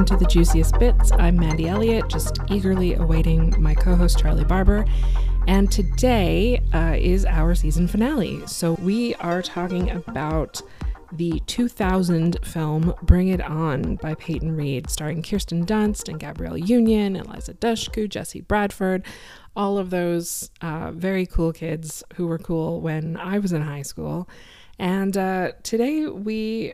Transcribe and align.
welcome 0.00 0.16
to 0.16 0.24
the 0.24 0.30
Juiciest 0.30 0.78
Bits. 0.78 1.12
I'm 1.12 1.36
Mandy 1.36 1.68
Elliott, 1.68 2.08
just 2.08 2.38
eagerly 2.48 2.94
awaiting 2.94 3.54
my 3.58 3.74
co 3.74 3.94
host 3.94 4.18
Charlie 4.18 4.46
Barber. 4.46 4.86
And 5.46 5.70
today 5.70 6.62
uh, 6.72 6.96
is 6.96 7.26
our 7.26 7.54
season 7.54 7.86
finale. 7.86 8.40
So 8.46 8.78
we 8.80 9.14
are 9.16 9.42
talking 9.42 9.90
about 9.90 10.62
the 11.12 11.40
2000 11.40 12.38
film 12.42 12.94
Bring 13.02 13.28
It 13.28 13.42
On 13.42 13.96
by 13.96 14.14
Peyton 14.14 14.56
Reed, 14.56 14.88
starring 14.88 15.22
Kirsten 15.22 15.66
Dunst 15.66 16.08
and 16.08 16.18
Gabrielle 16.18 16.56
Union, 16.56 17.14
Eliza 17.14 17.52
Dushku, 17.52 18.08
Jesse 18.08 18.40
Bradford, 18.40 19.04
all 19.54 19.76
of 19.76 19.90
those 19.90 20.50
uh, 20.62 20.92
very 20.92 21.26
cool 21.26 21.52
kids 21.52 22.02
who 22.14 22.26
were 22.26 22.38
cool 22.38 22.80
when 22.80 23.18
I 23.18 23.38
was 23.38 23.52
in 23.52 23.60
high 23.60 23.82
school. 23.82 24.30
And 24.78 25.14
uh, 25.18 25.52
today 25.62 26.06
we 26.06 26.72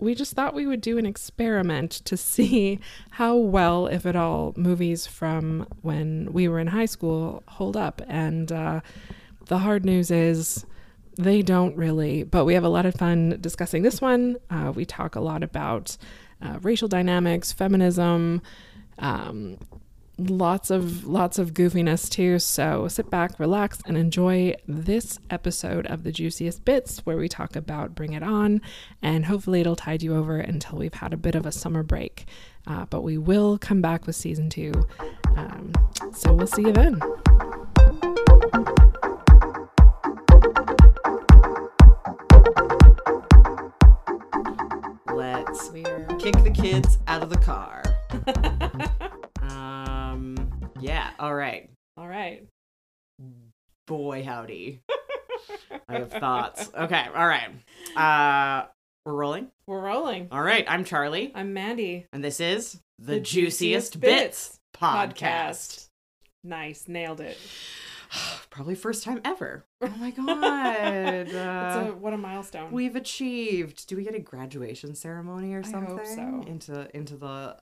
we 0.00 0.14
just 0.14 0.32
thought 0.32 0.54
we 0.54 0.66
would 0.66 0.80
do 0.80 0.98
an 0.98 1.06
experiment 1.06 1.90
to 1.90 2.16
see 2.16 2.80
how 3.12 3.36
well, 3.36 3.86
if 3.86 4.06
at 4.06 4.16
all, 4.16 4.54
movies 4.56 5.06
from 5.06 5.66
when 5.82 6.32
we 6.32 6.48
were 6.48 6.58
in 6.58 6.68
high 6.68 6.86
school 6.86 7.42
hold 7.48 7.76
up. 7.76 8.02
And 8.08 8.50
uh, 8.50 8.80
the 9.46 9.58
hard 9.58 9.84
news 9.84 10.10
is 10.10 10.64
they 11.16 11.42
don't 11.42 11.76
really, 11.76 12.22
but 12.22 12.44
we 12.44 12.54
have 12.54 12.64
a 12.64 12.68
lot 12.68 12.86
of 12.86 12.94
fun 12.94 13.38
discussing 13.40 13.82
this 13.82 14.00
one. 14.00 14.36
Uh, 14.48 14.72
we 14.74 14.84
talk 14.84 15.14
a 15.14 15.20
lot 15.20 15.42
about 15.42 15.96
uh, 16.42 16.58
racial 16.62 16.88
dynamics, 16.88 17.52
feminism, 17.52 18.40
um, 18.98 19.58
lots 20.28 20.70
of 20.70 21.06
lots 21.06 21.38
of 21.38 21.54
goofiness 21.54 22.08
too. 22.08 22.38
So 22.38 22.88
sit 22.88 23.08
back, 23.10 23.38
relax, 23.38 23.78
and 23.86 23.96
enjoy 23.96 24.54
this 24.66 25.18
episode 25.30 25.86
of 25.86 26.02
the 26.02 26.12
juiciest 26.12 26.64
bits 26.64 27.00
where 27.06 27.16
we 27.16 27.28
talk 27.28 27.56
about 27.56 27.94
Bring 27.94 28.12
It 28.12 28.22
On, 28.22 28.60
and 29.00 29.26
hopefully 29.26 29.60
it'll 29.60 29.76
tide 29.76 30.02
you 30.02 30.16
over 30.16 30.38
until 30.38 30.78
we've 30.78 30.94
had 30.94 31.12
a 31.12 31.16
bit 31.16 31.34
of 31.34 31.46
a 31.46 31.52
summer 31.52 31.82
break. 31.82 32.26
Uh, 32.66 32.84
but 32.90 33.02
we 33.02 33.16
will 33.16 33.58
come 33.58 33.80
back 33.80 34.06
with 34.06 34.16
season 34.16 34.50
two. 34.50 34.72
Um, 35.36 35.72
so 36.12 36.32
we'll 36.34 36.46
see 36.46 36.62
you 36.62 36.72
then. 36.72 37.00
Let's 45.12 45.70
kick 46.22 46.42
the 46.44 46.52
kids 46.54 46.98
out 47.06 47.22
of 47.22 47.30
the 47.30 47.38
car. 47.38 47.82
um, 49.42 50.36
yeah, 50.80 51.10
all 51.18 51.34
right. 51.34 51.70
all 51.96 52.08
right. 52.08 52.46
Boy, 53.86 54.22
howdy. 54.24 54.80
I 55.88 55.94
have 55.98 56.12
thoughts. 56.12 56.70
Okay, 56.78 57.06
all 57.14 57.26
right. 57.26 57.50
Uh, 57.96 58.66
we're 59.04 59.14
rolling. 59.14 59.48
We're 59.66 59.80
rolling. 59.80 60.28
All 60.30 60.42
right, 60.42 60.64
I'm 60.68 60.84
Charlie, 60.84 61.32
I'm 61.34 61.52
Mandy. 61.52 62.06
and 62.12 62.22
this 62.22 62.40
is 62.40 62.80
the, 62.98 63.14
The 63.14 63.20
Juiciest, 63.20 63.94
Juiciest 63.94 64.00
Bits, 64.00 64.48
Bits 64.48 64.58
podcast. 64.76 65.88
Nice, 66.44 66.86
nailed 66.88 67.20
it. 67.20 67.36
Probably 68.50 68.74
first 68.74 69.04
time 69.04 69.20
ever. 69.24 69.64
Oh 69.82 69.88
my 69.98 70.10
god. 70.10 70.76
It's 71.26 71.34
Uh, 71.34 71.86
a, 71.88 71.96
what 71.96 72.12
a 72.12 72.18
milestone. 72.18 72.70
we've 72.70 72.94
achieved. 72.96 73.86
Do 73.88 73.96
we 73.96 74.04
get 74.04 74.14
a 74.14 74.18
graduation 74.20 74.94
ceremony 74.94 75.54
or 75.54 75.60
I 75.60 75.62
something? 75.62 75.96
hope 75.96 76.06
so. 76.06 76.44
Into 76.46 76.94
into 76.94 77.16
the 77.16 77.56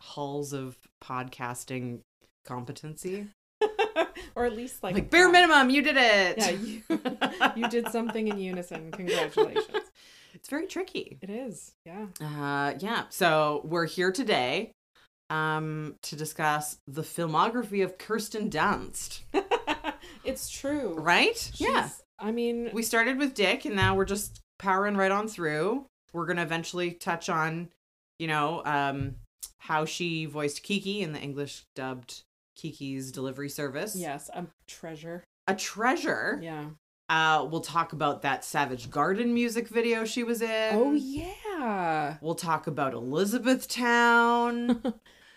halls 0.00 0.52
of 0.52 0.76
podcasting 1.02 2.00
competency. 2.44 3.26
or 4.34 4.44
at 4.44 4.54
least 4.54 4.82
like, 4.82 4.94
Like, 4.94 5.10
bare 5.10 5.30
minimum, 5.30 5.70
you 5.70 5.82
did 5.82 5.96
it. 5.96 6.38
Yeah, 6.38 6.50
you, 6.50 6.82
you 7.56 7.68
did 7.68 7.88
something 7.88 8.28
in 8.28 8.38
unison. 8.38 8.90
Congratulations. 8.92 9.84
It's 10.34 10.48
very 10.48 10.66
tricky. 10.66 11.18
It 11.20 11.30
is. 11.30 11.72
Yeah. 11.84 12.06
Uh, 12.20 12.74
yeah. 12.78 13.04
So 13.10 13.62
we're 13.64 13.86
here 13.86 14.12
today, 14.12 14.72
um, 15.30 15.96
to 16.02 16.16
discuss 16.16 16.78
the 16.86 17.02
filmography 17.02 17.82
of 17.82 17.98
Kirsten 17.98 18.48
Dunst. 18.50 19.20
it's 20.24 20.48
true. 20.48 20.94
Right? 20.98 21.50
yeah. 21.54 21.88
I 22.20 22.32
mean, 22.32 22.70
We 22.72 22.82
started 22.82 23.18
with 23.18 23.34
Dick, 23.34 23.64
and 23.64 23.76
now 23.76 23.94
we're 23.94 24.04
just 24.04 24.40
powering 24.58 24.96
right 24.96 25.10
on 25.10 25.28
through. 25.28 25.86
We're 26.12 26.26
gonna 26.26 26.42
eventually 26.42 26.92
touch 26.92 27.28
on, 27.28 27.68
you 28.18 28.26
know, 28.26 28.62
um, 28.64 29.16
how 29.58 29.84
she 29.84 30.24
voiced 30.26 30.62
Kiki 30.62 31.02
in 31.02 31.12
the 31.12 31.20
English 31.20 31.64
dubbed 31.74 32.22
Kiki's 32.56 33.12
Delivery 33.12 33.48
Service. 33.48 33.94
yes, 33.96 34.30
a 34.34 34.46
treasure. 34.66 35.24
A 35.46 35.54
treasure. 35.54 36.38
Yeah. 36.42 36.70
Uh, 37.10 37.46
we'll 37.50 37.62
talk 37.62 37.92
about 37.94 38.20
that 38.22 38.44
Savage 38.44 38.90
Garden 38.90 39.32
music 39.32 39.68
video 39.68 40.04
she 40.04 40.22
was 40.24 40.42
in. 40.42 40.70
Oh 40.74 40.92
yeah. 40.92 42.16
We'll 42.20 42.34
talk 42.34 42.66
about 42.66 42.92
Elizabethtown. 42.94 44.82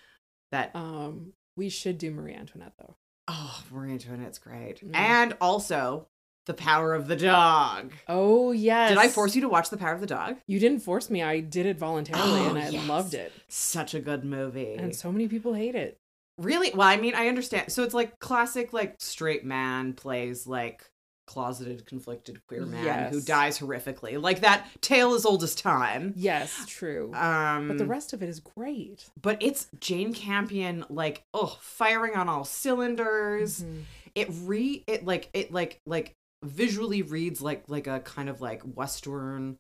that 0.52 0.76
Um, 0.76 1.34
we 1.56 1.70
should 1.70 1.98
do 1.98 2.12
Marie 2.12 2.34
Antoinette 2.34 2.74
though. 2.78 2.96
oh, 3.28 3.64
Marie 3.72 3.94
Antoinette's 3.94 4.40
great, 4.40 4.82
Mm. 4.86 4.96
and 4.96 5.38
also 5.40 6.08
the 6.52 6.62
Power 6.64 6.94
of 6.94 7.08
the 7.08 7.16
Dog. 7.16 7.92
Oh 8.08 8.52
yes. 8.52 8.90
Did 8.90 8.98
I 8.98 9.08
force 9.08 9.36
you 9.36 9.42
to 9.42 9.50
watch 9.50 9.70
the 9.70 9.78
Power 9.78 9.94
of 9.94 10.02
the 10.02 10.08
Dog? 10.08 10.36
You 10.48 10.60
didn't 10.60 10.80
force 10.80 11.10
me. 11.10 11.24
I 11.24 11.40
did 11.40 11.66
it 11.66 11.78
voluntarily, 11.78 12.42
Oh, 12.42 12.50
and 12.50 12.60
I 12.60 12.70
yes. 12.70 12.88
loved 12.88 13.14
it. 13.14 13.32
Such 13.48 13.94
a 13.94 14.00
good 14.00 14.26
movie. 14.26 14.74
And 14.76 14.96
so 14.96 15.12
many 15.12 15.28
people 15.28 15.54
hate 15.54 15.76
it. 15.76 15.98
really, 16.38 16.72
well, 16.74 16.88
I 16.88 16.98
mean, 16.98 17.14
I 17.16 17.28
understand. 17.28 17.72
So 17.72 17.84
it's 17.84 17.94
like 17.94 18.20
classic, 18.20 18.74
like 18.74 18.96
straight 19.00 19.46
man 19.46 19.94
plays 19.94 20.46
like 20.48 20.84
closeted, 21.28 21.86
conflicted 21.86 22.46
queer 22.48 22.66
man 22.66 23.12
who 23.14 23.22
dies 23.22 23.58
horrifically. 23.60 24.22
Like 24.22 24.42
that 24.42 24.66
tale 24.82 25.14
as 25.14 25.26
old 25.26 25.44
as 25.44 25.56
time. 25.56 26.14
Yes, 26.18 26.66
true. 26.68 27.14
Um, 27.14 27.70
but 27.70 27.78
the 27.78 27.86
rest 27.86 28.12
of 28.12 28.22
it 28.22 28.28
is 28.28 28.40
great. 28.42 29.06
but 29.22 29.38
it's 29.42 29.68
Jane 29.80 30.14
Campion, 30.14 30.84
like, 30.90 31.24
oh, 31.34 31.58
firing 31.62 32.16
on 32.16 32.28
all 32.28 32.44
cylinders. 32.44 33.64
Mhm. 33.64 33.84
it 34.14 34.28
re 34.44 34.84
it 34.88 35.06
like 35.06 35.30
it 35.34 35.54
like 35.54 35.80
like 35.86 36.16
visually 36.44 37.02
reads 37.02 37.42
like 37.42 37.64
like 37.68 37.88
a 37.88 38.00
kind 38.00 38.30
of 38.30 38.42
like 38.42 38.62
western 38.64 39.58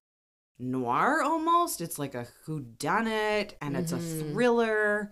noir 0.60 1.22
almost. 1.24 1.82
It's 1.82 2.00
like 2.00 2.16
a 2.16 2.28
who 2.46 2.62
done 2.62 3.08
it 3.08 3.58
and 3.62 3.76
it's 3.78 3.92
a 3.92 3.98
Mhm. 3.98 4.34
thriller 4.34 5.12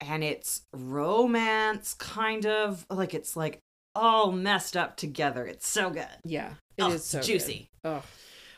and 0.00 0.24
it's 0.24 0.62
romance 0.72 1.94
kind 1.94 2.46
of 2.46 2.86
like 2.90 3.14
it's 3.14 3.36
like 3.36 3.58
all 3.94 4.32
messed 4.32 4.76
up 4.76 4.96
together. 4.96 5.46
It's 5.46 5.66
so 5.68 5.90
good. 5.90 6.08
Yeah, 6.24 6.54
it 6.76 6.82
is 6.84 6.92
Oh, 6.92 6.94
it's 6.94 7.04
so 7.06 7.18
good. 7.18 7.26
juicy. 7.26 7.68
Oh, 7.84 8.02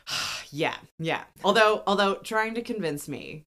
yeah 0.51 0.77
yeah. 0.99 1.23
Although 1.43 1.83
although 1.87 2.15
trying 2.15 2.53
to 2.55 2.61
convince 2.61 3.07
me 3.07 3.43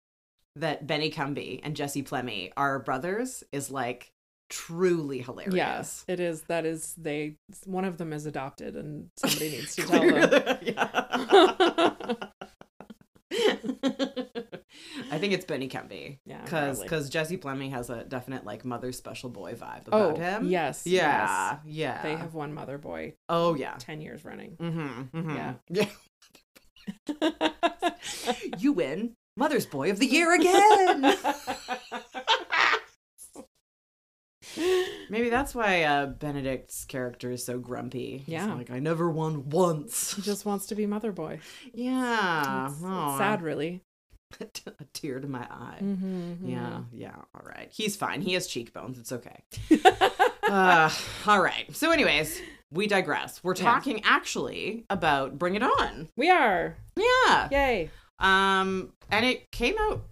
that 0.56 0.86
benny 0.86 1.10
cumby 1.12 1.60
and 1.64 1.76
jesse 1.76 2.04
plemmy 2.04 2.52
are 2.56 2.78
brothers 2.80 3.44
is 3.52 3.72
like 3.72 4.12
truly 4.50 5.20
hilarious 5.20 5.56
yes, 5.56 6.06
it 6.08 6.20
is. 6.20 6.42
That 6.44 6.66
is 6.66 6.94
they. 6.98 7.36
One 7.66 7.86
of 7.86 7.98
them 7.98 8.14
is 8.14 8.26
adopted, 8.26 8.76
and 8.76 9.10
somebody 9.18 9.52
needs 9.52 9.76
to 9.76 9.82
tell 9.88 10.02
them. 10.02 10.58
yeah. 10.62 12.04
I 15.12 15.18
think 15.20 15.34
it's 15.34 15.46
Benny 15.46 15.68
Cumby. 15.70 16.20
Yeah, 16.26 16.46
Cause, 16.46 16.84
cause 16.88 17.10
Jesse 17.10 17.38
Plemmy 17.38 17.70
has 17.72 17.90
a 17.90 18.04
definite 18.04 18.46
like 18.46 18.64
mother 18.66 18.92
special 18.92 19.30
boy 19.30 19.54
vibe 19.56 19.84
Oh, 19.92 20.10
about 20.10 20.18
him. 20.18 20.48
yes, 20.50 20.84
Yeah. 20.86 21.58
Yeah. 21.66 22.02
They 22.02 22.16
have 22.16 22.34
one 22.34 22.54
mother 22.54 22.78
boy, 22.78 23.14
Oh 23.30 23.56
yeah. 23.56 23.76
ten 23.80 24.02
years 24.02 24.24
running. 24.26 24.56
Mm-hmm, 24.58 25.18
mm-hmm. 25.18 25.36
Yeah. 25.36 25.54
Yeah. 27.10 27.40
You 28.58 28.74
win 28.74 29.16
Mother's 29.38 29.66
Boy 29.66 29.90
of 29.90 30.00
the 30.00 30.06
Year 30.06 30.34
again. 30.34 31.16
Maybe 35.10 35.30
that's 35.30 35.54
why 35.56 35.84
uh, 35.84 36.06
Benedict's 36.08 36.86
character 36.86 37.32
is 37.32 37.46
so 37.46 37.60
grumpy. 37.60 38.18
He's 38.20 38.28
Yeah. 38.30 38.54
like 38.54 38.72
I 38.72 38.80
never 38.80 39.10
won 39.10 39.50
once. 39.50 40.14
he 40.16 40.22
just 40.22 40.46
wants 40.46 40.68
to 40.68 40.76
be 40.76 40.86
mother 40.86 41.12
boy. 41.12 41.40
Yeah. 41.74 42.66
It's, 42.68 42.76
it's 42.76 43.18
sad, 43.18 43.42
really. 43.42 43.82
a 44.42 44.86
tear 44.94 45.20
to 45.20 45.28
my 45.28 45.44
eye. 45.50 45.78
Mm-hmm, 45.82 46.50
Yeah, 46.50 46.82
yeah. 46.92 47.16
All 47.36 47.46
right. 47.46 47.70
He's 47.72 47.96
fine. 47.96 48.22
He 48.22 48.34
has 48.34 48.48
cheekbones. 48.48 48.98
It's 48.98 49.12
okay. 49.12 49.44
uh, 50.50 50.90
all 51.28 51.42
right. 51.42 51.66
So, 51.76 51.92
anyways, 51.92 52.42
we 52.72 52.88
digress. 52.88 53.44
We're 53.44 53.56
Yeah. 53.56 53.64
talking 53.64 54.02
actually 54.04 54.86
about 54.90 55.38
Bring 55.38 55.56
It 55.56 55.64
On. 55.64 56.10
we 56.18 56.30
are. 56.32 56.76
Yeah. 56.98 57.48
Yay. 57.52 57.90
Um, 58.20 58.94
and 59.12 59.26
it 59.26 59.52
came 59.52 59.76
out 59.80 60.04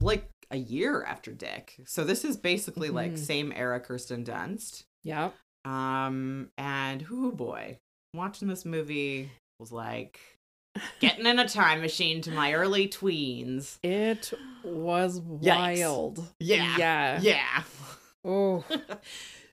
like 0.00 0.28
a 0.54 0.58
year 0.58 1.02
after 1.04 1.32
Dick. 1.32 1.74
So 1.84 2.04
this 2.04 2.24
is 2.24 2.36
basically 2.36 2.88
like 2.90 3.12
Mhm. 3.14 3.18
same 3.18 3.52
era 3.54 3.80
Kirsten 3.80 4.24
Dunst. 4.24 4.84
Yep. 5.02 5.34
Um, 5.64 6.50
and 6.56 7.02
whoo 7.08 7.32
boy, 7.32 7.78
watching 8.14 8.48
this 8.48 8.64
movie 8.64 9.30
was 9.58 9.72
like 9.72 10.20
getting 11.00 11.26
in 11.26 11.38
a 11.38 11.48
time 11.48 11.80
machine 11.80 12.20
to 12.22 12.30
my 12.30 12.52
early 12.54 12.88
tweens. 12.88 13.78
It 13.82 14.32
was 14.62 15.20
Yikes. 15.20 15.42
wild. 15.56 16.28
Yeah. 16.40 16.76
Yeah. 16.78 17.20
Yeah. 17.20 17.62
Oh, 18.24 18.64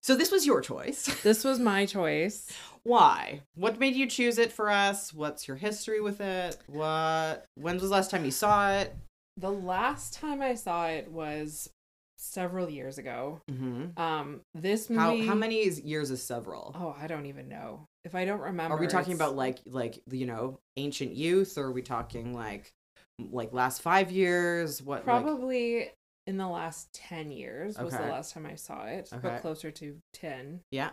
So 0.04 0.16
this 0.16 0.32
was 0.32 0.48
your 0.48 0.62
choice. 0.62 1.06
this 1.24 1.44
was 1.44 1.60
my 1.60 1.86
choice. 1.86 2.52
Why? 2.84 3.42
What 3.54 3.78
made 3.80 3.96
you 3.96 4.08
choose 4.08 4.40
it 4.40 4.52
for 4.52 4.72
us? 4.72 5.14
What's 5.14 5.48
your 5.48 5.58
history 5.58 6.02
with 6.02 6.20
it? 6.22 6.58
What? 6.66 7.46
When 7.56 7.76
was 7.76 7.84
the 7.84 7.90
last 7.90 8.10
time 8.10 8.26
you 8.26 8.32
saw 8.32 8.72
it? 8.72 8.96
The 9.38 9.52
last 9.52 10.14
time 10.14 10.42
I 10.42 10.56
saw 10.56 10.88
it 10.88 11.12
was 11.12 11.70
several 12.18 12.70
years 12.70 12.98
ago. 12.98 13.42
Mm-hmm. 13.50 14.00
Um, 14.00 14.42
this 14.54 14.88
How 14.88 15.12
movie. 15.14 15.26
how 15.28 15.36
many 15.36 15.58
is, 15.66 15.80
years 15.82 16.12
is 16.12 16.22
several? 16.24 16.76
Oh, 16.78 16.96
I 17.00 17.08
don't 17.08 17.26
even 17.26 17.48
know. 17.50 17.88
If 18.04 18.16
I 18.16 18.26
don't 18.26 18.40
remember, 18.42 18.76
Are 18.76 18.80
we 18.80 18.88
talking 18.88 19.14
it's- 19.14 19.16
about 19.28 19.36
like 19.36 19.60
like 19.66 20.02
you 20.10 20.26
know 20.26 20.60
ancient 20.78 21.14
youth, 21.16 21.58
or 21.58 21.66
are 21.66 21.72
we 21.72 21.82
talking 21.82 22.34
like 22.36 22.72
like 23.20 23.54
last 23.54 23.82
five 23.82 24.12
years? 24.12 24.82
What 24.82 24.98
like- 25.00 25.06
probably 25.06 25.90
in 26.28 26.38
the 26.38 26.48
last 26.48 26.94
ten 26.94 27.32
years 27.32 27.78
was 27.80 27.94
the 27.94 28.00
last 28.02 28.34
time 28.34 28.46
I 28.46 28.56
saw 28.56 28.86
it, 28.86 29.10
Okay. 29.12 29.20
but 29.22 29.42
closer 29.42 29.72
to 29.72 29.98
ten. 30.14 30.62
yeah. 30.72 30.92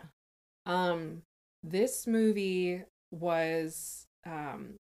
Um, 0.65 1.21
this 1.63 2.05
movie 2.07 2.83
was 3.11 4.05
um 4.25 4.75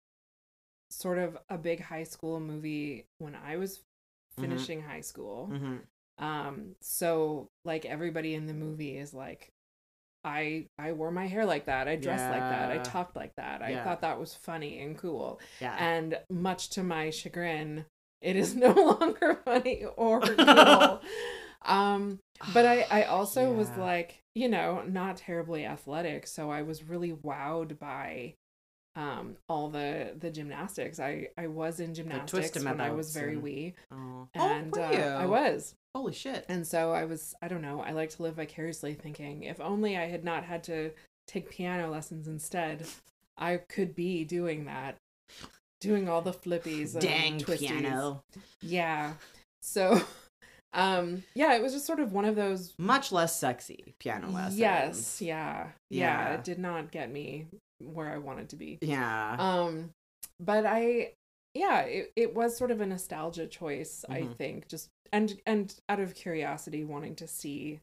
sort 0.98 1.18
of 1.20 1.38
a 1.50 1.58
big 1.58 1.80
high 1.82 2.04
school 2.04 2.40
movie 2.40 3.06
when 3.20 3.36
I 3.36 3.58
was 3.58 3.82
Mhm. 4.38 4.42
finishing 4.42 4.82
high 4.82 5.02
school. 5.02 5.50
Mm-hmm. 5.52 5.78
Um, 6.24 6.76
so 6.82 7.48
like 7.66 7.86
everybody 7.86 8.34
in 8.36 8.48
the 8.48 8.54
movie 8.54 8.98
is 8.98 9.14
like, 9.14 9.50
I 10.24 10.68
I 10.78 10.92
wore 10.94 11.12
my 11.12 11.28
hair 11.28 11.46
like 11.46 11.66
that, 11.66 11.88
I 11.88 11.96
dressed 11.96 12.30
like 12.30 12.50
that, 12.50 12.72
I 12.72 12.80
talked 12.80 13.16
like 13.16 13.34
that. 13.38 13.62
I 13.62 13.72
Yeah. 13.72 13.84
thought 13.84 14.02
that 14.02 14.20
was 14.20 14.34
funny 14.36 14.82
and 14.82 14.98
cool. 14.98 15.40
Yeah. 15.62 15.76
And 15.80 16.20
much 16.30 16.70
to 16.72 16.84
my 16.84 17.12
chagrin, 17.12 17.86
it 18.22 18.36
is 18.36 18.56
no 18.68 18.72
longer 18.74 19.36
funny 19.46 19.86
or 19.96 20.20
cool. 20.46 21.02
um, 21.64 22.20
but 22.54 22.66
I 22.66 22.82
I 22.92 23.04
also 23.04 23.54
was 23.54 23.70
like, 23.78 24.22
you 24.36 24.50
know, 24.50 24.84
not 24.88 25.18
terribly 25.18 25.66
athletic, 25.66 26.28
so 26.28 26.50
I 26.52 26.62
was 26.64 26.84
really 26.84 27.14
wowed 27.14 27.78
by 27.80 28.36
um 28.98 29.38
all 29.48 29.70
the 29.70 30.14
the 30.20 30.30
gymnastics. 30.30 31.00
I 31.00 31.30
I 31.38 31.48
was 31.48 31.80
in 31.80 31.94
gymnastics 31.94 32.62
when 32.62 32.82
I 32.82 32.90
was 32.90 33.14
very 33.14 33.34
and- 33.34 33.44
wee, 33.44 33.76
oh, 33.92 34.28
and 34.34 34.76
oh, 34.78 34.84
uh, 34.84 34.92
you? 34.92 35.00
I 35.04 35.26
was. 35.26 35.76
Holy 35.96 36.14
shit. 36.14 36.46
And 36.48 36.68
so 36.68 36.92
I 36.92 37.06
was, 37.06 37.34
I 37.42 37.48
don't 37.48 37.64
know, 37.64 37.82
I 37.82 37.92
like 37.92 38.12
to 38.12 38.22
live 38.22 38.36
vicariously 38.36 38.94
thinking 38.94 39.44
if 39.44 39.60
only 39.60 39.98
I 39.98 40.06
had 40.08 40.24
not 40.24 40.44
had 40.44 40.64
to 40.66 40.92
take 41.28 41.50
piano 41.50 41.90
lessons 41.90 42.28
instead, 42.28 42.86
I 43.38 43.58
could 43.70 43.96
be 43.96 44.24
doing 44.24 44.66
that. 44.66 44.98
Doing 45.82 46.08
all 46.10 46.22
the 46.22 46.34
flippies 46.34 46.94
and 46.94 47.02
Dang 47.02 47.40
twisties. 47.40 47.60
piano. 47.68 48.24
Yeah. 48.62 49.14
So 49.62 50.02
um 50.74 51.24
yeah, 51.36 51.56
it 51.56 51.62
was 51.62 51.74
just 51.74 51.86
sort 51.86 52.00
of 52.00 52.14
one 52.14 52.26
of 52.26 52.36
those 52.36 52.74
Much 52.78 53.12
less 53.12 53.40
sexy 53.40 53.94
piano 54.00 54.30
lessons. 54.30 54.58
Yes, 54.60 55.22
yeah. 55.22 55.68
Yeah, 55.90 56.30
Yeah. 56.30 56.34
it 56.36 56.44
did 56.44 56.60
not 56.60 56.92
get 56.92 57.12
me 57.12 57.48
where 57.80 58.10
I 58.10 58.18
wanted 58.18 58.50
to 58.50 58.56
be. 58.56 58.80
Yeah. 58.82 59.36
Um 59.40 59.92
but 60.40 60.66
I 60.66 61.14
yeah, 61.54 61.82
it, 61.82 62.12
it 62.16 62.36
was 62.36 62.56
sort 62.56 62.70
of 62.72 62.82
a 62.82 62.86
nostalgia 62.86 63.48
choice, 63.48 64.06
I 64.10 64.22
Mhm. 64.22 64.36
think, 64.38 64.68
just 64.68 64.90
and 65.12 65.40
and 65.46 65.74
out 65.90 66.00
of 66.00 66.14
curiosity 66.16 66.84
wanting 66.84 67.16
to 67.16 67.28
see 67.28 67.80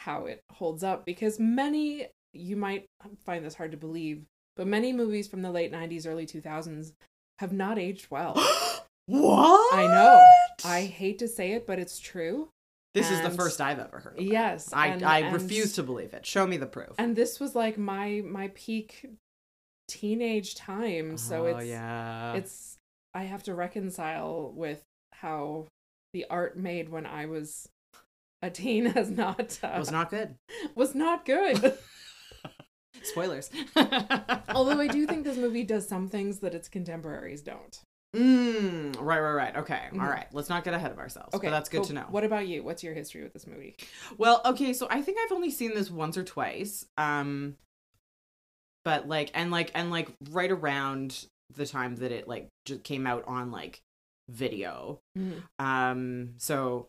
how 0.00 0.26
it 0.26 0.42
holds 0.52 0.84
up 0.84 1.04
because 1.06 1.38
many 1.38 2.08
you 2.34 2.56
might 2.56 2.86
find 3.24 3.44
this 3.44 3.54
hard 3.54 3.70
to 3.72 3.76
believe, 3.76 4.24
but 4.56 4.66
many 4.66 4.92
movies 4.92 5.26
from 5.28 5.42
the 5.42 5.50
late 5.50 5.72
90s 5.72 6.06
early 6.06 6.26
2000s 6.26 6.92
have 7.38 7.52
not 7.52 7.78
aged 7.78 8.08
well. 8.10 8.34
what? 9.06 9.74
I 9.74 9.86
know. 9.86 10.24
I 10.64 10.82
hate 10.82 11.18
to 11.20 11.28
say 11.28 11.52
it, 11.52 11.66
but 11.66 11.78
it's 11.78 11.98
true. 11.98 12.50
This 12.94 13.10
is 13.10 13.20
the 13.20 13.30
first 13.30 13.60
I've 13.60 13.78
ever 13.78 14.00
heard. 14.00 14.18
Of 14.18 14.24
it. 14.24 14.30
Yes, 14.30 14.72
I 14.72 14.88
and- 14.88 15.02
I 15.04 15.20
and- 15.20 15.34
refuse 15.34 15.74
to 15.74 15.82
believe 15.82 16.14
it. 16.14 16.26
Show 16.26 16.46
me 16.46 16.56
the 16.56 16.66
proof. 16.66 16.94
And 16.98 17.14
this 17.14 17.38
was 17.38 17.54
like 17.54 17.78
my 17.78 18.22
my 18.24 18.48
peak 18.54 19.06
teenage 19.88 20.54
time, 20.54 21.16
so 21.16 21.46
oh, 21.46 21.56
it's 21.58 21.68
yeah. 21.68 22.34
it's 22.34 22.76
I 23.14 23.24
have 23.24 23.42
to 23.44 23.54
reconcile 23.54 24.52
with 24.54 24.82
how 25.12 25.66
the 26.12 26.26
art 26.30 26.56
made 26.58 26.88
when 26.88 27.06
I 27.06 27.26
was 27.26 27.68
a 28.42 28.50
teen 28.50 28.86
has 28.96 29.10
not 29.10 29.58
uh, 29.62 29.76
was 29.78 29.90
not 29.90 30.10
good. 30.10 30.34
was 30.74 30.94
not 30.94 31.24
good. 31.24 31.74
Spoilers. 33.02 33.50
Although 34.48 34.80
I 34.80 34.88
do 34.88 35.06
think 35.06 35.24
this 35.24 35.36
movie 35.36 35.62
does 35.62 35.86
some 35.86 36.08
things 36.08 36.40
that 36.40 36.54
its 36.54 36.68
contemporaries 36.68 37.42
don't. 37.42 37.80
Mm, 38.16 38.96
right, 39.00 39.20
right, 39.20 39.32
right. 39.32 39.56
Okay. 39.56 39.82
Mhm. 39.92 40.00
All 40.00 40.08
right. 40.08 40.26
Let's 40.32 40.48
not 40.48 40.64
get 40.64 40.72
ahead 40.74 40.90
of 40.90 40.98
ourselves. 40.98 41.34
Okay, 41.34 41.50
that's 41.50 41.68
good 41.68 41.84
to 41.84 41.92
know. 41.92 42.06
What 42.08 42.24
about 42.24 42.46
you? 42.48 42.62
What's 42.62 42.82
your 42.82 42.94
history 42.94 43.22
with 43.22 43.32
this 43.34 43.46
movie? 43.46 43.76
Well, 44.16 44.40
okay, 44.44 44.72
so 44.72 44.86
I 44.90 45.02
think 45.02 45.18
I've 45.22 45.32
only 45.32 45.50
seen 45.50 45.74
this 45.74 45.90
once 45.90 46.16
or 46.16 46.24
twice. 46.24 46.86
Um 46.96 47.56
but 48.84 49.06
like 49.08 49.30
and 49.34 49.50
like 49.50 49.70
and 49.74 49.90
like 49.90 50.08
right 50.30 50.50
around 50.50 51.26
the 51.54 51.66
time 51.66 51.96
that 51.96 52.12
it 52.12 52.26
like 52.28 52.48
just 52.64 52.82
came 52.82 53.06
out 53.06 53.24
on 53.26 53.50
like 53.50 53.80
video. 54.30 55.00
Um 55.58 56.34
so 56.38 56.88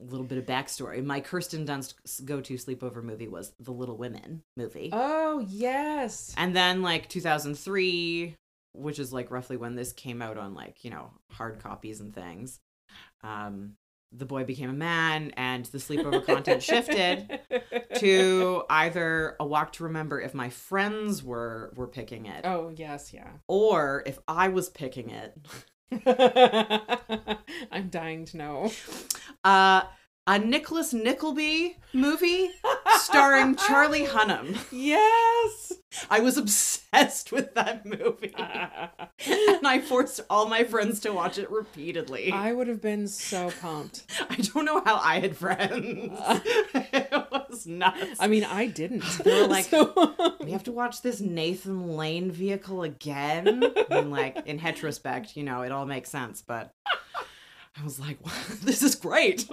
a 0.00 0.04
little 0.04 0.24
bit 0.26 0.38
of 0.38 0.46
backstory. 0.46 1.04
My 1.04 1.20
Kirsten 1.20 1.66
Dunst 1.66 2.24
go-to 2.24 2.54
sleepover 2.54 3.02
movie 3.02 3.28
was 3.28 3.52
The 3.60 3.70
Little 3.72 3.98
Women 3.98 4.42
movie. 4.56 4.88
Oh 4.92 5.44
yes. 5.46 6.34
And 6.38 6.56
then 6.56 6.80
like 6.82 7.08
2003, 7.08 8.34
which 8.72 8.98
is 8.98 9.12
like 9.12 9.30
roughly 9.30 9.56
when 9.56 9.74
this 9.74 9.92
came 9.92 10.22
out 10.22 10.38
on 10.38 10.54
like, 10.54 10.84
you 10.84 10.90
know, 10.90 11.10
hard 11.30 11.58
copies 11.60 12.00
and 12.00 12.14
things. 12.14 12.60
Um 13.22 13.74
the 14.12 14.26
boy 14.26 14.42
became 14.42 14.68
a 14.70 14.72
man 14.74 15.30
and 15.36 15.64
the 15.66 15.78
sleepover 15.78 16.24
content 16.24 16.60
shifted 16.62 17.40
to 17.94 18.64
either 18.70 19.36
a 19.38 19.46
walk 19.46 19.72
to 19.74 19.84
remember 19.84 20.20
if 20.20 20.34
my 20.34 20.48
friends 20.50 21.22
were 21.22 21.72
were 21.76 21.86
picking 21.86 22.26
it 22.26 22.40
Oh 22.44 22.72
yes, 22.74 23.12
yeah. 23.12 23.28
or 23.46 24.02
if 24.06 24.18
I 24.26 24.48
was 24.48 24.68
picking 24.68 25.10
it. 25.10 25.38
I'm 27.70 27.88
dying 27.88 28.24
to 28.26 28.36
know. 28.36 28.70
Uh 29.44 29.82
a 30.30 30.38
Nicholas 30.38 30.92
Nickleby 30.92 31.76
movie 31.92 32.50
starring 32.98 33.56
Charlie 33.56 34.06
Hunnam. 34.06 34.56
Yes. 34.70 35.72
I 36.08 36.20
was 36.20 36.38
obsessed 36.38 37.32
with 37.32 37.54
that 37.54 37.84
movie. 37.84 38.32
and 38.36 39.66
I 39.66 39.80
forced 39.84 40.20
all 40.30 40.48
my 40.48 40.62
friends 40.62 41.00
to 41.00 41.12
watch 41.12 41.36
it 41.36 41.50
repeatedly. 41.50 42.30
I, 42.30 42.52
would 42.52 42.68
have 42.68 42.80
been 42.80 43.08
so 43.08 43.50
pumped. 43.60 44.04
I 44.30 44.36
don't 44.36 44.64
know 44.64 44.80
how 44.84 45.00
I 45.02 45.18
had 45.18 45.36
friends. 45.36 46.16
it 46.74 47.10
was 47.32 47.66
nuts. 47.66 48.20
I 48.20 48.28
mean, 48.28 48.44
I 48.44 48.66
didn't. 48.66 49.02
They 49.24 49.40
were 49.40 49.48
like, 49.48 49.64
So- 49.64 50.36
we 50.44 50.52
have 50.52 50.62
to 50.64 50.72
watch 50.72 51.02
this 51.02 51.20
Nathan 51.20 51.96
Lane 51.96 52.30
vehicle 52.30 52.84
again. 52.84 53.64
And 53.90 54.12
like 54.12 54.46
in 54.46 54.58
retrospect, 54.58 55.36
you 55.36 55.42
know, 55.42 55.62
it 55.62 55.72
all 55.72 55.86
makes 55.86 56.08
sense, 56.08 56.40
but 56.40 56.72
I 57.78 57.84
was 57.84 57.98
like, 58.00 58.24
wow, 58.24 58.32
this 58.62 58.82
is 58.82 58.94
great. 58.94 59.48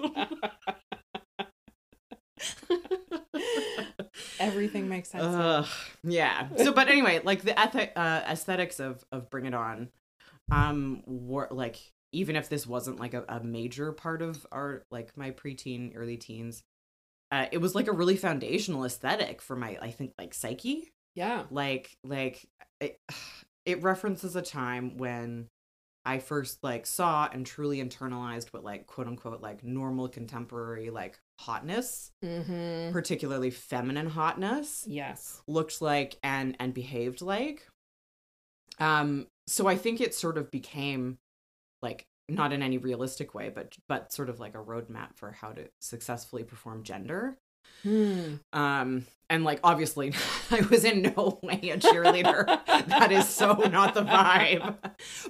Everything 4.40 4.88
makes 4.88 5.10
sense. 5.10 5.24
Ugh, 5.24 5.68
yeah. 6.04 6.48
So, 6.58 6.72
but 6.72 6.88
anyway, 6.90 7.22
like 7.24 7.42
the 7.42 7.52
ethi- 7.52 7.92
uh, 7.96 8.22
aesthetics 8.28 8.80
of 8.80 9.04
of 9.12 9.30
Bring 9.30 9.46
It 9.46 9.54
On, 9.54 9.90
um, 10.52 11.04
were 11.06 11.48
like 11.52 11.78
even 12.12 12.36
if 12.36 12.50
this 12.50 12.66
wasn't 12.66 13.00
like 13.00 13.14
a, 13.14 13.24
a 13.28 13.44
major 13.44 13.92
part 13.92 14.22
of 14.22 14.46
our 14.52 14.84
like 14.92 15.16
my 15.18 15.32
preteen, 15.32 15.94
early 15.96 16.18
teens, 16.18 16.64
uh, 17.32 17.46
it 17.52 17.58
was 17.60 17.76
like 17.76 17.88
a 17.88 17.92
really 17.92 18.16
foundational 18.16 18.86
aesthetic 18.86 19.42
for 19.42 19.56
my 19.56 19.78
I 19.82 19.92
think 19.92 20.14
like 20.18 20.34
psyche. 20.34 20.92
yeah. 21.16 21.44
Like 21.52 21.98
like 22.04 22.46
it, 22.80 23.00
it 23.66 23.84
references 23.84 24.36
a 24.36 24.42
time 24.42 24.98
when 24.98 25.50
I 26.08 26.20
first 26.20 26.64
like 26.64 26.86
saw 26.86 27.28
and 27.32 27.46
truly 27.46 27.84
internalized 27.84 28.54
what 28.54 28.64
like 28.64 28.88
quote 28.88 29.08
unquote 29.08 29.42
like 29.42 29.64
normal 29.64 30.08
contemporary 30.08 30.90
like 30.90 31.20
hotness, 31.40 32.12
Mm-hmm. 32.24 32.94
particularly 32.94 33.52
feminine 33.52 34.10
hotness 34.10 34.86
Yes. 34.88 35.42
looked 35.48 35.82
like 35.82 36.18
and 36.24 36.56
and 36.60 36.74
behaved 36.74 37.22
like 37.22 37.68
um 38.80 39.28
so 39.48 39.68
i 39.68 39.76
think 39.76 40.02
it 40.02 40.14
sort 40.14 40.38
of 40.38 40.50
became 40.52 41.18
like 41.82 42.06
not 42.30 42.54
in 42.54 42.62
any 42.62 42.78
realistic 42.78 43.34
way 43.34 43.50
but 43.50 43.76
but 43.88 44.12
sort 44.12 44.30
of 44.30 44.40
like 44.40 44.56
a 44.56 44.64
roadmap 44.64 45.16
for 45.16 45.32
how 45.32 45.52
to 45.52 45.68
successfully 45.80 46.44
perform 46.44 46.84
gender 46.84 47.38
Hmm. 47.84 48.36
um 48.54 49.06
and 49.30 49.44
like 49.44 49.60
obviously 49.64 50.14
i 50.52 50.62
was 50.62 50.84
in 50.84 51.14
no 51.16 51.40
way 51.44 51.60
a 51.70 51.78
cheerleader 51.78 52.46
that 52.88 53.12
is 53.12 53.28
so 53.28 53.54
not 53.54 53.94
the 53.94 54.04
vibe 54.04 54.76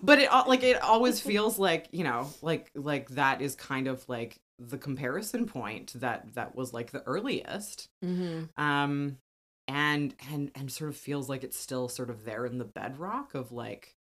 but 0.02 0.20
it 0.20 0.30
al- 0.32 0.48
like 0.48 0.64
it 0.64 0.82
always 0.82 1.20
feels 1.20 1.58
like 1.60 1.88
you 1.92 2.04
know 2.04 2.28
like 2.42 2.72
like 2.76 3.10
that 3.10 3.42
is 3.42 3.56
kind 3.56 3.88
of 3.88 4.08
like 4.08 4.38
the 4.60 4.78
comparison 4.78 5.46
point 5.46 5.94
that 5.96 6.34
that 6.34 6.56
was 6.56 6.74
like 6.74 6.92
the 6.92 7.04
earliest 7.04 7.90
Mm-hmm. 8.04 8.46
um 8.62 9.18
and 9.68 10.16
and 10.32 10.50
and 10.56 10.72
sort 10.72 10.90
of 10.90 10.96
feels 10.96 11.28
like 11.28 11.44
it's 11.44 11.58
still 11.60 11.90
sort 11.90 12.10
of 12.10 12.24
there 12.24 12.46
in 12.46 12.58
the 12.58 12.66
bedrock 12.66 13.36
of 13.36 13.52
like 13.52 13.94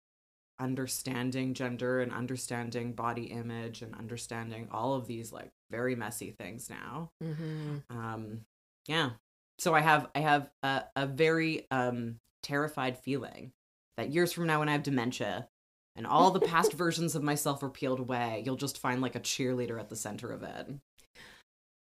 understanding 0.59 1.53
gender 1.53 1.99
and 2.01 2.11
understanding 2.11 2.93
body 2.93 3.25
image 3.25 3.81
and 3.81 3.93
understanding 3.95 4.67
all 4.71 4.95
of 4.95 5.05
these 5.07 5.31
like 5.31 5.49
very 5.71 5.95
messy 5.95 6.31
things 6.31 6.69
now 6.69 7.09
Mm-hmm. 7.23 7.77
um 7.97 8.41
yeah 8.87 9.11
so 9.59 9.73
i 9.73 9.81
have 9.81 10.07
i 10.15 10.19
have 10.19 10.49
a, 10.63 10.83
a 10.95 11.05
very 11.05 11.65
um 11.71 12.19
terrified 12.43 12.97
feeling 12.97 13.51
that 13.97 14.09
years 14.13 14.31
from 14.31 14.47
now 14.47 14.59
when 14.59 14.69
i 14.69 14.73
have 14.73 14.83
dementia 14.83 15.47
and 15.95 16.05
all 16.07 16.29
the 16.31 16.39
past 16.39 16.73
versions 16.83 17.15
of 17.15 17.23
myself 17.23 17.63
are 17.63 17.69
peeled 17.69 17.99
away. 17.99 18.43
You'll 18.45 18.55
just 18.55 18.77
find 18.77 19.01
like 19.01 19.15
a 19.15 19.19
cheerleader 19.19 19.79
at 19.79 19.89
the 19.89 19.95
center 19.95 20.31
of 20.31 20.43
it. 20.43 20.67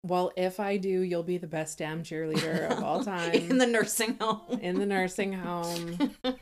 Well, 0.07 0.31
if 0.37 0.61
I 0.61 0.77
do, 0.77 1.01
you'll 1.01 1.25
be 1.25 1.37
the 1.37 1.49
best 1.49 1.79
damn 1.79 2.05
cheerleader 2.05 2.71
of 2.71 2.85
all 2.85 3.03
time 3.05 3.33
In 3.35 3.59
the 3.59 3.67
nursing 3.67 4.17
home. 4.21 4.61
in 4.63 4.79
the 4.79 4.87
nursing 4.87 5.33
home. 5.33 5.99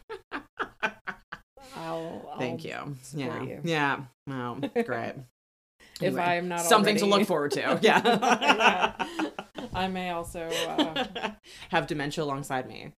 I'll, 1.74 2.28
I'll 2.30 2.38
Thank 2.38 2.64
you. 2.64 2.96
Yeah. 3.14 3.42
you. 3.42 3.60
Yeah. 3.64 4.00
Oh, 4.30 4.60
great. 4.84 5.14
If 6.02 6.08
Anyway, 6.08 6.22
I'm 6.22 6.48
not 6.48 6.60
something 6.60 6.96
to 6.96 7.06
look 7.06 7.26
forward 7.26 7.52
to. 7.52 7.78
Yeah. 7.82 8.00
Yeah. 8.04 9.06
I 9.74 9.88
may 9.88 10.10
also. 10.10 10.48
Uh, 10.48 11.30
Have 11.70 11.86
dementia 11.86 12.24
alongside 12.24 12.68
me. 12.68 12.92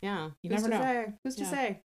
Yeah. 0.00 0.30
You 0.42 0.50
Who's 0.50 0.62
never 0.62 0.68
to 0.68 0.78
know. 0.78 0.82
Say? 0.82 1.12
Who's 1.24 1.36
to 1.36 1.44
say? 1.46 1.82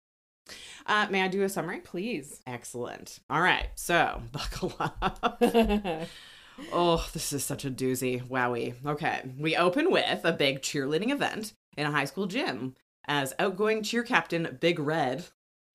Uh, 0.86 1.06
may 1.10 1.22
I 1.22 1.28
do 1.28 1.42
a 1.42 1.48
summary? 1.48 1.80
please. 1.80 2.40
Excellent. 2.46 3.20
All 3.30 3.40
right. 3.40 3.68
So 3.74 4.22
buckle 4.32 4.74
up. 4.78 5.40
Oh, 6.72 7.08
this 7.12 7.32
is 7.32 7.44
such 7.44 7.64
a 7.64 7.70
doozy. 7.70 8.22
Wowie. 8.28 8.74
Okay. 8.86 9.22
We 9.38 9.56
open 9.56 9.90
with 9.90 10.20
a 10.24 10.32
big 10.32 10.60
cheerleading 10.60 11.10
event 11.10 11.54
in 11.76 11.86
a 11.86 11.90
high 11.90 12.04
school 12.04 12.26
gym 12.26 12.74
as 13.06 13.34
outgoing 13.38 13.82
cheer 13.82 14.02
captain 14.02 14.58
Big 14.60 14.78
Red. 14.78 15.24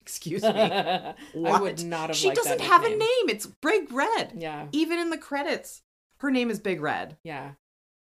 Excuse 0.08 0.42
me. 0.42 0.50
I 0.50 1.14
would 1.36 1.84
not 1.84 2.08
have. 2.08 2.16
she 2.16 2.32
doesn't 2.32 2.62
have 2.62 2.86
a 2.86 2.90
name. 2.90 3.28
It's 3.28 3.46
Big 3.62 3.92
Red. 3.92 4.32
Yeah, 4.38 4.68
Even 4.72 5.00
in 5.00 5.10
the 5.10 5.18
credits, 5.18 5.82
her 6.20 6.32
name 6.32 6.50
is 6.50 6.62
Big 6.62 6.82
Red. 6.82 7.18
yeah. 7.26 7.52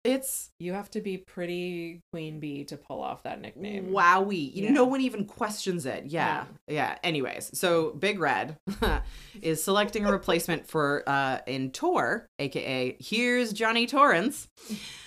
It's 0.04 0.52
You 0.60 0.74
have 0.74 0.92
to 0.92 1.02
be 1.02 1.18
pretty 1.18 2.04
queen 2.12 2.40
bee 2.40 2.64
to 2.66 2.78
pull 2.78 3.02
off 3.02 3.24
that 3.24 3.42
nickname. 3.42 3.88
wowie. 3.88 4.52
Yeah. 4.54 4.70
No 4.70 4.86
one 4.86 5.02
even 5.02 5.26
questions 5.26 5.88
it. 5.88 6.04
Yeah. 6.06 6.46
Yeah. 6.68 7.00
Anyways, 7.04 7.58
so 7.58 7.90
Big 7.94 8.20
Red 8.20 8.56
is 9.42 9.64
selecting 9.64 10.06
a 10.06 10.12
replacement 10.12 10.68
for 10.68 11.02
uh 11.08 11.40
in 11.48 11.72
Tor, 11.72 12.28
aka 12.38 12.96
here's 13.00 13.52
Johnny 13.52 13.88
Torrance. 13.88 14.48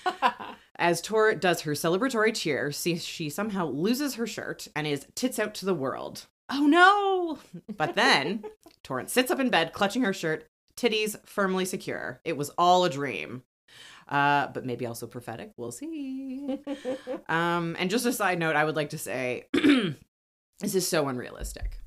As 0.80 1.00
Tor 1.00 1.34
does 1.36 1.60
her 1.60 1.72
celebratory 1.72 2.34
cheer, 2.34 2.72
see 2.72 2.98
she 2.98 3.30
somehow 3.30 3.66
loses 3.68 4.14
her 4.16 4.26
shirt 4.26 4.66
and 4.74 4.84
is 4.84 5.06
tits 5.14 5.38
out 5.38 5.54
to 5.54 5.64
the 5.66 5.74
world. 5.74 6.26
Oh 6.50 6.66
no! 6.66 7.38
But 7.76 7.94
then 7.94 8.44
Torrance 8.82 9.12
sits 9.12 9.30
up 9.30 9.40
in 9.40 9.50
bed, 9.50 9.72
clutching 9.72 10.02
her 10.02 10.12
shirt, 10.12 10.46
titties 10.76 11.16
firmly 11.26 11.64
secure. 11.64 12.20
It 12.24 12.36
was 12.36 12.50
all 12.56 12.84
a 12.84 12.90
dream. 12.90 13.42
Uh, 14.08 14.46
but 14.48 14.64
maybe 14.64 14.86
also 14.86 15.06
prophetic. 15.06 15.52
We'll 15.58 15.72
see. 15.72 16.58
Um, 17.28 17.76
and 17.78 17.90
just 17.90 18.06
a 18.06 18.12
side 18.12 18.38
note, 18.38 18.56
I 18.56 18.64
would 18.64 18.76
like 18.76 18.90
to 18.90 18.98
say 18.98 19.48
this 19.52 20.74
is 20.74 20.88
so 20.88 21.08
unrealistic. 21.08 21.78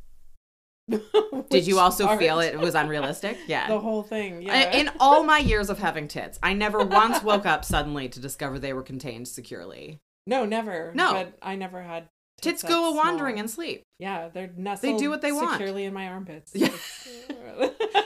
Did 1.50 1.66
you 1.66 1.80
also 1.80 2.06
part? 2.06 2.20
feel 2.20 2.40
it 2.40 2.60
was 2.60 2.76
unrealistic? 2.76 3.38
Yeah. 3.48 3.68
The 3.68 3.80
whole 3.80 4.04
thing. 4.04 4.48
I- 4.50 4.54
Yeah. 4.64 4.72
In 4.78 4.92
all 5.00 5.24
my 5.24 5.40
years 5.40 5.70
of 5.72 5.80
having 5.80 6.08
tits, 6.08 6.38
I 6.44 6.54
never 6.54 6.84
once 6.86 7.24
woke 7.24 7.46
up 7.48 7.66
suddenly 7.66 8.08
to 8.10 8.20
discover 8.20 8.60
they 8.60 8.74
were 8.74 8.84
contained 8.84 9.28
securely. 9.28 10.00
no, 10.28 10.46
never. 10.46 10.92
No. 10.94 11.14
But 11.14 11.34
I 11.42 11.56
never 11.56 11.82
had. 11.82 12.10
Tits 12.42 12.64
go 12.64 12.90
a 12.90 12.92
small. 12.92 12.96
wandering 12.96 13.40
and 13.40 13.50
sleep. 13.50 13.84
Yeah, 14.00 14.30
they're 14.34 14.52
nestled. 14.58 15.00
do 15.00 15.10
what 15.10 15.22
they 15.22 15.32
want. 15.32 15.52
securely 15.52 15.86
in 15.86 15.94
my 15.94 16.08
armpits. 16.08 16.52
Yeah. 16.54 16.70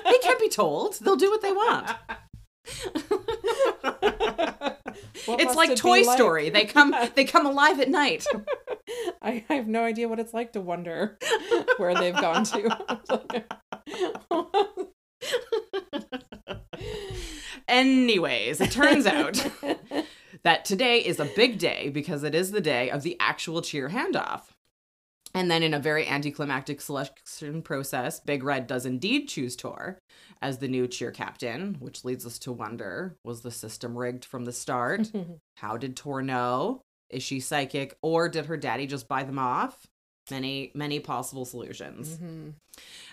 They 0.06 0.20
can't 0.22 0.39
be 0.39 0.50
told. 0.50 0.96
They'll 0.96 1.15
do 1.15 1.30
what 1.30 1.42
they 1.42 1.51
want. 1.51 1.89
What 5.25 5.42
it's 5.42 5.56
like 5.56 5.72
it 5.72 5.77
Toy 5.77 6.01
like? 6.01 6.18
Story. 6.18 6.50
They 6.50 6.65
come 6.65 6.92
Yeah. 6.92 7.10
they 7.15 7.25
come 7.25 7.46
alive 7.46 7.80
at 7.80 7.89
night. 7.89 8.25
I, 9.22 9.44
I 9.50 9.54
have 9.56 9.68
no 9.68 9.84
idea 9.84 10.08
what 10.08 10.20
it's 10.20 10.34
like 10.34 10.54
to 10.54 10.62
wonder 10.62 11.18
where 11.77 11.96
they've 11.96 12.15
gone 12.15 12.44
to. 12.46 12.77
Anyways, 17.68 18.62
it 18.62 18.72
turns 18.72 19.06
out 19.06 19.46
that 20.46 20.64
today 20.64 21.00
is 21.00 21.20
a 21.20 21.25
big 21.25 21.58
day 21.58 21.90
because 21.90 22.24
it 22.24 22.36
is 22.36 22.52
the 22.52 22.62
day 22.62 22.90
of 22.90 23.02
the 23.02 23.18
actual 23.20 23.62
cheer 23.62 23.90
handoff. 23.90 24.44
And 25.34 25.52
then, 25.52 25.64
in 25.64 25.74
a 25.74 25.80
very 25.80 26.08
anticlimactic 26.08 26.80
selection 26.80 27.62
process, 27.62 28.22
Big 28.22 28.42
Red 28.42 28.68
does 28.68 28.86
indeed 28.86 29.28
choose 29.28 29.58
Tor 29.58 30.00
as 30.42 30.60
the 30.60 30.70
new 30.70 30.88
cheer 30.88 31.12
captain, 31.12 31.75
which 31.80 32.06
leads 32.06 32.25
us 32.25 32.40
to 32.40 32.54
wonder 32.54 33.18
was 33.25 33.42
the 33.42 33.52
system 33.52 33.98
rigged 33.98 34.24
from 34.24 34.46
the 34.46 34.54
start? 34.54 35.12
How 35.58 35.75
did 35.75 35.98
Tor 35.98 36.22
know? 36.22 36.82
Is 37.10 37.22
she 37.22 37.42
psychic 37.42 37.98
or 38.02 38.30
did 38.30 38.46
her 38.46 38.56
daddy 38.56 38.88
just 38.88 39.10
buy 39.10 39.24
them 39.24 39.40
off? 39.40 39.86
Many, 40.32 40.72
many 40.74 41.00
possible 41.00 41.46
solutions. 41.46 42.17
Mhm. 42.17 42.53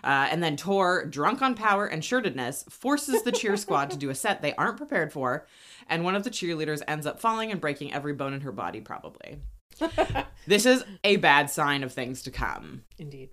Uh, 0.02 0.28
and 0.30 0.42
then 0.42 0.56
Tor, 0.56 1.04
drunk 1.04 1.42
on 1.42 1.54
power 1.54 1.86
and 1.86 2.02
shirtedness, 2.02 2.70
forces 2.70 3.22
the 3.22 3.32
cheer 3.32 3.56
squad 3.56 3.90
to 3.90 3.96
do 3.96 4.08
a 4.10 4.14
set 4.14 4.40
they 4.40 4.54
aren't 4.54 4.78
prepared 4.78 5.12
for, 5.12 5.46
and 5.88 6.04
one 6.04 6.14
of 6.14 6.24
the 6.24 6.30
cheerleaders 6.30 6.82
ends 6.88 7.06
up 7.06 7.20
falling 7.20 7.50
and 7.52 7.60
breaking 7.60 7.92
every 7.92 8.14
bone 8.14 8.32
in 8.32 8.40
her 8.40 8.52
body, 8.52 8.80
probably. 8.80 9.40
This 10.46 10.66
is 10.66 10.82
a 11.04 11.16
bad 11.18 11.50
sign 11.50 11.84
of 11.84 11.92
things 11.92 12.22
to 12.22 12.30
come. 12.32 12.82
Indeed. 12.98 13.30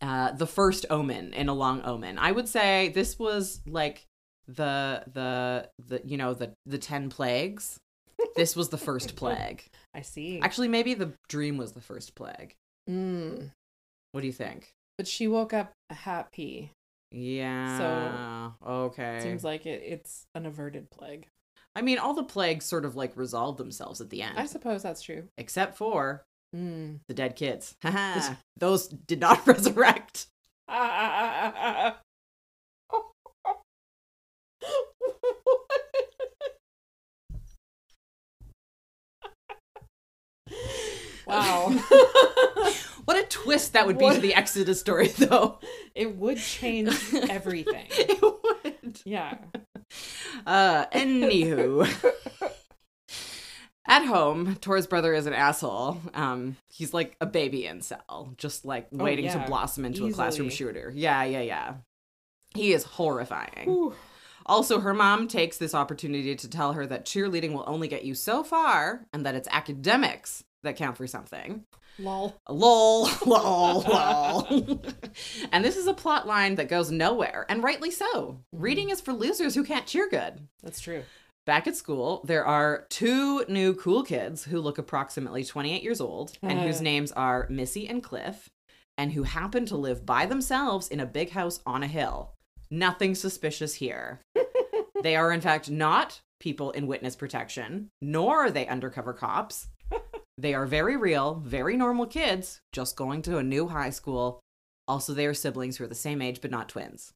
Uh, 0.00 0.30
the 0.32 0.46
first 0.46 0.86
omen 0.90 1.32
in 1.32 1.48
a 1.48 1.54
long 1.54 1.82
omen. 1.82 2.18
I 2.18 2.30
would 2.30 2.48
say 2.48 2.90
this 2.90 3.18
was 3.18 3.60
like 3.66 4.04
the 4.46 5.02
the 5.12 5.68
the 5.84 6.02
you 6.04 6.16
know 6.18 6.34
the 6.34 6.52
the 6.66 6.78
ten 6.78 7.08
plagues. 7.10 7.78
This 8.36 8.54
was 8.54 8.68
the 8.68 8.78
first 8.78 9.16
plague. 9.20 9.64
I 9.92 10.02
see. 10.02 10.38
Actually, 10.40 10.68
maybe 10.68 10.94
the 10.94 11.12
dream 11.28 11.56
was 11.56 11.72
the 11.72 11.80
first 11.80 12.14
plague. 12.14 12.54
Mm. 12.88 13.50
What 14.12 14.20
do 14.20 14.26
you 14.26 14.32
think? 14.32 14.72
But 14.98 15.06
she 15.08 15.28
woke 15.28 15.52
up 15.52 15.72
happy. 15.90 16.72
Yeah. 17.12 17.78
So 17.78 18.68
okay. 18.70 19.20
Seems 19.20 19.44
like 19.44 19.66
it, 19.66 19.82
it's 19.84 20.26
an 20.34 20.46
averted 20.46 20.90
plague. 20.90 21.26
I 21.74 21.82
mean, 21.82 21.98
all 21.98 22.14
the 22.14 22.22
plagues 22.24 22.64
sort 22.64 22.84
of 22.86 22.96
like 22.96 23.16
resolve 23.16 23.58
themselves 23.58 24.00
at 24.00 24.08
the 24.10 24.22
end, 24.22 24.38
I 24.38 24.46
suppose 24.46 24.82
that's 24.82 25.02
true. 25.02 25.24
except 25.38 25.76
for 25.76 26.24
Mm. 26.54 27.00
the 27.08 27.14
dead 27.14 27.34
kids. 27.36 27.74
Those 28.56 28.86
did 28.88 29.20
not 29.20 29.46
resurrect. 29.46 30.28
wow. 41.26 41.74
What 43.04 43.16
a 43.22 43.26
twist 43.28 43.74
that 43.74 43.86
would 43.86 43.98
be 43.98 44.10
to 44.12 44.20
the 44.20 44.34
Exodus 44.34 44.80
story, 44.80 45.06
though. 45.18 45.60
it 45.94 46.16
would 46.16 46.38
change 46.38 46.88
everything. 47.30 47.86
it 47.90 48.20
would. 48.20 49.00
Yeah. 49.04 49.38
Uh, 50.44 50.86
anywho. 50.86 51.86
At 53.88 54.04
home, 54.06 54.56
Tor's 54.56 54.88
brother 54.88 55.14
is 55.14 55.26
an 55.26 55.32
asshole. 55.34 56.00
Um, 56.14 56.56
he's 56.68 56.92
like 56.92 57.14
a 57.20 57.26
baby 57.26 57.62
incel, 57.62 58.36
just 58.36 58.64
like 58.64 58.88
waiting 58.90 59.26
Oh, 59.28 59.32
yeah. 59.34 59.42
to 59.44 59.46
blossom 59.48 59.84
into 59.84 60.04
a 60.06 60.12
classroom 60.12 60.50
shooter. 60.50 60.90
Yeah, 60.92 61.22
yeah, 61.22 61.42
yeah. 61.42 61.74
He 62.56 62.72
is 62.72 62.82
horrifying. 62.82 63.66
Whew. 63.66 63.94
Also, 64.46 64.80
her 64.80 64.94
mom 64.94 65.28
takes 65.28 65.58
this 65.58 65.74
opportunity 65.74 66.34
to 66.34 66.50
tell 66.50 66.72
her 66.72 66.84
that 66.86 67.04
cheerleading 67.06 67.52
will 67.52 67.64
only 67.68 67.86
get 67.86 68.04
you 68.04 68.14
so 68.16 68.42
far 68.42 69.06
and 69.12 69.24
that 69.24 69.36
it's 69.36 69.48
academics 69.52 70.42
that 70.66 70.76
count 70.76 70.96
for 70.96 71.06
something. 71.06 71.64
Lol. 71.98 72.36
Lol, 72.48 73.08
lol, 73.26 73.80
lol. 73.88 74.82
and 75.50 75.64
this 75.64 75.76
is 75.76 75.86
a 75.86 75.94
plot 75.94 76.26
line 76.26 76.56
that 76.56 76.68
goes 76.68 76.90
nowhere, 76.90 77.46
and 77.48 77.62
rightly 77.64 77.90
so. 77.90 78.38
Reading 78.52 78.90
is 78.90 79.00
for 79.00 79.12
losers 79.14 79.54
who 79.54 79.64
can't 79.64 79.86
cheer 79.86 80.08
good. 80.08 80.46
That's 80.62 80.80
true. 80.80 81.02
Back 81.46 81.66
at 81.66 81.76
school, 81.76 82.22
there 82.26 82.44
are 82.44 82.86
two 82.90 83.44
new 83.48 83.72
cool 83.74 84.02
kids 84.02 84.44
who 84.44 84.60
look 84.60 84.78
approximately 84.78 85.44
28 85.44 85.82
years 85.82 86.00
old 86.00 86.36
and 86.42 86.60
whose 86.60 86.80
Uh. 86.80 86.84
names 86.84 87.12
are 87.12 87.46
Missy 87.48 87.88
and 87.88 88.02
Cliff, 88.02 88.50
and 88.98 89.12
who 89.12 89.22
happen 89.22 89.64
to 89.66 89.76
live 89.76 90.04
by 90.04 90.26
themselves 90.26 90.88
in 90.88 91.00
a 91.00 91.06
big 91.06 91.30
house 91.30 91.60
on 91.64 91.82
a 91.82 91.86
hill. 91.86 92.32
Nothing 92.70 93.14
suspicious 93.14 93.74
here. 93.74 94.20
they 95.02 95.14
are, 95.16 95.30
in 95.32 95.40
fact, 95.40 95.70
not 95.70 96.20
people 96.40 96.72
in 96.72 96.86
witness 96.88 97.14
protection, 97.16 97.88
nor 98.02 98.46
are 98.46 98.50
they 98.50 98.66
undercover 98.66 99.12
cops. 99.12 99.68
They 100.38 100.54
are 100.54 100.66
very 100.66 100.96
real, 100.96 101.36
very 101.44 101.76
normal 101.76 102.06
kids, 102.06 102.60
just 102.72 102.96
going 102.96 103.22
to 103.22 103.38
a 103.38 103.42
new 103.42 103.68
high 103.68 103.90
school. 103.90 104.40
Also, 104.86 105.14
they 105.14 105.26
are 105.26 105.34
siblings 105.34 105.76
who 105.76 105.84
are 105.84 105.88
the 105.88 105.94
same 105.94 106.20
age 106.20 106.40
but 106.40 106.50
not 106.50 106.68
twins. 106.68 107.12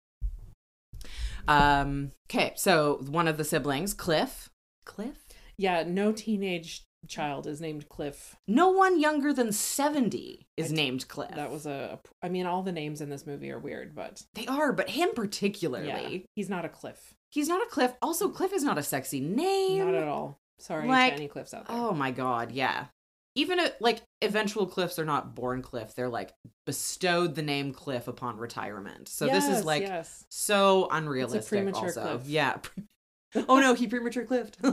Um, 1.49 2.13
okay, 2.29 2.53
so 2.57 3.01
one 3.09 3.29
of 3.29 3.37
the 3.37 3.45
siblings, 3.45 3.95
Cliff. 3.95 4.51
Cliff? 4.85 5.25
Yeah, 5.57 5.85
no 5.87 6.13
teenage 6.13 6.85
child 7.09 7.47
is 7.47 7.61
named 7.61 7.89
Cliff. 7.89 8.37
No 8.47 8.69
one 8.69 9.01
younger 9.01 9.33
than 9.33 9.53
70 9.53 10.47
is 10.57 10.73
I 10.73 10.75
named 10.75 11.09
Cliff. 11.09 11.31
That 11.35 11.51
was 11.51 11.67
a. 11.67 11.99
I 12.23 12.29
mean, 12.29 12.47
all 12.47 12.63
the 12.63 12.73
names 12.73 13.01
in 13.01 13.09
this 13.11 13.27
movie 13.27 13.51
are 13.51 13.59
weird, 13.59 13.95
but 13.95 14.23
They 14.35 14.47
are, 14.47 14.73
but 14.73 14.91
him 14.91 15.11
particularly. 15.15 15.87
yeah, 15.89 16.19
he's 16.35 16.49
not 16.51 16.65
a 16.65 16.69
Cliff. 16.69 17.15
He's 17.31 17.49
not 17.49 17.63
a 17.63 17.71
Cliff. 17.71 17.93
Also, 18.03 18.29
Cliff 18.29 18.53
is 18.53 18.65
not 18.65 18.79
a 18.79 18.83
sexy 18.83 19.21
name. 19.21 19.85
Not 19.85 19.95
at 19.95 20.09
all. 20.09 20.39
Sorry 20.59 20.87
Like, 20.89 21.13
to 21.13 21.17
any 21.17 21.29
Cliffs 21.29 21.55
out 21.55 21.67
there. 21.69 21.77
Oh 21.77 21.93
my 21.93 22.11
god, 22.11 22.53
yeah. 22.53 22.87
Even 23.35 23.61
a, 23.61 23.71
like 23.81 24.03
eventual 24.23 24.67
cliffs 24.67 24.99
are 24.99 25.05
not 25.05 25.35
born 25.35 25.63
cliff 25.63 25.95
they're 25.95 26.09
like 26.09 26.35
bestowed 26.67 27.35
the 27.35 27.43
name 27.43 27.73
cliff 27.73 28.09
upon 28.09 28.37
retirement 28.37 29.09
so 29.09 29.27
this 29.27 29.49
is 29.49 29.65
like 29.65 29.83
yes. 29.83 30.25
so 30.31 30.89
unrealistic 30.91 31.49
premature 31.49 31.85
also 31.85 32.19
cliff. 32.19 32.23
yeah 32.27 32.57
oh 33.49 33.61
no 33.61 33.75
he 33.75 33.87
premature 33.87 34.25
cliffed 34.25 34.59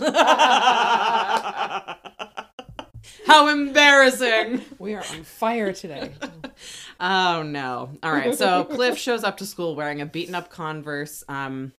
how 3.26 3.48
embarrassing 3.48 4.62
We 4.80 4.96
are 4.96 5.04
on 5.12 5.24
fire 5.24 5.72
today. 5.74 6.12
oh 7.00 7.44
no 7.44 7.92
all 8.04 8.12
right 8.12 8.36
so 8.36 8.64
cliff 8.66 8.98
shows 8.98 9.24
up 9.24 9.38
to 9.38 9.46
school 9.46 9.76
wearing 9.76 10.02
a 10.02 10.06
beaten 10.06 10.36
up 10.36 10.50
converse 10.50 11.24
um 11.30 11.72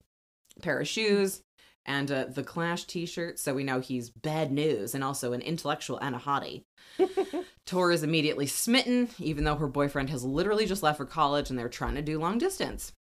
pair 0.63 0.81
of 0.81 0.89
shoes 0.89 1.43
and 1.89 2.13
uh, 2.13 2.27
the 2.27 2.45
clash 2.45 2.85
t-shirt 2.85 3.39
so 3.39 3.55
we 3.55 3.65
know 3.65 3.81
he's 3.81 4.11
bad 4.11 4.53
news 4.53 4.95
and 4.95 5.03
also 5.03 5.33
an 5.33 5.41
intellectual 5.41 5.99
and 5.99 6.15
a 6.15 6.19
hottie 6.19 6.63
tor 7.67 7.91
is 7.91 8.05
immediately 8.05 8.47
smitten 8.47 9.09
even 9.19 9.43
though 9.43 9.57
her 9.57 9.67
boyfriend 9.67 10.11
has 10.11 10.23
literally 10.23 10.67
just 10.67 10.83
left 10.83 10.99
for 10.99 11.07
college 11.07 11.51
and 11.51 11.59
they're 11.59 11.69
trying 11.69 11.97
to 11.97 12.03
do 12.03 12.21
long 12.21 12.39
distance 12.39 12.93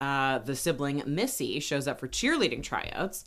uh, 0.00 0.38
the 0.38 0.54
sibling 0.54 1.02
missy 1.06 1.58
shows 1.60 1.88
up 1.88 1.98
for 1.98 2.08
cheerleading 2.08 2.62
tryouts 2.62 3.24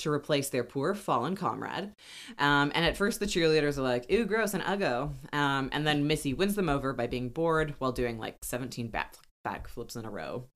to 0.00 0.10
replace 0.10 0.48
their 0.48 0.64
poor 0.64 0.94
fallen 0.94 1.36
comrade. 1.36 1.92
Um, 2.38 2.72
and 2.74 2.84
at 2.86 2.96
first, 2.96 3.20
the 3.20 3.26
cheerleaders 3.26 3.76
are 3.76 3.82
like, 3.82 4.10
ooh, 4.10 4.24
gross 4.24 4.54
and 4.54 4.62
uggo. 4.64 5.12
Um, 5.32 5.68
and 5.72 5.86
then 5.86 6.06
Missy 6.06 6.32
wins 6.32 6.54
them 6.54 6.70
over 6.70 6.92
by 6.92 7.06
being 7.06 7.28
bored 7.28 7.74
while 7.78 7.92
doing 7.92 8.18
like 8.18 8.42
17 8.42 8.88
back 8.88 9.14
backflips 9.46 9.96
in 9.96 10.04
a 10.04 10.10
row. 10.10 10.46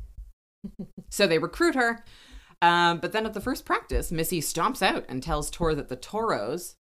so 1.11 1.27
they 1.27 1.39
recruit 1.39 1.75
her. 1.75 2.03
Um, 2.65 2.99
but 2.99 3.13
then 3.13 3.27
at 3.27 3.35
the 3.35 3.41
first 3.41 3.65
practice, 3.65 4.11
Missy 4.11 4.41
stomps 4.41 4.81
out 4.81 5.05
and 5.09 5.23
tells 5.23 5.51
Tor 5.51 5.75
that 5.75 5.89
the 5.89 5.97
Toros, 5.97 6.77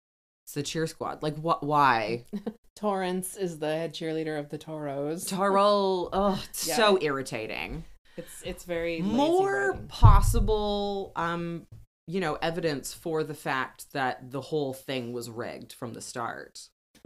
it's 0.45 0.53
the 0.53 0.61
cheer 0.63 0.85
squad. 0.85 1.23
Like, 1.23 1.35
what? 1.37 1.63
Why? 1.63 2.25
Torrance 2.75 3.35
is 3.35 3.59
the 3.59 3.67
head 3.67 3.93
cheerleader 3.93 4.39
of 4.39 4.49
the 4.49 4.57
Toros. 4.57 5.25
Toro, 5.25 6.09
oh, 6.13 6.43
it's 6.49 6.67
Yeah. 6.67 6.75
so 6.75 6.99
irritating. 7.01 7.85
It's 8.17 8.41
it's 8.43 8.63
very 8.65 9.01
more 9.01 9.77
possible 9.87 11.13
um 11.15 11.65
you 12.07 12.19
know 12.19 12.37
evidence 12.41 12.93
for 12.93 13.23
the 13.23 13.33
fact 13.33 13.93
that 13.93 14.31
the 14.31 14.41
whole 14.41 14.73
thing 14.73 15.13
was 15.13 15.29
rigged 15.29 15.71
from 15.71 15.93
the 15.93 16.01
start 16.01 16.67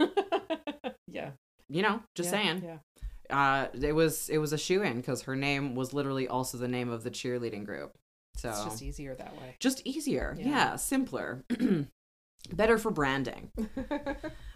yeah. 1.06 1.30
you 1.68 1.82
know 1.82 2.00
just 2.16 2.32
yeah, 2.32 2.42
saying 2.42 2.62
Yeah. 3.30 3.38
uh 3.38 3.68
it 3.80 3.92
was 3.92 4.28
it 4.28 4.38
was 4.38 4.52
a 4.52 4.58
shoe 4.58 4.82
in 4.82 4.96
because 4.96 5.22
her 5.22 5.36
name 5.36 5.76
was 5.76 5.94
literally 5.94 6.26
also 6.26 6.58
the 6.58 6.68
name 6.68 6.90
of 6.90 7.04
the 7.04 7.10
cheerleading 7.10 7.64
group 7.64 7.92
so 8.36 8.50
It's 8.50 8.64
just 8.64 8.82
easier 8.82 9.14
that 9.14 9.32
way. 9.36 9.56
just 9.60 9.82
easier 9.86 10.34
Yeah. 10.38 10.46
yeah, 10.48 10.76
simpler 10.76 11.44
better 12.52 12.78
for 12.78 12.90
branding 12.90 13.50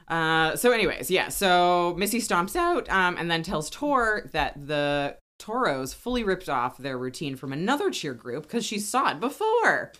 Uh, 0.09 0.57
so 0.57 0.73
anyways, 0.73 1.09
yeah, 1.09 1.29
so 1.29 1.95
Missy 1.97 2.19
stomps 2.19 2.57
out 2.57 2.91
um, 2.91 3.17
and 3.17 3.31
then 3.31 3.45
tells 3.45 3.71
Tor 3.71 4.29
that 4.33 4.55
the 4.67 5.17
Toros 5.39 5.95
fully 5.95 6.25
ripped 6.25 6.49
off 6.49 6.77
their 6.79 6.99
routine 6.99 7.37
from 7.37 7.53
another 7.53 7.93
cheer 7.93 8.13
group 8.13 8.43
because 8.43 8.67
she 8.67 8.81
saw 8.81 9.13
it 9.13 9.21
before. 9.21 9.93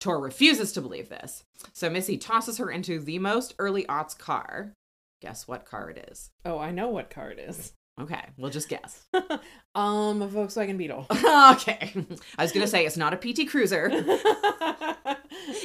Tor 0.00 0.20
refuses 0.20 0.72
to 0.72 0.80
believe 0.80 1.08
this. 1.10 1.44
So 1.72 1.88
Missy 1.88 2.18
tosses 2.18 2.58
her 2.58 2.72
into 2.72 2.98
the 2.98 3.20
most 3.20 3.54
early 3.60 3.84
aughts 3.84 4.18
car. 4.18 4.72
Guess 5.20 5.46
what 5.46 5.64
car 5.64 5.90
it 5.90 6.08
is? 6.10 6.30
oh, 6.44 6.58
I 6.58 6.72
know 6.72 6.88
what 6.88 7.08
car 7.08 7.30
it 7.30 7.38
is. 7.38 7.72
Okay, 8.00 8.20
we'll 8.38 8.50
just 8.50 8.68
guess. 8.68 9.04
um, 9.74 10.22
a 10.22 10.28
Volkswagen 10.28 10.78
Beetle. 10.78 11.06
okay. 11.10 11.92
I 12.38 12.42
was 12.42 12.50
going 12.52 12.64
to 12.64 12.68
say 12.68 12.86
it's 12.86 12.96
not 12.96 13.12
a 13.12 13.16
PT 13.16 13.48
Cruiser. 13.48 13.90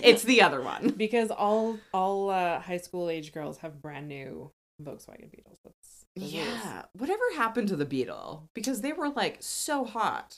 It's 0.02 0.24
the 0.24 0.42
other 0.42 0.62
one. 0.62 0.90
because 0.98 1.30
all 1.30 1.78
all 1.94 2.30
uh, 2.30 2.60
high 2.60 2.78
school 2.78 3.10
age 3.10 3.32
girls 3.34 3.58
have 3.60 3.82
brand 3.82 4.08
new 4.08 4.52
Volkswagen 4.82 5.30
Beetles. 5.32 5.60
That's 5.64 6.06
rules. 6.18 6.34
Yeah. 6.34 6.84
Whatever 6.94 7.22
happened 7.36 7.68
to 7.70 7.76
the 7.76 7.86
Beetle? 7.86 8.50
Because 8.54 8.82
they 8.82 8.94
were 8.94 9.10
like 9.10 9.38
so 9.40 9.84
hot. 9.86 10.38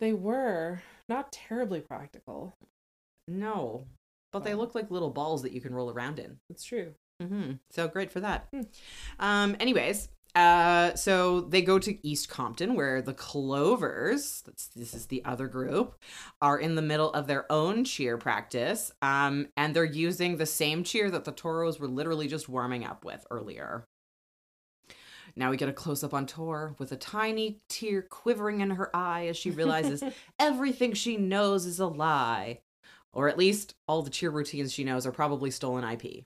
they 0.00 0.12
were 0.12 0.82
not 1.08 1.30
terribly 1.32 1.80
practical. 1.80 2.56
No. 3.28 3.86
But 4.32 4.44
they 4.44 4.54
look 4.54 4.74
like 4.74 4.90
little 4.90 5.10
balls 5.10 5.42
that 5.42 5.52
you 5.52 5.60
can 5.60 5.74
roll 5.74 5.90
around 5.90 6.18
in. 6.18 6.38
It's 6.48 6.64
true. 6.64 6.94
hmm 7.20 7.52
So 7.70 7.86
great 7.86 8.10
for 8.10 8.20
that. 8.20 8.48
Hmm. 8.52 8.62
Um. 9.18 9.56
Anyways, 9.60 10.08
uh, 10.34 10.94
so 10.94 11.40
they 11.40 11.62
go 11.62 11.78
to 11.78 12.06
East 12.06 12.28
Compton, 12.28 12.74
where 12.74 13.02
the 13.02 13.14
Clovers, 13.14 14.42
that's 14.46 14.68
this 14.68 14.94
is 14.94 15.06
the 15.06 15.24
other 15.24 15.48
group, 15.48 15.96
are 16.40 16.58
in 16.58 16.74
the 16.74 16.82
middle 16.82 17.12
of 17.12 17.26
their 17.26 17.50
own 17.50 17.84
cheer 17.84 18.16
practice. 18.16 18.92
Um, 19.02 19.48
and 19.56 19.74
they're 19.74 19.84
using 19.84 20.36
the 20.36 20.46
same 20.46 20.84
cheer 20.84 21.10
that 21.10 21.24
the 21.24 21.32
Toros 21.32 21.80
were 21.80 21.88
literally 21.88 22.28
just 22.28 22.48
warming 22.48 22.84
up 22.84 23.04
with 23.04 23.26
earlier. 23.30 23.84
Now 25.36 25.50
we 25.50 25.56
get 25.56 25.68
a 25.68 25.72
close 25.72 26.02
up 26.02 26.14
on 26.14 26.26
Tor 26.26 26.74
with 26.78 26.92
a 26.92 26.96
tiny 26.96 27.60
tear 27.68 28.02
quivering 28.02 28.60
in 28.60 28.70
her 28.70 28.94
eye 28.94 29.26
as 29.28 29.36
she 29.36 29.50
realizes 29.50 30.02
everything 30.38 30.92
she 30.92 31.16
knows 31.16 31.66
is 31.66 31.78
a 31.80 31.86
lie. 31.86 32.60
Or 33.12 33.28
at 33.28 33.38
least 33.38 33.74
all 33.88 34.02
the 34.02 34.10
cheer 34.10 34.30
routines 34.30 34.72
she 34.72 34.84
knows 34.84 35.06
are 35.06 35.12
probably 35.12 35.50
stolen 35.50 35.84
IP. 35.84 36.24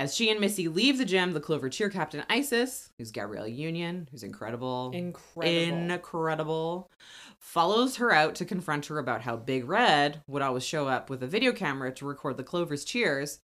As 0.00 0.16
she 0.16 0.30
and 0.30 0.40
Missy 0.40 0.66
leave 0.66 0.96
the 0.96 1.04
gym, 1.04 1.32
the 1.32 1.40
Clover 1.40 1.68
cheer 1.68 1.90
captain 1.90 2.24
Isis, 2.30 2.88
who's 2.96 3.10
Gabrielle 3.10 3.46
Union, 3.46 4.08
who's 4.10 4.22
incredible, 4.22 4.92
Incredible. 4.94 5.90
incredible, 5.92 6.90
follows 7.38 7.96
her 7.96 8.10
out 8.10 8.34
to 8.36 8.46
confront 8.46 8.86
her 8.86 8.98
about 8.98 9.20
how 9.20 9.36
Big 9.36 9.68
Red 9.68 10.22
would 10.26 10.40
always 10.40 10.64
show 10.64 10.88
up 10.88 11.10
with 11.10 11.22
a 11.22 11.26
video 11.26 11.52
camera 11.52 11.92
to 11.92 12.06
record 12.06 12.38
the 12.38 12.42
Clover's 12.42 12.82
cheers, 12.82 13.40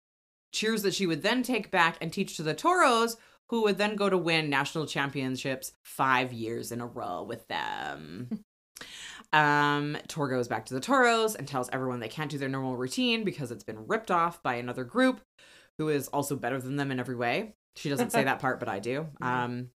cheers 0.52 0.82
that 0.82 0.92
she 0.92 1.06
would 1.06 1.22
then 1.22 1.42
take 1.42 1.70
back 1.70 1.96
and 2.02 2.12
teach 2.12 2.36
to 2.36 2.42
the 2.42 2.52
Toros, 2.52 3.16
who 3.48 3.62
would 3.62 3.78
then 3.78 3.96
go 3.96 4.10
to 4.10 4.18
win 4.18 4.50
national 4.50 4.84
championships 4.84 5.72
five 5.86 6.34
years 6.34 6.70
in 6.70 6.82
a 6.82 6.86
row 6.86 7.22
with 7.22 7.48
them. 7.48 8.44
Um, 9.32 9.96
Tor 10.08 10.28
goes 10.28 10.46
back 10.46 10.66
to 10.66 10.74
the 10.74 10.80
Toros 10.80 11.34
and 11.34 11.48
tells 11.48 11.70
everyone 11.72 12.00
they 12.00 12.08
can't 12.08 12.30
do 12.30 12.36
their 12.36 12.50
normal 12.50 12.76
routine 12.76 13.24
because 13.24 13.50
it's 13.50 13.64
been 13.64 13.86
ripped 13.86 14.10
off 14.10 14.42
by 14.42 14.56
another 14.56 14.84
group 14.84 15.22
who 15.78 15.88
is 15.88 16.08
also 16.08 16.36
better 16.36 16.60
than 16.60 16.76
them 16.76 16.90
in 16.90 17.00
every 17.00 17.16
way. 17.16 17.54
She 17.76 17.88
doesn't 17.88 18.12
say 18.12 18.24
that 18.24 18.38
part, 18.38 18.60
but 18.60 18.68
I 18.68 18.78
do. 18.78 19.06
Um, 19.22 19.70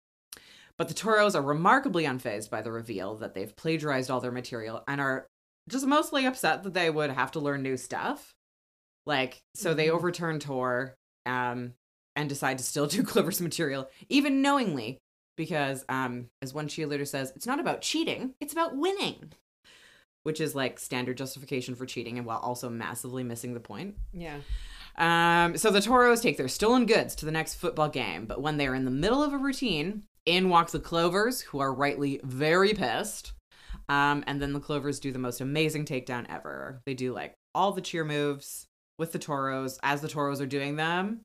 but 0.79 0.89
the 0.89 0.95
Toros 0.95 1.35
are 1.35 1.41
remarkably 1.43 2.05
unfazed 2.05 2.51
by 2.51 2.61
the 2.61 2.71
reveal 2.71 3.15
that 3.17 3.33
they've 3.33 3.57
plagiarized 3.57 4.11
all 4.11 4.21
their 4.21 4.31
material 4.31 4.85
and 4.87 5.01
are 5.01 5.27
just 5.71 5.87
mostly 5.87 6.27
upset 6.27 6.65
that 6.65 6.75
they 6.75 6.91
would 6.91 7.09
have 7.11 7.33
to 7.33 7.41
learn 7.41 7.63
new 7.63 7.79
stuff. 7.79 8.35
Like, 9.07 9.39
so 9.55 9.73
they 9.73 9.87
Mhm. 9.87 9.93
overturn 9.93 10.39
Tor 10.39 10.95
um, 11.25 11.73
and 12.15 12.29
decide 12.29 12.59
to 12.59 12.65
still 12.65 12.87
do 12.87 13.03
Clover's 13.03 13.41
material, 13.41 13.89
even 14.11 14.43
knowingly, 14.43 14.99
because, 15.37 15.85
um, 15.89 16.29
as 16.43 16.53
one 16.53 16.69
cheerleader 16.69 17.07
says, 17.07 17.33
it's 17.35 17.47
not 17.47 17.59
about 17.59 17.81
cheating, 17.81 18.35
it's 18.41 18.53
about 18.53 18.77
winning. 18.77 19.33
Which 20.25 20.41
is 20.43 20.55
like 20.55 20.79
standard 20.79 21.17
justification 21.17 21.75
for 21.75 21.87
cheating 21.87 22.19
and 22.19 22.27
while 22.27 22.39
also 22.41 22.69
massively 22.69 23.23
missing 23.25 23.55
the 23.55 23.61
point. 23.61 23.97
Yeah. 24.13 24.41
Um, 24.99 25.57
so 25.57 25.71
the 25.71 25.81
Toros 25.81 26.21
take 26.21 26.37
their 26.37 26.49
stolen 26.49 26.87
goods 26.87 27.15
to 27.17 27.27
the 27.27 27.33
next 27.33 27.55
football 27.57 27.89
game, 27.89 28.27
but 28.27 28.41
when 28.41 28.57
they 28.57 28.67
are 28.67 28.75
in 28.75 28.85
the 28.85 28.91
middle 28.91 29.23
of 29.23 29.33
a 29.33 29.39
routine, 29.39 30.05
in 30.25 30.49
walk 30.49 30.71
the 30.71 30.81
Clovers, 30.81 31.41
who 31.43 31.59
are 31.61 31.73
rightly 31.73 32.21
very 32.25 32.73
pissed. 32.75 33.33
Um, 33.89 34.25
and 34.27 34.43
then 34.43 34.53
the 34.53 34.61
Clovers 34.61 34.99
do 34.99 35.13
the 35.13 35.19
most 35.19 35.41
amazing 35.41 35.85
takedown 35.85 36.27
ever. 36.29 36.81
They 36.87 36.95
do 36.95 37.13
like 37.13 37.35
all 37.55 37.73
the 37.73 37.81
cheer 37.81 38.05
moves 38.05 38.67
with 38.99 39.13
the 39.13 39.19
Toros 39.19 39.79
as 39.83 40.01
the 40.01 40.09
Toros 40.09 40.41
are 40.41 40.47
doing 40.47 40.77
them, 40.77 41.21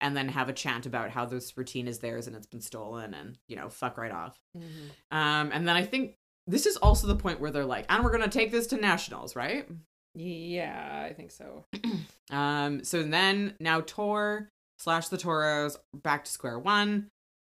and 0.00 0.16
then 0.16 0.28
have 0.28 0.48
a 0.48 0.52
chant 0.54 0.86
about 0.86 1.10
how 1.10 1.26
this 1.26 1.56
routine 1.58 1.88
is 1.88 1.98
theirs 1.98 2.26
and 2.26 2.34
it's 2.36 2.46
been 2.46 2.60
stolen, 2.62 3.12
and 3.12 3.36
you 3.48 3.56
know, 3.56 3.68
fuck 3.68 3.98
right 3.98 4.12
off. 4.12 4.38
Mhm. 4.56 4.90
Um, 5.10 5.50
and 5.52 5.68
then 5.68 5.76
I 5.76 5.84
think 5.84 6.14
this 6.46 6.64
is 6.64 6.76
also 6.76 7.06
the 7.06 7.16
point 7.16 7.40
where 7.40 7.50
they're 7.50 7.64
like, 7.66 7.84
and 7.88 8.02
we're 8.04 8.12
gonna 8.12 8.28
take 8.28 8.50
this 8.52 8.68
to 8.68 8.76
nationals, 8.76 9.34
right? 9.36 9.68
Yeah, 10.14 11.04
I 11.10 11.12
think 11.12 11.30
so. 11.32 11.66
Um, 12.30 12.84
so 12.84 13.02
then 13.02 13.54
now 13.60 13.82
Tor 13.82 14.50
slash 14.78 15.08
the 15.08 15.18
Toros 15.18 15.76
back 15.94 16.24
to 16.24 16.30
square 16.30 16.58
one, 16.58 17.08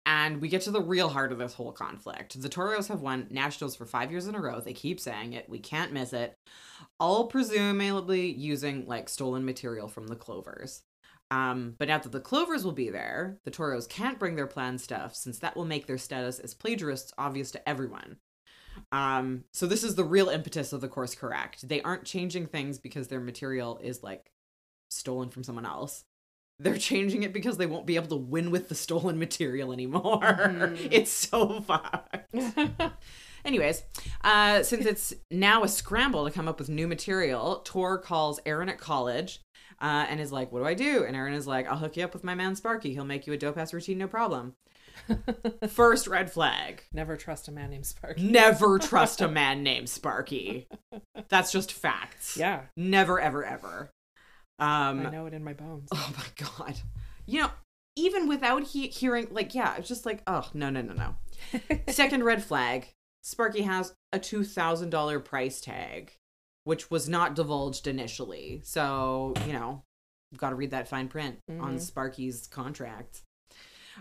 and 0.05 0.41
we 0.41 0.49
get 0.49 0.61
to 0.63 0.71
the 0.71 0.81
real 0.81 1.09
heart 1.09 1.31
of 1.31 1.37
this 1.37 1.53
whole 1.53 1.71
conflict. 1.71 2.41
The 2.41 2.49
Toros 2.49 2.87
have 2.87 3.01
won 3.01 3.27
nationals 3.29 3.75
for 3.75 3.85
five 3.85 4.11
years 4.11 4.27
in 4.27 4.35
a 4.35 4.41
row. 4.41 4.59
They 4.59 4.73
keep 4.73 4.99
saying 4.99 5.33
it. 5.33 5.49
We 5.49 5.59
can't 5.59 5.93
miss 5.93 6.13
it. 6.13 6.35
All 6.99 7.27
presumably 7.27 8.31
using 8.31 8.87
like 8.87 9.09
stolen 9.09 9.45
material 9.45 9.87
from 9.87 10.07
the 10.07 10.15
Clovers. 10.15 10.81
Um, 11.29 11.75
but 11.77 11.87
now 11.87 11.97
that 11.97 12.11
the 12.11 12.19
Clovers 12.19 12.65
will 12.65 12.73
be 12.73 12.89
there, 12.89 13.37
the 13.45 13.51
Toros 13.51 13.87
can't 13.87 14.19
bring 14.19 14.35
their 14.35 14.47
planned 14.47 14.81
stuff 14.81 15.15
since 15.15 15.39
that 15.39 15.55
will 15.55 15.65
make 15.65 15.87
their 15.87 15.97
status 15.97 16.39
as 16.39 16.53
plagiarists 16.53 17.13
obvious 17.17 17.51
to 17.51 17.69
everyone. 17.69 18.17
Um, 18.91 19.45
so 19.53 19.65
this 19.65 19.83
is 19.83 19.95
the 19.95 20.03
real 20.03 20.29
impetus 20.29 20.73
of 20.73 20.81
the 20.81 20.87
course 20.87 21.15
correct. 21.15 21.67
They 21.67 21.81
aren't 21.81 22.03
changing 22.03 22.47
things 22.47 22.79
because 22.79 23.07
their 23.07 23.19
material 23.19 23.79
is 23.81 24.03
like 24.03 24.30
stolen 24.91 25.29
from 25.29 25.43
someone 25.43 25.65
else. 25.65 26.03
They're 26.59 26.77
changing 26.77 27.23
it 27.23 27.33
because 27.33 27.57
they 27.57 27.65
won't 27.65 27.87
be 27.87 27.95
able 27.95 28.09
to 28.09 28.15
win 28.15 28.51
with 28.51 28.69
the 28.69 28.75
stolen 28.75 29.17
material 29.17 29.73
anymore. 29.73 30.19
Mhm. 30.21 30.77
It's 30.91 31.11
so 31.11 31.61
fucked. 31.61 32.17
Anyways, 33.43 33.81
uh, 34.23 34.61
since 34.61 34.85
it's 34.85 35.13
now 35.31 35.63
a 35.63 35.67
scramble 35.67 36.25
to 36.25 36.31
come 36.31 36.47
up 36.47 36.59
with 36.59 36.69
new 36.69 36.87
material, 36.87 37.61
Tor 37.65 37.97
calls 37.97 38.39
Aaron 38.45 38.69
at 38.69 38.77
college 38.77 39.39
uh, 39.81 40.05
and 40.07 40.19
is 40.19 40.31
like, 40.31 40.51
"What 40.51 40.59
do 40.59 40.65
I 40.67 40.75
do?" 40.75 41.03
And 41.03 41.15
Aaron 41.15 41.33
is 41.33 41.47
like, 41.47 41.67
"I'll 41.67 41.77
hook 41.79 41.97
you 41.97 42.03
up 42.03 42.13
with 42.13 42.23
my 42.23 42.35
man 42.35 42.55
Sparky. 42.55 42.93
He'll 42.93 43.03
make 43.05 43.25
you 43.25 43.33
a 43.33 43.37
dope 43.37 43.57
ass 43.57 43.73
routine, 43.73 43.97
no 43.97 44.07
problem." 44.07 44.53
First 45.67 46.05
red 46.05 46.31
flag. 46.31 46.83
Never 46.93 47.17
trust 47.17 47.47
a 47.47 47.51
man 47.51 47.71
named 47.71 47.87
Sparky. 47.87 48.21
Never 48.21 48.77
trust 48.77 49.21
a 49.21 49.27
man 49.27 49.63
named 49.63 49.89
Sparky. 49.89 50.67
That's 51.29 51.51
just 51.51 51.71
facts. 51.73 52.37
Yeah, 52.37 52.61
Never, 52.77 53.19
ever, 53.19 53.43
ever. 53.43 53.89
Um, 54.61 55.05
I 55.07 55.09
know 55.09 55.25
it 55.25 55.33
in 55.33 55.43
my 55.43 55.53
bones. 55.53 55.89
Oh 55.93 56.13
my 56.17 56.45
god. 56.57 56.75
You 57.25 57.41
know, 57.41 57.49
even 57.95 58.27
without 58.27 58.63
he- 58.63 58.87
hearing, 58.87 59.27
like, 59.31 59.53
yeah, 59.55 59.75
it's 59.77 59.87
just 59.87 60.05
like, 60.05 60.21
oh 60.27 60.49
no, 60.53 60.69
no, 60.69 60.81
no, 60.81 60.93
no. 60.93 61.15
Second 61.89 62.23
red 62.23 62.43
flag: 62.43 62.89
Sparky 63.23 63.63
has 63.63 63.93
a 64.13 64.19
two 64.19 64.43
thousand 64.43 64.91
dollar 64.91 65.19
price 65.19 65.59
tag, 65.61 66.13
which 66.63 66.89
was 66.91 67.09
not 67.09 67.35
divulged 67.35 67.87
initially. 67.87 68.61
So 68.63 69.33
you 69.47 69.53
know, 69.53 69.83
got 70.37 70.51
to 70.51 70.55
read 70.55 70.71
that 70.71 70.87
fine 70.87 71.07
print 71.09 71.39
on 71.49 71.75
Mhm. 71.77 71.81
Sparky's 71.81 72.47
contract. 72.47 73.21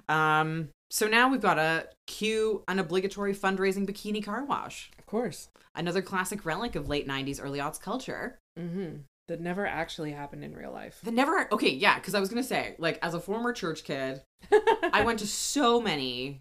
Um. 0.09 0.68
So 0.92 1.07
now 1.07 1.31
we've 1.31 1.40
got 1.40 1.59
a 1.59 1.88
cue 2.07 2.64
an 2.68 2.79
obligatory 2.79 3.35
fundraising 3.35 3.88
bikini 3.88 4.25
car 4.25 4.44
wash. 4.44 4.90
Of 4.99 5.07
course. 5.07 5.49
Another 5.75 6.03
classic 6.03 6.44
relic 6.44 6.75
of 6.75 6.88
late 6.88 7.07
'90s, 7.09 7.40
early 7.42 7.59
aughts 7.61 7.81
culture. 7.81 8.38
Mm-hmm. 8.59 9.03
That 9.30 9.40
never 9.40 9.64
actually 9.64 10.10
happened 10.10 10.42
in 10.42 10.56
real 10.56 10.72
life. 10.72 10.98
That 11.04 11.14
never. 11.14 11.46
Okay, 11.52 11.70
yeah, 11.70 11.94
because 11.94 12.16
I 12.16 12.20
was 12.20 12.28
gonna 12.28 12.42
say, 12.42 12.74
like, 12.78 12.98
as 13.00 13.14
a 13.14 13.20
former 13.20 13.52
church 13.52 13.84
kid, 13.84 14.22
I 14.92 15.04
went 15.04 15.20
to 15.20 15.26
so 15.28 15.80
many 15.80 16.40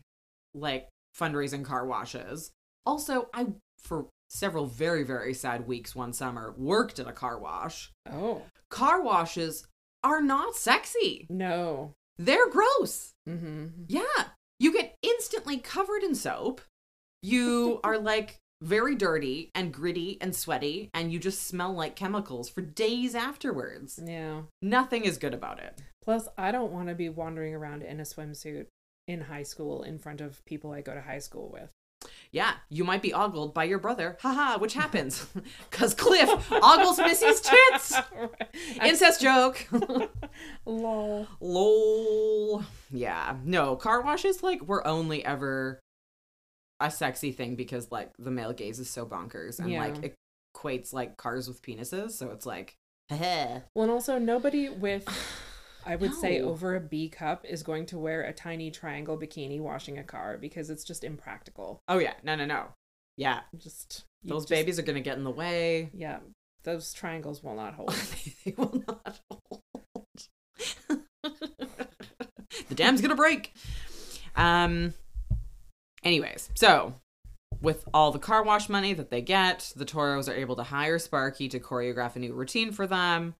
like 0.55 0.89
fundraising 1.15 1.63
car 1.63 1.85
washes. 1.85 2.51
Also, 2.87 3.29
I 3.31 3.45
for 3.77 4.07
several 4.31 4.65
very 4.65 5.03
very 5.03 5.35
sad 5.35 5.67
weeks 5.67 5.95
one 5.95 6.13
summer 6.13 6.55
worked 6.57 6.97
at 6.97 7.07
a 7.07 7.11
car 7.11 7.37
wash. 7.37 7.91
Oh 8.11 8.41
Car 8.71 9.03
washes 9.03 9.67
are 10.03 10.21
not 10.21 10.55
sexy. 10.55 11.27
no. 11.29 11.93
They're 12.17 12.49
gross. 12.49 13.13
Mm-hmm. 13.29 13.83
Yeah. 13.87 14.23
You 14.59 14.73
get 14.73 14.95
instantly 15.03 15.57
covered 15.59 16.01
in 16.01 16.15
soap. 16.15 16.61
You 17.21 17.79
are 17.83 17.99
like 17.99 18.39
very 18.61 18.95
dirty 18.95 19.51
and 19.55 19.73
gritty 19.73 20.17
and 20.21 20.35
sweaty 20.35 20.89
and 20.93 21.11
you 21.11 21.19
just 21.19 21.47
smell 21.47 21.73
like 21.73 21.95
chemicals 21.95 22.49
for 22.49 22.61
days 22.61 23.15
afterwards. 23.15 23.99
Yeah. 24.03 24.41
Nothing 24.61 25.05
is 25.05 25.17
good 25.17 25.33
about 25.33 25.59
it. 25.59 25.81
Plus, 26.03 26.27
I 26.37 26.51
don't 26.51 26.71
want 26.71 26.89
to 26.89 26.95
be 26.95 27.09
wandering 27.09 27.53
around 27.53 27.83
in 27.83 27.99
a 27.99 28.03
swimsuit 28.03 28.67
in 29.07 29.21
high 29.21 29.43
school 29.43 29.83
in 29.83 29.99
front 29.99 30.21
of 30.21 30.43
people 30.45 30.71
I 30.71 30.81
go 30.81 30.93
to 30.93 31.01
high 31.01 31.19
school 31.19 31.49
with. 31.51 31.71
Yeah, 32.31 32.53
you 32.69 32.83
might 32.83 33.01
be 33.01 33.13
ogled 33.13 33.53
by 33.53 33.65
your 33.65 33.79
brother. 33.79 34.17
Haha, 34.21 34.57
which 34.59 34.73
happens. 34.73 35.27
Because 35.69 35.93
Cliff 35.93 36.29
ogles 36.51 36.97
Missy's 36.97 37.41
tits. 37.71 37.95
Incest 38.83 39.21
joke. 39.21 39.67
Lol. 40.65 41.27
Lol. 41.39 42.63
Yeah. 42.91 43.35
No, 43.43 43.75
car 43.75 44.01
washes, 44.01 44.41
like, 44.43 44.61
were 44.61 44.85
only 44.85 45.23
ever 45.25 45.79
a 46.79 46.89
sexy 46.91 47.31
thing 47.31 47.55
because, 47.55 47.91
like, 47.91 48.11
the 48.17 48.31
male 48.31 48.53
gaze 48.53 48.79
is 48.79 48.89
so 48.89 49.05
bonkers 49.05 49.59
and, 49.59 49.69
Yeah. 49.71 49.79
like, 49.85 50.03
it 50.03 50.15
equates, 50.55 50.93
like, 50.93 51.17
cars 51.17 51.47
with 51.47 51.61
penises. 51.61 52.11
So 52.11 52.31
it's 52.31 52.45
like, 52.45 52.75
heh. 53.09 53.59
Well, 53.75 53.83
and 53.83 53.91
also 53.91 54.17
nobody 54.17 54.69
with, 54.69 55.07
I 55.85 55.95
would 55.95 56.13
say, 56.13 56.39
over 56.41 56.75
a 56.75 56.79
B 56.79 57.09
cup 57.09 57.45
is 57.45 57.63
going 57.63 57.85
to 57.87 57.97
wear 57.97 58.21
a 58.21 58.33
tiny 58.33 58.69
triangle 58.71 59.17
bikini 59.17 59.59
washing 59.59 59.97
a 59.97 60.03
car 60.03 60.37
because 60.37 60.69
it's 60.69 60.83
just 60.83 61.03
impractical. 61.03 61.79
Oh, 61.87 61.97
yeah. 61.99 62.13
No, 62.23 62.35
no, 62.35 62.45
no. 62.45 62.67
Yeah. 63.17 63.41
Just 63.57 64.03
Those 64.23 64.43
just- 64.43 64.49
babies 64.49 64.79
are 64.79 64.83
going 64.83 64.95
to 64.95 65.01
get 65.01 65.17
in 65.17 65.23
the 65.23 65.31
way. 65.31 65.89
Yeah, 65.93 66.19
those 66.63 66.93
triangles 66.93 67.43
will 67.43 67.55
not 67.55 67.73
hold. 67.73 67.93
they 68.45 68.53
will 68.57 68.83
not 68.87 69.19
hold. 69.29 69.61
the 72.67 72.75
dam's 72.75 73.01
gonna 73.01 73.15
break. 73.15 73.53
Um. 74.35 74.93
Anyways, 76.03 76.49
so 76.55 76.95
with 77.61 77.83
all 77.93 78.11
the 78.11 78.19
car 78.19 78.43
wash 78.43 78.69
money 78.69 78.93
that 78.93 79.09
they 79.09 79.21
get, 79.21 79.73
the 79.75 79.85
Toros 79.85 80.29
are 80.29 80.33
able 80.35 80.55
to 80.55 80.63
hire 80.63 80.99
Sparky 80.99 81.49
to 81.49 81.59
choreograph 81.59 82.15
a 82.15 82.19
new 82.19 82.33
routine 82.33 82.71
for 82.71 82.87
them. 82.87 83.35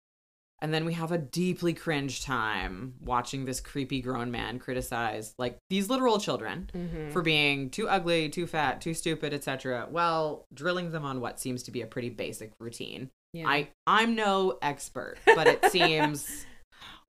And 0.62 0.74
then 0.74 0.84
we 0.84 0.92
have 0.92 1.14
a 1.14 1.18
deeply 1.18 1.74
cringe 1.74 2.22
time 2.26 2.96
watching 3.00 3.46
this 3.46 3.62
creepy 3.62 4.02
grown 4.02 4.30
man 4.30 4.60
criticize 4.60 5.34
like 5.38 5.58
these 5.70 5.90
literal 5.90 6.20
children 6.20 6.70
Mhm. 6.76 7.14
for 7.14 7.22
being 7.22 7.70
too 7.70 7.88
ugly, 7.88 8.28
too 8.28 8.46
fat, 8.46 8.82
too 8.82 8.94
stupid, 8.94 9.34
etc. 9.34 9.88
while 9.90 10.46
drilling 10.54 10.92
them 10.92 11.06
on 11.06 11.22
what 11.22 11.40
seems 11.40 11.64
to 11.64 11.72
be 11.72 11.82
a 11.82 11.88
pretty 11.88 12.10
basic 12.10 12.52
routine. 12.60 13.10
Yeah. 13.32 13.48
I 13.48 13.70
I'm 13.88 14.16
no 14.16 14.58
expert, 14.62 15.16
but 15.26 15.48
it 15.48 15.64
seems 15.72 16.46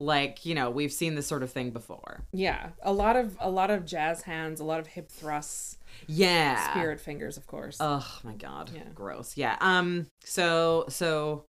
like, 0.01 0.45
you 0.45 0.55
know, 0.55 0.69
we've 0.69 0.91
seen 0.91 1.15
this 1.15 1.27
sort 1.27 1.43
of 1.43 1.51
thing 1.51 1.69
before. 1.69 2.23
yeah, 2.33 2.69
a 2.81 2.91
lot 2.91 3.15
of 3.15 3.37
a 3.39 3.49
lot 3.49 3.69
of 3.69 3.85
jazz 3.85 4.23
hands, 4.23 4.59
a 4.59 4.63
lot 4.63 4.79
of 4.79 4.87
hip 4.87 5.09
thrusts, 5.09 5.77
Yeah. 6.07 6.71
spirit 6.71 6.99
fingers, 6.99 7.37
of 7.37 7.45
course. 7.47 7.77
Oh 7.79 8.19
my 8.23 8.33
god. 8.33 8.71
Yeah. 8.73 8.83
Gross. 8.95 9.37
Yeah. 9.37 9.57
Um 9.61 10.07
so 10.23 10.85
so 10.89 11.45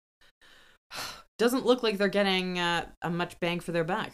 doesn't 1.39 1.67
look 1.67 1.83
like 1.83 1.99
they're 1.99 2.09
getting 2.09 2.59
uh, 2.59 2.87
a 3.03 3.11
much 3.11 3.39
bang 3.41 3.61
for 3.61 3.73
their 3.73 3.85
buck. 3.85 4.11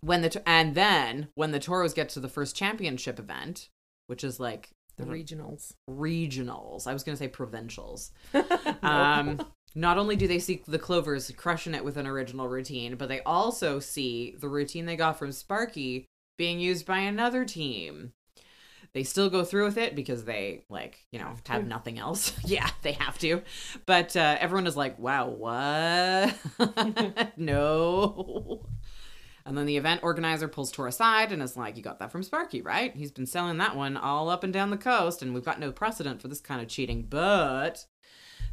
When 0.00 0.22
the 0.22 0.42
and 0.48 0.74
then 0.74 1.28
when 1.34 1.50
the 1.52 1.58
Toros 1.58 1.92
get 1.94 2.08
to 2.10 2.20
the 2.20 2.28
first 2.28 2.56
championship 2.56 3.18
event, 3.18 3.68
which 4.06 4.24
is 4.24 4.40
like 4.40 4.70
the 4.96 5.04
regionals. 5.04 5.72
regionals. 5.90 6.86
I 6.86 6.92
was 6.92 7.02
going 7.04 7.14
to 7.16 7.18
say 7.22 7.28
provincials. 7.28 8.10
Um, 8.82 9.40
not 9.74 9.98
only 9.98 10.16
do 10.16 10.26
they 10.26 10.38
see 10.38 10.62
the 10.66 10.78
Clovers 10.78 11.30
crushing 11.36 11.74
it 11.74 11.84
with 11.84 11.96
an 11.96 12.06
original 12.06 12.48
routine, 12.48 12.96
but 12.96 13.08
they 13.08 13.20
also 13.22 13.78
see 13.78 14.34
the 14.38 14.48
routine 14.48 14.86
they 14.86 14.96
got 14.96 15.18
from 15.18 15.32
Sparky 15.32 16.06
being 16.36 16.60
used 16.60 16.86
by 16.86 16.98
another 16.98 17.44
team. 17.44 18.12
They 18.94 19.04
still 19.04 19.28
go 19.28 19.44
through 19.44 19.66
with 19.66 19.76
it 19.76 19.94
because 19.94 20.24
they 20.24 20.64
like, 20.70 21.04
you 21.12 21.18
know, 21.18 21.34
Have 21.46 21.66
nothing 21.66 21.98
else. 21.98 22.32
yeah, 22.44 22.70
they 22.82 22.92
have 22.92 23.18
to. 23.18 23.42
But 23.84 24.16
uh, 24.16 24.38
everyone 24.40 24.66
is 24.66 24.76
like, 24.76 24.98
"Wow, 24.98 25.28
what? 25.28 26.34
no." 27.36 28.66
And 29.48 29.56
then 29.56 29.64
the 29.64 29.78
event 29.78 30.02
organizer 30.02 30.46
pulls 30.46 30.70
Tor 30.70 30.86
aside 30.86 31.32
and 31.32 31.42
is 31.42 31.56
like, 31.56 31.76
You 31.76 31.82
got 31.82 31.98
that 32.00 32.12
from 32.12 32.22
Sparky, 32.22 32.60
right? 32.60 32.94
He's 32.94 33.10
been 33.10 33.24
selling 33.24 33.56
that 33.58 33.76
one 33.76 33.96
all 33.96 34.28
up 34.28 34.44
and 34.44 34.52
down 34.52 34.68
the 34.68 34.76
coast, 34.76 35.22
and 35.22 35.32
we've 35.32 35.44
got 35.44 35.58
no 35.58 35.72
precedent 35.72 36.20
for 36.20 36.28
this 36.28 36.40
kind 36.40 36.60
of 36.60 36.68
cheating. 36.68 37.06
But 37.08 37.86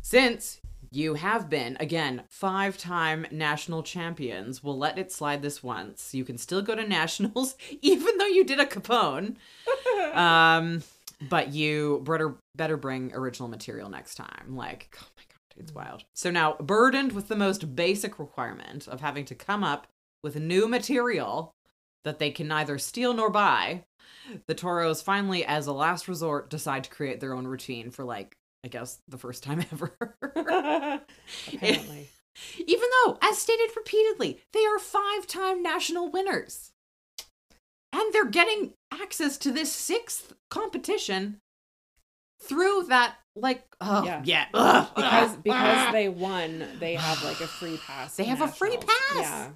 since 0.01 0.61
you 0.95 1.15
have 1.15 1.49
been, 1.49 1.77
again, 1.79 2.23
five 2.29 2.77
time 2.77 3.25
national 3.31 3.83
champions, 3.83 4.63
we'll 4.63 4.77
let 4.77 4.97
it 4.97 5.11
slide 5.11 5.41
this 5.41 5.61
once. 5.61 6.13
You 6.13 6.23
can 6.23 6.37
still 6.37 6.61
go 6.61 6.75
to 6.75 6.87
nationals, 6.87 7.55
even 7.81 8.17
though 8.17 8.25
you 8.25 8.43
did 8.43 8.59
a 8.59 8.65
Capone. 8.65 9.35
um, 10.13 10.83
but 11.29 11.53
you 11.53 12.01
better, 12.05 12.35
better 12.55 12.77
bring 12.77 13.13
original 13.13 13.49
material 13.49 13.89
next 13.89 14.15
time. 14.15 14.55
Like, 14.55 14.95
oh 15.01 15.07
my 15.17 15.23
God, 15.23 15.61
it's 15.61 15.73
wild. 15.73 16.03
So 16.13 16.31
now, 16.31 16.53
burdened 16.53 17.11
with 17.11 17.27
the 17.27 17.35
most 17.35 17.75
basic 17.75 18.19
requirement 18.19 18.87
of 18.87 19.01
having 19.01 19.25
to 19.25 19.35
come 19.35 19.63
up 19.63 19.87
with 20.23 20.35
new 20.35 20.67
material 20.67 21.53
that 22.03 22.19
they 22.19 22.31
can 22.31 22.47
neither 22.47 22.77
steal 22.77 23.13
nor 23.13 23.29
buy, 23.29 23.83
the 24.47 24.55
Toros 24.55 25.01
finally, 25.01 25.45
as 25.45 25.67
a 25.67 25.73
last 25.73 26.07
resort, 26.07 26.49
decide 26.49 26.83
to 26.83 26.89
create 26.89 27.19
their 27.19 27.33
own 27.33 27.45
routine 27.47 27.91
for 27.91 28.03
like, 28.03 28.37
I 28.65 28.67
guess, 28.67 28.99
the 29.07 29.19
first 29.19 29.43
time 29.43 29.63
ever. 29.71 29.95
Apparently. 31.53 32.09
Even 32.67 32.89
though, 33.05 33.17
as 33.21 33.37
stated 33.37 33.69
repeatedly, 33.75 34.41
they 34.53 34.65
are 34.65 34.79
five 34.79 35.27
time 35.27 35.61
national 35.61 36.09
winners. 36.09 36.71
And 37.93 38.11
they're 38.11 38.25
getting 38.25 38.73
access 38.91 39.37
to 39.37 39.51
this 39.51 39.71
sixth 39.71 40.33
competition 40.49 41.39
through 42.41 42.87
that, 42.89 43.15
like, 43.37 43.63
oh, 43.79 44.03
Yeah. 44.03 44.21
yeah. 44.25 44.45
ugh, 44.53 44.89
because 44.95 45.31
ugh, 45.31 45.43
because 45.43 45.87
ugh. 45.87 45.93
they 45.93 46.09
won, 46.09 46.67
they 46.79 46.95
have 46.95 47.23
like 47.23 47.39
a 47.39 47.47
free 47.47 47.77
pass. 47.85 48.17
They 48.17 48.25
have 48.25 48.41
a 48.41 48.47
free 48.49 48.75
pass. 48.77 49.15
Yeah. 49.15 49.49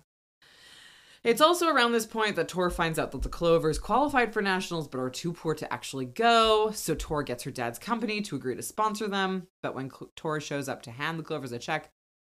It's 1.23 1.41
also 1.41 1.67
around 1.67 1.91
this 1.91 2.05
point 2.05 2.35
that 2.37 2.47
Tor 2.47 2.69
finds 2.69 2.97
out 2.97 3.11
that 3.11 3.21
the 3.21 3.29
Clovers 3.29 3.77
qualified 3.77 4.33
for 4.33 4.41
nationals 4.41 4.87
but 4.87 4.99
are 4.99 5.09
too 5.09 5.33
poor 5.33 5.53
to 5.55 5.71
actually 5.71 6.05
go. 6.05 6.71
So 6.73 6.95
Tor 6.95 7.23
gets 7.23 7.43
her 7.43 7.51
dad's 7.51 7.77
company 7.77 8.21
to 8.21 8.35
agree 8.35 8.55
to 8.55 8.61
sponsor 8.61 9.07
them. 9.07 9.47
But 9.61 9.75
when 9.75 9.89
Cl- 9.89 10.11
Tor 10.15 10.39
shows 10.39 10.69
up 10.69 10.81
to 10.83 10.91
hand 10.91 11.19
the 11.19 11.23
Clovers 11.23 11.51
a 11.51 11.59
check, 11.59 11.91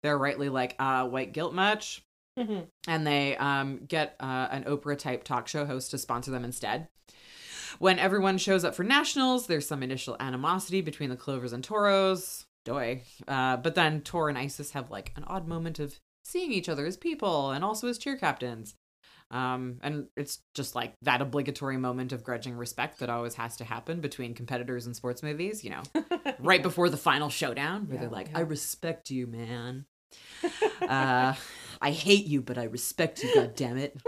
they're 0.02 0.18
rightly 0.18 0.48
like, 0.48 0.76
uh, 0.80 1.08
white 1.08 1.34
guilt 1.34 1.54
much? 1.54 2.04
And 2.88 3.06
they 3.06 3.36
um, 3.36 3.82
get 3.86 4.16
uh, 4.20 4.48
an 4.50 4.64
Oprah 4.64 4.98
type 4.98 5.26
talk 5.26 5.50
show 5.50 5.66
host 5.66 5.92
to 5.92 5.98
sponsor 5.98 6.32
them 6.32 6.46
instead. 6.46 6.88
When 7.80 8.00
everyone 8.00 8.38
shows 8.38 8.64
up 8.64 8.76
for 8.76 8.84
nationals, 8.84 9.48
there's 9.48 9.68
some 9.68 9.84
initial 9.84 10.16
animosity 10.22 10.80
between 10.80 11.10
the 11.10 11.18
Clovers 11.18 11.52
and 11.52 11.64
Toros. 11.64 12.46
Doy. 12.64 13.02
Uh, 13.28 13.58
but 13.58 13.76
then 13.76 14.02
Tor 14.02 14.30
and 14.30 14.38
Isis 14.38 14.72
have 14.72 14.90
like 14.90 15.12
an 15.18 15.26
odd 15.26 15.48
moment 15.48 15.80
of 15.80 16.00
seeing 16.30 16.52
each 16.52 16.70
other 16.70 16.86
as 16.86 16.98
people 16.98 17.52
and 17.52 17.64
also 17.64 17.88
as 17.88 17.98
cheer 17.98 18.16
captains. 18.18 18.76
Um, 19.32 19.78
and 19.84 20.08
it's 20.18 20.40
just 20.56 20.74
like 20.74 20.96
that 21.04 21.22
obligatory 21.22 21.78
moment 21.78 22.12
of 22.14 22.24
grudging 22.24 22.56
respect 22.56 23.00
that 23.00 23.10
always 23.12 23.36
has 23.36 23.58
to 23.58 23.64
happen 23.64 24.02
between 24.02 24.34
competitors 24.34 24.88
in 24.88 24.96
sports 24.96 25.22
movies, 25.22 25.64
you 25.64 25.70
know, 25.70 25.84
right 26.40 26.64
before 26.64 26.90
the 26.90 26.98
final 26.98 27.30
showdown, 27.30 27.88
where 27.88 27.96
Yeah, 27.96 28.02
they're 28.02 28.10
like, 28.10 28.30
yeah. 28.32 28.40
I 28.40 28.42
respect 28.42 29.12
you, 29.12 29.28
man. 29.28 29.86
Uh, 30.82 31.36
I 31.82 31.92
hate 31.92 32.26
you, 32.26 32.42
but 32.42 32.58
I 32.58 32.64
respect 32.64 33.22
you. 33.22 33.36
God 33.36 33.54
damn 33.56 33.78
it. 33.78 33.96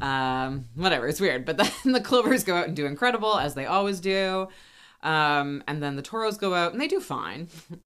Um, 0.00 0.64
whatever. 0.74 1.08
It's 1.08 1.20
weird. 1.20 1.44
But 1.44 1.56
then 1.58 1.92
the 1.92 2.00
Clovers 2.00 2.44
go 2.44 2.54
out 2.56 2.68
and 2.68 2.76
do 2.76 2.86
incredible 2.86 3.36
as 3.36 3.54
they 3.54 3.66
always 3.66 4.00
do. 4.00 4.48
Um, 5.08 5.64
and 5.66 5.82
then 5.82 5.96
the 5.96 6.02
Toros 6.02 6.36
go 6.36 6.52
out 6.54 6.72
and 6.72 6.80
they 6.80 6.86
do 6.86 7.00
fine. 7.00 7.48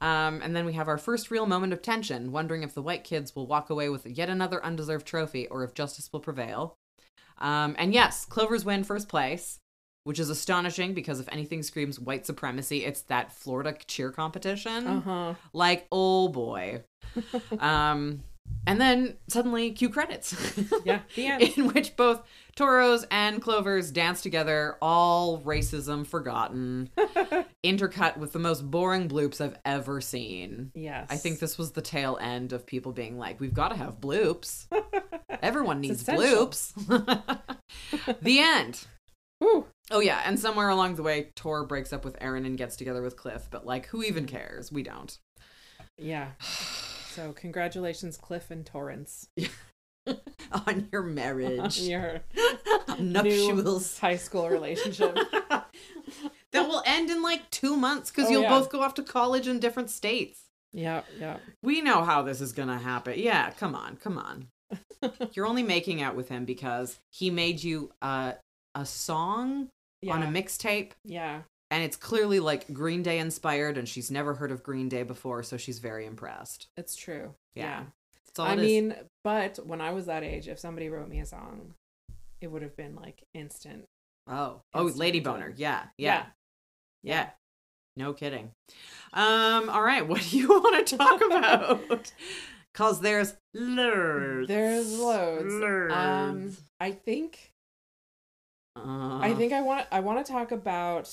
Um, 0.00 0.40
and 0.44 0.54
then 0.54 0.64
we 0.64 0.74
have 0.74 0.86
our 0.86 0.96
first 0.96 1.28
real 1.28 1.44
moment 1.44 1.72
of 1.72 1.82
tension, 1.82 2.30
wondering 2.30 2.62
if 2.62 2.72
the 2.72 2.82
white 2.82 3.02
kids 3.02 3.34
will 3.34 3.48
walk 3.48 3.68
away 3.68 3.88
with 3.88 4.06
yet 4.06 4.28
another 4.28 4.64
undeserved 4.64 5.04
trophy 5.04 5.48
or 5.48 5.64
if 5.64 5.74
justice 5.74 6.08
will 6.12 6.20
prevail. 6.20 6.76
Um, 7.38 7.74
and 7.80 7.92
yes, 7.92 8.24
Clovers 8.24 8.64
win 8.64 8.84
first 8.84 9.08
place, 9.08 9.58
which 10.04 10.20
is 10.20 10.30
astonishing 10.30 10.94
because 10.94 11.18
if 11.18 11.28
anything 11.32 11.64
screams 11.64 11.98
white 11.98 12.26
supremacy, 12.26 12.84
it's 12.84 13.00
that 13.02 13.32
Florida 13.32 13.76
cheer 13.88 14.12
competition. 14.12 14.86
uh-huh. 14.86 15.34
Like, 15.52 15.88
oh 15.90 16.28
boy. 16.28 16.84
um, 17.58 18.22
and 18.68 18.78
then 18.78 19.16
suddenly 19.28 19.70
cue 19.72 19.88
credits. 19.88 20.36
Yeah, 20.84 21.00
the 21.16 21.26
end. 21.26 21.42
In 21.42 21.68
which 21.68 21.96
both 21.96 22.22
Toros 22.54 23.04
and 23.10 23.42
Clovers 23.42 23.90
dance 23.90 24.22
together, 24.22 24.76
all 24.80 25.40
racism 25.40 26.06
forgotten, 26.06 26.90
intercut 27.64 28.16
with 28.16 28.32
the 28.32 28.38
most 28.38 28.70
boring 28.70 29.08
bloops 29.08 29.40
I've 29.40 29.58
ever 29.64 30.00
seen. 30.00 30.70
yes. 30.74 31.08
I 31.10 31.16
think 31.16 31.40
this 31.40 31.58
was 31.58 31.72
the 31.72 31.82
tail 31.82 32.18
end 32.20 32.52
of 32.52 32.66
people 32.66 32.92
being 32.92 33.18
like, 33.18 33.40
we've 33.40 33.54
got 33.54 33.68
to 33.68 33.76
have 33.76 34.00
bloops. 34.00 34.66
Everyone 35.42 35.80
needs 35.80 36.04
bloops. 36.04 36.74
the 38.22 38.38
end. 38.38 38.86
Ooh. 39.42 39.66
Oh, 39.90 40.00
yeah. 40.00 40.22
And 40.24 40.38
somewhere 40.38 40.68
along 40.68 40.96
the 40.96 41.02
way, 41.02 41.30
Tor 41.34 41.64
breaks 41.64 41.92
up 41.92 42.04
with 42.04 42.16
Aaron 42.20 42.44
and 42.44 42.58
gets 42.58 42.76
together 42.76 43.02
with 43.02 43.16
Cliff. 43.16 43.48
But, 43.50 43.66
like, 43.66 43.86
who 43.86 44.02
even 44.02 44.26
cares? 44.26 44.72
We 44.72 44.82
don't. 44.82 45.16
Yeah. 45.96 46.28
So 47.14 47.32
congratulations, 47.32 48.16
Cliff 48.16 48.50
and 48.50 48.64
Torrance. 48.64 49.28
On 50.66 50.88
your 50.90 51.02
marriage. 51.02 51.78
Your 51.80 52.20
Nuptials. 52.98 53.98
high 53.98 54.16
school 54.16 54.48
relationship. 54.48 55.14
that 56.52 56.66
will 56.68 56.82
end 56.86 57.10
in 57.10 57.22
like 57.22 57.50
two 57.50 57.76
months 57.76 58.10
because 58.10 58.28
Oh, 58.28 58.30
you'll 58.30 58.42
yeah. 58.42 58.48
both 58.58 58.70
go 58.70 58.80
off 58.82 58.94
to 58.94 59.02
college 59.02 59.46
in 59.46 59.58
different 59.60 59.90
states. 59.90 60.40
yeah, 60.72 61.02
yeah. 61.20 61.36
We 61.62 61.82
know 61.82 62.04
how 62.04 62.22
this 62.22 62.40
is 62.40 62.52
gonna 62.52 62.78
happen. 62.78 63.14
Yeah, 63.18 63.50
come 63.50 63.74
on, 63.74 63.96
come 63.96 64.16
on. 64.16 64.48
You're 65.32 65.46
only 65.46 65.62
making 65.62 66.00
out 66.02 66.16
with 66.16 66.28
him 66.28 66.44
because 66.46 66.98
he 67.10 67.30
made 67.30 67.62
you 67.62 67.90
uh, 68.02 68.32
a 68.74 68.86
song 68.86 69.68
Yeah. 70.00 70.14
on 70.14 70.22
a 70.22 70.26
mixtape, 70.26 70.92
yeah. 71.04 71.42
And 71.70 71.82
it's 71.84 71.96
clearly 71.96 72.40
like 72.40 72.72
Green 72.72 73.02
Day 73.02 73.18
inspired, 73.18 73.76
and 73.78 73.88
she's 73.88 74.10
never 74.10 74.34
heard 74.34 74.50
of 74.52 74.62
Green 74.62 74.88
Day 74.88 75.02
before, 75.02 75.42
so 75.42 75.56
she's 75.56 75.78
very 75.78 76.06
impressed. 76.06 76.68
It's 76.76 76.96
true. 76.96 77.34
Yeah. 77.54 77.64
Yeah. 77.64 77.84
That's 78.26 78.38
all 78.38 78.46
I 78.46 78.52
it 78.52 78.58
is. 78.58 78.62
mean, 78.64 78.94
but 79.24 79.58
when 79.66 79.80
I 79.80 79.92
was 79.92 80.06
that 80.06 80.22
age, 80.22 80.48
if 80.48 80.58
somebody 80.58 80.88
wrote 80.88 81.08
me 81.08 81.20
a 81.20 81.26
song, 81.26 81.74
it 82.40 82.46
would 82.48 82.62
have 82.62 82.76
been 82.76 82.94
like 82.94 83.22
instant. 83.34 83.84
oh, 84.30 84.60
oh, 84.74 84.82
Lady. 84.84 85.20
Boner. 85.20 85.52
Yeah, 85.56 85.84
yeah, 85.96 86.26
Yeah. 87.02 87.14
yeah. 87.14 87.30
No 87.96 88.12
kidding. 88.12 88.52
Um, 89.12 89.68
all 89.70 89.82
right, 89.82 90.06
what 90.08 90.20
do 90.22 90.38
you 90.38 90.48
want 90.48 90.86
to 90.86 90.96
talk 90.96 91.20
about? 91.20 92.12
Cause 92.74 93.00
there's 93.00 93.34
loads. 93.54 94.46
There's 94.46 94.96
loads. 94.98 95.52
Loads. 95.52 95.92
Um, 95.92 96.56
I 96.78 96.92
think 96.92 97.50
Uh, 98.76 99.18
I 99.18 99.34
think 99.34 99.52
I 99.52 99.62
want 99.62 99.86
I 99.90 99.98
want 100.00 100.24
to 100.24 100.30
talk 100.32 100.52
about 100.52 101.12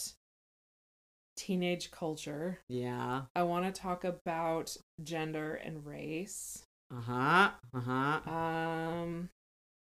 teenage 1.35 1.91
culture. 1.91 2.59
Yeah. 2.69 3.23
I 3.35 3.43
want 3.43 3.65
to 3.65 3.81
talk 3.81 4.03
about 4.03 4.75
gender 5.03 5.53
and 5.55 5.85
race. 5.85 6.63
Uh 6.95 7.01
huh. 7.01 7.49
Uh 7.73 7.79
huh. 7.81 8.29
Um, 8.31 9.29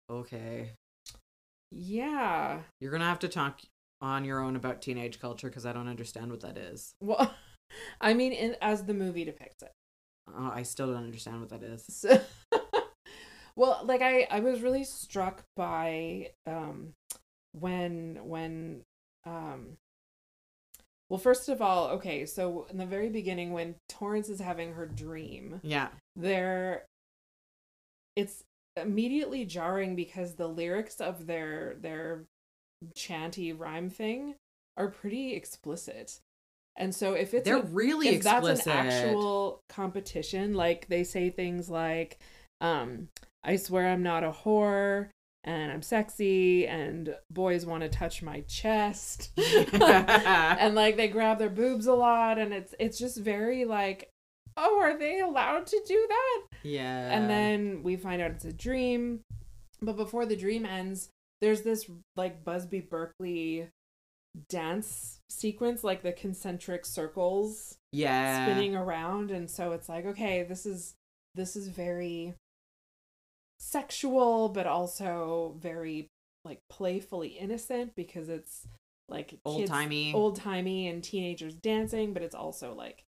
Okay. 0.09 0.71
yeah. 1.71 2.61
You're 2.81 2.91
gonna 2.91 3.05
have 3.05 3.19
to 3.19 3.27
talk 3.27 3.61
on 4.01 4.25
your 4.25 4.39
own 4.39 4.55
about 4.55 4.81
teenage 4.81 5.19
culture 5.19 5.49
because 5.49 5.65
I 5.65 5.73
don't 5.73 5.87
understand 5.87 6.31
what 6.31 6.41
that 6.41 6.57
is. 6.57 6.93
Well, 7.01 7.33
I 8.01 8.13
mean, 8.13 8.31
in, 8.33 8.55
as 8.61 8.85
the 8.85 8.93
movie 8.93 9.25
depicts 9.25 9.61
it. 9.63 9.71
Uh, 10.27 10.51
I 10.53 10.63
still 10.63 10.87
don't 10.87 11.03
understand 11.03 11.39
what 11.41 11.49
that 11.49 11.63
is. 11.63 11.83
So, 11.89 12.19
well, 13.55 13.81
like 13.83 14.01
I, 14.01 14.27
I 14.29 14.39
was 14.41 14.61
really 14.61 14.83
struck 14.83 15.43
by 15.55 16.31
um, 16.47 16.93
when 17.53 18.19
when 18.23 18.81
um. 19.25 19.77
Well, 21.09 21.17
first 21.19 21.49
of 21.49 21.61
all, 21.61 21.87
okay, 21.89 22.25
so 22.25 22.67
in 22.69 22.77
the 22.77 22.85
very 22.85 23.09
beginning, 23.09 23.51
when 23.51 23.75
Torrance 23.87 24.29
is 24.29 24.39
having 24.39 24.73
her 24.73 24.85
dream, 24.85 25.59
Yeah. 25.63 25.89
there, 26.15 26.85
it's 28.15 28.43
immediately 28.75 29.45
jarring 29.45 29.95
because 29.95 30.35
the 30.35 30.47
lyrics 30.47 31.01
of 31.01 31.25
their 31.25 31.75
their 31.81 32.25
chanty 32.95 33.51
rhyme 33.53 33.89
thing 33.89 34.35
are 34.77 34.89
pretty 34.89 35.33
explicit, 35.33 36.19
and 36.77 36.93
so 36.93 37.13
if 37.13 37.33
it's 37.33 37.45
They're 37.45 37.57
a- 37.57 37.65
really 37.65 38.09
if 38.09 38.15
explicit. 38.17 38.65
that's 38.65 38.67
an 38.67 38.71
actual 38.73 39.59
competition 39.67 40.53
like 40.53 40.87
they 40.87 41.03
say 41.03 41.29
things 41.29 41.69
like 41.69 42.19
um 42.61 43.09
i 43.43 43.55
swear 43.55 43.87
i'm 43.87 44.03
not 44.03 44.23
a 44.23 44.31
whore 44.31 45.09
and 45.43 45.71
i'm 45.71 45.81
sexy 45.81 46.67
and 46.67 47.15
boys 47.31 47.65
want 47.65 47.81
to 47.81 47.89
touch 47.89 48.21
my 48.21 48.41
chest 48.41 49.31
and 49.37 50.75
like 50.75 50.97
they 50.97 51.07
grab 51.07 51.39
their 51.39 51.49
boobs 51.49 51.87
a 51.87 51.93
lot 51.93 52.37
and 52.37 52.53
it's 52.53 52.75
it's 52.79 52.99
just 52.99 53.17
very 53.17 53.65
like 53.65 54.09
oh 54.57 54.79
are 54.79 54.97
they 54.97 55.19
allowed 55.19 55.65
to 55.65 55.81
do 55.87 56.05
that 56.09 56.41
yeah. 56.63 57.11
and 57.11 57.29
then 57.29 57.81
we 57.83 57.95
find 57.95 58.21
out 58.21 58.31
it's 58.31 58.45
a 58.45 58.51
dream 58.51 59.21
but 59.81 59.95
before 59.95 60.25
the 60.25 60.35
dream 60.35 60.65
ends 60.65 61.09
there's 61.41 61.61
this 61.61 61.89
like 62.17 62.43
busby 62.43 62.81
berkeley 62.81 63.69
dance 64.49 65.19
sequence 65.29 65.83
like 65.83 66.03
the 66.03 66.11
concentric 66.11 66.85
circles 66.85 67.77
yeah. 67.91 68.45
spinning 68.45 68.75
around 68.75 69.31
and 69.31 69.49
so 69.49 69.71
it's 69.71 69.89
like 69.89 70.05
okay 70.05 70.43
this 70.43 70.65
is 70.65 70.95
this 71.35 71.55
is 71.55 71.69
very 71.69 72.35
sexual 73.59 74.49
but 74.49 74.65
also 74.65 75.55
very 75.59 76.07
like 76.45 76.59
playfully 76.69 77.29
innocent 77.29 77.93
because 77.95 78.29
it's 78.29 78.67
like 79.09 79.37
Old 79.43 79.67
timey. 79.67 80.13
old 80.13 80.35
timey 80.37 80.87
and 80.87 81.03
teenagers 81.03 81.55
dancing 81.55 82.13
but 82.13 82.23
it's 82.23 82.35
also 82.35 82.73
like 82.73 83.03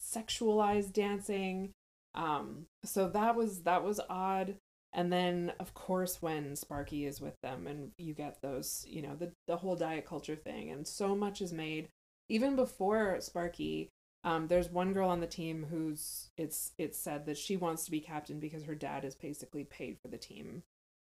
sexualized 0.00 0.92
dancing. 0.92 1.72
Um 2.14 2.66
so 2.84 3.08
that 3.08 3.34
was 3.36 3.62
that 3.62 3.82
was 3.84 4.00
odd. 4.08 4.56
And 4.92 5.12
then 5.12 5.52
of 5.60 5.74
course 5.74 6.20
when 6.22 6.56
sparky 6.56 7.04
is 7.06 7.20
with 7.20 7.34
them 7.42 7.66
and 7.66 7.90
you 7.98 8.14
get 8.14 8.40
those 8.42 8.84
you 8.88 9.02
know 9.02 9.16
the 9.16 9.32
the 9.48 9.56
whole 9.56 9.76
diet 9.76 10.06
culture 10.06 10.36
thing 10.36 10.70
and 10.70 10.86
so 10.86 11.16
much 11.16 11.40
is 11.40 11.52
made. 11.52 11.88
Even 12.28 12.54
before 12.54 13.16
sparky 13.20 13.88
um 14.24 14.48
there's 14.48 14.70
one 14.70 14.92
girl 14.92 15.08
on 15.08 15.20
the 15.20 15.26
team 15.26 15.66
who's 15.70 16.28
it's 16.36 16.72
it's 16.78 16.98
said 16.98 17.26
that 17.26 17.38
she 17.38 17.56
wants 17.56 17.84
to 17.84 17.90
be 17.90 18.00
captain 18.00 18.38
because 18.38 18.64
her 18.64 18.74
dad 18.74 19.04
is 19.04 19.14
basically 19.14 19.64
paid 19.64 19.96
for 20.00 20.08
the 20.08 20.18
team 20.18 20.62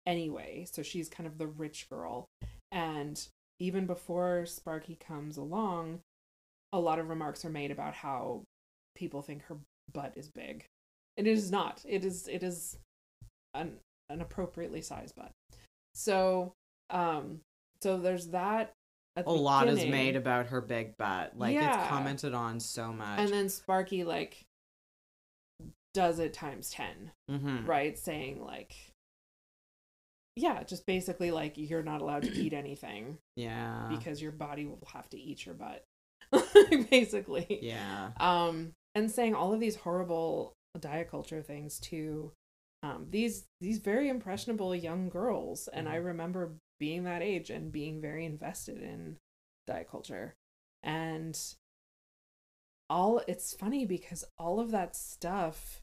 anyway. 0.05 0.65
So 0.69 0.81
she's 0.81 1.09
kind 1.09 1.27
of 1.27 1.37
the 1.37 1.47
rich 1.47 1.87
girl. 1.89 2.27
And 2.71 3.21
even 3.59 3.85
before 3.85 4.45
sparky 4.45 4.95
comes 4.95 5.37
along 5.37 6.01
a 6.71 6.79
lot 6.79 6.99
of 6.99 7.09
remarks 7.09 7.43
are 7.45 7.49
made 7.49 7.71
about 7.71 7.95
how 7.95 8.43
people 8.95 9.21
think 9.21 9.43
her 9.43 9.57
butt 9.91 10.13
is 10.15 10.29
big. 10.29 10.65
And 11.17 11.27
it 11.27 11.31
is 11.31 11.51
not. 11.51 11.83
It 11.87 12.05
is 12.05 12.27
it 12.27 12.43
is 12.43 12.77
an 13.53 13.77
an 14.09 14.21
appropriately 14.21 14.81
sized 14.81 15.15
butt. 15.15 15.31
So 15.93 16.53
um 16.89 17.41
so 17.81 17.97
there's 17.97 18.27
that. 18.27 18.61
at 18.61 18.73
a 19.21 19.23
the 19.23 19.31
lot 19.31 19.67
is 19.67 19.85
made 19.85 20.15
about 20.15 20.47
her 20.47 20.61
big 20.61 20.97
butt. 20.97 21.37
Like 21.37 21.53
Yeah. 21.53 21.79
it's 21.79 21.89
commented 21.89 22.33
on 22.33 22.59
so 22.59 22.91
much. 22.93 23.19
and 23.19 23.29
then 23.29 23.49
sparky 23.49 24.03
like 24.03 24.45
does 25.93 26.19
it 26.19 26.33
times 26.33 26.69
10 26.69 27.11
Mhm. 27.29 27.67
right 27.67 27.97
saying 27.97 28.41
like 28.43 28.75
yeah 30.35 30.63
just 30.63 30.85
basically 30.85 31.31
like 31.31 31.53
you're 31.57 31.83
not 31.83 32.01
allowed 32.01 32.23
to 32.23 32.31
eat 32.31 32.53
anything 32.63 33.17
Yeah. 33.35 33.87
because 33.89 34.21
your 34.21 34.31
body 34.31 34.65
will 34.65 34.79
have 34.93 35.09
to 35.09 35.19
eat 35.19 35.45
your 35.45 35.55
butt 35.55 35.83
basically 36.91 37.59
yeah. 37.61 38.11
um 38.19 38.73
and 38.95 39.09
saying 39.09 39.33
all 39.35 39.51
of 39.53 39.59
these 39.59 39.75
horrible 39.77 40.53
diet 40.79 41.09
culture 41.09 41.41
things 41.41 41.79
to 41.79 42.31
um 42.83 43.07
these 43.09 43.45
these 43.59 43.79
very 43.79 44.07
impressionable 44.09 44.75
young 44.75 45.09
girls 45.09 45.67
and 45.69 45.89
i 45.89 45.95
Mhm. 45.97 46.05
remember 46.05 46.51
being 46.79 47.03
that 47.03 47.21
age 47.21 47.49
and 47.49 47.71
being 47.71 48.01
very 48.01 48.25
invested 48.25 48.81
in 48.81 49.17
diet 49.67 49.89
culture. 49.89 50.35
And 50.81 51.37
all 52.89 53.21
it's 53.27 53.53
funny 53.53 53.85
because 53.85 54.23
all 54.37 54.59
of 54.59 54.71
that 54.71 54.95
stuff 54.95 55.81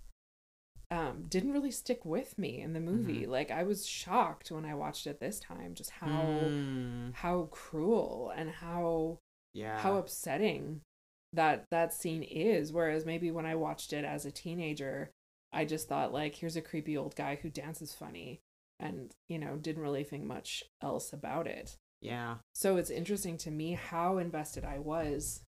um 0.90 1.24
didn't 1.28 1.52
really 1.52 1.70
stick 1.70 2.04
with 2.04 2.38
me 2.38 2.61
in 2.61 2.72
the 2.72 2.80
movie. 2.80 3.26
Like 3.26 3.50
i 3.50 3.62
was 3.62 3.87
shocked 3.87 4.50
when 4.50 4.64
i 4.64 4.74
watched 4.74 5.06
it 5.06 5.20
this 5.20 5.38
time 5.40 5.74
just 5.74 5.90
how 5.90 6.09
Mm, 6.11 7.14
how 7.14 7.48
cruel 7.50 8.32
and 8.37 8.50
how 8.50 9.18
yeah. 9.52 9.78
how 9.78 9.96
upsetting 9.96 10.80
that 11.32 11.64
that 11.70 11.92
scene 11.92 12.22
is. 12.22 12.72
Whereas 12.72 13.04
maybe 13.04 13.30
when 13.30 13.46
i 13.46 13.54
watched 13.54 13.92
it 13.92 14.04
as 14.04 14.24
a 14.26 14.30
teenager 14.32 15.11
i 15.52 15.64
just 15.64 15.88
thought 15.88 16.12
like 16.12 16.35
here's 16.37 16.56
a 16.56 16.62
creepy 16.62 16.96
old 16.96 17.14
guy 17.14 17.38
who 17.40 17.50
dances 17.50 17.92
funny 17.92 18.40
and 18.78 19.14
you 19.28 19.38
know 19.38 19.56
didn't 19.56 19.82
really 19.82 20.04
think 20.04 20.24
much 20.24 20.62
else 20.82 21.12
about 21.12 21.46
it 21.46 21.76
Yeah. 22.00 22.36
so 22.54 22.76
it's 22.76 22.90
interesting 22.90 23.36
to 23.38 23.50
me 23.50 23.72
how 23.72 24.18
invested 24.18 24.64
i 24.64 24.78
was 24.78 25.42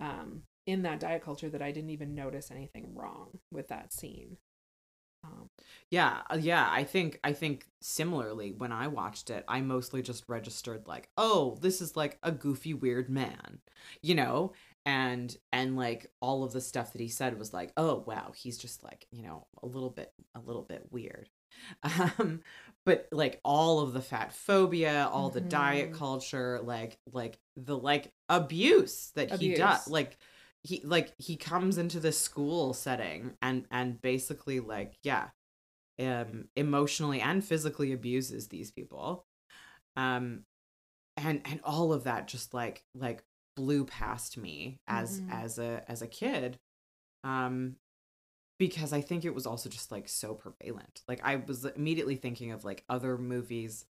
um 0.00 0.42
in 0.66 0.82
that 0.82 1.00
diet 1.00 1.22
culture 1.22 1.48
that 1.48 1.62
i 1.62 1.72
didn't 1.72 1.90
even 1.90 2.14
notice 2.14 2.50
anything 2.50 2.94
wrong 2.94 3.38
with 3.50 3.68
that 3.68 3.92
scene 3.92 4.36
um, 5.24 5.50
Yeah, 5.90 6.22
uh, 6.30 6.36
yeah, 6.40 6.68
I 6.70 6.84
think 6.84 7.18
I 7.24 7.32
think 7.32 7.66
similarly 7.80 8.52
when 8.52 8.72
I 8.72 8.86
watched 8.88 9.30
it, 9.30 9.44
I 9.48 9.60
mostly 9.60 10.00
just 10.02 10.28
registered 10.28 10.86
like, 10.86 11.08
"Oh, 11.16 11.58
this 11.60 11.80
is 11.80 11.96
like 11.96 12.18
a 12.22 12.30
goofy 12.32 12.74
weird 12.74 13.10
man." 13.10 13.60
You 14.02 14.14
know? 14.14 14.52
And 14.86 15.36
and 15.52 15.76
like 15.76 16.10
all 16.20 16.44
of 16.44 16.52
the 16.52 16.60
stuff 16.60 16.92
that 16.92 17.00
he 17.00 17.08
said 17.08 17.38
was 17.38 17.52
like, 17.52 17.72
"Oh, 17.76 18.04
wow, 18.06 18.32
he's 18.34 18.58
just 18.58 18.84
like, 18.84 19.06
you 19.10 19.22
know, 19.22 19.46
a 19.62 19.66
little 19.66 19.90
bit 19.90 20.12
a 20.34 20.40
little 20.40 20.62
bit 20.62 20.86
weird." 20.92 21.28
Um 21.82 22.40
but 22.84 23.06
like 23.12 23.40
all 23.44 23.80
of 23.80 23.92
the 23.92 24.00
fat 24.00 24.32
phobia, 24.32 25.08
all 25.12 25.30
the 25.30 25.40
diet 25.42 25.90
Mhm. 25.90 25.92
culture, 25.92 26.60
like 26.62 26.98
like 27.12 27.38
the 27.56 27.76
like 27.76 28.12
abuse 28.28 29.12
that 29.14 29.30
he 29.30 29.50
does, 29.50 29.86
like 29.88 30.16
he 30.62 30.80
like 30.84 31.12
he 31.18 31.36
comes 31.36 31.78
into 31.78 32.00
this 32.00 32.18
school 32.18 32.72
setting 32.74 33.36
and 33.42 33.66
and 33.70 34.00
basically 34.00 34.60
like 34.60 34.98
yeah 35.02 35.28
um 36.00 36.48
emotionally 36.56 37.20
and 37.20 37.44
physically 37.44 37.92
abuses 37.92 38.48
these 38.48 38.70
people 38.70 39.26
um 39.96 40.44
and 41.16 41.42
and 41.44 41.60
all 41.64 41.92
of 41.92 42.04
that 42.04 42.28
just 42.28 42.54
like 42.54 42.84
like 42.94 43.24
blew 43.56 43.84
past 43.84 44.36
me 44.36 44.80
as 44.86 45.20
Mhm. 45.20 45.28
as 45.28 45.58
a 45.58 45.82
as 45.88 46.02
a 46.02 46.06
kid 46.06 46.58
um 47.24 47.76
because 48.58 48.92
i 48.92 49.00
think 49.00 49.24
it 49.24 49.34
was 49.34 49.46
also 49.46 49.68
just 49.68 49.90
like 49.92 50.08
so 50.08 50.34
prevalent 50.34 51.02
like 51.08 51.20
i 51.24 51.36
was 51.36 51.64
immediately 51.64 52.16
thinking 52.16 52.52
of 52.52 52.64
like 52.64 52.84
other 52.88 53.16
movies 53.18 53.84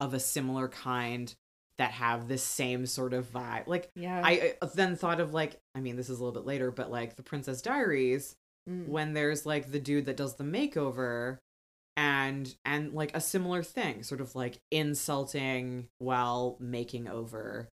of 0.00 0.14
a 0.14 0.20
similar 0.20 0.68
kind 0.68 1.34
that 1.78 1.90
have 1.90 2.26
this 2.26 2.42
same 2.42 2.86
sort 2.86 3.12
of 3.12 3.30
vibe 3.32 3.66
like 3.66 3.90
yeah 3.94 4.22
I 4.24 4.54
uh, 4.62 4.66
then 4.74 4.96
thought 4.96 5.20
of 5.20 5.34
like, 5.34 5.60
I 5.74 5.80
mean, 5.80 5.96
this 5.96 6.08
is 6.08 6.18
a 6.18 6.24
little 6.24 6.32
bit 6.40 6.46
later, 6.46 6.70
but 6.70 6.90
like 6.90 7.16
the 7.16 7.22
Princess 7.22 7.60
Diaries, 7.62 8.34
Mm. 8.68 8.88
when 8.88 9.12
there's 9.12 9.44
like 9.46 9.70
the 9.70 9.78
dude 9.78 10.06
that 10.06 10.16
does 10.16 10.34
the 10.36 10.42
makeover, 10.44 11.36
and 11.96 12.52
and 12.64 12.94
like 12.94 13.14
a 13.14 13.20
similar 13.20 13.62
thing, 13.62 14.02
sort 14.02 14.20
of 14.20 14.34
like 14.34 14.58
insulting 14.72 15.88
while 15.98 16.56
making 16.58 17.08
over 17.08 17.68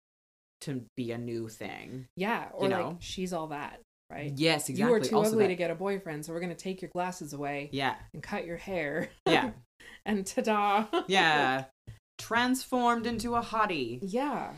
to 0.62 0.84
be 0.96 1.12
a 1.12 1.18
new 1.18 1.48
thing. 1.48 2.06
yeah 2.16 2.48
or 2.52 2.68
you 2.68 2.74
like 2.74 2.84
know? 2.84 2.96
she's 3.00 3.32
all 3.32 3.46
that 3.48 3.80
right 4.12 4.32
Yes, 4.36 4.68
exactly. 4.68 4.90
you 4.90 4.94
are 4.94 5.00
too 5.00 5.16
also 5.16 5.30
ugly 5.32 5.44
that- 5.44 5.48
to 5.48 5.54
get 5.56 5.70
a 5.70 5.74
boyfriend 5.74 6.24
so 6.24 6.32
we're 6.32 6.40
going 6.40 6.54
to 6.54 6.56
take 6.56 6.82
your 6.82 6.90
glasses 6.90 7.32
away 7.32 7.68
Yeah, 7.72 7.96
and 8.14 8.22
cut 8.22 8.44
your 8.46 8.58
hair 8.58 9.08
yeah, 9.26 9.50
and 10.06 10.26
ta-da 10.26 10.86
yeah. 11.08 11.64
Transformed 12.18 13.06
into 13.06 13.34
a 13.34 13.42
hottie. 13.42 13.98
yeah 14.02 14.52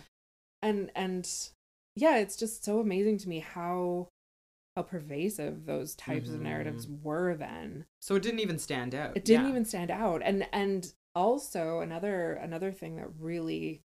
and 0.62 0.90
and 0.94 1.30
yeah 1.96 2.16
it's 2.18 2.36
just 2.36 2.64
so 2.64 2.78
amazing 2.80 3.16
to 3.18 3.28
me 3.28 3.38
how 3.40 4.08
how 4.76 4.82
pervasive 4.82 5.64
those 5.66 5.94
types 5.94 6.28
of 6.30 6.40
narratives 6.40 6.88
were 7.02 7.34
then 7.36 7.84
So 8.02 8.16
it 8.16 8.22
didn't 8.22 8.40
even 8.40 8.58
stand 8.58 8.94
out. 8.94 9.16
it 9.16 9.24
didn't 9.24 9.44
Yeah. 9.44 9.50
even 9.50 9.64
stand 9.64 9.90
out 9.90 10.20
and 10.24 10.46
and 10.52 10.92
also 11.14 11.80
another 11.80 12.32
another 12.34 12.72
thing 12.72 12.96
that 12.96 13.08
really 13.20 13.80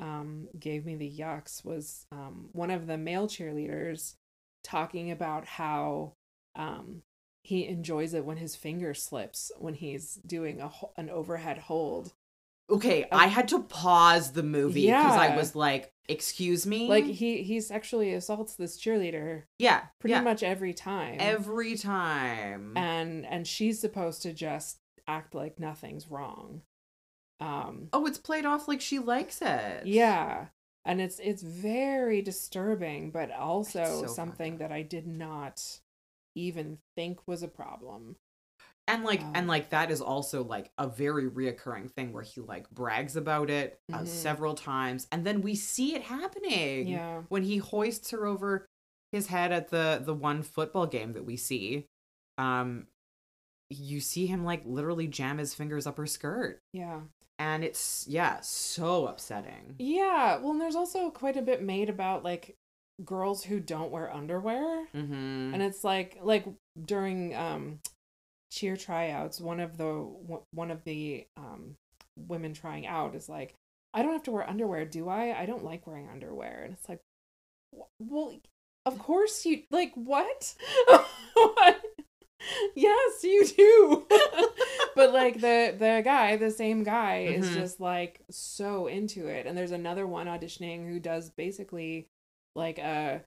um 0.00 0.48
gave 0.58 0.84
me 0.84 0.96
the 0.96 1.10
yucks 1.10 1.64
was 1.64 2.06
um 2.12 2.48
one 2.52 2.70
of 2.70 2.86
the 2.86 2.98
male 2.98 3.28
cheerleaders 3.28 4.14
talking 4.62 5.10
about 5.10 5.44
how 5.44 6.14
um 6.56 7.02
he 7.42 7.66
enjoys 7.66 8.14
it 8.14 8.24
when 8.24 8.36
his 8.36 8.54
finger 8.54 8.94
slips 8.94 9.50
when 9.58 9.74
he's 9.74 10.14
doing 10.26 10.60
a 10.60 10.70
an 10.96 11.10
overhead 11.10 11.58
hold 11.58 12.12
Okay, 12.70 13.06
I 13.12 13.26
had 13.26 13.48
to 13.48 13.58
pause 13.64 14.32
the 14.32 14.42
movie 14.42 14.86
because 14.86 15.16
I 15.16 15.36
was 15.36 15.54
like, 15.54 15.92
"Excuse 16.08 16.66
me." 16.66 16.88
like 16.88 17.04
he 17.04 17.42
he 17.42 17.60
sexually 17.60 18.14
assaults 18.14 18.54
this 18.54 18.80
cheerleader 18.80 19.42
yeah, 19.58 19.82
pretty 20.00 20.12
yeah. 20.12 20.22
much 20.22 20.42
every 20.42 20.72
time 20.72 21.16
every 21.18 21.76
time. 21.76 22.74
and 22.76 23.26
and 23.26 23.46
she's 23.46 23.80
supposed 23.80 24.22
to 24.22 24.32
just 24.32 24.78
act 25.06 25.34
like 25.34 25.58
nothing's 25.58 26.08
wrong 26.08 26.62
um 27.40 27.88
oh, 27.92 28.06
it's 28.06 28.18
played 28.18 28.46
off 28.46 28.68
like 28.68 28.80
she 28.80 28.98
likes 29.00 29.42
it. 29.42 29.84
Yeah. 29.84 30.46
And 30.84 31.00
it's 31.00 31.18
it's 31.20 31.42
very 31.42 32.22
disturbing, 32.22 33.10
but 33.12 33.30
also 33.30 34.02
so 34.02 34.06
something 34.06 34.58
that 34.58 34.72
I 34.72 34.82
did 34.82 35.06
not 35.06 35.80
even 36.34 36.78
think 36.96 37.26
was 37.26 37.42
a 37.42 37.48
problem. 37.48 38.16
and 38.88 39.04
like 39.04 39.20
Um, 39.20 39.30
and 39.36 39.48
like 39.48 39.70
that 39.70 39.90
is 39.90 40.00
also 40.00 40.42
like 40.42 40.70
a 40.78 40.88
very 40.88 41.30
reoccurring 41.30 41.90
thing 41.90 42.12
where 42.12 42.22
he 42.24 42.40
like 42.40 42.68
brags 42.70 43.16
about 43.16 43.48
it 43.50 43.78
uh, 43.92 44.00
Mhm. 44.00 44.06
several 44.06 44.54
times, 44.54 45.06
and 45.12 45.24
then 45.24 45.40
we 45.40 45.54
see 45.54 45.94
it 45.94 46.02
happening. 46.02 46.88
Yeah. 46.88 47.22
when 47.28 47.42
he 47.44 47.58
hoists 47.58 48.10
her 48.10 48.26
over 48.26 48.66
his 49.12 49.28
head 49.28 49.52
at 49.52 49.68
the 49.68 50.02
the 50.04 50.14
one 50.14 50.42
football 50.42 50.86
game 50.86 51.12
that 51.12 51.24
we 51.24 51.36
see. 51.36 51.86
Um, 52.38 52.86
you 53.70 54.00
see 54.00 54.26
him 54.26 54.44
like 54.44 54.62
literally 54.66 55.06
jam 55.08 55.38
his 55.38 55.54
fingers 55.54 55.86
up 55.86 55.96
her 55.96 56.06
skirt, 56.06 56.60
Yeah. 56.72 57.02
And 57.38 57.64
it's 57.64 58.06
yeah, 58.08 58.40
so 58.40 59.06
upsetting. 59.06 59.74
Yeah. 59.78 60.38
Well, 60.38 60.52
and 60.52 60.60
there's 60.60 60.76
also 60.76 61.10
quite 61.10 61.36
a 61.36 61.42
bit 61.42 61.62
made 61.62 61.88
about 61.88 62.24
like 62.24 62.56
girls 63.04 63.44
who 63.44 63.60
don't 63.60 63.90
wear 63.90 64.12
underwear. 64.12 64.86
Mm-hmm. 64.94 65.54
And 65.54 65.62
it's 65.62 65.84
like 65.84 66.18
like 66.22 66.46
during 66.84 67.34
um 67.34 67.80
cheer 68.52 68.76
tryouts, 68.76 69.40
one 69.40 69.60
of 69.60 69.76
the 69.76 70.08
one 70.52 70.70
of 70.70 70.84
the 70.84 71.26
um 71.36 71.76
women 72.16 72.52
trying 72.54 72.86
out 72.86 73.14
is 73.14 73.28
like, 73.28 73.54
I 73.94 74.02
don't 74.02 74.12
have 74.12 74.22
to 74.24 74.32
wear 74.32 74.48
underwear, 74.48 74.84
do 74.84 75.08
I? 75.08 75.38
I 75.38 75.46
don't 75.46 75.64
like 75.64 75.86
wearing 75.86 76.08
underwear. 76.08 76.62
And 76.64 76.74
it's 76.74 76.88
like, 76.88 77.00
well, 77.98 78.38
of 78.84 78.98
course 78.98 79.44
you 79.46 79.62
like 79.70 79.92
what? 79.94 80.54
Yes, 82.74 83.22
you 83.24 83.46
do. 83.46 84.06
but 84.96 85.12
like 85.12 85.40
the 85.40 85.74
the 85.78 86.02
guy, 86.04 86.36
the 86.36 86.50
same 86.50 86.82
guy 86.84 87.18
is 87.24 87.48
Mhm. 87.50 87.54
just 87.54 87.80
like 87.80 88.20
so 88.30 88.86
into 88.86 89.26
it. 89.26 89.46
And 89.46 89.56
there's 89.56 89.70
another 89.72 90.06
one 90.06 90.26
auditioning 90.26 90.86
who 90.88 90.98
does 91.00 91.30
basically 91.30 92.08
like 92.54 92.78
a 92.78 93.22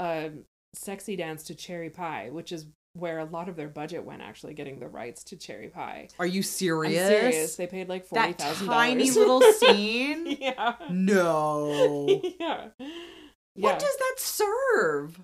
a 0.00 0.30
sexy 0.74 1.16
dance 1.16 1.44
to 1.44 1.54
Cherry 1.54 1.90
Pie, 1.90 2.30
which 2.30 2.52
is 2.52 2.66
where 2.94 3.18
a 3.20 3.24
lot 3.24 3.48
of 3.48 3.54
their 3.56 3.68
budget 3.68 4.04
went 4.04 4.22
actually 4.22 4.54
getting 4.54 4.80
the 4.80 4.88
rights 4.88 5.22
to 5.24 5.36
Cherry 5.36 5.68
Pie. 5.68 6.08
Are 6.18 6.26
you 6.26 6.40
I'm 6.40 6.44
serious? 6.44 7.08
serious. 7.08 7.56
They 7.56 7.66
paid 7.66 7.88
like 7.88 8.04
forty 8.06 8.32
that 8.32 8.54
tiny 8.56 9.10
little 9.10 9.40
scene. 9.52 10.26
yeah. 10.40 10.74
No. 10.90 12.06
yeah. 12.40 12.68
What 12.78 13.72
Yeah. 13.72 13.78
does 13.78 13.96
that 13.96 14.14
serve? 14.18 15.20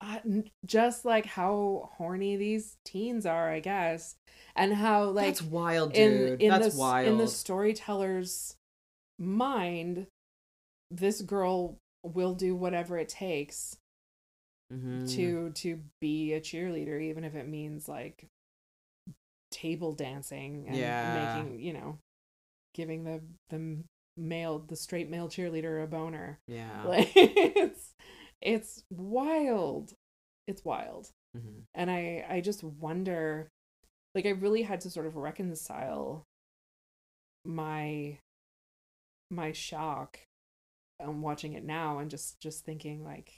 Uh, 0.00 0.20
just 0.64 1.04
like 1.04 1.26
how 1.26 1.90
horny 1.96 2.36
these 2.36 2.76
teens 2.84 3.26
are, 3.26 3.50
I 3.50 3.58
guess, 3.60 4.14
and 4.54 4.74
how 4.74 5.04
like 5.10 5.26
That's 5.26 5.42
wild, 5.42 5.94
in 5.94 6.28
dude. 6.28 6.42
in 6.42 6.50
That's 6.50 6.74
the 6.74 6.78
wild. 6.80 7.08
in 7.08 7.18
the 7.18 7.26
storyteller's 7.26 8.54
mind, 9.18 10.06
this 10.90 11.20
girl 11.22 11.78
will 12.04 12.34
do 12.34 12.54
whatever 12.54 12.96
it 12.96 13.08
takes 13.08 13.76
Mhm. 14.72 15.08
to 15.16 15.50
to 15.52 15.82
be 16.00 16.32
a 16.32 16.40
cheerleader, 16.40 17.02
even 17.02 17.24
if 17.24 17.34
it 17.34 17.48
means 17.48 17.88
like 17.88 18.28
table 19.50 19.92
dancing 19.94 20.66
and 20.68 20.76
Yeah. 20.78 21.42
making 21.42 21.60
you 21.60 21.72
know, 21.72 21.98
giving 22.74 23.04
the 23.04 23.22
the 23.48 23.82
male 24.16 24.58
the 24.60 24.76
straight 24.76 25.08
male 25.08 25.28
cheerleader 25.28 25.82
a 25.82 25.86
boner. 25.86 26.38
yeah. 26.46 26.84
Like 26.86 27.10
it's 27.16 27.94
it's 28.40 28.84
wild. 28.90 29.94
It's 30.46 30.64
wild. 30.64 31.10
Mhm. 31.36 31.64
And 31.74 31.90
I 31.90 32.24
I 32.28 32.40
just 32.40 32.62
wonder 32.64 33.48
like 34.14 34.26
I 34.26 34.30
really 34.30 34.62
had 34.62 34.80
to 34.82 34.90
sort 34.90 35.06
of 35.06 35.16
reconcile 35.16 36.24
my 37.44 38.18
my 39.30 39.52
shock 39.52 40.18
I'm 41.00 41.22
watching 41.22 41.52
it 41.52 41.64
now 41.64 41.98
and 41.98 42.10
just 42.10 42.40
just 42.40 42.64
thinking 42.64 43.04
like 43.04 43.32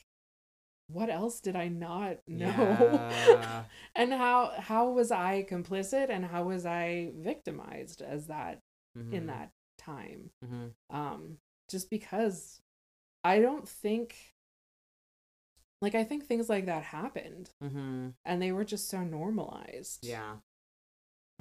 what 0.88 1.08
else 1.10 1.40
did 1.40 1.54
I 1.54 1.68
not 1.68 2.18
know? 2.26 2.50
Yeah. 2.50 3.64
and 3.94 4.12
how 4.12 4.52
how 4.58 4.90
was 4.90 5.10
I 5.12 5.44
complicit 5.48 6.10
and 6.10 6.24
how 6.24 6.44
was 6.44 6.66
I 6.66 7.12
victimized 7.16 8.02
as 8.02 8.26
that 8.28 8.60
in 8.96 9.24
Mhm. 9.24 9.26
that 9.28 9.50
time? 9.78 10.30
Mhm. 10.44 10.72
um 10.90 11.38
just 11.70 11.88
because 11.90 12.60
i 13.24 13.38
don't 13.38 13.68
think 13.68 14.34
like 15.82 15.94
i 15.94 16.04
think 16.04 16.24
things 16.26 16.48
like 16.48 16.66
that 16.66 16.82
happened 16.82 17.50
Mhm. 17.62 18.14
and 18.24 18.42
they 18.42 18.52
were 18.52 18.64
just 18.64 18.88
so 18.88 19.00
normalized 19.02 20.06
Yeah. 20.06 20.36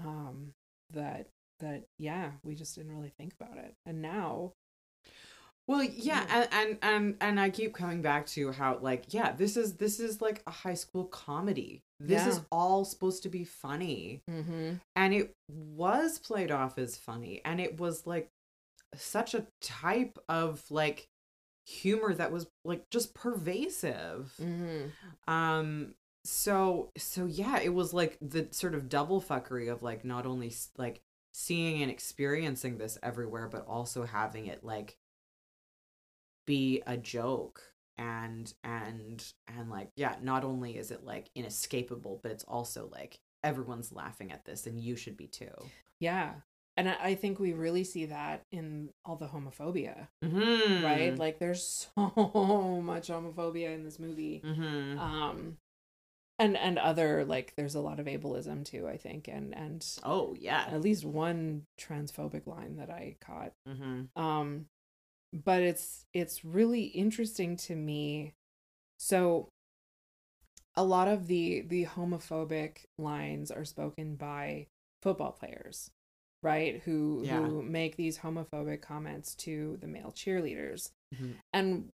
um 0.03 0.53
that 0.91 1.27
that 1.59 1.83
yeah 1.97 2.31
we 2.43 2.55
just 2.55 2.75
didn't 2.75 2.95
really 2.95 3.13
think 3.17 3.33
about 3.39 3.57
it 3.57 3.75
and 3.85 4.01
now 4.01 4.53
Well, 5.67 5.83
yeah, 5.83 6.25
and, 6.31 6.47
and 6.51 6.77
and 6.81 7.15
and 7.21 7.39
I 7.39 7.51
keep 7.51 7.75
coming 7.75 8.01
back 8.01 8.25
to 8.33 8.51
how 8.51 8.79
like 8.81 9.13
yeah, 9.13 9.33
this 9.33 9.55
is 9.55 9.75
this 9.75 9.99
is 9.99 10.19
like 10.19 10.41
a 10.47 10.51
high 10.51 10.73
school 10.73 11.05
comedy. 11.05 11.83
This 11.99 12.25
is 12.25 12.41
all 12.51 12.85
supposed 12.85 13.21
to 13.23 13.29
be 13.29 13.43
funny. 13.43 14.23
Mm-hmm. 14.27 14.75
And 14.95 15.13
it 15.13 15.35
was 15.47 16.17
played 16.17 16.49
off 16.49 16.79
as 16.79 16.97
funny 16.97 17.41
and 17.45 17.59
it 17.61 17.79
was 17.79 18.07
like 18.07 18.29
such 18.95 19.35
a 19.35 19.45
type 19.61 20.17
of 20.27 20.63
like 20.71 21.07
humor 21.69 22.13
that 22.13 22.31
was 22.31 22.47
like 22.65 22.89
just 22.89 23.13
pervasive. 23.13 24.33
Mm-hmm. 24.41 25.31
Um 25.31 25.93
so 26.25 26.91
so 26.97 27.25
yeah, 27.25 27.59
it 27.59 27.73
was 27.73 27.93
like 27.93 28.17
the 28.21 28.47
sort 28.51 28.75
of 28.75 28.89
double 28.89 29.21
fuckery 29.21 29.71
of 29.71 29.83
like 29.83 30.03
not 30.03 30.25
only 30.25 30.51
like 30.77 31.01
seeing 31.31 31.81
and 31.81 31.91
experiencing 31.91 32.77
this 32.77 32.97
everywhere 33.03 33.47
but 33.47 33.65
also 33.67 34.03
having 34.03 34.47
it 34.47 34.63
like 34.63 34.97
be 36.45 36.81
a 36.87 36.97
joke 36.97 37.61
and 37.97 38.53
and 38.63 39.33
and 39.47 39.69
like 39.69 39.91
yeah, 39.95 40.15
not 40.21 40.43
only 40.43 40.75
is 40.77 40.91
it 40.91 41.03
like 41.03 41.29
inescapable 41.35 42.19
but 42.23 42.31
it's 42.31 42.43
also 42.45 42.89
like 42.91 43.19
everyone's 43.43 43.91
laughing 43.91 44.31
at 44.31 44.43
this 44.43 44.65
and 44.65 44.79
you 44.79 44.95
should 44.95 45.15
be 45.15 45.27
too. 45.27 45.53
Yeah. 45.99 46.33
And 46.79 46.87
I 46.87 47.13
think 47.15 47.39
we 47.41 47.51
really 47.51 47.83
see 47.83 48.05
that 48.05 48.45
in 48.53 48.89
all 49.03 49.17
the 49.17 49.27
homophobia, 49.27 50.07
Mhm. 50.23 50.81
right? 50.81 51.17
Like 51.17 51.37
there's 51.37 51.61
so 51.95 52.81
much 52.81 53.09
homophobia 53.09 53.73
in 53.75 53.83
this 53.83 53.99
movie. 53.99 54.41
Mhm. 54.45 54.97
Um 54.97 55.57
and 56.39 56.55
and 56.55 56.79
other 56.79 57.25
like 57.25 57.53
there's 57.57 57.75
a 57.75 57.81
lot 57.81 57.99
of 57.99 58.05
ableism 58.05 58.63
too, 58.63 58.87
I 58.87 58.95
think, 58.95 59.27
and 59.27 59.53
and 59.53 59.85
oh 60.03 60.35
yeah. 60.39 60.67
at 60.69 60.79
least 60.79 61.03
one 61.03 61.65
transphobic 61.77 62.47
line 62.47 62.77
that 62.77 62.89
I 62.89 63.17
caught. 63.19 63.51
Mhm. 63.67 64.07
Um 64.15 64.67
but 65.33 65.61
it's 65.61 66.05
it's 66.13 66.45
really 66.45 66.83
interesting 66.85 67.57
to 67.57 67.75
me. 67.75 68.35
So 68.99 69.49
a 70.75 70.83
lot 70.85 71.09
of 71.09 71.27
the 71.27 71.61
the 71.61 71.87
homophobic 71.87 72.85
lines 72.97 73.51
are 73.51 73.65
spoken 73.65 74.15
by 74.15 74.67
football 75.01 75.33
players, 75.33 75.91
right? 76.43 76.81
Who 76.85 77.23
Yeah. 77.25 77.39
who 77.41 77.61
make 77.61 77.95
these 77.95 78.19
homophobic 78.19 78.81
comments 78.81 79.35
to 79.35 79.77
the 79.81 79.87
male 79.87 80.11
cheerleaders. 80.15 80.91
Mhm. 81.15 81.35
And 81.53 81.89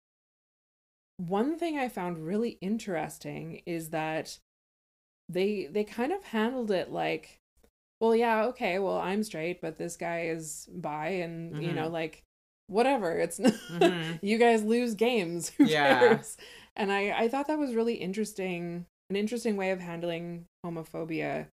one 1.17 1.57
thing 1.57 1.77
I 1.77 1.87
found 1.89 2.25
really 2.25 2.57
interesting 2.61 3.61
is 3.65 3.89
that 3.89 4.39
they 5.29 5.65
they 5.67 5.83
kind 5.83 6.11
of 6.11 6.23
handled 6.25 6.71
it 6.71 6.91
like 6.91 7.39
well 8.01 8.15
yeah 8.15 8.45
okay 8.45 8.79
well 8.79 8.97
i'm 8.97 9.23
straight 9.23 9.61
but 9.61 9.77
this 9.77 9.95
guy 9.95 10.23
is 10.23 10.67
bi 10.73 11.07
and 11.09 11.63
you 11.63 11.71
know 11.73 11.87
like 11.87 12.23
whatever 12.67 13.17
it's 13.17 13.39
Mhm. 13.39 14.19
you 14.23 14.37
guys 14.37 14.63
lose 14.63 14.95
games 14.95 15.49
who 15.49 15.65
Yeah. 15.65 15.99
cares 15.99 16.35
and 16.75 16.91
i 16.91 17.11
i 17.11 17.27
thought 17.29 17.47
that 17.47 17.59
was 17.59 17.75
really 17.75 17.93
interesting 17.95 18.85
an 19.09 19.15
interesting 19.15 19.55
way 19.55 19.71
of 19.71 19.79
handling 19.79 20.47
homophobia 20.65 21.47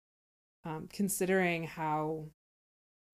um 0.64 0.88
considering 0.90 1.64
how 1.64 2.26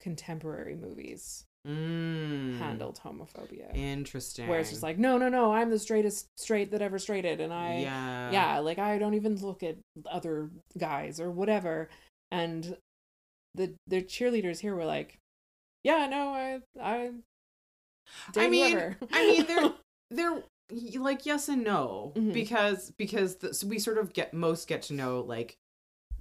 contemporary 0.02 0.74
movies 0.74 1.44
Mm. 1.64 2.58
handled 2.58 2.98
homophobia 3.04 3.72
Interesting. 3.72 4.48
where 4.48 4.58
it's 4.58 4.70
just 4.70 4.82
like 4.82 4.98
no 4.98 5.16
no 5.16 5.28
no 5.28 5.52
i'm 5.52 5.70
the 5.70 5.78
straightest 5.78 6.26
straight 6.36 6.72
that 6.72 6.82
ever 6.82 6.98
straighted 6.98 7.40
and 7.40 7.52
i 7.52 7.76
yeah. 7.76 8.32
yeah 8.32 8.58
like 8.58 8.80
i 8.80 8.98
don't 8.98 9.14
even 9.14 9.36
look 9.36 9.62
at 9.62 9.76
other 10.10 10.50
guys 10.76 11.20
or 11.20 11.30
whatever 11.30 11.88
and 12.32 12.76
the 13.54 13.72
the 13.86 14.02
cheerleaders 14.02 14.58
here 14.58 14.74
were 14.74 14.84
like 14.84 15.18
yeah 15.84 16.08
no 16.08 16.30
i 16.30 16.60
i 16.82 17.10
I 18.36 18.48
mean, 18.48 18.72
whoever." 18.72 18.96
I 19.12 19.26
mean, 19.30 19.46
they're 19.46 19.72
they're 20.10 20.42
like 21.00 21.24
yes 21.26 21.48
and 21.48 21.62
no 21.62 22.12
Mhm. 22.16 22.32
because 22.32 22.90
because 22.98 23.36
the, 23.36 23.54
so 23.54 23.68
we 23.68 23.78
sort 23.78 23.98
of 23.98 24.12
get 24.12 24.34
most 24.34 24.66
get 24.66 24.82
to 24.82 24.94
know 24.94 25.20
like 25.20 25.54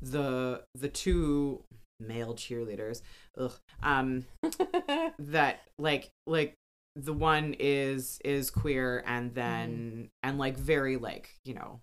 the 0.03 0.63
the 0.75 0.87
two 0.87 1.63
male 2.07 2.35
cheerleaders. 2.35 3.01
Ugh, 3.37 3.53
um 3.83 4.25
that 5.19 5.61
like 5.77 6.11
like 6.27 6.55
the 6.95 7.13
one 7.13 7.55
is 7.57 8.19
is 8.25 8.49
queer 8.49 9.03
and 9.05 9.33
then 9.33 10.09
and 10.23 10.37
like 10.37 10.57
very 10.57 10.97
like 10.97 11.29
you 11.45 11.53
know 11.53 11.81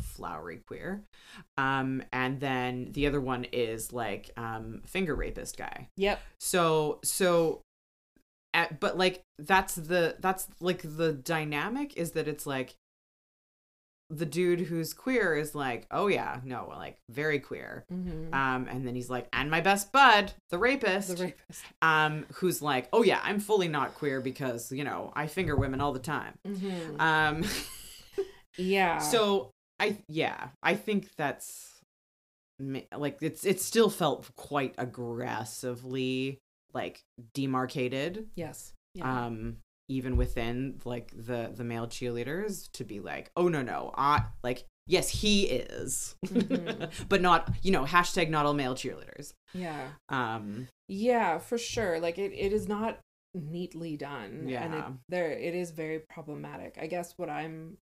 flowery 0.00 0.60
queer. 0.66 1.04
Um 1.56 2.02
and 2.12 2.40
then 2.40 2.90
the 2.92 3.06
other 3.06 3.20
one 3.20 3.44
is 3.52 3.92
like 3.92 4.30
um 4.36 4.82
finger 4.86 5.14
rapist 5.14 5.56
guy. 5.56 5.88
Yep. 5.96 6.20
So 6.40 6.98
so 7.04 7.62
at, 8.54 8.80
but 8.80 8.98
like 8.98 9.22
that's 9.38 9.74
the 9.74 10.16
that's 10.20 10.48
like 10.60 10.82
the 10.82 11.12
dynamic 11.12 11.96
is 11.96 12.12
that 12.12 12.28
it's 12.28 12.46
like 12.46 12.76
the 14.10 14.26
dude 14.26 14.60
who's 14.60 14.94
queer 14.94 15.34
is 15.36 15.54
like 15.54 15.86
oh 15.90 16.06
yeah 16.06 16.40
no 16.44 16.72
like 16.74 16.96
very 17.10 17.38
queer. 17.38 17.84
Mm-hmm. 17.92 18.32
um 18.32 18.66
and 18.68 18.86
then 18.86 18.94
he's 18.94 19.10
like 19.10 19.28
and 19.32 19.50
my 19.50 19.60
best 19.60 19.92
bud 19.92 20.32
the 20.50 20.58
rapist. 20.58 21.16
The 21.16 21.24
rapist. 21.24 21.64
Um 21.82 22.26
who's 22.34 22.62
like 22.62 22.88
oh 22.92 23.02
yeah 23.02 23.20
i'm 23.22 23.40
fully 23.40 23.68
not 23.68 23.94
queer 23.94 24.20
because 24.20 24.72
you 24.72 24.84
know 24.84 25.12
i 25.14 25.26
finger 25.26 25.56
women 25.56 25.80
all 25.80 25.92
the 25.92 25.98
time. 25.98 26.34
Mm-hmm. 26.46 27.00
um 27.00 27.44
yeah. 28.56 28.98
so 29.12 29.50
i 29.78 29.98
yeah 30.08 30.48
i 30.62 30.74
think 30.74 31.14
that's 31.16 31.80
like 32.96 33.18
it's 33.20 33.44
it 33.44 33.60
still 33.60 33.90
felt 33.90 34.34
quite 34.36 34.74
aggressively 34.78 36.38
like 36.74 37.02
demarcated. 37.34 38.26
Yes. 38.34 38.72
Yeah. 38.94 39.26
Um 39.26 39.58
even 39.88 40.16
within 40.16 40.80
like 40.84 41.10
the 41.16 41.50
the 41.54 41.64
male 41.64 41.86
cheerleaders 41.86 42.70
to 42.72 42.84
be 42.84 43.00
like 43.00 43.30
oh 43.36 43.48
no 43.48 43.62
no 43.62 43.90
i 43.96 44.22
like 44.42 44.64
yes 44.86 45.08
he 45.10 45.44
is. 45.44 46.14
Mhm. 46.26 46.90
but 47.08 47.20
not 47.20 47.50
you 47.62 47.70
know 47.72 47.84
hashtag 47.84 48.30
not 48.30 48.46
all 48.46 48.54
male 48.54 48.74
cheerleaders. 48.74 49.32
Yeah. 49.52 49.88
Um 50.08 50.68
yeah 50.88 51.38
for 51.38 51.58
sure. 51.58 52.00
Like 52.00 52.18
it, 52.18 52.32
it 52.32 52.52
is 52.54 52.68
not 52.68 52.98
neatly 53.34 53.96
done 53.98 54.46
and 54.48 54.74
it, 54.74 54.78
Yeah. 54.78 54.90
there 55.10 55.30
it 55.30 55.54
is 55.54 55.70
very 55.72 56.00
problematic. 56.08 56.78
I 56.80 56.86
guess 56.86 57.12
what 57.18 57.28
i'm 57.28 57.76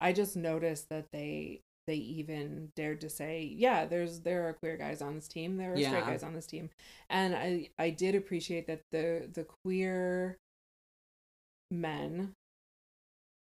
i 0.00 0.12
just 0.12 0.36
noticed 0.36 0.88
that 0.90 1.06
they 1.12 1.60
they 1.86 1.96
even 1.96 2.70
dared 2.76 3.00
to 3.02 3.08
say 3.10 3.42
yeah 3.56 3.84
there's 3.86 4.20
there 4.20 4.46
are 4.48 4.52
queer 4.52 4.76
guys 4.76 5.00
on 5.02 5.14
this 5.14 5.28
team. 5.28 5.56
There 5.56 5.72
are 5.72 5.76
straight 5.76 6.04
guys 6.04 6.22
on 6.22 6.34
this 6.34 6.46
team. 6.46 6.68
And 7.08 7.34
i 7.34 7.68
i 7.78 7.88
did 7.90 8.14
appreciate 8.14 8.66
that 8.66 8.82
the 8.92 9.30
the 9.32 9.44
queer 9.44 10.36
men 11.80 12.32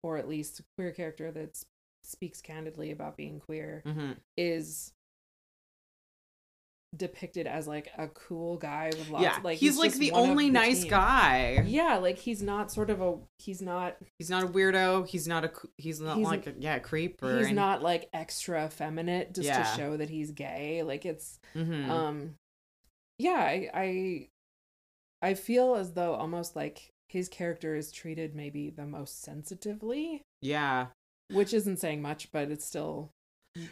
or 0.04 0.18
at 0.18 0.28
least 0.28 0.60
a 0.60 0.64
queer 0.78 0.92
character 0.92 1.32
that 1.32 1.62
speaks 2.04 2.42
candidly 2.42 2.92
about 2.92 3.16
being 3.16 3.40
queer 3.40 3.82
mhm. 3.86 4.18
is 4.38 4.92
depicted 6.96 7.48
as 7.48 7.68
like 7.68 7.88
a 7.98 8.08
cool 8.10 8.56
guy 8.58 8.92
with 8.96 9.10
lots 9.10 9.24
yeah 9.24 9.40
like 9.44 9.58
he's, 9.58 9.78
like 9.80 9.94
the 9.94 10.12
of 10.12 10.18
only 10.18 10.52
nice 10.52 10.82
team. 10.82 10.92
guy 10.92 11.64
yeah 11.66 11.98
like 11.98 12.20
he's 12.20 12.44
not 12.44 12.72
sort 12.72 12.92
of 12.92 13.02
a 13.02 13.16
he's 13.40 13.64
not 13.64 13.96
he's 14.20 14.30
not 14.30 14.44
a 14.44 14.48
weirdo 14.48 15.08
he's 15.08 15.28
not 15.28 15.44
a 15.44 15.52
he's 15.78 16.00
not 16.00 16.18
He's- 16.18 16.28
like 16.30 16.46
a, 16.46 16.54
yeah 16.60 16.78
creep 16.78 17.24
or 17.24 17.36
he's 17.38 17.48
any- 17.48 17.56
not 17.56 17.82
like 17.82 18.10
extra 18.14 18.66
effeminate 18.68 19.34
just 19.34 19.48
Yeah. 19.48 19.64
to 19.64 19.76
show 19.76 19.98
that 19.98 20.10
he's 20.12 20.32
gay 20.34 20.84
like 20.84 21.04
it's 21.04 21.40
Mhm. 21.56 21.90
um 21.90 22.36
yeah 23.18 23.40
I, 23.40 23.70
I 23.74 24.28
i 25.24 25.34
feel 25.34 25.74
as 25.74 25.94
though 25.94 26.14
almost 26.14 26.56
like 26.56 26.93
his 27.14 27.30
character 27.30 27.76
is 27.76 27.92
treated 27.92 28.36
maybe 28.36 28.70
the 28.70 28.86
most 28.86 29.22
sensitively 29.22 30.22
yeah 30.42 30.88
which 31.32 31.54
isn't 31.54 31.78
saying 31.78 32.02
much 32.02 32.32
but 32.32 32.52
it's 32.52 32.66
still 32.66 33.12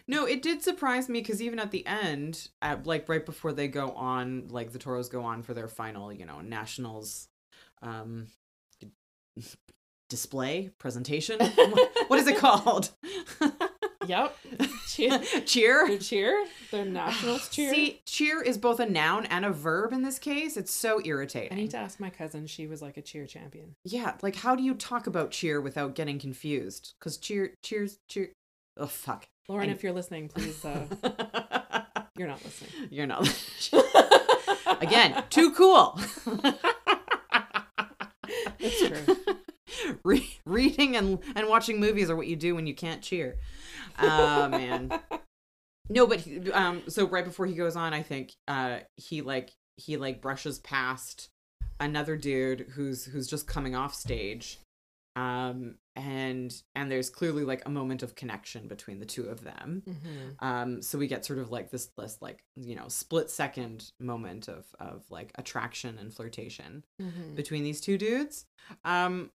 No, 0.08 0.26
it 0.26 0.42
did 0.44 0.62
surprise 0.62 1.10
me 1.10 1.22
because 1.22 1.42
even 1.42 1.58
at 1.60 1.72
the 1.72 1.86
end, 1.88 2.50
at 2.62 2.86
like 2.86 3.10
right 3.10 3.26
before 3.26 3.52
they 3.52 3.68
go 3.68 3.90
on, 3.92 4.48
like 4.50 4.72
the 4.72 4.80
Toros 4.80 5.10
go 5.10 5.24
on 5.24 5.42
for 5.42 5.56
their 5.56 5.68
final, 5.68 6.14
you 6.14 6.26
know, 6.26 6.42
nationals, 6.42 7.28
um, 7.82 8.28
display 10.10 10.70
presentation. 10.78 11.40
what 12.08 12.20
is 12.20 12.28
it 12.28 12.38
called? 12.38 12.92
yep 14.12 14.36
cheer 14.88 15.20
cheer. 15.46 15.98
cheer 16.00 16.46
their 16.72 16.86
nationals 16.86 17.48
cheer 17.56 17.74
See, 17.74 18.02
cheer 18.06 18.42
is 18.42 18.58
both 18.58 18.80
a 18.80 18.86
noun 18.86 19.26
and 19.28 19.46
a 19.46 19.52
verb 19.52 19.94
in 19.94 20.02
this 20.04 20.20
case. 20.20 20.58
It's 20.58 20.74
so 20.74 21.02
irritating. 21.04 21.54
i 21.54 21.56
need 21.62 21.72
to 21.72 21.78
ask 21.78 22.00
my 22.00 22.10
cousin 22.10 22.46
she 22.48 22.68
was 22.68 22.82
like 22.82 22.98
a 22.98 23.02
cheer 23.02 23.26
champion 23.26 23.76
Yeah, 23.86 24.16
like 24.22 24.36
how 24.36 24.56
do 24.56 24.64
you 24.64 24.74
talk 24.74 25.08
about 25.08 25.32
cheer 25.32 25.60
without 25.62 25.96
getting 25.96 26.20
confused? 26.20 26.94
Because 27.00 27.18
cheer, 27.18 27.54
cheers, 27.64 28.00
cheer. 28.08 28.32
Oh 28.78 28.88
fuck. 28.88 29.28
lauren 29.48 29.70
And- 29.70 29.76
if 29.78 29.84
you're 29.84 29.94
listening 29.94 30.28
please 30.28 30.64
uh 30.66 30.86
you're 32.18 32.28
not 32.28 32.44
listening 32.44 32.90
You're 32.92 33.08
not. 33.08 33.28
Again, 34.82 35.24
too 35.30 35.52
cool. 35.52 36.00
It's 38.60 38.88
true. 38.88 39.16
Re- 40.04 40.40
reading 40.46 40.96
and 40.96 41.20
and 41.36 41.48
watching 41.48 41.80
movies 41.80 42.10
are 42.10 42.16
what 42.16 42.28
you 42.28 42.36
do 42.36 42.56
when 42.56 42.68
you 42.68 42.76
can't 42.76 43.02
cheer. 43.02 43.38
Oh 44.00 44.48
man. 44.50 44.92
No, 45.90 46.08
but 46.08 46.22
he- 46.22 46.50
um, 46.54 46.84
so 46.88 47.06
right 47.06 47.26
before 47.26 47.46
he 47.48 47.54
goes 47.54 47.76
on, 47.76 47.94
I 47.94 48.02
think 48.02 48.34
uh 48.48 48.80
he 48.96 49.22
like 49.22 49.52
he 49.76 49.98
like 49.98 50.22
brushes 50.22 50.58
past 50.60 51.28
another 51.82 52.16
dude 52.16 52.68
who's 52.76 53.04
who's 53.06 53.28
just 53.28 53.46
coming 53.48 53.76
off 53.76 53.94
stage 53.94 54.60
um 55.18 55.76
and 55.98 56.54
and 56.76 56.90
there's 56.90 57.10
clearly 57.10 57.44
like 57.44 57.66
a 57.66 57.70
moment 57.70 58.02
of 58.04 58.16
connection 58.16 58.68
between 58.70 59.00
the 59.00 59.06
two 59.06 59.24
of 59.24 59.44
them 59.44 59.84
Mhm. 59.86 60.46
um 60.46 60.82
so 60.82 60.98
we 60.98 61.08
get 61.08 61.26
sort 61.26 61.40
of 61.40 61.52
like 61.52 61.70
this 61.72 61.90
this 61.98 62.18
like 62.22 62.46
you 62.56 62.76
know 62.76 62.88
split 62.88 63.30
second 63.30 63.92
moment 64.00 64.48
of 64.48 64.64
of 64.80 65.04
like 65.10 65.32
attraction 65.36 65.98
and 65.98 66.14
flirtation 66.14 66.86
Mhm. 67.02 67.36
between 67.36 67.64
these 67.64 67.82
two 67.82 67.98
dudes 67.98 68.46
um 68.86 69.32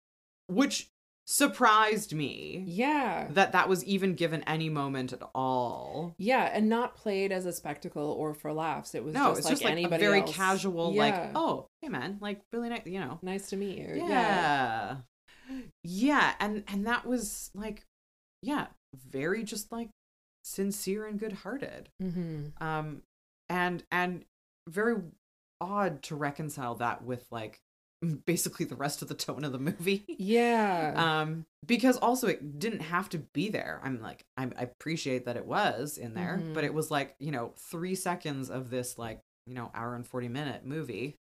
which 0.55 0.89
surprised 1.25 2.13
me 2.13 2.65
Yeah. 2.67 3.29
that 3.31 3.53
that 3.53 3.69
was 3.69 3.85
even 3.85 4.15
given 4.15 4.43
any 4.43 4.69
moment 4.69 5.13
at 5.13 5.23
all 5.35 6.15
Yeah, 6.19 6.51
and 6.53 6.69
not 6.69 6.97
played 6.97 7.31
as 7.33 7.47
a 7.47 7.53
spectacle 7.53 8.11
or 8.11 8.35
for 8.35 8.53
laughs. 8.53 8.95
It 8.95 9.05
was 9.05 9.15
no 9.15 9.29
just 9.29 9.39
it's 9.39 9.45
like 9.47 9.53
just 9.53 9.63
like 9.65 9.71
a 9.71 9.73
anybody 9.73 10.05
very 10.05 10.21
else. 10.21 10.35
casual 10.35 10.93
like 10.95 11.15
oh 11.37 11.67
hey 11.81 11.89
man 11.89 12.19
like 12.21 12.41
really 12.53 12.69
nice 12.69 12.83
you 12.87 12.99
know 13.01 13.19
nice 13.23 13.49
to 13.51 13.57
meet 13.57 13.79
you. 13.79 14.05
yeah 14.09 14.97
yeah 15.85 16.35
and 16.41 16.65
and 16.69 16.87
that 16.87 17.07
was 17.07 17.51
like 17.55 17.85
yeah 18.43 18.67
very 19.11 19.45
just 19.45 19.71
like 19.73 19.89
sincere 20.45 21.07
and 21.07 21.21
good-hearted 21.21 21.89
hmm 22.01 22.47
um 22.61 23.03
and 23.49 23.85
and 23.93 24.25
very 24.69 24.97
odd 25.61 26.03
to 26.03 26.17
reconcile 26.17 26.75
that 26.75 27.05
with 27.05 27.25
like 27.31 27.61
basically 28.27 28.65
the 28.67 28.77
rest 28.77 29.03
of 29.03 29.09
the 29.09 29.15
tone 29.15 29.45
of 29.45 29.53
the 29.53 29.59
movie 29.59 30.05
Yeah. 30.09 30.93
um 30.97 31.45
because 31.67 31.97
also 31.99 32.27
it 32.29 32.59
didn't 32.59 32.81
have 32.81 33.09
to 33.11 33.19
be 33.19 33.49
there 33.49 33.81
i'm 33.85 34.01
like 34.01 34.23
I'm, 34.37 34.53
i 34.59 34.63
appreciate 34.63 35.27
that 35.27 35.37
it 35.37 35.47
was 35.47 35.99
in 35.99 36.15
there 36.15 36.41
Mhm. 36.43 36.55
but 36.55 36.65
it 36.65 36.75
was 36.75 36.91
like 36.91 37.15
you 37.19 37.31
know 37.31 37.53
three 37.71 37.95
seconds 37.95 38.51
of 38.51 38.71
this 38.71 38.99
like 38.99 39.21
you 39.47 39.55
know 39.55 39.71
hour 39.75 39.95
and 39.95 40.07
40 40.07 40.29
minute 40.29 40.65
movie 40.65 41.15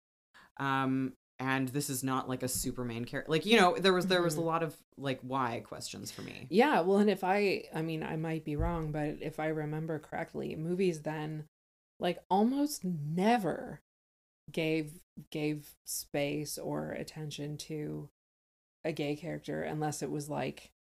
um 0.59 1.13
and 1.39 1.69
this 1.69 1.89
is 1.89 2.05
not 2.05 2.29
like 2.29 2.43
a 2.43 2.49
super 2.49 2.85
main 2.85 3.05
character 3.05 3.31
like 3.31 3.47
you 3.47 3.59
know 3.59 3.75
there 3.79 3.93
was 3.95 4.07
there 4.07 4.23
was 4.23 4.37
a 4.37 4.41
Mhm. 4.41 4.45
lot 4.45 4.63
of 4.63 4.77
like 4.99 5.21
why 5.23 5.61
questions 5.65 6.11
for 6.11 6.23
me 6.23 6.47
Yeah, 6.51 6.81
well, 6.81 6.99
and 6.99 7.09
if 7.09 7.25
I, 7.25 7.65
I 7.75 7.81
mean, 7.81 8.03
I 8.03 8.17
might 8.17 8.45
be 8.45 8.57
wrong, 8.57 8.93
but 8.93 9.17
if 9.23 9.39
I 9.41 9.47
remember 9.49 9.99
correctly, 9.99 10.55
movies 10.57 11.01
then, 11.03 11.45
like, 11.99 12.19
almost 12.29 12.85
never 12.85 13.81
gave 14.53 15.01
gave 15.31 15.75
space 15.85 16.57
or 16.59 16.93
attention 16.93 17.57
to 17.57 18.09
a 18.85 18.93
gay 18.93 19.15
character 19.17 19.63
unless 19.63 20.03
it 20.03 20.11
was 20.11 20.29
like 20.31 20.73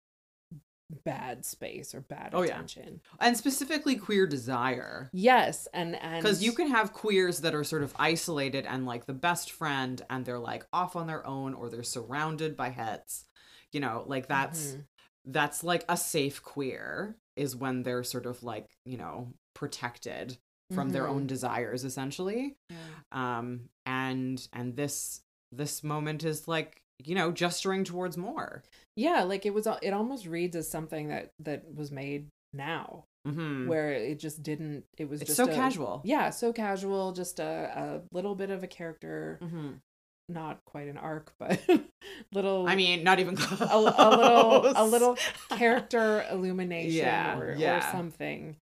bad 1.06 1.46
space 1.46 1.94
or 1.94 2.02
bad 2.02 2.32
Oh, 2.34 2.42
yeah. 2.42 2.54
attention. 2.56 3.00
and 3.20 3.38
specifically 3.38 3.96
queer 3.96 4.26
desire 4.26 5.10
Yes, 5.14 5.68
and 5.74 5.96
and 5.96 6.24
because 6.24 6.42
you 6.44 6.52
can 6.52 6.70
have 6.70 6.94
queers 6.94 7.42
that 7.42 7.54
are 7.54 7.64
sort 7.64 7.84
of 7.84 7.94
isolated 8.00 8.66
and 8.66 8.86
like 8.88 9.06
the 9.06 9.14
best 9.14 9.52
friend 9.52 10.02
and 10.10 10.26
they're 10.26 10.40
like 10.40 10.66
off 10.74 10.96
on 10.96 11.06
their 11.06 11.26
own 11.28 11.54
or 11.54 11.70
they're 11.70 11.84
surrounded 11.84 12.58
by 12.58 12.70
hets 12.70 13.26
you 13.72 13.80
know 13.80 14.04
like 14.08 14.28
that's 14.28 14.72
Mhm. 14.72 14.86
that's 15.26 15.64
like 15.64 15.86
a 15.88 15.96
safe 15.98 16.42
queer 16.42 17.16
is 17.36 17.56
when 17.56 17.84
they're 17.84 18.04
sort 18.04 18.26
of 18.26 18.42
like 18.42 18.68
you 18.84 18.98
know 18.98 19.34
protected 19.54 20.38
from 20.72 20.90
their 20.92 21.06
Mhm. 21.06 21.10
own 21.10 21.28
desires 21.28 21.84
essentially 21.84 22.56
Yeah. 22.70 22.78
um 23.12 23.70
and 23.86 24.48
and 24.54 24.76
this 24.76 25.22
this 25.52 25.84
moment 25.84 26.24
is 26.24 26.48
like 26.48 26.82
you 27.04 27.16
know 27.16 27.32
gesturing 27.32 27.84
towards 27.84 28.18
more 28.18 28.64
Yeah, 28.96 29.24
like 29.24 29.46
it 29.46 29.54
was. 29.54 29.66
al- 29.66 29.80
It 29.82 29.92
almost 29.94 30.26
reads 30.28 30.56
as 30.56 30.70
something 30.70 31.08
that 31.08 31.32
that 31.40 31.64
was 31.74 31.90
made 31.92 32.28
now, 32.54 33.06
hmm 33.26 33.68
where 33.68 33.92
it 33.94 34.20
just 34.20 34.44
didn't. 34.44 34.84
It 34.98 35.08
was 35.10 35.22
it's 35.22 35.30
just 35.30 35.38
so 35.38 35.46
a- 35.50 35.56
casual 35.56 36.02
Yeah, 36.04 36.30
so 36.32 36.52
casual. 36.52 37.14
Just 37.14 37.40
a 37.40 37.72
a 37.76 38.02
little 38.16 38.36
bit 38.36 38.50
of 38.50 38.62
a 38.64 38.68
character, 38.68 39.38
hmm 39.42 39.72
not 40.28 40.60
quite 40.66 40.88
an 40.90 40.98
arc, 40.98 41.34
but 41.40 41.60
little. 42.34 42.68
i 42.68 42.76
mean 42.76 43.04
not 43.04 43.20
even 43.20 43.36
close. 43.38 43.62
a, 43.62 43.74
a 43.76 44.10
little 44.10 44.66
a 44.76 44.86
little 44.86 45.18
character 45.50 46.26
illumination 46.30 46.92
Yeah, 47.06 47.38
or, 47.40 47.52
or 47.78 47.82
something 47.82 48.58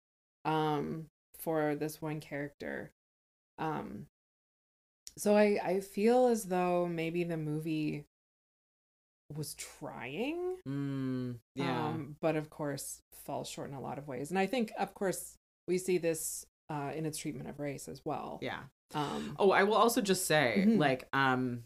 um 0.46 1.06
for 1.44 1.76
this 1.76 2.02
one 2.02 2.20
character. 2.20 2.92
Um 3.58 4.08
so 5.16 5.36
i 5.38 5.60
i 5.64 5.80
feel 5.80 6.26
as 6.26 6.46
though 6.46 6.88
maybe 6.88 7.24
the 7.24 7.38
movie 7.38 8.04
was 9.36 9.54
trying 9.56 10.58
mm, 10.68 11.36
yeah. 11.56 11.88
um 11.90 12.16
but 12.20 12.36
of 12.36 12.50
course 12.50 13.02
falls 13.24 13.48
short 13.48 13.70
in 13.70 13.76
a 13.76 13.80
lot 13.82 13.98
of 14.00 14.08
ways. 14.08 14.32
And 14.32 14.40
i 14.40 14.48
think 14.48 14.72
of 14.78 14.94
course 14.96 15.36
we 15.68 15.78
see 15.78 15.98
this 16.00 16.46
uh 16.70 16.92
in 16.96 17.06
its 17.06 17.18
treatment 17.18 17.48
of 17.50 17.60
race 17.60 17.88
as 17.88 18.02
well. 18.04 18.40
Yeah. 18.42 18.62
Um 18.96 19.36
Oh, 19.40 19.52
I 19.52 19.64
will 19.64 19.76
also 19.76 20.02
just 20.02 20.26
say, 20.26 20.66
Mhm. 20.68 20.78
like, 20.78 21.08
um, 21.14 21.64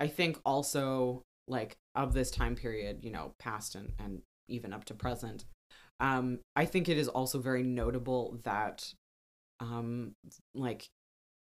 I 0.00 0.06
think 0.08 0.38
also 0.44 1.22
like 1.48 1.76
of 1.94 2.14
this 2.14 2.30
time 2.30 2.56
period, 2.56 3.04
you 3.04 3.10
know, 3.10 3.34
past 3.38 3.74
and 3.74 3.92
and 3.98 4.22
even 4.48 4.72
up 4.72 4.84
to 4.86 4.94
present, 4.94 5.44
um, 6.02 6.40
I 6.56 6.66
think 6.66 6.88
it 6.88 6.98
is 6.98 7.08
also 7.08 7.38
very 7.38 7.62
notable 7.62 8.38
that, 8.44 8.92
um, 9.60 10.14
like 10.54 10.88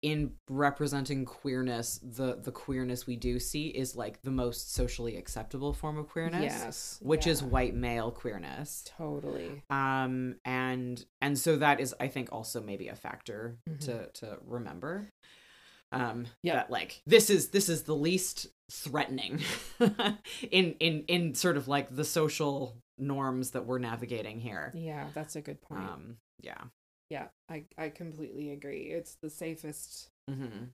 in 0.03 0.33
representing 0.51 1.25
queerness, 1.25 2.01
the 2.03 2.35
the 2.37 2.51
queerness 2.51 3.07
we 3.07 3.15
do 3.17 3.39
see 3.39 3.69
is 3.69 3.95
like 3.95 4.21
the 4.23 4.33
most 4.33 4.75
socially 4.75 5.17
acceptable 5.17 5.73
form 5.73 5.97
of 5.97 6.09
queerness, 6.09 6.43
yes 6.43 6.99
which 7.03 7.27
is 7.27 7.43
white 7.43 7.75
male 7.75 8.11
queerness. 8.11 8.85
totally 8.97 9.63
Um, 9.71 10.37
and 10.45 11.05
and 11.21 11.39
so 11.39 11.57
that 11.57 11.81
is, 11.81 11.95
I 12.01 12.09
think, 12.09 12.31
also 12.33 12.61
maybe 12.61 12.89
a 12.89 12.97
factor 12.97 13.59
Mhm. 13.69 13.79
to 13.87 14.11
to 14.15 14.39
remember 14.45 15.09
um 15.93 16.27
Yeah. 16.43 16.55
that 16.55 16.71
like 16.71 17.03
this 17.07 17.31
is 17.31 17.49
this 17.49 17.69
is 17.69 17.83
the 17.85 17.95
least 17.97 18.49
threatening 18.71 19.41
in 20.51 20.75
in 20.81 21.05
in 21.09 21.35
sort 21.35 21.57
of 21.57 21.69
like 21.69 21.95
the 21.95 22.05
social 22.05 22.77
norms 22.99 23.51
that 23.53 23.67
we're 23.67 23.79
navigating 23.79 24.41
here. 24.41 24.73
Yeah 24.75 25.07
that's 25.15 25.37
a 25.37 25.41
good 25.41 25.61
point. 25.63 25.81
Um 25.83 26.17
yeah. 26.41 26.63
Yeah, 27.11 27.27
I 27.51 27.65
I 27.77 27.91
completely 27.91 28.51
agree. 28.53 28.85
It's 28.91 29.17
the 29.23 29.31
safest 29.31 30.09
hmm 30.29 30.65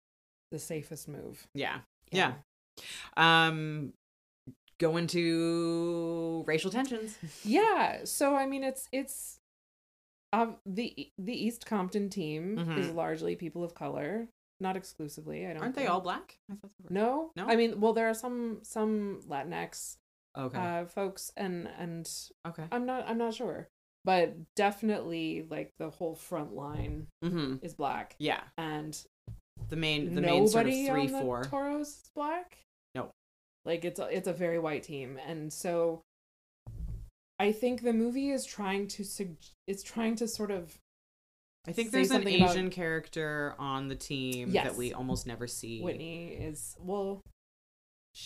the 0.52 0.58
safest 0.58 1.08
move. 1.08 1.46
yeah. 1.54 1.78
Yeah. 2.12 2.34
Um 3.16 3.92
go 4.78 4.96
into 4.96 6.44
racial 6.46 6.70
tensions. 6.70 7.16
Yeah, 7.44 8.04
so 8.04 8.34
I 8.36 8.46
mean 8.46 8.62
it's 8.64 8.88
it's 8.92 9.38
um 10.32 10.56
the 10.66 11.10
the 11.18 11.32
East 11.32 11.66
Compton 11.66 12.08
team 12.10 12.56
Mhm. 12.58 12.78
is 12.78 12.90
largely 12.92 13.34
people 13.34 13.64
of 13.64 13.74
color, 13.74 14.28
not 14.60 14.76
exclusively. 14.76 15.46
I 15.46 15.52
don't 15.52 15.62
aren't 15.62 15.74
they 15.76 15.86
all 15.86 16.00
black 16.00 16.38
i 16.50 16.54
thought 16.54 16.70
they 16.78 16.84
were 16.88 16.94
No? 16.94 17.30
No? 17.36 17.46
I 17.46 17.56
mean, 17.56 17.80
well 17.80 17.92
there 17.92 18.08
are 18.08 18.14
some 18.14 18.58
some 18.62 19.20
Latinx 19.28 19.96
okay 20.36 20.58
uh 20.58 20.84
folks 20.86 21.32
and 21.36 21.68
and 21.78 22.08
okay 22.46 22.64
I'm 22.70 22.86
not 22.86 23.08
I'm 23.08 23.18
not 23.18 23.34
sure. 23.34 23.68
But 24.04 24.34
definitely 24.54 25.46
like 25.50 25.72
the 25.78 25.90
whole 25.90 26.14
front 26.14 26.54
line 26.54 27.08
mm-hmm 27.24 27.56
is 27.62 27.74
black 27.74 28.14
yeah 28.18 28.40
and 28.56 28.98
the 29.68 29.76
main 29.76 30.14
the 30.14 30.20
main 30.20 30.48
sort 30.48 30.66
of 30.66 30.72
three 30.72 31.08
four 31.08 31.44
Toros 31.44 31.88
is 31.88 32.10
black. 32.14 32.58
No. 32.94 33.10
like 33.64 33.84
it's 33.84 34.00
a, 34.00 34.04
it's 34.04 34.28
a 34.28 34.32
very 34.32 34.58
white 34.58 34.82
team, 34.82 35.18
and 35.26 35.52
so 35.52 36.02
I 37.38 37.52
think 37.52 37.82
the 37.82 37.92
movie 37.92 38.30
is 38.30 38.44
trying 38.44 38.88
to 38.88 39.04
sug- 39.04 39.36
is 39.66 39.82
trying 39.82 40.16
to 40.16 40.28
sort 40.28 40.50
of 40.50 40.78
I 41.66 41.72
think 41.72 41.90
there's 41.90 42.10
an 42.10 42.16
something 42.16 42.36
about- 42.40 42.50
Asian 42.50 42.70
character 42.70 43.54
on 43.58 43.88
the 43.88 43.94
team 43.96 44.50
Yes. 44.50 44.64
that 44.68 44.76
we 44.76 44.92
almost 44.94 45.26
never 45.26 45.46
see. 45.46 45.82
Whitney 45.82 46.28
is 46.28 46.76
well. 46.78 47.20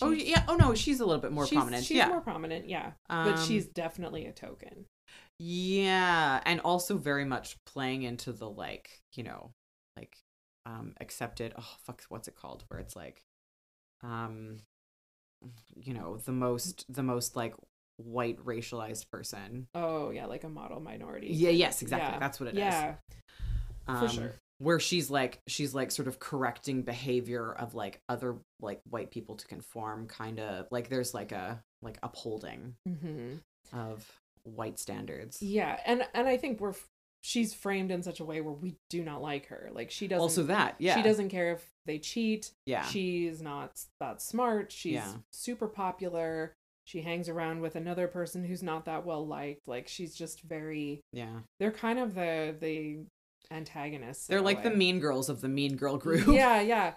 Oh 0.00 0.10
yeah. 0.10 0.44
Oh 0.48 0.54
no, 0.56 0.74
she's 0.74 1.00
a 1.00 1.04
little 1.04 1.20
bit 1.20 1.32
more 1.32 1.46
she's- 1.46 1.56
prominent. 1.58 1.84
She's 1.84 1.96
yeah. 1.96 2.08
more 2.08 2.20
prominent, 2.20 2.68
yeah, 2.68 2.92
Um, 3.10 3.32
but 3.32 3.38
she's 3.42 3.66
definitely 3.66 4.26
a 4.26 4.32
token. 4.32 4.86
yeah, 5.38 6.40
and 6.46 6.60
also 6.60 6.96
very 6.96 7.24
much 7.24 7.56
playing 7.66 8.02
into 8.02 8.32
the 8.32 8.48
like 8.48 9.00
you 9.14 9.24
know 9.24 9.50
like 9.96 10.16
um 10.64 10.94
accepted. 11.00 11.52
Oh 11.58 11.74
fuck, 11.84 12.02
what's 12.08 12.28
it 12.28 12.36
called? 12.36 12.64
Where 12.68 12.78
it's 12.80 12.94
like, 12.96 13.22
um, 14.02 14.60
you 15.74 15.92
know 15.94 16.16
the 16.16 16.32
most 16.32 16.84
the 16.88 17.02
most 17.02 17.34
like 17.36 17.54
white 18.04 18.38
racialized 18.44 19.10
person. 19.10 19.66
Oh 19.74 20.10
yeah, 20.10 20.26
like 20.26 20.44
a 20.44 20.48
model 20.48 20.80
minority. 20.80 21.28
Yeah. 21.28 21.50
Yes. 21.50 21.82
Exactly. 21.82 22.12
Yeah. 22.12 22.18
That's 22.18 22.40
what 22.40 22.48
it 22.48 22.54
is. 22.54 22.58
yeah, 22.58 22.94
um, 23.88 23.98
for 24.08 24.08
sure. 24.14 24.32
where 24.58 24.80
she's 24.80 25.10
like 25.10 25.40
she's 25.46 25.74
like 25.74 25.90
sort 25.90 26.08
of 26.08 26.18
correcting 26.18 26.82
behavior 26.82 27.52
of 27.52 27.74
like 27.74 28.00
other 28.08 28.36
like 28.60 28.80
white 28.88 29.10
people 29.10 29.36
to 29.36 29.46
conform 29.46 30.06
kind 30.06 30.38
of 30.40 30.66
like 30.70 30.88
there's 30.88 31.14
like 31.14 31.32
a 31.32 31.62
like 31.82 31.98
upholding 32.02 32.74
hmm 32.86 33.34
of 33.72 34.06
white 34.44 34.78
standards 34.78 35.40
Yeah, 35.42 35.78
and 35.86 36.04
and 36.14 36.28
I 36.28 36.36
think 36.36 36.60
we're 36.60 36.74
she's 37.24 37.54
framed 37.54 37.92
in 37.92 38.02
such 38.02 38.18
a 38.18 38.24
way 38.24 38.40
where 38.40 38.52
we 38.52 38.74
do 38.90 39.02
not 39.04 39.22
like 39.22 39.46
her. 39.46 39.70
Like 39.72 39.90
she 39.92 40.08
doesn't. 40.08 40.20
also 40.22 40.42
that 40.44 40.74
yeah 40.78 40.96
She 40.96 41.02
doesn't 41.02 41.28
care 41.28 41.52
if 41.52 41.64
they 41.86 41.98
cheat. 41.98 42.50
yeah 42.66 42.84
She's 42.84 43.40
not 43.40 43.80
that 44.00 44.20
smart. 44.20 44.72
She's 44.72 44.94
Yeah. 44.94 45.12
super 45.32 45.68
popular. 45.68 46.54
She 46.84 47.00
hangs 47.02 47.28
around 47.28 47.60
with 47.60 47.76
another 47.76 48.08
person 48.08 48.44
who's 48.44 48.62
not 48.62 48.84
that 48.86 49.04
well 49.06 49.26
liked. 49.26 49.60
Like 49.66 49.86
she's 49.88 50.14
just 50.14 50.42
very. 50.42 51.00
yeah 51.12 51.40
They're 51.60 51.70
kind 51.72 51.98
of 51.98 52.14
the 52.14 52.54
the 52.60 53.00
antagonists. 53.50 54.26
they're 54.28 54.40
like 54.40 54.62
the 54.62 54.70
mean 54.70 54.98
girls 54.98 55.28
of 55.28 55.40
the 55.40 55.48
mean 55.48 55.76
girl 55.76 55.96
group 55.98 56.26
Yeah, 56.26 56.60
yeah. 56.74 56.94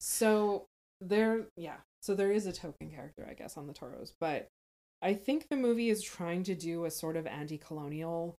So 0.00 0.66
there 1.00 1.46
yeah 1.56 1.76
so 2.02 2.14
there 2.14 2.32
is 2.32 2.46
a 2.46 2.52
token 2.52 2.90
character 2.90 3.24
i 3.30 3.32
guess 3.32 3.56
on 3.56 3.68
the 3.68 3.72
toros 3.72 4.12
but 4.20 4.48
i 5.00 5.14
think 5.14 5.46
the 5.48 5.56
movie 5.56 5.90
is 5.90 6.02
trying 6.02 6.42
to 6.42 6.56
do 6.56 6.84
a 6.86 6.90
sort 6.90 7.16
of 7.16 7.24
anti-colonial 7.24 8.34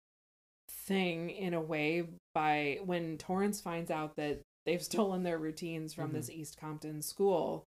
thing 0.69 1.31
in 1.31 1.55
a 1.55 1.61
way 1.61 2.05
by 2.35 2.79
when 2.85 3.17
torrance 3.19 3.61
finds 3.61 3.91
out 3.93 4.17
that 4.17 4.41
they've 4.67 4.83
stolen 4.93 5.23
their 5.23 5.39
routines 5.39 5.95
from 5.95 6.11
Mhm. 6.11 6.15
this 6.15 6.31
east 6.31 6.57
compton 6.61 7.01
school 7.01 7.65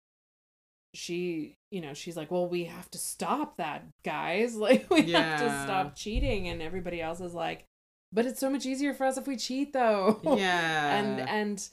she 0.96 1.56
you 1.70 1.80
know 1.80 1.94
she's 1.94 2.16
like 2.16 2.30
well 2.30 2.48
we 2.48 2.64
have 2.64 2.90
to 2.90 2.98
stop 2.98 3.56
that 3.58 3.84
guys. 4.04 4.56
Like 4.66 4.88
we 4.90 5.12
have 5.12 5.40
to 5.40 5.62
stop 5.64 5.94
cheating. 5.96 6.48
And 6.48 6.60
everybody 6.62 7.00
else 7.00 7.20
is 7.20 7.34
like 7.34 7.64
but 8.12 8.26
it's 8.26 8.40
so 8.40 8.50
much 8.50 8.66
easier 8.66 8.94
for 8.94 9.04
us 9.04 9.16
if 9.18 9.26
we 9.26 9.36
cheat 9.36 9.72
though. 9.72 10.20
Yeah. 10.36 10.96
and 10.96 11.20
and 11.20 11.68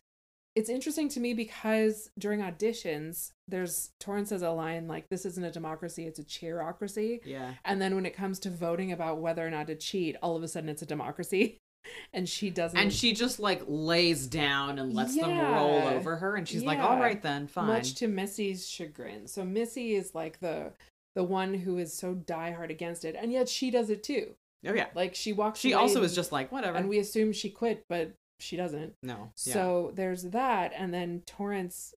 it's 0.55 0.69
interesting 0.69 1.09
to 1.09 1.19
me 1.19 1.33
because 1.33 2.09
during 2.19 2.39
auditions 2.41 3.31
there's 3.47 3.91
torrance 3.99 4.29
says 4.29 4.41
a 4.41 4.51
line 4.51 4.87
like 4.87 5.09
this 5.09 5.25
isn't 5.25 5.43
a 5.43 5.51
democracy 5.51 6.05
it's 6.05 6.19
a 6.19 6.23
cheerocracy 6.23 7.19
yeah. 7.25 7.53
and 7.65 7.81
then 7.81 7.95
when 7.95 8.05
it 8.05 8.15
comes 8.15 8.39
to 8.39 8.49
voting 8.49 8.91
about 8.91 9.19
whether 9.19 9.45
or 9.45 9.49
not 9.49 9.67
to 9.67 9.75
cheat 9.75 10.15
all 10.21 10.35
of 10.35 10.43
a 10.43 10.47
sudden 10.47 10.69
it's 10.69 10.81
a 10.81 10.85
democracy 10.85 11.57
and 12.13 12.27
she 12.27 12.49
doesn't 12.49 12.77
And 12.79 12.91
she 12.91 13.13
just 13.13 13.39
like 13.39 13.61
lays 13.67 14.27
down 14.27 14.79
and 14.79 14.93
lets 14.93 15.15
them 15.15 15.37
roll 15.39 15.81
over 15.87 16.15
her, 16.17 16.35
and 16.35 16.47
she's 16.47 16.63
like, 16.63 16.79
"All 16.79 16.99
right 16.99 17.21
then, 17.21 17.47
fine." 17.47 17.67
much 17.67 17.95
to 17.95 18.07
missy's 18.07 18.67
chagrin 18.67 19.27
so 19.27 19.43
missy 19.43 19.95
is 19.95 20.13
like 20.15 20.39
the 20.39 20.71
the 21.15 21.23
one 21.23 21.53
who 21.53 21.77
is 21.77 21.93
so 21.93 22.15
diehard 22.15 22.69
against 22.71 23.05
it 23.05 23.15
and 23.19 23.31
yet 23.31 23.47
she 23.47 23.69
does 23.69 23.89
it 23.89 24.01
too 24.03 24.33
oh 24.65 24.73
yeah. 24.73 24.87
like 24.95 25.13
she 25.13 25.31
walks 25.33 25.59
She 25.59 25.73
also 25.73 25.97
and- 25.97 26.05
is 26.05 26.15
just 26.15 26.31
like 26.31 26.51
whatever. 26.51 26.77
and 26.77 26.89
we 26.89 26.99
assume 26.99 27.33
she 27.33 27.49
quit 27.49 27.83
but 27.89 28.13
she 28.39 28.57
doesn't 28.57 28.93
no. 29.03 29.31
Yeah. 29.45 29.53
So 29.53 29.91
there's 29.95 30.23
that, 30.23 30.73
and 30.75 30.93
then 30.93 31.21
Torrance, 31.25 31.93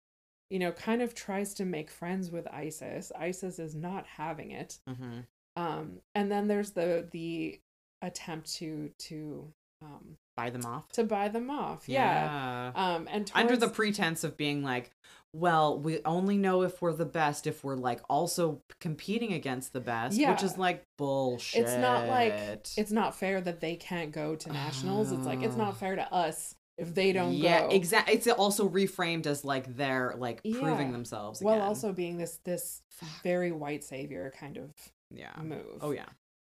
you 0.51 0.59
know, 0.61 0.71
kind 0.71 1.03
of 1.03 1.13
tries 1.15 1.55
to 1.55 1.65
make 1.65 1.91
friends 1.91 2.31
with 2.31 2.47
Isis. 2.53 3.11
Isis 3.19 3.59
is 3.59 3.75
not 3.75 4.07
having 4.07 4.53
it. 4.53 4.79
Mhm. 4.89 5.25
Um, 5.57 6.01
and 6.15 6.31
then 6.31 6.47
there's 6.47 6.71
the 6.73 7.09
the 7.11 7.59
attempt 8.03 8.55
to 8.57 8.91
to 8.99 9.51
um 9.83 10.17
buy 10.37 10.51
them 10.51 10.65
off. 10.65 10.89
to 10.93 11.05
buy 11.05 11.29
them 11.29 11.51
off. 11.51 11.89
Yeah. 11.89 12.73
Um, 12.75 13.09
and 13.11 13.31
Under 13.35 13.57
the 13.57 13.69
pretense 13.69 14.23
of 14.25 14.37
being 14.37 14.63
like, 14.63 14.91
well, 15.33 15.79
we 15.79 16.01
only 16.05 16.37
know 16.39 16.63
if 16.63 16.81
we're 16.83 16.93
the 16.93 17.05
best 17.07 17.47
if 17.47 17.65
we're 17.65 17.77
like 17.77 18.01
also 18.09 18.61
competing 18.81 19.33
against 19.33 19.73
the 19.73 19.81
best, 19.81 20.17
Yeah. 20.19 20.31
which 20.33 20.43
is 20.43 20.57
like 20.59 20.85
bullshit. 20.99 21.63
it's 21.63 21.75
not 21.77 22.07
like 22.09 22.33
it's 22.77 22.91
not 22.93 23.15
fair 23.15 23.41
that 23.41 23.61
they 23.61 23.77
can't 23.77 24.13
go 24.13 24.35
to 24.37 24.53
nationals. 24.53 25.13
It's 25.13 25.27
like 25.27 25.43
it's 25.43 25.57
not 25.57 25.79
fair 25.79 25.97
to 25.97 26.13
us 26.13 26.55
if 26.79 26.95
they 26.95 27.13
don't 27.13 27.33
yeah, 27.33 27.69
exactly. 27.71 28.15
It's 28.15 28.27
also 28.27 28.69
reframed 28.69 29.25
as 29.27 29.45
like 29.45 29.77
they're 29.77 30.15
like 30.19 30.43
proving 30.43 30.87
Yeah. 30.89 30.93
themselves 30.93 31.41
While 31.41 31.55
again. 31.57 31.67
also 31.69 31.93
being 31.93 32.19
this 32.19 32.39
this 32.45 32.83
very 33.23 33.53
white 33.53 33.85
savior 33.85 34.33
kind 34.39 34.59
of 34.59 34.71
yeah. 35.11 35.33
move. 35.43 35.79
Oh 35.81 35.93
yeah. 35.93 36.07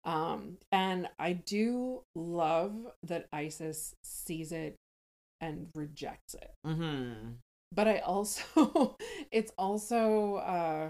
Um, 0.09 0.57
and 0.71 1.07
I 1.19 1.33
do 1.33 2.01
love 2.15 2.73
that 3.03 3.27
Isis 3.31 3.93
sees 4.03 4.51
it 4.51 4.75
and 5.39 5.67
rejects 5.75 6.33
it. 6.33 6.51
Mm-hmm. 6.65 7.33
But 7.71 7.87
I 7.87 7.99
also, 7.99 8.97
it's 9.31 9.51
also, 9.55 10.37
uh, 10.37 10.89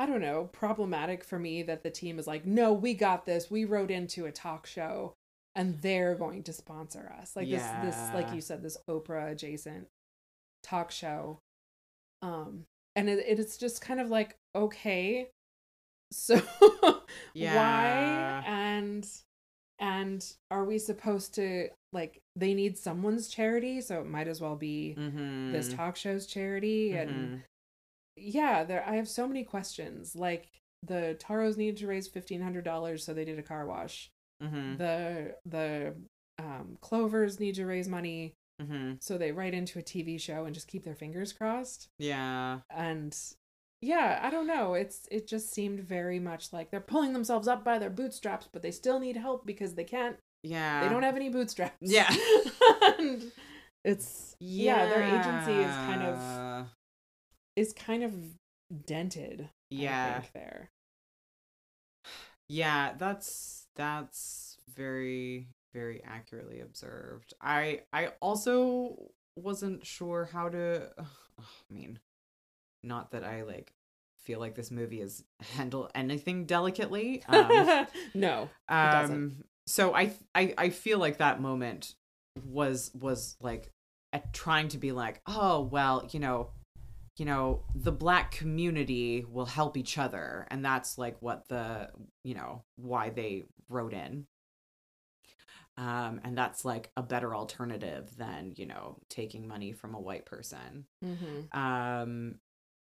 I 0.00 0.06
don't 0.06 0.20
know, 0.20 0.50
problematic 0.52 1.22
for 1.22 1.38
me 1.38 1.62
that 1.62 1.84
the 1.84 1.90
team 1.90 2.18
is 2.18 2.26
like, 2.26 2.46
no, 2.46 2.72
we 2.72 2.94
got 2.94 3.26
this. 3.26 3.48
We 3.48 3.64
wrote 3.64 3.92
into 3.92 4.26
a 4.26 4.32
talk 4.32 4.66
show 4.66 5.14
and 5.54 5.80
they're 5.80 6.16
going 6.16 6.42
to 6.42 6.52
sponsor 6.52 7.12
us. 7.20 7.36
Like 7.36 7.48
this, 7.48 7.62
this, 7.84 7.96
like 8.12 8.34
you 8.34 8.40
said, 8.40 8.64
this 8.64 8.78
Oprah 8.90 9.30
adjacent 9.30 9.86
talk 10.64 10.90
show. 10.90 11.38
Um, 12.22 12.64
and 12.96 13.08
it, 13.08 13.24
it's 13.24 13.56
just 13.56 13.80
kind 13.80 14.00
of 14.00 14.08
like, 14.08 14.34
okay, 14.56 15.28
so 16.10 16.40
Yeah. 17.34 17.54
why 17.56 18.44
and 18.46 19.06
and 19.80 20.24
are 20.50 20.64
we 20.64 20.78
supposed 20.78 21.34
to 21.36 21.68
like 21.92 22.20
they 22.36 22.54
need 22.54 22.76
someone's 22.76 23.28
charity 23.28 23.80
so 23.80 24.00
it 24.00 24.06
might 24.06 24.28
as 24.28 24.40
well 24.40 24.56
be 24.56 24.94
Mm-hmm. 24.98 25.52
this 25.52 25.72
talk 25.72 25.96
show's 25.96 26.26
charity 26.26 26.92
and 26.92 27.42
yeah 28.16 28.64
there 28.64 28.84
i 28.88 28.96
have 28.96 29.08
so 29.08 29.26
many 29.28 29.44
questions 29.44 30.16
like 30.16 30.48
the 30.86 31.16
toros 31.18 31.56
needed 31.56 31.76
to 31.78 31.86
raise 31.88 32.08
$1500 32.08 33.00
so 33.00 33.12
they 33.14 33.24
did 33.24 33.38
a 33.38 33.42
car 33.42 33.66
wash 33.66 34.10
Mm-hmm. 34.42 34.76
the 34.76 35.34
the 35.46 35.94
um, 36.38 36.78
clovers 36.80 37.40
need 37.40 37.54
to 37.56 37.66
raise 37.66 37.88
money 37.88 38.34
Mm-hmm. 38.60 38.94
so 39.00 39.16
they 39.18 39.30
write 39.30 39.54
into 39.54 39.78
a 39.78 39.82
tv 39.82 40.20
show 40.20 40.44
and 40.44 40.52
just 40.54 40.66
keep 40.66 40.84
their 40.84 40.96
fingers 40.96 41.32
crossed 41.32 41.86
Yeah. 42.00 42.58
and 42.70 43.16
yeah 43.80 44.18
i 44.22 44.30
don't 44.30 44.46
know 44.46 44.74
it's 44.74 45.06
it 45.10 45.26
just 45.28 45.52
seemed 45.52 45.80
very 45.80 46.18
much 46.18 46.52
like 46.52 46.70
they're 46.70 46.80
pulling 46.80 47.12
themselves 47.12 47.46
up 47.46 47.64
by 47.64 47.78
their 47.78 47.90
bootstraps 47.90 48.48
but 48.52 48.62
they 48.62 48.70
still 48.70 48.98
need 48.98 49.16
help 49.16 49.46
because 49.46 49.74
they 49.74 49.84
can't 49.84 50.16
Yeah. 50.42 50.82
they 50.82 50.88
don't 50.88 51.02
have 51.04 51.16
any 51.16 51.28
bootstraps 51.28 51.76
Yeah. 51.80 52.12
and 52.98 53.30
it's 53.84 54.34
yeah. 54.40 54.86
their 54.86 55.02
agency 55.02 55.52
is 55.52 55.74
kind 55.74 56.02
of 56.02 56.66
is 57.56 57.72
kind 57.72 58.02
of 58.02 58.12
dented 58.86 59.48
Yeah. 59.70 60.22
There 60.34 60.70
Yeah, 62.48 62.94
that's 62.98 63.66
that's 63.76 64.58
very 64.74 65.48
very 65.74 66.02
accurately 66.02 66.60
observed. 66.60 67.34
I 67.40 67.82
I 67.92 68.08
also 68.20 69.10
wasn't 69.36 69.84
sure 69.86 70.28
how 70.32 70.48
to 70.48 70.90
I 70.98 71.42
mean, 71.72 71.98
not 72.82 73.12
that 73.12 73.24
I 73.24 73.42
like 73.42 73.72
feel 74.24 74.40
like 74.40 74.54
this 74.54 74.70
movie 74.70 75.00
is 75.00 75.24
handle 75.56 75.90
anything 75.94 76.44
delicately. 76.44 77.22
Um, 77.28 77.86
no 78.14 78.48
um 78.68 79.36
so 79.66 79.94
I, 79.94 80.12
I 80.34 80.54
I 80.56 80.68
feel 80.70 80.98
like 80.98 81.18
that 81.18 81.40
moment 81.40 81.94
was 82.44 82.90
was 82.94 83.36
like 83.40 83.70
at 84.12 84.32
trying 84.32 84.68
to 84.68 84.78
be 84.78 84.92
like, 84.92 85.20
"Oh, 85.26 85.60
well, 85.62 86.08
you 86.10 86.20
know, 86.20 86.50
you 87.18 87.26
know, 87.26 87.64
the 87.74 87.92
black 87.92 88.30
community 88.32 89.26
will 89.28 89.44
help 89.46 89.76
each 89.76 89.98
other." 89.98 90.46
And 90.50 90.64
that's 90.64 90.96
like 90.96 91.20
what 91.20 91.48
the, 91.48 91.90
you 92.24 92.34
know, 92.34 92.64
why 92.76 93.10
they 93.10 93.44
wrote 93.68 93.92
in. 93.92 94.26
Um 95.76 96.20
and 96.24 96.36
that's 96.36 96.64
like 96.64 96.90
a 96.96 97.02
better 97.02 97.34
alternative 97.34 98.16
than, 98.16 98.54
you 98.56 98.66
know, 98.66 98.98
taking 99.08 99.46
money 99.46 99.72
from 99.72 99.94
a 99.94 100.00
white 100.00 100.24
person. 100.26 100.86
Mhm. 101.04 101.54
Um 101.54 102.40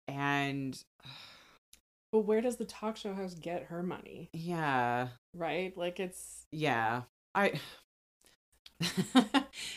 and 0.07 0.81
but 2.11 2.19
where 2.19 2.41
does 2.41 2.57
the 2.57 2.65
talk 2.65 2.97
show 2.97 3.13
host 3.13 3.41
get 3.41 3.63
her 3.65 3.81
money? 3.83 4.29
Yeah, 4.33 5.09
right? 5.33 5.75
Like 5.77 5.99
it's 5.99 6.45
yeah. 6.51 7.03
I 7.35 7.53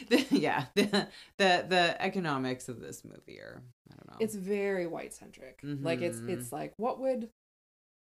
the, 0.09 0.27
yeah 0.31 0.65
the, 0.75 1.09
the 1.37 1.67
the 1.69 1.97
economics 2.01 2.69
of 2.71 2.81
this 2.81 3.05
movie 3.05 3.39
are 3.39 3.63
i 3.91 3.95
don't 3.95 4.09
know. 4.09 4.25
It's 4.25 4.35
very 4.35 4.87
white 4.87 5.13
centric 5.13 5.61
like 5.63 6.01
it's 6.01 6.19
Mhm. 6.21 6.31
it's 6.31 6.53
like 6.53 6.73
what 6.79 7.01
would 7.01 7.29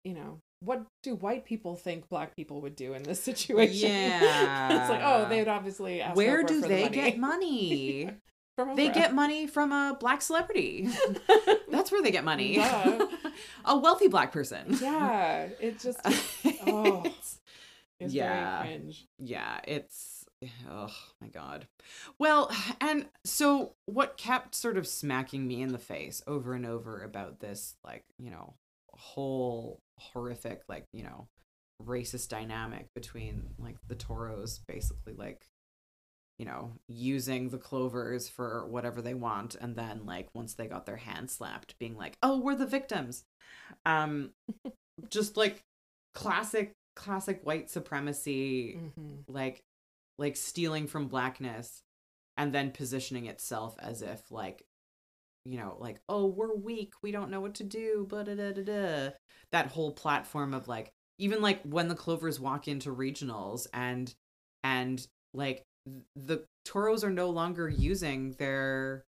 you 0.05 0.14
know 0.14 0.41
what 0.61 0.87
do 1.03 1.14
white 1.17 1.45
people 1.45 1.77
think 1.77 2.09
black 2.09 2.35
people 2.35 2.62
would 2.62 2.77
do 2.77 2.95
in 2.95 3.03
this 3.03 3.23
situation? 3.31 3.91
Yeah, 3.91 4.81
it's 4.81 4.89
like 4.91 5.03
oh 5.05 5.29
they'd 5.29 5.49
obviously 5.49 6.01
ask 6.01 6.17
where 6.17 6.43
do 6.43 6.62
the 6.62 6.69
they 6.69 6.83
money. 6.85 6.95
get 6.95 7.19
money 7.19 8.11
they 8.75 8.89
get 8.89 9.15
money 9.15 9.47
from 9.47 9.73
a 9.73 9.97
black 10.01 10.23
celebrity 10.23 10.89
that's 11.71 11.93
where 11.93 12.03
they 12.03 12.11
get 12.11 12.25
money 12.25 12.57
Duh. 12.57 13.07
a 13.65 13.77
wealthy 13.79 14.09
black 14.09 14.33
person 14.33 14.77
yeah 14.81 15.49
it 15.61 15.79
just 15.79 16.01
oh. 16.67 17.03
It's- 17.05 17.39
it's 17.99 18.13
Yeah. 18.13 18.67
yeah 19.19 19.61
it's 19.65 20.27
oh 20.71 20.93
my 21.21 21.29
god 21.29 21.67
well 22.19 22.51
and 22.81 23.07
so 23.25 23.73
what 23.87 24.19
kept 24.19 24.55
sort 24.55 24.77
of 24.77 24.87
smacking 24.87 25.47
me 25.47 25.63
in 25.63 25.73
the 25.73 25.79
face 25.79 26.23
over 26.27 26.53
and 26.53 26.67
over 26.67 27.03
about 27.03 27.41
this 27.41 27.75
like 27.85 28.05
you 28.19 28.31
know 28.31 28.53
whole 28.93 29.81
horrific 29.99 30.63
like 30.69 30.85
you 30.93 31.03
know 31.05 31.27
racist 31.83 32.29
dynamic 32.29 32.93
between 32.95 33.49
like 33.59 33.77
the 33.89 33.95
toros 33.95 34.61
basically 34.67 35.15
like 35.15 35.47
you 36.39 36.45
know 36.45 36.72
using 36.89 37.49
the 37.49 37.59
clovers 37.59 38.28
for 38.28 38.66
whatever 38.66 39.01
they 39.01 39.14
want 39.14 39.55
and 39.55 39.74
then 39.76 40.05
like 40.05 40.28
once 40.34 40.55
they 40.55 40.66
got 40.66 40.84
their 40.87 40.97
hand 40.97 41.30
slapped 41.30 41.78
being 41.78 41.97
like 41.97 42.16
oh 42.22 42.39
we're 42.39 42.55
the 42.55 42.66
victims 42.66 43.24
um 43.84 44.30
just 45.11 45.37
like 45.37 45.62
classic 46.14 46.72
classic 46.95 47.41
white 47.43 47.70
supremacy 47.70 48.78
Mhm. 48.99 49.24
like 49.28 49.61
like 50.18 50.37
stealing 50.37 50.87
from 50.87 51.09
blackness 51.09 51.82
and 52.37 52.53
then 52.55 52.70
positioning 52.70 53.26
itself 53.26 53.76
as 53.78 54.03
if 54.03 54.30
like 54.30 54.62
you 55.45 55.59
know 55.59 55.76
like 55.78 56.01
oh 56.09 56.26
we're 56.26 56.55
weak 56.55 56.93
we 57.03 57.12
don't 57.12 57.30
know 57.30 57.41
what 57.41 57.55
to 57.55 57.64
do 57.64 58.07
but 58.09 58.26
da 58.26 58.34
da 58.34 58.53
da 58.53 58.62
da 58.62 59.11
that 59.53 59.68
whole 59.68 59.93
platform 59.93 60.53
of 60.55 60.68
like 60.68 60.91
even 61.18 61.41
like 61.41 61.62
when 61.62 61.89
the 61.89 61.95
clovers 61.95 62.41
walk 62.41 62.66
into 62.68 62.95
regionals 62.95 63.66
and 63.72 64.14
and 64.64 65.07
like 65.34 65.62
the 66.14 66.45
toros 66.64 67.05
are 67.05 67.11
no 67.11 67.30
longer 67.30 67.68
using 67.68 68.32
their 68.32 69.05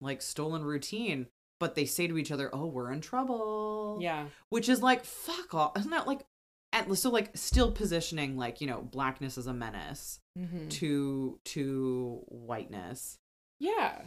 like 0.00 0.22
stolen 0.22 0.62
routine 0.64 1.26
but 1.60 1.74
they 1.74 1.86
say 1.86 2.06
to 2.06 2.16
each 2.16 2.30
other, 2.30 2.48
"Oh, 2.54 2.66
we're 2.66 2.92
in 2.92 3.00
trouble." 3.00 3.98
Yeah. 4.00 4.26
which 4.48 4.68
is 4.68 4.80
like 4.80 5.04
fuck 5.04 5.54
off. 5.54 5.76
Isn't 5.76 5.90
that 5.90 6.06
like 6.06 6.24
at 6.72 6.94
so 6.96 7.10
like 7.10 7.30
still 7.36 7.72
positioning 7.72 8.36
like 8.36 8.60
you 8.60 8.66
know 8.68 8.80
blackness 8.82 9.36
as 9.38 9.46
a 9.46 9.52
menace 9.54 10.20
Mm-hmm. 10.38 10.68
to 10.68 11.40
to 11.46 12.20
whiteness. 12.28 13.18
Yeah. 13.58 14.02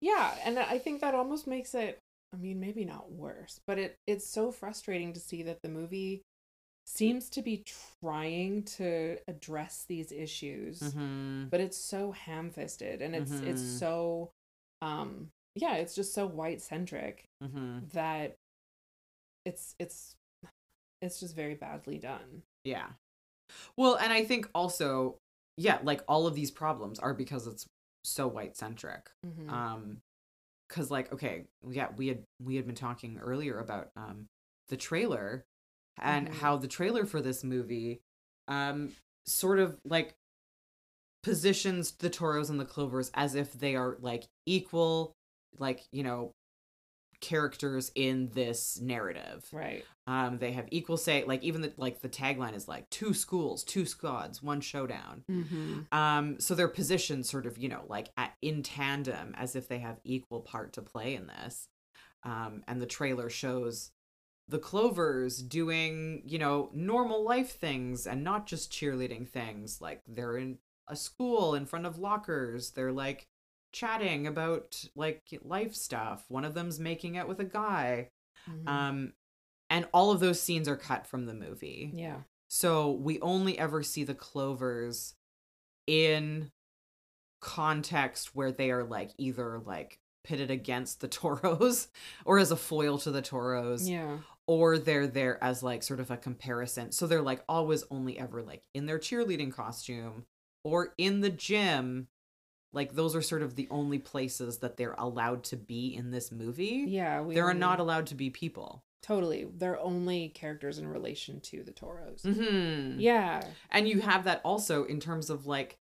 Yeah, 0.00 0.34
and 0.44 0.58
I 0.58 0.78
think 0.78 1.02
that 1.02 1.14
almost 1.14 1.46
makes 1.46 1.74
it 1.74 1.98
I 2.32 2.36
mean, 2.38 2.58
maybe 2.58 2.84
not 2.86 3.12
worse, 3.12 3.60
but 3.66 3.78
it 3.78 3.96
it's 4.06 4.26
so 4.26 4.50
frustrating 4.50 5.12
to 5.12 5.20
see 5.20 5.42
that 5.42 5.58
the 5.62 5.68
movie 5.68 6.22
seems 6.86 7.28
to 7.30 7.42
be 7.42 7.64
trying 8.00 8.62
to 8.64 9.18
address 9.28 9.84
these 9.88 10.12
issues, 10.12 10.80
Mm-hmm. 10.80 11.48
but 11.48 11.60
it's 11.60 11.76
so 11.76 12.12
ham-fisted 12.12 13.02
and 13.02 13.14
it's 13.14 13.32
it's 13.40 13.62
Mhm. 13.62 13.78
so 13.78 14.30
um 14.82 15.30
yeah, 15.56 15.74
it's 15.76 15.94
just 15.94 16.12
so 16.14 16.26
white-centric 16.26 17.24
Mm-hmm. 17.42 17.86
that 17.92 18.36
it's 19.44 19.74
it's 19.78 20.14
it's 21.02 21.20
just 21.20 21.34
very 21.36 21.54
badly 21.54 21.98
done. 21.98 22.42
Yeah. 22.64 22.88
Well, 23.76 23.96
and 23.96 24.12
I 24.12 24.24
think 24.24 24.48
also, 24.54 25.18
yeah, 25.56 25.78
like 25.82 26.02
all 26.08 26.26
of 26.26 26.34
these 26.34 26.50
problems 26.50 26.98
are 26.98 27.12
because 27.14 27.46
it's 27.46 27.66
so 28.04 28.26
white 28.26 28.56
centric. 28.56 29.10
Mhm. 29.26 29.50
Um, 29.50 30.00
because 30.68 30.90
like, 30.90 31.12
okay, 31.12 31.44
yeah, 31.68 31.88
we 31.96 32.08
had 32.08 32.24
we 32.42 32.56
had 32.56 32.66
been 32.66 32.74
talking 32.74 33.18
earlier 33.18 33.58
about 33.58 33.90
um 33.96 34.26
the 34.68 34.76
trailer 34.76 35.44
and 35.98 36.28
Mhm. 36.28 36.34
how 36.34 36.56
the 36.56 36.68
trailer 36.68 37.06
for 37.06 37.20
this 37.22 37.44
movie 37.44 38.00
um 38.48 38.92
sort 39.26 39.58
of 39.58 39.78
like 39.84 40.14
positions 41.22 41.92
the 41.92 42.10
toros 42.10 42.50
and 42.50 42.60
the 42.60 42.64
clovers 42.66 43.10
as 43.14 43.34
if 43.34 43.52
they 43.54 43.74
are 43.76 43.96
like 44.00 44.24
equal 44.44 45.14
like 45.58 45.82
you 45.90 46.02
know 46.02 46.32
characters 47.20 47.90
in 47.94 48.28
this 48.34 48.78
narrative 48.82 49.46
right. 49.50 49.82
um 50.06 50.36
they 50.38 50.52
have 50.52 50.66
equal 50.70 50.98
say 50.98 51.24
like 51.24 51.42
even 51.42 51.62
the 51.62 51.72
like 51.78 52.00
the 52.02 52.08
tagline 52.08 52.54
is 52.54 52.68
like 52.68 52.90
two 52.90 53.14
schools 53.14 53.64
two 53.64 53.86
squads 53.86 54.42
one 54.42 54.60
showdown 54.60 55.22
Mhm. 55.30 55.86
um 55.90 56.38
so 56.38 56.54
they're 56.54 56.68
positioned 56.68 57.24
sort 57.24 57.46
of 57.46 57.56
you 57.56 57.70
know 57.70 57.84
like 57.88 58.10
at, 58.18 58.34
in 58.42 58.62
tandem 58.62 59.34
as 59.38 59.56
if 59.56 59.68
they 59.68 59.78
have 59.78 60.00
equal 60.04 60.42
part 60.42 60.74
to 60.74 60.82
play 60.82 61.14
in 61.14 61.26
this 61.28 61.68
um 62.24 62.62
and 62.68 62.82
the 62.82 62.86
trailer 62.86 63.30
shows 63.30 63.90
the 64.48 64.58
clovers 64.58 65.38
doing 65.42 66.22
you 66.26 66.38
know 66.38 66.68
normal 66.74 67.24
life 67.24 67.58
things 67.58 68.06
and 68.06 68.22
not 68.22 68.46
just 68.46 68.70
cheerleading 68.72 69.26
things 69.28 69.80
like 69.80 70.02
they're 70.06 70.36
in 70.36 70.58
a 70.88 70.94
school 70.96 71.54
in 71.54 71.64
front 71.64 71.86
of 71.86 71.98
lockers 71.98 72.70
they're 72.72 72.92
like 72.92 73.26
chatting 73.72 74.26
about 74.26 74.84
like 74.94 75.22
life 75.42 75.74
stuff 75.74 76.24
one 76.28 76.44
of 76.44 76.52
them's 76.54 76.78
making 76.78 77.16
out 77.16 77.26
with 77.28 77.40
a 77.40 77.44
guy 77.44 78.10
Mhm. 78.50 78.68
um 78.68 79.12
and 79.70 79.88
all 79.94 80.10
of 80.10 80.20
those 80.20 80.40
scenes 80.42 80.68
are 80.68 80.76
cut 80.76 81.06
from 81.06 81.24
the 81.24 81.32
movie 81.34 81.90
yeah. 81.94 82.18
so 82.48 82.90
we 82.90 83.18
only 83.20 83.58
ever 83.58 83.82
see 83.82 84.04
the 84.04 84.14
clovers 84.14 85.14
in 85.86 86.50
context 87.40 88.34
where 88.34 88.52
they 88.52 88.70
are 88.70 88.84
like 88.84 89.12
either 89.18 89.58
like 89.64 89.98
pitted 90.22 90.50
against 90.50 91.00
the 91.00 91.08
toros 91.20 91.88
or 92.24 92.38
as 92.38 92.50
a 92.50 92.56
foil 92.56 92.98
to 92.98 93.10
the 93.10 93.22
toros 93.22 93.88
Yeah. 93.88 94.18
Or 94.46 94.78
they're 94.78 95.06
there 95.06 95.42
as 95.42 95.62
like 95.62 95.82
sort 95.82 96.00
of 96.00 96.10
a 96.10 96.16
comparison 96.16 96.92
so 96.92 97.06
they're 97.06 97.22
like 97.22 97.42
always 97.48 97.84
only 97.90 98.18
ever 98.18 98.42
like 98.42 98.62
in 98.74 98.86
their 98.86 98.98
cheerleading 98.98 99.52
costume 99.52 100.24
or 100.64 100.92
in 100.98 101.20
the 101.20 101.30
gym 101.30 102.08
like 102.72 102.94
those 102.94 103.14
are 103.14 103.22
sort 103.22 103.42
of 103.42 103.54
the 103.54 103.68
only 103.70 103.98
places 103.98 104.58
that 104.58 104.76
they're 104.76 104.96
allowed 104.98 105.44
to 105.44 105.56
be 105.56 105.94
in 105.94 106.10
this 106.10 106.32
movie 106.32 106.84
Yeah, 106.88 107.20
we 107.20 107.34
they're 107.34 107.54
not 107.54 107.80
allowed 107.80 108.06
to 108.08 108.14
be 108.14 108.30
people 108.30 108.82
Totally. 109.02 109.46
They're 109.58 109.78
only 109.78 110.30
characters 110.30 110.78
in 110.78 110.88
relation 110.88 111.38
to 111.42 111.62
the 111.62 111.72
Toros. 111.72 112.22
mm-hmm. 112.22 112.98
Yeah. 112.98 113.42
and 113.70 113.86
you 113.86 114.00
have 114.00 114.24
that 114.24 114.40
also 114.44 114.84
in 114.84 114.98
terms 114.98 115.28
of 115.28 115.46
like 115.46 115.76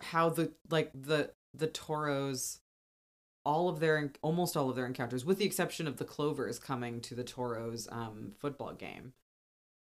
how 0.00 0.30
the 0.30 0.52
like 0.70 0.90
the 0.94 1.30
the 1.54 1.66
toros 1.66 2.60
all 3.44 3.68
of 3.68 3.80
their 3.80 4.12
almost 4.22 4.56
all 4.56 4.70
of 4.70 4.76
their 4.76 4.86
encounters 4.86 5.24
with 5.24 5.38
the 5.38 5.44
exception 5.44 5.86
of 5.88 5.96
the 5.96 6.04
clovers 6.04 6.58
coming 6.58 7.00
to 7.00 7.14
the 7.14 7.24
toros 7.24 7.88
um 7.90 8.32
football 8.38 8.72
game 8.72 9.12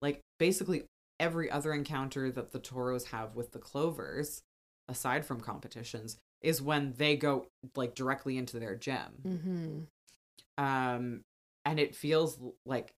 like 0.02 0.20
basically 0.40 0.84
every 1.20 1.50
other 1.52 1.72
encounter 1.74 2.32
that 2.32 2.52
the 2.52 2.60
toros 2.60 3.06
have 3.06 3.36
with 3.36 3.52
the 3.52 3.60
clovers 3.60 4.42
aside 4.88 5.24
from 5.26 5.40
competitions 5.40 6.18
is 6.42 6.62
when 6.62 6.94
they 6.98 7.16
go 7.16 7.46
like 7.76 7.94
directly 7.94 8.38
into 8.38 8.58
their 8.60 8.76
gym 8.76 9.22
Mm-hmm. 9.28 10.64
um 10.64 11.22
and 11.66 11.80
it 11.80 11.96
feels 11.96 12.40
like 12.66 12.94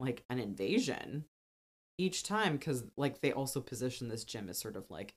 like 0.00 0.24
an 0.30 0.38
invasion 0.38 1.24
each 1.98 2.22
time 2.22 2.54
because 2.56 2.84
like 2.96 3.20
they 3.20 3.32
also 3.32 3.60
position 3.60 4.08
this 4.08 4.24
gym 4.24 4.48
as 4.48 4.58
sort 4.58 4.76
of 4.76 4.90
like 4.90 5.14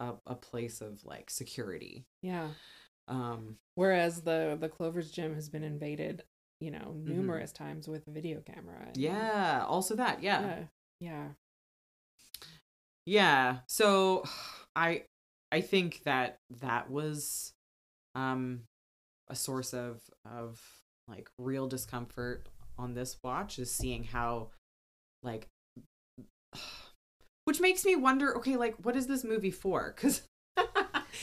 a, 0.00 0.14
a 0.26 0.34
place 0.34 0.80
of 0.80 1.04
like 1.04 1.30
security 1.30 2.04
Yeah. 2.22 2.48
Um 3.08 3.56
Whereas 3.74 4.22
the 4.22 4.56
the 4.60 4.68
Clover's 4.68 5.10
gym 5.10 5.34
has 5.34 5.48
been 5.48 5.62
invaded, 5.64 6.24
you 6.60 6.70
know, 6.70 6.94
numerous 7.04 7.52
times 7.52 7.88
with 7.88 8.06
a 8.06 8.10
video 8.10 8.40
camera. 8.40 8.76
and- 8.86 8.96
Mm-hmm. 8.96 9.02
yeah 9.02 9.64
also 9.66 9.94
that 9.96 10.22
yeah 10.22 10.40
Yeah. 10.42 10.64
Yeah. 11.00 11.28
yeah 13.06 13.56
so 13.66 14.24
i 14.76 15.02
i 15.50 15.60
think 15.60 16.02
that 16.04 16.38
that 16.60 16.90
was 16.90 17.52
um 18.14 18.60
a 19.28 19.34
source 19.34 19.72
of 19.74 20.00
of 20.30 20.60
like 21.08 21.28
real 21.38 21.66
discomfort 21.66 22.48
on 22.78 22.94
this 22.94 23.16
watch 23.24 23.58
is 23.58 23.70
seeing 23.74 24.04
how 24.04 24.50
like 25.22 25.48
which 27.44 27.60
makes 27.60 27.84
me 27.84 27.96
wonder 27.96 28.36
okay 28.36 28.56
like 28.56 28.76
what 28.84 28.96
is 28.96 29.06
this 29.06 29.24
movie 29.24 29.50
for 29.50 29.92
because 29.96 30.22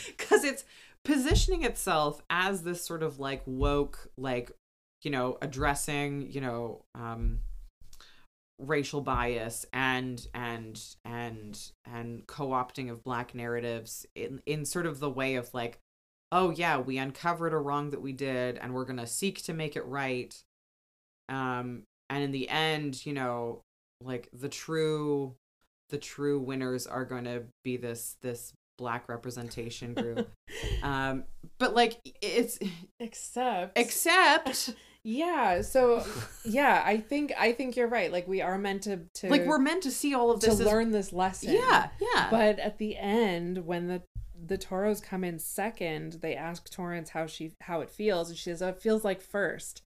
because 0.08 0.44
it's 0.50 0.64
positioning 1.06 1.64
itself 1.64 2.22
as 2.30 2.64
this 2.64 2.84
sort 2.84 3.04
of 3.04 3.20
like 3.20 3.42
woke 3.46 4.10
like 4.18 4.52
you 5.04 5.12
know 5.12 5.38
addressing 5.42 6.30
you 6.32 6.42
know 6.42 6.84
um 6.96 7.40
racial 8.60 9.00
bias 9.00 9.66
and 9.72 10.28
and 10.34 10.96
and 11.06 11.72
and 11.86 12.28
co-opting 12.28 12.92
of 12.92 13.04
black 13.04 13.34
narratives 13.34 14.06
in 14.16 14.42
in 14.46 14.66
sort 14.66 14.86
of 14.86 15.00
the 15.00 15.10
way 15.10 15.36
of 15.36 15.54
like 15.54 15.80
oh 16.32 16.50
yeah 16.52 16.78
we 16.78 16.98
uncovered 16.98 17.54
a 17.54 17.58
wrong 17.58 17.90
that 17.92 18.02
we 18.02 18.12
did 18.12 18.58
and 18.58 18.74
we're 18.74 18.86
going 18.86 18.98
to 18.98 19.08
seek 19.08 19.42
to 19.44 19.54
make 19.54 19.76
it 19.76 19.86
right. 19.86 20.44
Um 21.30 21.84
and 22.10 22.24
in 22.24 22.32
the 22.32 22.50
end 22.50 23.06
you 23.06 23.14
know 23.14 23.62
like 24.02 24.30
the 24.34 24.50
true 24.50 25.36
the 25.90 25.98
true 25.98 26.40
winners 26.40 26.86
are 26.86 27.06
going 27.06 27.24
to 27.24 27.44
be 27.64 27.78
this 27.78 28.18
this 28.22 28.54
black 28.80 29.08
representation 29.08 29.94
group 29.94 30.28
um 30.84 31.24
but 31.60 31.76
like 31.76 32.00
it's 32.22 32.58
Except 33.00 33.78
except 33.78 34.74
Yeah. 35.04 35.62
So 35.62 36.06
yeah, 36.44 36.84
I 36.86 36.98
think 36.98 37.32
I 37.40 37.54
think 37.54 37.78
you're 37.78 37.88
right. 37.88 38.12
Like 38.12 38.28
we 38.28 38.42
are 38.42 38.58
meant 38.58 38.84
to 38.84 39.00
to 39.16 39.30
like 39.30 39.46
we're 39.46 39.58
meant 39.58 39.84
to 39.84 39.92
see 39.92 40.14
all 40.14 40.30
of 40.30 40.42
to 40.42 40.48
this 40.48 40.60
as- 40.60 40.66
learn 40.66 40.92
this 40.92 41.14
lesson. 41.14 41.54
yeah 41.54 41.90
yeah 42.02 42.28
But 42.30 42.60
at 42.60 42.78
the 42.80 42.98
end, 42.98 43.66
when 43.66 43.88
the 43.88 44.02
the 44.46 44.58
Toros 44.58 45.00
come 45.00 45.24
in 45.24 45.40
second, 45.40 46.18
they 46.22 46.36
ask 46.36 46.70
Torrance 46.70 47.12
how 47.12 47.28
she 47.28 47.54
how 47.62 47.80
it 47.80 47.90
feels, 47.90 48.30
and 48.30 48.38
she 48.38 48.50
says, 48.50 48.62
"Oh, 48.62 48.70
"It 48.70 48.82
feels 48.82 49.06
like 49.06 49.22
first. 49.22 49.84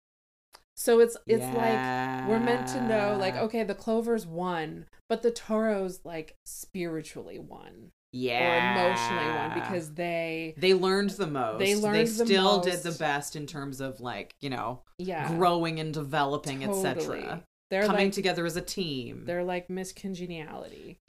So 0.76 1.00
it's 1.00 1.16
it's 1.28 1.46
like 1.56 2.28
we're 2.28 2.40
meant 2.40 2.68
to 2.70 2.82
know, 2.82 3.16
like, 3.20 3.36
okay, 3.36 3.64
the 3.64 3.76
Clovers 3.76 4.26
won, 4.26 4.88
but 5.08 5.22
the 5.22 5.32
Toros 5.32 6.00
like 6.04 6.38
spiritually 6.46 7.38
won 7.38 7.92
yeah 8.16 8.78
or 8.78 8.88
emotionally 8.88 9.36
one 9.40 9.60
because 9.60 9.94
they 9.96 10.54
they 10.58 10.74
learned 10.74 11.10
the 11.12 11.28
most. 11.28 11.60
They 11.60 11.76
learned 11.76 12.08
the 12.08 12.26
still 12.26 12.62
did 12.62 12.84
the 12.84 12.92
best 12.94 13.36
in 13.36 13.46
terms 13.48 13.82
of 13.82 14.00
like 14.00 14.36
you 14.40 14.50
know 14.50 14.82
yeah. 14.98 15.28
growing 15.36 15.80
and 15.80 15.94
developing 15.94 16.62
totally. 16.62 17.20
etc 17.20 17.44
They're 17.72 17.88
coming 17.88 18.06
like 18.08 18.14
together 18.14 18.46
as 18.46 18.56
a 18.56 18.62
team. 18.62 19.24
they're 19.26 19.44
like 19.44 19.70
Miss 19.70 19.92
Congeniality 19.92 21.00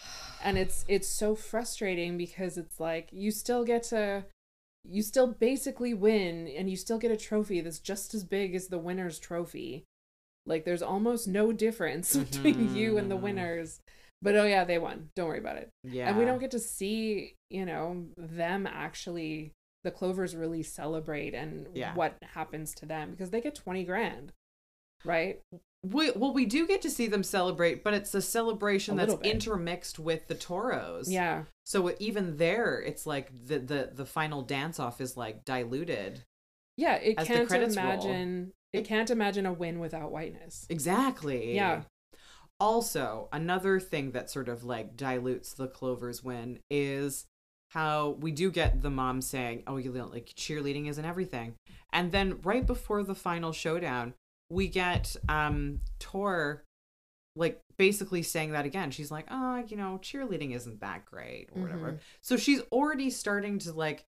and 0.43 0.57
it's 0.59 0.85
it's 0.89 1.09
so 1.09 1.35
frustrating 1.35 2.17
because 2.17 2.57
it's 2.59 2.81
like 2.81 3.11
you 3.13 3.31
still 3.31 3.65
get 3.65 3.83
to 3.85 4.25
you 4.87 5.03
still 5.03 5.27
basically 5.29 5.95
win 5.95 6.49
and 6.49 6.69
you 6.69 6.77
still 6.77 6.99
get 6.99 7.11
a 7.11 7.17
trophy 7.17 7.61
that's 7.61 7.79
just 7.79 8.15
as 8.15 8.23
big 8.25 8.55
as 8.55 8.69
the 8.69 8.77
winner's 8.79 9.19
trophy. 9.19 9.85
Like 10.47 10.65
there's 10.67 10.83
almost 10.83 11.27
no 11.27 11.53
difference 11.53 12.15
between 12.25 12.75
you 12.77 12.99
and 12.99 13.11
the 13.11 13.17
Mhm. 13.17 13.23
winners 13.23 13.81
but 14.25 14.35
oh 14.35 14.45
yeah 14.45 14.65
they 14.65 14.79
won 14.79 15.11
don't 15.15 15.29
worry 15.29 15.39
about 15.39 15.57
it 15.57 15.69
yeah 15.85 16.09
and 16.09 16.19
we 16.19 16.25
don't 16.25 16.41
get 16.41 16.51
to 16.51 16.59
see 16.59 17.37
you 17.51 17.65
know 17.65 18.07
them 18.17 18.67
actually 18.67 19.53
the 19.85 19.91
clovers 19.91 20.35
really 20.35 20.63
celebrate 20.63 21.35
and 21.35 21.69
Yeah. 21.75 21.95
what 21.95 22.17
happens 22.23 22.75
to 22.77 22.87
them 22.87 23.11
because 23.13 23.31
they 23.31 23.41
get 23.41 23.55
20 23.55 23.85
grand 23.85 24.33
right 25.05 25.41
we, 25.83 26.11
well 26.13 26.33
we 26.33 26.47
do 26.47 26.67
get 26.67 26.81
to 26.83 26.91
see 26.91 27.07
them 27.07 27.23
celebrate 27.23 27.85
but 27.85 27.93
it's 27.93 28.15
a 28.15 28.23
celebration 28.23 28.99
A 28.99 29.07
that's 29.07 29.21
intermixed 29.23 29.99
with 29.99 30.27
the 30.29 30.35
toros 30.35 31.13
yeah 31.13 31.45
so 31.65 31.89
uh, 31.89 31.93
even 31.99 32.39
there 32.39 32.81
it's 32.81 33.07
like 33.07 33.31
the 33.47 33.59
the, 33.59 33.91
the 33.95 34.07
final 34.07 34.41
dance 34.43 34.81
off 34.81 35.01
is 35.03 35.17
like 35.17 35.45
diluted 35.45 36.25
Yeah, 36.79 36.95
it 36.95 37.17
as 37.19 37.29
the 37.29 37.35
can't 37.35 37.49
credits 37.49 37.77
roll. 37.77 37.85
imagine 37.87 38.53
it 38.73 38.85
can't 38.87 39.11
imagine 39.11 39.47
a 39.47 39.53
win 39.53 39.79
without 39.79 40.11
whiteness. 40.11 40.67
Exactly. 40.69 41.55
Yeah. 41.55 41.83
Also, 42.61 43.29
another 43.33 43.81
thing 43.81 44.13
that 44.13 44.31
sort 44.31 44.49
of 44.49 44.65
like 44.65 44.97
dilutes 44.97 45.53
the 45.55 45.67
Clover's 45.69 46.23
win 46.23 46.61
is 46.71 47.27
how 47.71 48.11
we 48.21 48.31
do 48.31 48.51
get 48.51 48.81
the 48.83 48.91
mom 48.91 49.21
saying, 49.21 49.65
"Oh, 49.67 49.77
you 49.77 49.93
know, 49.93 50.07
like 50.07 50.27
cheerleading 50.37 50.89
isn't 50.89 51.05
everything," 51.05 51.55
and 51.93 52.13
then 52.13 52.41
right 52.43 52.65
before 52.65 53.03
the 53.03 53.15
final 53.15 53.53
showdown, 53.53 54.15
we 54.51 54.69
get 54.69 55.17
um 55.29 55.81
Tor 55.99 56.63
like 57.37 57.61
basically 57.77 58.23
saying 58.23 58.53
that 58.53 58.65
again. 58.65 58.93
She's 58.93 59.11
like, 59.11 59.27
"Oh, 59.31 59.57
you 59.67 59.77
know, 59.77 59.99
cheerleading 60.03 60.55
isn't 60.55 60.81
that 60.81 61.05
great 61.05 61.49
or 61.53 61.63
whatever." 61.63 61.93
Mhm. 61.93 61.99
So 62.23 62.37
she's 62.37 62.61
already 62.71 63.11
starting 63.11 63.59
to 63.61 63.73
like 63.73 64.05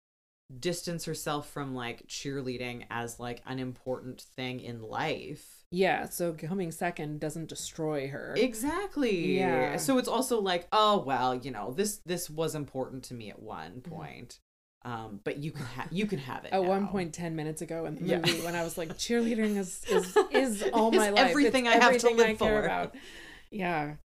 distance 0.59 1.05
herself 1.05 1.49
from 1.49 1.73
like 1.73 2.05
cheerleading 2.07 2.85
as 2.89 3.19
like 3.19 3.41
an 3.45 3.59
important 3.59 4.21
thing 4.21 4.59
in 4.59 4.81
life. 4.81 5.62
Yeah, 5.75 6.05
so 6.07 6.33
coming 6.33 6.71
second 6.71 7.19
doesn't 7.19 7.49
destroy 7.49 8.07
her. 8.09 8.35
Exactly. 8.37 9.39
Yeah. 9.39 9.77
So 9.77 9.97
it's 9.97 10.07
also 10.07 10.39
like, 10.39 10.67
oh 10.71 10.99
well, 10.99 11.33
you 11.35 11.49
know, 11.51 11.71
this 11.73 11.97
this 12.05 12.29
was 12.29 12.53
important 12.53 13.03
to 13.05 13.13
me 13.15 13.29
at 13.31 13.41
one 13.41 13.81
Mm-hmm. 13.81 13.91
point. 13.95 14.39
Um, 14.85 15.21
but 15.23 15.37
you 15.37 15.51
can 15.51 15.65
have 15.65 15.87
you 15.91 16.05
can 16.05 16.19
have 16.19 16.43
it. 16.45 16.51
At 16.53 16.65
one 16.65 16.83
now. 16.83 16.89
point, 16.89 17.13
ten 17.13 17.35
minutes 17.37 17.61
ago 17.61 17.85
in 17.85 17.95
the 17.95 18.03
Yeah. 18.05 18.17
movie, 18.17 18.41
when 18.41 18.53
I 18.53 18.63
was 18.63 18.77
like, 18.77 18.89
"Cheerleading 18.97 19.57
is 19.57 19.81
is 19.89 20.17
is 20.29 20.63
all 20.73 20.91
my 20.91 21.09
life. 21.09 21.29
everything 21.29 21.65
It's 21.67 21.75
I 21.75 21.79
have 21.79 21.97
to 21.97 22.07
everything 22.09 22.17
live 22.17 22.29
I 22.29 22.35
for." 22.35 22.63
about." 22.65 22.95
Yeah. 23.49 23.95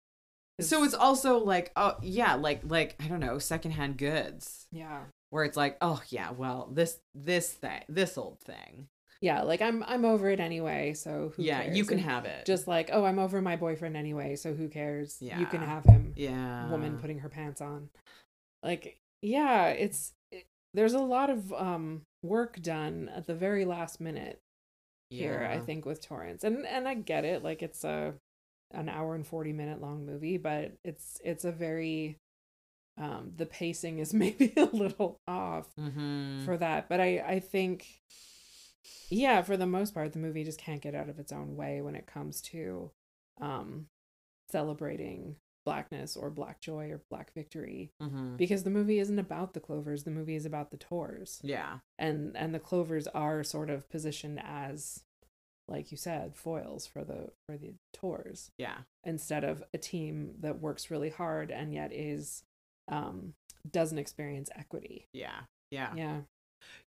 So 0.61 0.85
it's 0.85 0.95
also 0.95 1.39
like, 1.39 1.73
oh 1.77 1.97
yeah, 2.01 2.35
like 2.35 2.61
like 2.65 2.95
I 3.01 3.09
don't 3.09 3.21
know, 3.21 3.39
secondhand 3.41 3.97
goods. 3.99 4.67
yeah, 4.71 5.01
Where 5.31 5.45
it's 5.45 5.57
like, 5.57 5.77
oh 5.81 6.01
yeah, 6.11 6.31
well, 6.31 6.69
this 6.73 6.99
this 7.15 7.51
thing 7.53 7.83
this 7.89 8.17
old 8.17 8.39
thing. 8.41 8.89
Yeah. 9.21 9.43
Like 9.43 9.61
I'm 9.63 9.83
I'm 9.85 10.05
over 10.05 10.29
it 10.31 10.41
anyway. 10.41 10.95
So 10.95 11.33
who 11.37 11.43
yeah, 11.43 11.63
cares? 11.65 11.77
you 11.77 11.85
can 11.85 11.99
And 11.99 12.07
have 12.09 12.25
it. 12.25 12.47
just 12.47 12.67
like, 12.69 12.91
oh, 12.93 13.05
I'm 13.05 13.19
over 13.19 13.41
my 13.43 13.57
boyfriend 13.57 13.97
anyway. 13.97 14.37
So 14.37 14.55
who 14.55 14.69
cares? 14.69 15.19
Yeah, 15.21 15.39
you 15.39 15.47
can 15.47 15.61
have 15.63 15.85
him. 15.85 16.13
yeah. 16.17 16.71
Woman 16.71 16.99
putting 16.99 17.19
her 17.21 17.29
pants 17.29 17.61
on. 17.61 17.89
Like, 18.63 18.99
yeah, 19.23 19.69
it's 19.69 20.13
it, 20.33 20.45
there's 20.75 20.95
a 20.95 20.99
lot 21.01 21.31
of 21.31 21.53
um 21.53 22.03
work 22.23 22.61
done 22.61 23.11
at 23.15 23.27
the 23.27 23.35
very 23.35 23.65
last 23.65 24.01
minute 24.01 24.39
here. 25.11 25.49
I 25.51 25.59
think 25.59 25.87
with 25.87 26.01
Torrance, 26.07 26.45
and 26.45 26.67
and 26.67 26.87
I 26.89 26.95
get 26.95 27.25
it. 27.25 27.43
Like 27.43 27.63
it's 27.63 27.85
a 27.85 28.15
an 28.73 28.89
hour 28.91 29.15
and 29.15 29.27
40 29.27 29.55
minute 29.55 29.81
long 29.81 30.05
movie 30.05 30.37
but 30.37 30.73
it's 30.85 31.19
it's 31.25 31.47
a 31.47 31.51
very 31.51 32.19
um 32.99 33.33
the 33.35 33.47
pacing 33.47 33.99
is 33.99 34.13
maybe 34.25 34.53
a 34.59 34.65
little 34.67 35.17
off 35.27 35.65
Mhm. 35.81 36.45
for 36.45 36.55
that 36.59 36.87
but 36.87 37.01
i 37.01 37.19
i 37.27 37.41
think 37.41 37.87
yeah 39.11 39.43
for 39.43 39.57
the 39.57 39.67
most 39.67 39.95
part 39.95 40.13
the 40.13 40.19
movie 40.19 40.45
just 40.45 40.59
can't 40.61 40.83
get 40.83 40.95
out 40.95 41.09
of 41.09 41.19
its 41.19 41.33
own 41.33 41.57
way 41.57 41.81
when 41.81 41.95
it 41.95 42.07
comes 42.07 42.41
to 42.41 42.91
um 43.41 43.87
celebrating 44.51 45.37
blackness 45.65 46.17
or 46.17 46.31
black 46.31 46.61
joy 46.61 46.91
or 46.91 47.03
black 47.11 47.33
victory 47.35 47.93
Mhm. 48.01 48.39
because 48.39 48.65
the 48.65 48.71
movie 48.71 48.99
isn't 48.99 49.19
about 49.19 49.53
the 49.53 49.61
clovers 49.61 50.05
the 50.05 50.11
movie 50.11 50.35
is 50.37 50.47
about 50.47 50.71
the 50.71 50.79
toros 50.79 51.41
Yeah. 51.43 51.81
and 51.99 52.35
and 52.37 52.55
the 52.55 52.59
clovers 52.61 53.07
are 53.09 53.45
sort 53.45 53.69
of 53.69 53.89
positioned 53.91 54.41
as 54.43 55.05
like 55.67 55.91
you 55.91 55.99
said 55.99 56.35
foils 56.35 56.87
for 56.87 57.05
the 57.05 57.33
for 57.47 57.59
the 57.59 57.75
toros 57.93 58.51
Yeah. 58.57 58.79
instead 59.05 59.45
of 59.45 59.63
a 59.75 59.79
team 59.79 60.37
that 60.41 60.61
works 60.61 60.91
really 60.91 61.11
hard 61.11 61.51
and 61.51 61.75
yet 61.75 61.93
is 61.93 62.45
um 62.89 63.35
doesn't 63.71 63.99
experience 63.99 64.49
equity 64.57 65.09
Yeah. 65.13 65.41
Yeah. 65.71 65.95
yeah 65.95 66.21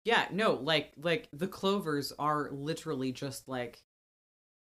Yeah, 0.04 0.26
no, 0.32 0.54
like 0.54 0.92
like 1.00 1.28
the 1.32 1.46
clovers 1.48 2.12
are 2.18 2.48
literally 2.50 3.12
just 3.12 3.48
like 3.48 3.82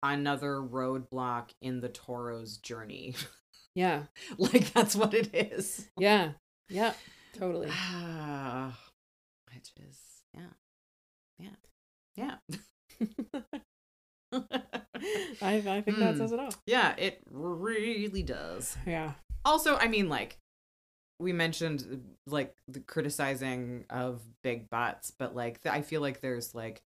another 0.03 0.57
roadblock 0.61 1.51
in 1.61 1.81
the 1.81 1.89
Toro's 1.89 2.59
journey. 2.59 3.15
yeah 3.75 4.03
like 4.39 4.73
that's 4.75 4.95
what 4.95 5.15
it 5.15 5.31
is. 5.35 5.89
yeah 5.99 6.33
yeah 6.69 6.93
totally 7.39 7.69
Ah, 7.71 8.79
Which 9.55 9.71
is 9.89 9.99
yeah. 10.35 10.53
Yeah. 11.39 11.57
Yeah. 12.17 12.37
i 14.33 15.57
i 15.67 15.81
think 15.81 15.99
that 15.99 16.15
Hmm. 16.15 16.19
says 16.19 16.33
it 16.33 16.39
all 16.41 16.53
yeah, 16.67 16.95
it 16.97 17.23
really 17.31 18.23
does. 18.23 18.77
yeah 18.87 19.13
Also, 19.45 19.77
I 19.77 19.89
mean 19.89 20.09
like 20.09 20.39
we 21.19 21.33
mentioned 21.33 22.03
like 22.27 22.55
the 22.69 22.81
criticizing 22.81 23.85
of 23.91 24.21
big 24.43 24.69
butts, 24.71 25.11
but 25.11 25.35
like 25.37 25.63
th- 25.63 25.75
I 25.75 25.83
feel 25.83 26.01
like 26.01 26.21
there's 26.21 26.55
like 26.55 26.83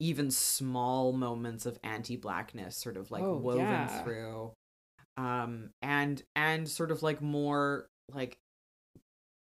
even 0.00 0.30
small 0.30 1.12
moments 1.12 1.66
of 1.66 1.78
anti-blackness 1.84 2.76
sort 2.76 2.96
of 2.96 3.10
like 3.10 3.22
Oh, 3.22 3.36
woven 3.36 3.60
yeah. 3.66 4.02
through 4.02 4.52
um 5.16 5.70
and 5.82 6.22
and 6.34 6.66
sort 6.68 6.90
of 6.90 7.02
like 7.02 7.20
more 7.20 7.88
like 8.14 8.38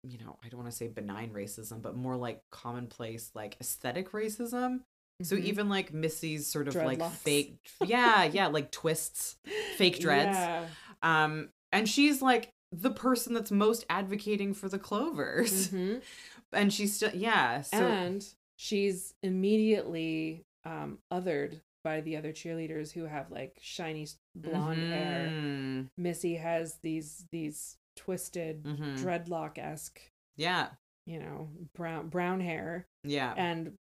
you 0.03 0.19
know 0.19 0.37
i 0.45 0.49
don't 0.49 0.59
want 0.59 0.71
to 0.71 0.77
say 0.77 0.89
benign 0.89 1.31
racism 1.33 1.81
but 1.83 1.95
more 1.95 2.17
like 2.17 2.41
commonplace 2.51 3.31
like 3.35 3.57
aesthetic 3.61 4.11
racism 4.13 4.81
so 5.23 5.37
Mhm. 5.37 5.45
even 5.45 5.69
like 5.69 5.93
missy's 5.93 6.47
sort 6.47 6.69
of 6.69 6.75
like 6.75 7.03
fake 7.13 7.59
yeah 7.85 8.25
yeah 8.25 8.47
like 8.49 8.71
twists 8.73 9.37
fake 9.77 10.01
dreads 10.01 10.37
yeah. 10.37 10.67
um 11.03 11.51
and 11.71 11.89
she's 11.89 12.23
like 12.23 12.51
the 12.73 12.91
person 12.91 13.35
that's 13.35 13.51
most 13.51 13.85
advocating 13.89 14.53
for 14.55 14.69
the 14.69 14.79
clovers 14.79 15.69
Mhm. 15.69 16.03
and 16.53 16.73
she's 16.73 16.95
still 16.97 17.11
yeah 17.15 17.63
so 17.63 17.77
and 17.87 18.27
she's 18.57 19.15
immediately 19.23 20.45
um 20.65 20.99
othered 21.13 21.61
by 21.85 22.01
the 22.01 22.17
other 22.17 22.33
cheerleaders 22.33 22.93
who 22.93 23.05
have 23.05 23.31
like 23.31 23.57
shiny 23.61 24.07
blonde 24.35 24.93
hair 24.93 25.29
Mhm. 25.31 25.89
missy 25.97 26.35
has 26.37 26.77
these 26.83 27.25
these 27.33 27.77
twisted 27.97 28.63
Mhm. 28.65 28.99
dreadlock-esque 29.03 30.01
yeah 30.37 30.69
you 31.07 31.19
know 31.19 31.49
brown 31.75 32.09
brown 32.09 32.41
hair 32.41 32.87
yeah 33.05 33.33
and 33.37 33.77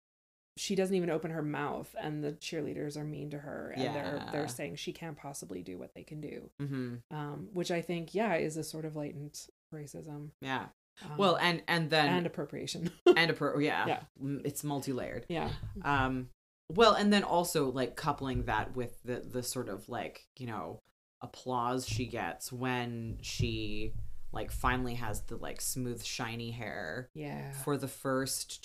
she 0.57 0.75
doesn't 0.75 0.95
even 0.95 1.09
open 1.09 1.31
her 1.31 1.41
mouth 1.41 1.95
and 1.99 2.23
the 2.23 2.33
cheerleaders 2.33 2.95
are 2.97 3.03
mean 3.03 3.29
to 3.31 3.37
her 3.37 3.73
and 3.75 3.95
they're 3.95 4.25
they're 4.31 4.47
saying 4.47 4.75
she 4.75 4.93
can't 4.93 5.17
possibly 5.17 5.61
do 5.61 5.77
what 5.77 5.93
they 5.95 6.03
can 6.03 6.21
do. 6.21 6.49
Hmm 6.59 6.95
um 7.11 7.49
which 7.53 7.71
i 7.71 7.81
think 7.81 8.13
yeah 8.13 8.35
is 8.35 8.57
a 8.57 8.63
sort 8.63 8.85
of 8.85 8.95
latent 8.95 9.47
racism. 9.73 10.29
Yeah. 10.41 10.67
Um, 11.03 11.17
well 11.17 11.37
and 11.37 11.63
and 11.67 11.89
then 11.89 12.13
and 12.13 12.25
appropriation. 12.25 12.91
And 13.17 13.31
a 13.31 13.33
pro 13.33 13.59
yeah, 13.59 13.85
Yeah. 13.87 13.99
It's 14.43 14.63
multi-layered. 14.63 15.25
Yeah. 15.29 15.49
Um 15.83 16.29
well 16.69 16.93
and 16.93 17.11
then 17.11 17.23
also 17.23 17.71
like 17.71 17.95
coupling 17.95 18.43
that 18.43 18.75
with 18.75 19.01
the 19.03 19.19
the 19.19 19.43
sort 19.43 19.69
of 19.69 19.89
like 19.89 20.27
you 20.37 20.47
know 20.47 20.79
applause 21.21 21.87
she 21.87 22.05
gets 22.05 22.51
when 22.51 23.17
she 23.21 23.93
like 24.33 24.51
finally 24.51 24.95
has 24.95 25.21
the 25.21 25.37
like 25.37 25.61
smooth 25.61 26.03
shiny 26.03 26.51
hair 26.51 27.07
yeah. 27.13 27.51
for 27.51 27.77
the 27.77 27.87
first 27.87 28.63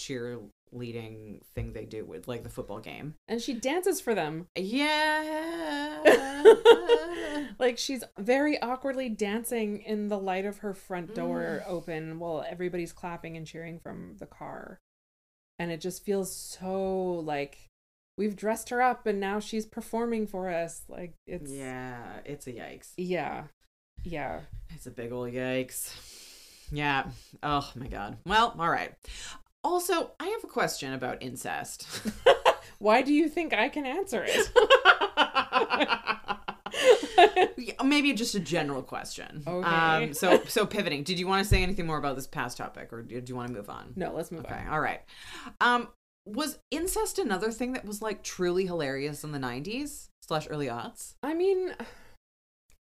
cheerleading 0.73 1.41
thing 1.55 1.73
they 1.73 1.85
do 1.85 2.05
with 2.05 2.29
like 2.29 2.43
the 2.43 2.49
football 2.49 2.79
game 2.81 3.15
and 3.27 3.41
she 3.41 3.55
dances 3.55 4.01
for 4.01 4.15
them 4.15 4.47
yeah 4.57 6.03
like 7.59 7.79
she's 7.79 8.05
very 8.19 8.61
awkwardly 8.63 9.09
dancing 9.09 9.81
in 9.83 10.09
the 10.09 10.19
light 10.19 10.45
of 10.45 10.59
her 10.59 10.75
front 10.75 11.15
door 11.15 11.29
Mm. 11.39 11.63
open 11.69 12.19
while 12.19 12.45
everybody's 12.49 12.93
clapping 12.93 13.37
and 13.37 13.47
cheering 13.47 13.79
from 13.79 14.17
the 14.19 14.27
car 14.27 14.81
and 15.59 15.71
it 15.71 15.81
just 15.81 16.05
feels 16.05 16.35
so 16.35 17.15
like 17.25 17.69
we've 18.17 18.37
dressed 18.37 18.69
her 18.71 18.81
up 18.83 19.07
and 19.07 19.21
now 19.21 19.39
she's 19.41 19.67
performing 19.67 20.27
for 20.27 20.49
us 20.51 20.83
like 20.89 21.15
it's 21.27 21.51
yeah 21.53 22.21
it's 22.25 22.47
a 22.47 22.53
yikes 22.53 22.93
yeah 22.97 23.45
yeah 24.05 24.41
It's 24.75 24.87
a 24.87 24.91
big 24.91 25.11
old 25.13 25.33
yikes. 25.33 25.93
Yeah. 26.71 27.05
Oh 27.43 27.69
my 27.75 27.89
god. 27.89 28.19
Well, 28.27 28.55
all 28.59 28.69
right. 28.71 28.93
Also, 29.69 30.13
I 30.19 30.27
have 30.29 30.43
a 30.45 30.47
question 30.47 30.95
about 30.95 31.23
incest. 31.23 31.87
why 32.79 33.03
do 33.03 33.13
you 33.13 33.29
think 33.29 33.53
i 33.53 33.69
can 33.69 33.85
answer 33.85 34.25
it 34.27 34.49
Maybe 37.85 38.13
just 38.13 38.35
a 38.35 38.41
general 38.41 38.83
question. 38.83 39.43
Okay. 39.47 39.67
Um, 39.69 40.15
so, 40.15 40.43
so 40.47 40.67
pivoting. 40.67 41.03
Did 41.03 41.19
you 41.19 41.27
want 41.27 41.43
to 41.43 41.49
say 41.49 41.63
anything 41.63 41.87
more 41.87 41.97
about 41.99 42.15
this 42.17 42.27
past 42.27 42.57
topic, 42.59 42.93
or 42.93 43.03
do 43.03 43.21
you 43.27 43.35
want 43.35 43.49
to 43.49 43.55
move 43.55 43.69
on? 43.71 43.93
no 43.97 44.13
let's 44.13 44.31
move 44.31 44.45
Okay. 44.45 44.55
on 44.55 44.61
Okay. 44.61 44.69
All 44.71 44.81
right. 44.81 45.01
Um, 45.61 45.89
was 46.27 46.59
incest 46.71 47.19
another 47.19 47.51
thing 47.51 47.73
that 47.73 47.85
was 47.85 48.03
like 48.03 48.23
truly 48.23 48.67
hilarious 48.67 49.25
in 49.25 49.33
the 49.33 49.39
'90s 49.39 50.09
slash 50.23 50.47
early 50.51 50.67
aughts? 50.67 51.15
i 51.23 51.33
mean 51.35 51.75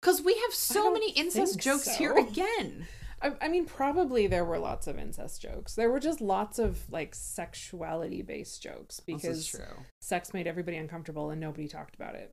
Because 0.01 0.23
we 0.23 0.35
have 0.35 0.55
so 0.55 0.91
many 0.93 1.13
incest 1.13 1.59
jokes 1.61 1.85
so. 1.85 1.93
here 1.93 2.15
again. 2.17 2.87
I, 3.25 3.33
I 3.41 3.49
mean 3.49 3.65
probably 3.65 4.27
there 4.27 4.45
were 4.45 4.59
lots 4.59 4.87
of 4.87 4.99
incest 4.99 5.41
jokes 5.43 5.75
there 5.75 5.91
were 5.91 5.99
just 6.01 6.21
lots 6.21 6.59
of 6.59 6.79
like 6.91 7.15
sexuality 7.15 8.23
based 8.23 8.63
jokes 8.63 9.01
because 9.01 9.47
true. 9.47 9.65
sex 10.01 10.33
made 10.35 10.47
everybody 10.47 10.77
uncomfortable 10.77 11.31
and 11.31 11.41
nobody 11.41 11.67
talked 11.67 11.95
about 11.97 12.15
it 12.15 12.31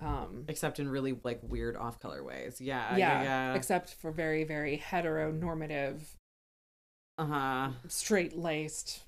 um 0.00 0.44
Except 0.48 0.80
in 0.80 0.88
really 0.88 1.16
like 1.22 1.38
weird 1.42 1.76
off-color 1.76 2.24
ways. 2.24 2.60
Yeah. 2.60 2.96
yeah, 2.96 3.22
Yeah. 3.22 3.54
except 3.54 3.94
for 3.94 4.10
very 4.10 4.42
very 4.44 4.76
heteronormative 4.84 6.00
Uh 7.18 7.26
huh. 7.26 7.68
straight 7.88 8.36
laced 8.36 9.04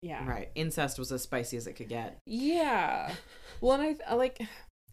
yeah. 0.00 0.24
Right. 0.28 0.48
Incest 0.54 0.96
was 0.96 1.10
as 1.10 1.22
spicy 1.22 1.56
as 1.56 1.66
it 1.66 1.72
could 1.72 1.88
get. 1.88 2.18
Yeah. 2.24 3.10
Well, 3.60 3.72
and 3.80 3.82
I 4.06 4.12
I 4.12 4.14
like, 4.14 4.40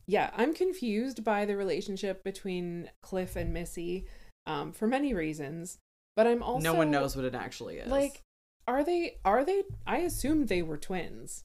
yeah, 0.08 0.32
I'm 0.36 0.52
confused 0.56 1.24
by 1.24 1.46
the 1.46 1.56
relationship 1.56 2.24
between 2.24 2.90
Cliff 3.04 3.36
and 3.36 3.54
Missy, 3.54 4.08
um, 4.46 4.72
for 4.72 4.88
many 4.88 5.14
reasons. 5.14 5.78
But 6.16 6.28
I'm 6.28 6.42
also 6.44 6.64
no 6.64 6.74
one 6.74 6.92
knows 6.92 7.16
what 7.16 7.26
it 7.26 7.36
actually 7.36 7.78
is. 7.78 7.90
Like, 7.90 8.22
are 8.68 8.84
they? 8.84 9.18
Are 9.26 9.44
they? 9.44 9.64
I 9.86 9.98
assumed 9.98 10.48
they 10.48 10.62
were 10.62 10.78
twins, 10.78 11.44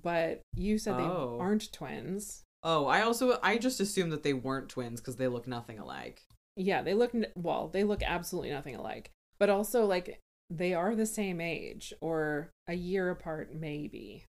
but 0.00 0.40
you 0.54 0.78
said 0.78 0.94
Oh. 0.94 1.36
they 1.36 1.42
aren't 1.44 1.72
twins. 1.72 2.42
oh, 2.62 2.86
I 2.86 3.02
also 3.02 3.38
I 3.42 3.58
just 3.58 3.80
assumed 3.80 4.12
that 4.12 4.22
they 4.22 4.32
weren't 4.32 4.68
twins 4.70 5.00
because 5.00 5.16
they 5.16 5.28
look 5.28 5.46
nothing 5.46 5.78
alike. 5.78 6.22
Yeah, 6.56 6.82
they 6.82 6.94
look 6.94 7.12
well. 7.36 7.68
They 7.68 7.84
look 7.84 8.02
absolutely 8.02 8.50
nothing 8.50 8.74
alike. 8.74 9.10
But 9.38 9.48
also, 9.50 9.86
like, 9.86 10.18
they 10.50 10.74
are 10.74 10.94
the 10.94 11.06
same 11.06 11.40
age 11.40 11.92
or 12.00 12.50
a 12.68 12.74
year 12.74 13.10
apart, 13.10 13.54
maybe. 13.54 14.24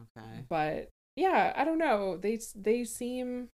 Okay. 0.00 0.44
But 0.48 0.88
yeah, 1.16 1.52
I 1.56 1.64
don't 1.64 1.78
know. 1.78 2.16
They 2.16 2.38
they 2.54 2.84
seem. 2.84 3.48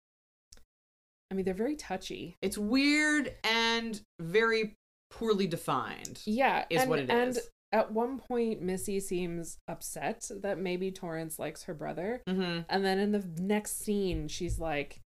I 1.30 1.34
mean, 1.34 1.44
they're 1.44 1.54
very 1.54 1.76
touchy. 1.76 2.36
It's 2.42 2.58
weird 2.58 3.34
and 3.44 4.00
very 4.20 4.74
poorly 5.10 5.46
defined. 5.46 6.20
Yeah, 6.26 6.64
Is 6.70 6.82
and, 6.82 6.90
what 6.90 6.98
it 7.00 7.10
and 7.10 7.30
is. 7.36 7.48
at 7.72 7.92
one 7.92 8.18
point, 8.18 8.62
Missy 8.62 8.98
seems 9.00 9.58
upset 9.68 10.28
that 10.42 10.58
maybe 10.58 10.90
Torrance 10.90 11.38
likes 11.38 11.64
her 11.64 11.74
brother, 11.74 12.22
Mm-hmm. 12.28 12.60
and 12.68 12.84
then 12.84 12.98
in 12.98 13.12
the 13.12 13.24
next 13.38 13.78
scene, 13.84 14.28
she's 14.28 14.58
like 14.58 15.00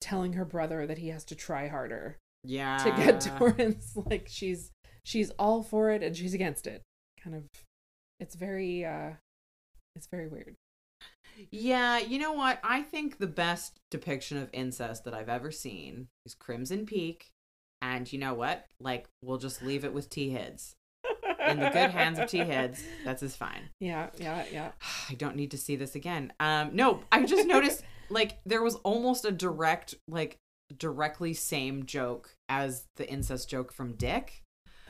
telling 0.00 0.32
her 0.34 0.44
brother 0.44 0.86
that 0.86 0.98
he 0.98 1.08
has 1.08 1.24
to 1.26 1.34
try 1.34 1.68
harder 1.68 2.16
Yeah. 2.44 2.78
to 2.78 2.90
get 2.92 3.20
Torrance. 3.38 3.92
Like 3.96 4.26
she's 4.30 4.70
she's 5.04 5.30
all 5.38 5.62
for 5.62 5.90
it 5.90 6.02
and 6.02 6.16
she's 6.16 6.34
against 6.34 6.66
it. 6.66 6.82
Kind 7.22 7.36
of, 7.36 7.44
it's 8.20 8.34
very 8.34 8.84
uh, 8.84 9.10
it's 9.94 10.06
very 10.08 10.26
weird. 10.28 10.54
Yeah, 11.50 11.98
you 11.98 12.18
know 12.18 12.32
what? 12.32 12.58
I 12.62 12.82
think 12.82 13.18
the 13.18 13.26
best 13.26 13.80
depiction 13.90 14.38
of 14.38 14.50
incest 14.52 15.04
that 15.04 15.14
I've 15.14 15.28
ever 15.28 15.50
seen 15.50 16.08
is 16.24 16.34
Crimson 16.34 16.86
Peak. 16.86 17.30
And 17.82 18.10
you 18.10 18.18
know 18.18 18.34
what? 18.34 18.64
Like, 18.80 19.06
we'll 19.22 19.38
just 19.38 19.62
leave 19.62 19.84
it 19.84 19.92
with 19.92 20.08
T 20.08 20.30
Heads. 20.30 20.76
In 21.46 21.60
the 21.60 21.70
good 21.70 21.90
hands 21.90 22.18
of 22.18 22.28
T 22.28 22.38
Heads, 22.38 22.82
that's 23.04 23.22
as 23.22 23.36
fine. 23.36 23.68
Yeah, 23.80 24.08
yeah, 24.18 24.44
yeah. 24.50 24.72
I 25.10 25.14
don't 25.14 25.36
need 25.36 25.52
to 25.52 25.58
see 25.58 25.76
this 25.76 25.94
again. 25.94 26.32
Um, 26.40 26.70
no, 26.72 27.04
I 27.12 27.24
just 27.24 27.46
noticed 27.46 27.84
like 28.10 28.38
there 28.44 28.62
was 28.62 28.76
almost 28.76 29.24
a 29.24 29.30
direct, 29.30 29.94
like, 30.08 30.38
directly 30.76 31.34
same 31.34 31.86
joke 31.86 32.34
as 32.48 32.86
the 32.96 33.08
incest 33.08 33.48
joke 33.48 33.72
from 33.72 33.92
Dick. 33.92 34.42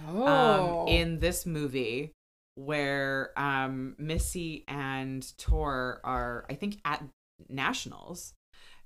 Oh, 0.08 0.82
um, 0.82 0.88
in 0.88 1.20
this 1.20 1.46
movie 1.46 2.12
where 2.56 3.30
um, 3.36 3.94
Missy 3.98 4.64
and 4.66 5.24
Tor 5.38 6.00
are, 6.02 6.44
I 6.50 6.54
think, 6.54 6.78
at 6.84 7.04
nationals, 7.48 8.34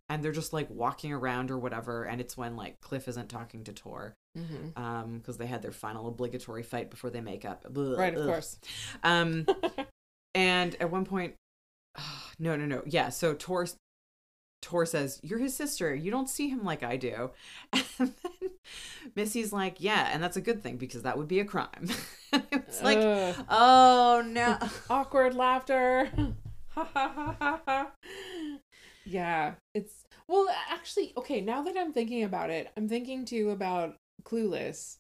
and 0.09 0.23
they're 0.23 0.33
just 0.33 0.53
like 0.53 0.69
walking 0.71 1.13
around 1.13 1.51
or 1.51 1.59
whatever, 1.59 2.05
and 2.05 2.21
it's 2.21 2.37
when 2.37 2.57
like 2.57 2.81
Cliff 2.81 3.09
isn't 3.09 3.29
talking 3.29 3.65
to 3.65 3.73
Tor, 3.73 4.15
Mhm. 4.37 4.77
um, 4.79 5.19
because 5.19 5.39
they 5.39 5.47
had 5.47 5.63
their 5.63 5.73
final 5.73 6.09
obligatory 6.09 6.63
fight 6.65 6.91
before 6.91 7.11
they 7.11 7.21
make 7.21 7.45
up. 7.45 7.65
Blah, 7.73 7.97
right, 7.99 8.15
of 8.15 8.21
ugh. 8.23 8.27
course. 8.27 8.59
Um, 9.03 9.47
and 10.35 10.75
at 10.81 10.91
one 10.91 11.05
point, 11.05 11.35
no, 12.39 12.57
no, 12.57 12.67
no, 12.67 12.83
yeah. 12.87 13.09
So 13.09 13.35
Tor, 13.35 13.67
Tor 14.63 14.85
says, 14.87 15.19
"You're 15.23 15.39
his 15.39 15.55
sister. 15.57 15.95
You 15.95 16.11
don't 16.11 16.29
see 16.29 16.49
him 16.49 16.65
like 16.65 16.83
I 16.83 16.97
do." 16.97 17.31
And 17.99 18.13
then 18.23 18.51
Missy's 19.17 19.53
like, 19.53 19.77
"Yeah, 19.81 20.09
and 20.13 20.23
that's 20.23 20.37
a 20.37 20.41
good 20.41 20.63
thing 20.63 20.77
because 20.77 21.03
that 21.03 21.17
would 21.19 21.29
be 21.29 21.41
a 21.41 21.45
crime." 21.45 21.89
it's 22.33 22.83
like, 22.83 22.99
Ugh. 22.99 23.45
oh 23.49 24.23
no. 24.27 24.59
awkward 24.91 25.35
laughter. 25.35 26.09
Yeah, 29.07 29.55
it's 29.75 30.05
well, 30.29 30.47
actually, 30.71 31.13
okay. 31.17 31.41
Now 31.41 31.63
that 31.63 31.77
I'm 31.77 31.93
thinking 31.93 32.23
about 32.23 32.51
it, 32.51 32.71
I'm 32.77 32.89
thinking 32.89 33.25
too 33.25 33.51
about 33.51 33.97
Clueless 34.25 34.99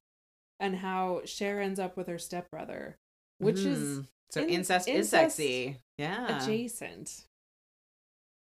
and 0.59 0.75
how 0.77 1.21
Cher 1.25 1.61
ends 1.61 1.79
up 1.79 1.97
with 1.97 2.09
her 2.09 2.19
stepbrother, 2.19 2.97
which 3.39 3.61
is 3.61 3.99
Mm. 4.01 4.07
so 4.31 4.41
in- 4.43 4.49
incest, 4.51 4.89
is 4.89 5.09
sexy. 5.11 5.79
Yeah. 5.99 6.39
adjacent. 6.43 7.27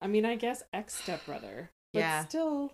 I 0.01 0.07
mean, 0.07 0.25
I 0.25 0.37
guess 0.37 0.63
ex 0.73 0.95
stepbrother, 0.95 1.71
but 1.93 2.01
Yeah. 2.01 2.27
still 2.27 2.73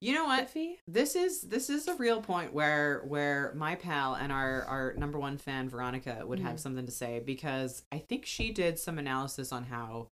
You 0.00 0.14
know 0.14 0.24
what? 0.26 0.48
iffy. 0.48 0.76
this 0.86 1.16
is 1.16 1.42
this 1.42 1.68
is 1.70 1.88
a 1.88 1.94
real 1.94 2.20
point 2.22 2.52
where 2.52 3.00
where 3.06 3.52
my 3.54 3.74
pal 3.74 4.14
and 4.14 4.30
our 4.32 4.64
our 4.64 4.94
number 4.94 5.18
one 5.18 5.38
fan 5.38 5.68
Veronica 5.68 6.24
would 6.26 6.40
have 6.40 6.56
Mhm. 6.56 6.60
something 6.60 6.86
to 6.86 6.92
say 6.92 7.20
because 7.20 7.82
I 7.90 7.98
think 7.98 8.26
she 8.26 8.52
did 8.52 8.78
some 8.78 8.98
analysis 8.98 9.52
on 9.52 9.64
how 9.64 10.10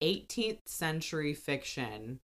18th 0.00 0.68
century 0.68 1.32
fiction 1.34 2.20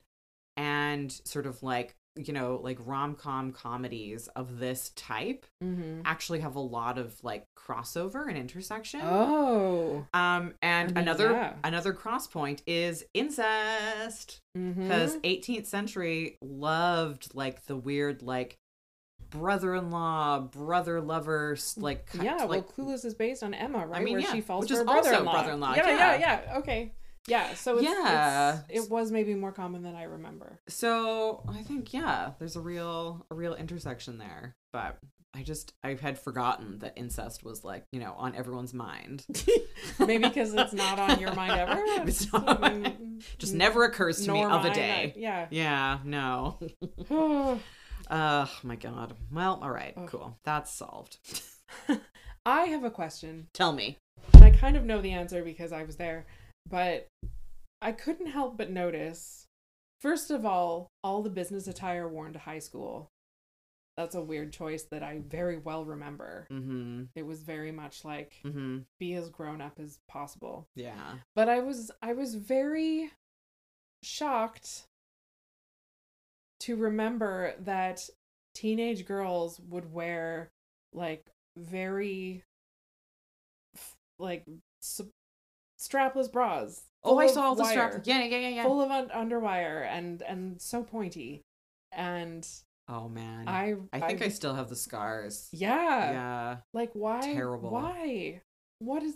and 0.57 1.11
sort 1.11 1.45
of 1.45 1.63
like 1.63 1.95
you 2.17 2.33
know 2.33 2.59
like 2.61 2.77
rom-com 2.85 3.53
comedies 3.53 4.27
of 4.35 4.59
this 4.59 4.89
type 4.95 5.45
Mm-hmm. 5.63 6.01
actually 6.03 6.39
have 6.41 6.55
a 6.55 6.59
lot 6.59 6.97
of 6.97 7.15
like 7.23 7.45
crossover 7.57 8.27
and 8.27 8.37
intersection 8.37 8.99
Oh, 9.03 10.05
um 10.13 10.53
and 10.61 10.89
I 10.89 10.93
mean, 10.93 10.97
another 10.97 11.31
yeah. 11.31 11.53
another 11.63 11.93
cross 11.93 12.27
point 12.27 12.63
is 12.67 13.05
incest 13.13 14.41
mm-hmm. 14.57 14.81
because 14.83 15.15
18th 15.19 15.67
century 15.67 16.37
loved 16.41 17.33
like 17.33 17.65
the 17.67 17.75
weird 17.77 18.21
like 18.21 18.57
brother-in-law 19.29 20.39
brother 20.39 20.99
lovers 21.01 21.75
like 21.77 22.11
ki- 22.11 22.19
yeah, 22.25 22.43
like 22.43 22.77
well, 22.77 22.87
Clueless 22.89 23.05
is 23.05 23.13
based 23.13 23.43
on 23.43 23.53
Emma, 23.53 23.85
right? 23.87 24.03
mean, 24.03 24.15
Where 24.15 24.21
yeah, 24.23 24.31
she 24.33 24.41
falls 24.41 24.63
which 24.63 24.71
for 24.71 24.75
is 24.75 24.79
her 24.81 24.89
also 24.89 25.01
brother-in-law. 25.09 25.31
brother-in-law, 25.31 25.73
Yeah, 25.75 25.87
yeah, 25.87 26.15
yeah. 26.15 26.41
yeah. 26.47 26.57
Okay, 26.57 26.91
yeah. 27.27 27.53
So 27.53 27.75
it's, 27.77 27.83
Yeah. 27.83 28.61
it's, 28.69 28.85
it 28.85 28.91
was 28.91 29.11
maybe 29.11 29.33
more 29.35 29.51
common 29.51 29.83
than 29.83 29.95
I 29.95 30.03
remember. 30.03 30.59
so 30.67 31.43
i 31.49 31.61
think 31.63 31.93
yeah 31.93 32.31
there's 32.39 32.55
a 32.55 32.61
real 32.61 33.25
a 33.31 33.35
real 33.35 33.53
intersection 33.55 34.17
there 34.17 34.55
but 34.73 34.97
i 35.33 35.43
just 35.43 35.73
i 35.83 35.93
had 36.01 36.17
forgotten 36.19 36.79
that 36.79 36.93
incest 36.95 37.43
was 37.43 37.63
like 37.63 37.83
you 37.91 37.99
know 37.99 38.13
on 38.17 38.35
everyone's 38.35 38.73
mind 38.73 39.25
maybe 39.99 40.23
because 40.27 40.53
it's 40.53 40.73
not 40.73 40.99
on 40.99 41.19
your 41.19 41.33
mind 41.35 41.53
ever. 41.53 41.81
It's 42.07 42.31
not 42.33 42.93
just 43.37 43.53
never 43.53 43.83
occurs 43.85 44.25
to 44.25 44.31
me 44.33 44.43
of 44.43 44.65
a 44.65 44.73
day 44.73 45.13
I- 45.15 45.19
yeah. 45.19 45.47
yeah 45.51 45.99
no 46.03 46.59
oh 48.09 48.49
my 48.63 48.75
god 48.75 49.13
well 49.31 49.59
all 49.61 49.71
right 49.71 49.95
cool 50.07 50.37
that's 50.43 50.73
solved 50.73 51.17
I 52.45 52.61
have 52.65 52.83
a 52.83 52.89
question. 52.91 53.47
tell 53.53 53.71
me 53.71 53.97
And 54.33 54.43
I 54.43 54.49
kind 54.49 54.75
of 54.75 54.83
know 54.83 54.99
the 55.01 55.11
answer 55.11 55.43
because 55.43 55.71
I 55.71 55.83
was 55.83 55.95
there, 55.97 56.25
but 56.69 57.07
I 57.81 57.91
couldn't 57.91 58.27
help 58.27 58.57
but 58.57 58.69
notice. 58.69 59.47
First 59.99 60.31
of 60.31 60.45
all, 60.45 60.87
all 61.03 61.21
the 61.21 61.29
business 61.29 61.67
attire 61.67 62.07
worn 62.07 62.33
to 62.33 62.39
high 62.39 62.59
school. 62.59 63.09
That's 63.97 64.15
a 64.15 64.21
weird 64.21 64.53
choice 64.53 64.83
that 64.91 65.03
I 65.03 65.21
very 65.27 65.57
well 65.57 65.85
remember. 65.85 66.47
mm-hmm 66.51 67.03
It 67.13 67.23
was 67.23 67.43
very 67.43 67.71
much 67.71 68.05
like 68.05 68.35
mm-hmm 68.45 68.79
be 68.99 69.13
as 69.13 69.29
grown 69.29 69.61
up 69.61 69.79
as 69.79 69.99
possible. 70.07 70.67
yeah 70.75 71.15
But 71.35 71.49
I 71.49 71.59
was 71.59 71.91
I 72.01 72.13
was 72.13 72.35
very 72.35 73.11
shocked 74.03 74.85
to 76.61 76.75
remember 76.75 77.53
that 77.59 78.09
teenage 78.55 79.05
girls 79.05 79.59
would 79.69 79.91
wear 79.93 80.51
like 80.93 81.25
very 81.57 82.43
like 84.19 84.45
strapless 85.81 86.31
bras. 86.31 86.83
Oh, 87.03 87.17
I 87.17 87.27
saw 87.27 87.41
all 87.43 87.55
the 87.55 87.63
wire, 87.63 87.71
strap. 87.71 88.01
Yeah, 88.05 88.23
yeah, 88.23 88.37
yeah, 88.37 88.47
yeah. 88.49 88.63
Full 88.63 88.81
of 88.81 88.91
un- 88.91 89.09
underwire 89.09 89.85
and 89.87 90.21
and 90.21 90.61
so 90.61 90.83
pointy. 90.83 91.41
And 91.91 92.47
oh 92.87 93.09
man, 93.09 93.47
I 93.47 93.75
I 93.91 93.99
think 94.01 94.21
I, 94.21 94.27
still 94.29 94.53
have 94.53 94.69
the 94.69 94.75
scars. 94.75 95.49
yeah, 95.51 96.11
Yeah, 96.11 96.57
like 96.73 96.91
why 96.93 97.21
Terrible. 97.21 97.71
why 97.71 98.41
what 98.79 99.01
is 99.03 99.15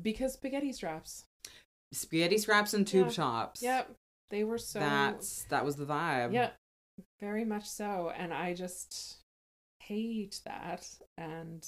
because 0.00 0.34
spaghetti 0.34 0.72
straps. 0.72 1.24
spaghetti 1.92 2.38
scraps 2.38 2.72
and 2.72 2.86
tube 2.86 3.08
Yeah. 3.08 3.12
tops. 3.14 3.62
Yep. 3.62 3.90
They 4.30 4.44
were 4.44 4.58
so 4.58 4.78
that's 4.78 5.44
that 5.50 5.64
was 5.64 5.76
the 5.76 5.84
vibe. 5.86 6.32
Yeah, 6.32 6.50
very 7.20 7.44
much 7.44 7.66
so. 7.68 8.12
And 8.16 8.32
I 8.32 8.54
just 8.54 9.18
hate 9.80 10.40
that. 10.46 10.88
And 11.18 11.66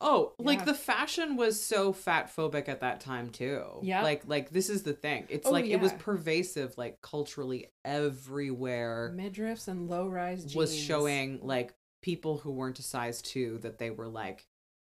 Oh, 0.00 0.34
like 0.38 0.58
Yeah. 0.60 0.64
the 0.66 0.74
fashion 0.74 1.36
was 1.36 1.60
so 1.62 1.92
fat 1.92 2.34
phobic 2.34 2.68
at 2.68 2.80
that 2.80 3.00
time 3.00 3.30
too. 3.30 3.62
Yeah. 3.82 4.02
Like 4.02 4.22
like 4.26 4.50
this 4.50 4.68
is 4.68 4.82
the 4.82 4.92
thing. 4.92 5.26
It's 5.28 5.46
Oh, 5.46 5.50
like 5.50 5.64
it 5.66 5.80
was 5.80 5.92
pervasive, 5.94 6.76
like 6.76 7.00
culturally 7.00 7.68
everywhere 7.84 9.12
midriffs 9.16 9.68
and 9.68 9.88
low 9.88 10.08
rise 10.08 10.42
jeans 10.44 10.54
was 10.56 10.76
showing 10.76 11.40
like 11.42 11.74
people 12.02 12.38
who 12.38 12.52
weren't 12.52 12.78
a 12.78 12.82
size 12.82 13.22
two 13.22 13.58
that 13.58 13.78
they 13.78 13.90
were 13.90 14.08
like, 14.08 14.46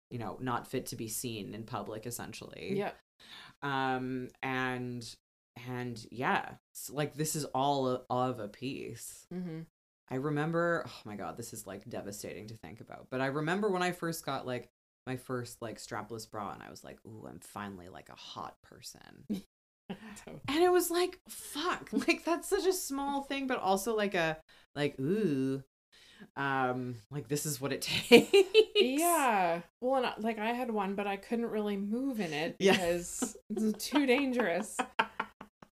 you 0.09 0.19
know, 0.19 0.37
not 0.41 0.67
fit 0.67 0.87
to 0.87 0.95
be 0.95 1.07
seen 1.07 1.53
in 1.53 1.63
public 1.63 2.05
essentially. 2.05 2.73
Yeah. 2.77 2.91
um 3.63 4.27
and 4.43 5.15
and 5.67 6.05
yeah 6.11 6.49
like 6.91 7.15
this 7.15 7.35
is 7.35 7.45
all 7.45 8.03
of 8.09 8.39
a 8.39 8.47
piece 8.47 9.25
Mm-hmm. 9.33 9.61
I 10.09 10.15
remember 10.15 10.83
oh 10.87 11.01
my 11.05 11.15
god 11.15 11.37
this 11.37 11.53
is 11.53 11.65
like 11.67 11.87
devastating 11.89 12.47
to 12.47 12.55
think 12.55 12.79
about 12.81 13.07
but 13.09 13.21
i 13.21 13.25
remember 13.27 13.69
when 13.69 13.81
i 13.83 13.91
first 13.91 14.25
got 14.25 14.45
like 14.47 14.69
my 15.05 15.15
first 15.15 15.61
like 15.61 15.77
strapless 15.77 16.29
bra 16.29 16.51
and 16.51 16.61
I 16.61 16.69
was 16.69 16.83
like, 16.83 16.97
ooh, 17.07 17.25
I'm 17.29 17.39
finally 17.39 17.87
like 17.87 18.09
a 18.09 18.15
hot 18.19 18.57
person. 18.61 19.23
and 19.89 20.61
it 20.61 20.69
was 20.69 20.91
like, 20.91 21.17
fuck, 21.29 21.87
like 21.93 22.25
that's 22.25 22.49
such 22.49 22.65
a 22.65 22.73
small 22.73 23.23
thing, 23.23 23.47
but 23.47 23.57
also 23.57 23.95
like 23.95 24.15
a 24.15 24.35
like, 24.75 24.99
ooh, 24.99 25.63
um, 26.35 26.95
like 27.09 27.29
this 27.29 27.45
is 27.45 27.61
what 27.61 27.71
it 27.71 27.81
takes. 28.09 28.29
yeah. 28.75 29.61
Well, 29.79 30.03
and 30.03 30.23
like 30.23 30.39
I 30.39 30.47
had 30.51 30.71
one, 30.71 30.95
but 30.95 31.07
I 31.07 31.15
couldn't 31.15 31.51
really 31.51 31.77
move 31.77 32.19
in 32.19 32.33
it 32.33 32.57
Yeah. 32.59 32.73
because 32.73 33.37
it's 33.49 33.85
too 33.85 34.05
dangerous. 34.05 34.75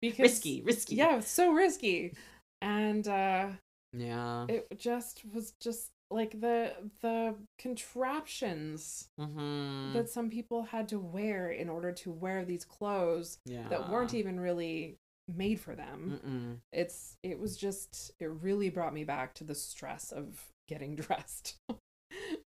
Because 0.01 0.21
risky, 0.21 0.63
risky. 0.63 0.95
Yeah, 0.95 1.19
so 1.19 1.51
risky. 1.51 2.15
And 2.63 3.09
uh 3.09 3.49
Yeah. 3.97 4.47
it 4.49 4.67
just 4.79 5.23
was 5.33 5.53
just 5.61 5.91
like 6.11 6.41
the 6.41 6.73
the 7.03 7.35
contraptions 7.59 9.09
Mm-hmm. 9.21 9.93
that 9.95 10.09
some 10.11 10.31
people 10.31 10.63
had 10.65 10.89
to 10.89 10.99
wear 10.99 11.51
in 11.51 11.69
order 11.69 11.93
to 11.93 12.11
wear 12.11 12.45
these 12.45 12.65
clothes 12.65 13.39
yeah. 13.47 13.69
that 13.69 13.91
weren't 13.91 14.15
even 14.15 14.39
really 14.41 14.97
made 15.35 15.61
for 15.61 15.75
them. 15.75 16.21
Mm-mm. 16.27 16.57
It's 16.73 17.17
it 17.23 17.39
was 17.39 17.57
just 17.57 18.11
it 18.21 18.27
really 18.31 18.69
brought 18.71 18.93
me 18.95 19.05
back 19.05 19.35
to 19.35 19.45
the 19.45 19.55
stress 19.55 20.13
of 20.13 20.41
getting 20.69 20.97
dressed. 20.97 21.57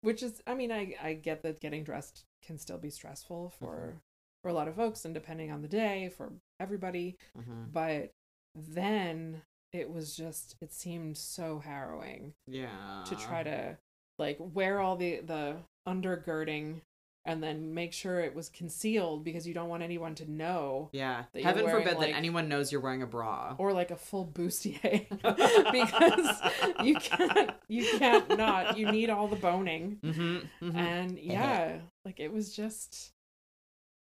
Which 0.02 0.22
is 0.24 0.42
I 0.46 0.54
mean 0.54 0.72
I 0.72 0.96
I 1.02 1.14
get 1.14 1.42
that 1.44 1.60
getting 1.60 1.84
dressed 1.84 2.24
can 2.46 2.58
still 2.58 2.78
be 2.78 2.90
stressful 2.90 3.54
for 3.60 3.76
Mm-hmm. 3.76 3.98
for 4.44 4.50
a 4.50 4.54
lot 4.54 4.68
of 4.68 4.76
folks 4.76 5.04
and 5.06 5.14
depending 5.14 5.52
on 5.52 5.62
the 5.62 5.68
day 5.68 6.10
for 6.16 6.32
everybody, 6.60 7.18
Mhm. 7.38 7.72
but 7.74 8.12
then 8.56 9.42
it 9.74 9.90
was 9.92 10.16
just 10.16 10.56
it 10.62 10.72
seemed 10.74 11.18
so 11.18 11.60
harrowing 11.60 12.34
Yeah. 12.48 13.04
to 13.08 13.16
try 13.16 13.44
to 13.44 13.78
like 14.20 14.38
wear 14.40 14.80
all 14.80 14.96
the 14.96 15.20
the 15.20 15.58
undergirding 15.88 16.82
and 17.26 17.44
then 17.44 17.74
make 17.74 17.92
sure 17.92 18.22
it 18.22 18.34
was 18.34 18.48
concealed 18.48 19.26
because 19.26 19.46
you 19.46 19.54
don't 19.54 19.68
want 19.68 19.84
anyone 19.84 20.16
to 20.16 20.32
know 20.32 20.90
Yeah. 20.94 21.24
Heaven 21.36 21.66
wearing, 21.66 21.84
forbid 21.84 21.98
like- 22.00 22.12
that 22.12 22.16
anyone 22.18 22.48
knows 22.48 22.72
you're 22.72 22.80
wearing 22.80 23.02
a 23.02 23.06
bra. 23.08 23.56
or 23.58 23.74
like 23.74 23.92
a 23.92 23.98
full 23.98 24.26
bustier 24.26 25.06
because 25.72 26.42
you 26.84 26.96
can't 26.96 27.52
you 27.68 27.86
can't 28.00 28.38
not 28.38 28.78
you 28.78 28.90
need 28.92 29.10
all 29.10 29.28
the 29.28 29.36
boning 29.36 29.98
Mm-hmm. 30.04 30.78
and 30.78 31.20
yeah 31.20 31.80
like 32.06 32.20
it 32.22 32.32
was 32.32 32.56
just 32.56 33.12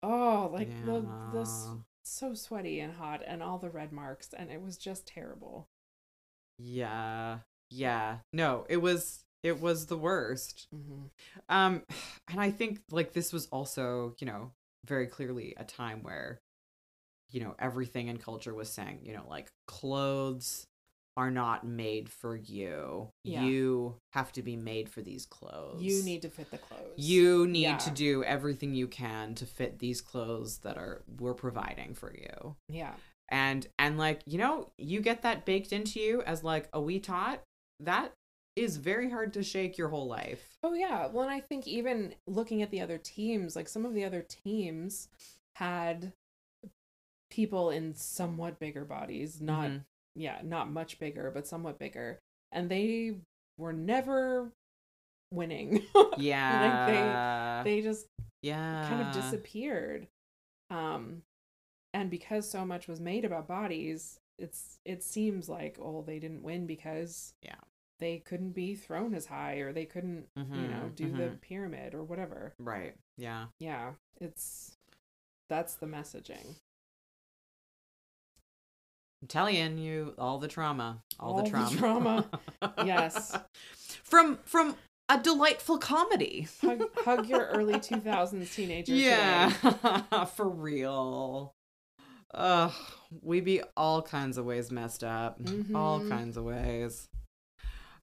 oh 0.04 0.50
like 0.54 0.70
the 0.86 1.04
the 1.34 1.42
s- 1.42 1.68
Yeah. 1.68 1.76
So 2.06 2.34
sweaty 2.34 2.80
and 2.80 2.94
hot 2.94 3.22
and 3.28 3.44
all 3.44 3.58
the 3.58 3.70
red 3.70 3.92
marks 3.92 4.34
and 4.34 4.50
it 4.50 4.62
was 4.62 4.78
just 4.78 5.06
terrible 5.08 5.68
Yeah. 6.58 7.40
Yeah. 7.70 8.18
No, 8.34 8.66
it 8.70 8.78
was 8.78 9.24
it 9.44 9.60
was 9.60 9.86
the 9.88 9.98
worst. 9.98 10.68
hmm 10.72 11.06
Um 11.50 11.84
and 12.30 12.40
I 12.40 12.52
think 12.52 12.82
like 12.92 13.14
this 13.14 13.34
was 13.34 13.48
also, 13.48 14.16
you 14.20 14.28
know, 14.28 14.52
very 14.86 15.08
clearly 15.08 15.54
a 15.58 15.64
time 15.64 16.04
where 16.04 16.40
you 17.32 17.42
know, 17.42 17.56
everything 17.60 18.08
in 18.10 18.18
culture 18.18 18.54
was 18.54 18.70
saying, 18.70 19.00
you 19.04 19.14
know, 19.14 19.26
like 19.30 19.50
clothes 19.68 20.68
are 21.18 21.32
not 21.32 21.66
made 21.66 22.10
for 22.10 22.36
you. 22.36 23.10
Yeah. 23.24 23.44
You 23.44 23.96
have 24.14 24.32
to 24.34 24.42
be 24.42 24.56
made 24.56 24.90
for 24.90 25.02
these 25.02 25.26
clothes. 25.26 25.82
you 25.82 26.04
need 26.04 26.22
to 26.24 26.30
fit 26.30 26.52
the 26.52 26.58
clothes 26.58 26.94
you 26.98 27.48
need 27.48 27.62
Yeah. 27.64 27.78
to 27.78 27.92
do 27.92 28.24
everything 28.24 28.74
you 28.76 28.88
can 28.88 29.34
to 29.36 29.46
fit 29.46 29.80
these 29.80 30.02
clothes 30.02 30.60
that 30.60 30.78
are 30.78 31.04
we're 31.20 31.34
providing 31.34 31.94
for 31.94 32.14
you 32.14 32.56
yeah 32.70 32.94
and 33.30 33.68
and 33.80 33.98
like 33.98 34.22
you 34.26 34.38
know 34.38 34.72
you 34.78 35.02
get 35.02 35.22
that 35.24 35.46
baked 35.46 35.72
into 35.74 36.00
you 36.00 36.22
as 36.24 36.44
like 36.44 36.70
a 36.74 36.80
wee 36.82 37.00
tot 37.00 37.42
that 37.80 38.12
is 38.56 38.78
very 38.78 39.10
hard 39.10 39.34
to 39.34 39.44
shake 39.44 39.78
your 39.78 39.90
whole 39.90 40.08
life 40.08 40.58
Oh 40.64 40.74
yeah. 40.74 41.08
Well, 41.08 41.24
and 41.24 41.32
I 41.32 41.40
think 41.42 41.68
even 41.68 42.16
looking 42.28 42.62
at 42.62 42.72
the 42.72 42.82
other 42.82 42.98
teams, 42.98 43.56
like 43.56 43.68
some 43.70 43.86
of 43.86 43.94
the 43.94 44.04
other 44.06 44.26
teams 44.46 45.10
had 45.56 46.14
people 47.30 47.70
in 47.70 47.94
somewhat 47.94 48.60
bigger 48.60 48.86
bodies, 48.86 49.42
not 49.42 49.70
Mhm. 49.70 49.86
Yeah, 50.16 50.40
not 50.44 50.72
much 50.72 51.00
bigger, 51.00 51.32
but 51.34 51.48
somewhat 51.48 51.80
bigger, 51.80 52.20
and 52.52 52.70
they 52.70 53.16
were 53.58 53.74
never 53.74 54.52
winning. 55.32 55.84
yeah 56.16 56.78
they 56.86 57.20
they 57.64 57.82
just 57.82 58.08
yeah 58.42 58.82
kind 58.82 59.02
of 59.02 59.12
disappeared. 59.12 60.08
Um 60.70 61.24
and 61.94 62.10
because 62.12 62.50
so 62.50 62.66
much 62.66 62.88
was 62.88 63.00
made 63.02 63.26
about 63.26 63.48
bodies, 63.48 64.20
it's 64.40 64.80
it 64.86 65.04
seems 65.04 65.50
like 65.50 65.78
oh 65.82 66.04
they 66.06 66.20
didn't 66.20 66.44
win 66.44 66.68
because 66.68 67.34
Yeah. 67.42 67.56
they 68.00 68.20
couldn't 68.20 68.52
be 68.52 68.76
thrown 68.76 69.14
as 69.16 69.28
high 69.28 69.56
or 69.58 69.74
they 69.74 69.86
couldn't 69.86 70.28
you 70.54 70.70
know 70.70 70.90
Mhm, 70.90 70.96
do 70.96 71.14
the 71.14 71.34
mhm. 71.34 71.40
pyramid 71.42 71.94
or 71.96 72.04
whatever 72.04 72.54
right 72.60 72.96
yeah 73.18 73.48
yeah 73.60 73.94
it's 74.20 74.78
that's 75.50 75.76
the 75.76 75.86
messaging 75.86 76.56
i'm 79.26 79.28
telling 79.28 79.78
you 79.80 80.14
all 80.20 80.38
the 80.38 80.48
trauma 80.48 81.02
all, 81.20 81.34
the 81.36 81.40
All 81.42 81.44
the 81.70 81.76
trauma. 81.78 82.26
trauma. 82.62 82.76
Yes. 82.86 83.36
from 84.04 84.38
from 84.46 84.76
a 85.10 85.20
delightful 85.20 85.78
comedy. 85.78 86.48
Hug, 86.62 86.82
hug 87.04 87.28
your 87.28 87.46
early 87.48 87.76
2000s 87.76 88.54
teenager 88.54 88.94
yeah. 88.94 89.50
for 90.36 90.48
real. 90.50 91.54
Ugh, 92.34 92.74
we 93.22 93.40
be 93.40 93.62
all 93.78 94.02
kinds 94.02 94.38
of 94.38 94.46
ways 94.46 94.72
messed 94.72 95.04
up. 95.04 95.40
All 95.74 96.00
Mhm. 96.02 96.10
kinds 96.10 96.38
of 96.38 96.44
ways. 96.44 97.08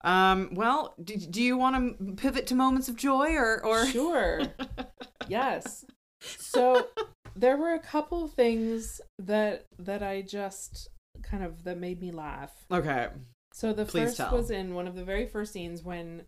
Um 0.02 0.50
well 0.54 0.94
do, 1.02 1.16
do 1.16 1.42
you 1.42 1.56
want 1.56 1.98
to 1.98 2.14
pivot 2.14 2.46
to 2.48 2.54
moments 2.56 2.88
of 2.88 2.96
joy 2.96 3.34
or 3.34 3.64
or? 3.64 3.86
Sure. 3.86 4.42
Yes. 5.28 5.84
So 6.20 6.88
there 7.36 7.56
were 7.56 7.74
a 7.74 7.78
couple 7.78 8.26
things 8.28 9.00
that 9.20 9.66
that 9.78 10.02
i 10.02 10.20
just 10.22 10.88
kind 11.22 11.42
of 11.42 11.64
that 11.64 11.78
made 11.78 12.00
me 12.00 12.10
laugh 12.10 12.52
okay 12.70 13.08
so 13.52 13.72
the 13.72 13.84
Please 13.84 14.04
first 14.04 14.16
tell. 14.16 14.36
was 14.36 14.50
in 14.50 14.74
one 14.74 14.86
of 14.86 14.94
the 14.94 15.04
very 15.04 15.26
first 15.26 15.52
scenes 15.52 15.82
when 15.82 16.22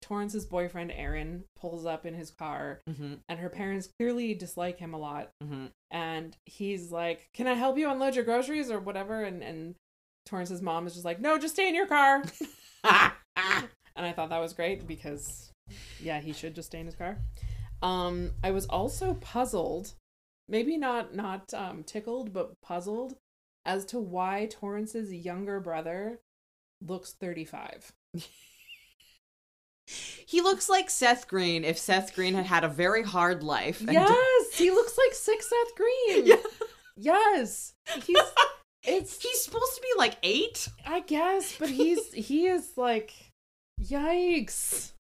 torrance's 0.00 0.46
boyfriend 0.46 0.90
aaron 0.90 1.44
pulls 1.56 1.86
up 1.86 2.04
in 2.04 2.14
his 2.14 2.30
car 2.30 2.80
mm-hmm, 2.88 3.14
and 3.28 3.38
her 3.38 3.48
parents 3.48 3.88
clearly 3.98 4.34
dislike 4.34 4.78
him 4.78 4.94
a 4.94 4.98
lot 4.98 5.30
mm-hmm. 5.42 5.66
and 5.90 6.36
he's 6.44 6.90
like 6.90 7.28
can 7.34 7.46
i 7.46 7.54
help 7.54 7.78
you 7.78 7.88
unload 7.88 8.14
your 8.14 8.24
groceries 8.24 8.70
or 8.70 8.80
whatever 8.80 9.22
and 9.22 9.42
and 9.42 9.74
torrance's 10.26 10.62
mom 10.62 10.86
is 10.86 10.94
just 10.94 11.04
like 11.04 11.20
no 11.20 11.38
just 11.38 11.54
stay 11.54 11.68
in 11.68 11.74
your 11.74 11.86
car 11.86 12.22
and 13.96 14.06
I 14.06 14.12
thought 14.12 14.30
that 14.30 14.40
was 14.40 14.52
great 14.52 14.86
because 14.86 15.52
yeah, 16.00 16.20
he 16.20 16.32
should 16.32 16.54
just 16.54 16.68
stay 16.68 16.80
in 16.80 16.86
his 16.86 16.94
car. 16.94 17.18
Um 17.82 18.32
I 18.42 18.50
was 18.50 18.66
also 18.66 19.14
puzzled, 19.14 19.92
maybe 20.48 20.76
not 20.76 21.14
not 21.14 21.52
um 21.54 21.82
tickled, 21.84 22.32
but 22.32 22.60
puzzled 22.62 23.16
as 23.64 23.84
to 23.86 23.98
why 23.98 24.48
Torrance's 24.50 25.12
younger 25.12 25.60
brother 25.60 26.20
looks 26.84 27.12
35. 27.12 27.92
he 30.26 30.40
looks 30.40 30.68
like 30.68 30.88
Seth 30.90 31.28
Green 31.28 31.64
if 31.64 31.78
Seth 31.78 32.14
Green 32.14 32.34
had 32.34 32.46
had 32.46 32.64
a 32.64 32.68
very 32.68 33.02
hard 33.02 33.42
life. 33.42 33.80
and 33.80 33.92
Yes, 33.92 34.54
he 34.54 34.70
looks 34.70 34.96
like 34.96 35.14
sick 35.14 35.42
Seth 35.42 35.74
Green. 35.76 36.26
Yeah. 36.26 36.36
Yes. 36.96 37.72
He's 38.04 38.18
it's 38.84 39.20
He's 39.22 39.42
supposed 39.42 39.74
to 39.76 39.80
be 39.80 39.88
like 39.98 40.16
eight. 40.22 40.68
I 40.86 41.00
guess, 41.00 41.56
but 41.58 41.70
he's 41.70 42.12
he 42.12 42.46
is 42.46 42.72
like 42.76 43.12
yikes. 43.82 44.92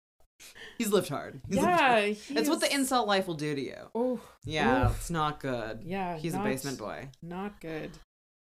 He's 0.78 0.90
lived 0.92 1.10
hard. 1.10 1.42
He's 1.48 1.58
lived 1.58 1.68
Yeah, 1.68 1.78
hard. 1.78 2.04
he 2.14 2.36
It's 2.38 2.50
what 2.50 2.62
the 2.62 2.74
is- 2.74 2.90
incel 2.90 3.06
life 3.06 3.28
will 3.28 3.36
do 3.36 3.54
to 3.54 3.62
you. 3.62 3.76
Oh, 3.94 4.20
Yeah, 4.46 4.88
Oof. 4.88 4.96
it's 4.98 5.10
not 5.12 5.40
good. 5.40 5.82
yeah. 5.84 6.18
He's 6.18 6.34
a 6.34 6.40
basement 6.40 6.78
boy. 6.80 7.10
not 7.22 7.60
good 7.62 7.92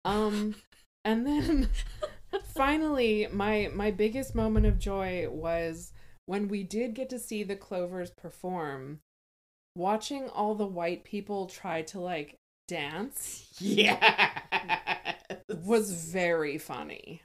um 0.04 0.54
and 1.04 1.26
then 1.26 1.68
finally 2.54 3.26
my 3.32 3.70
my 3.74 3.90
biggest 3.90 4.34
moment 4.34 4.66
of 4.66 4.78
joy 4.78 5.28
was 5.30 5.92
when 6.26 6.48
we 6.48 6.62
did 6.62 6.94
get 6.94 7.08
to 7.08 7.18
see 7.18 7.42
the 7.42 7.56
clovers 7.56 8.10
perform 8.10 9.00
watching 9.74 10.28
all 10.28 10.54
the 10.54 10.66
white 10.66 11.04
people 11.04 11.46
try 11.46 11.82
to 11.82 12.00
like 12.00 12.36
dance 12.66 13.46
Yeah. 13.60 14.34
was 15.64 15.90
very 15.92 16.58
funny 16.58 17.22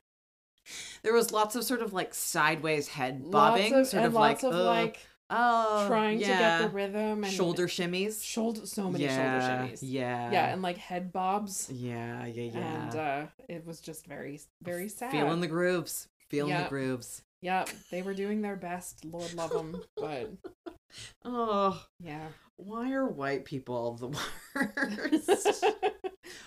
there 1.03 1.13
was 1.13 1.31
lots 1.31 1.55
of 1.55 1.63
sort 1.63 1.81
of 1.81 1.91
like 1.93 2.13
sideways 2.13 2.87
head 2.87 3.21
lots 3.23 3.31
bobbing, 3.31 3.73
of, 3.73 3.87
sort 3.87 3.99
and 4.03 4.07
of 4.07 4.13
lots 4.13 4.43
like 4.43 4.53
of 4.53 4.59
uh, 4.59 4.63
like 4.63 4.99
oh, 5.29 5.87
trying 5.87 6.19
to 6.19 6.25
get 6.25 6.61
the 6.61 6.69
rhythm 6.69 7.23
and 7.23 7.31
shoulder 7.33 7.67
shimmies. 7.67 8.23
shoulder 8.23 8.65
so 8.65 8.89
many 8.91 9.05
yeah, 9.05 9.39
shoulder 9.39 9.67
shimmies 9.73 9.79
Yeah. 9.81 10.31
yeah 10.31 10.53
and 10.53 10.61
like 10.61 10.77
head 10.77 11.11
bobs 11.11 11.69
yeah, 11.71 12.25
yeah, 12.25 12.43
yeah. 12.53 12.83
and 12.83 12.95
uh 12.95 13.25
it 13.47 13.65
was 13.65 13.79
just 13.81 14.05
very 14.05 14.39
very 14.61 14.89
sad 14.89 15.11
Feeling 15.11 15.41
the 15.41 15.47
grooves. 15.47 16.07
Feeling 16.29 16.51
Yeah. 16.51 16.63
the 16.63 16.69
grooves. 16.69 17.21
Yep, 17.41 17.69
they 17.91 18.01
were 18.01 18.13
doing 18.13 18.41
their 18.41 18.55
best. 18.55 19.03
Lord 19.05 19.33
love 19.33 19.51
them, 19.51 19.81
but 19.97 20.31
Oh, 21.25 21.83
yeah, 21.99 22.27
why 22.55 22.91
are 22.93 23.05
white 23.07 23.45
people 23.45 23.93
the 23.95 24.07
worst? 24.07 25.65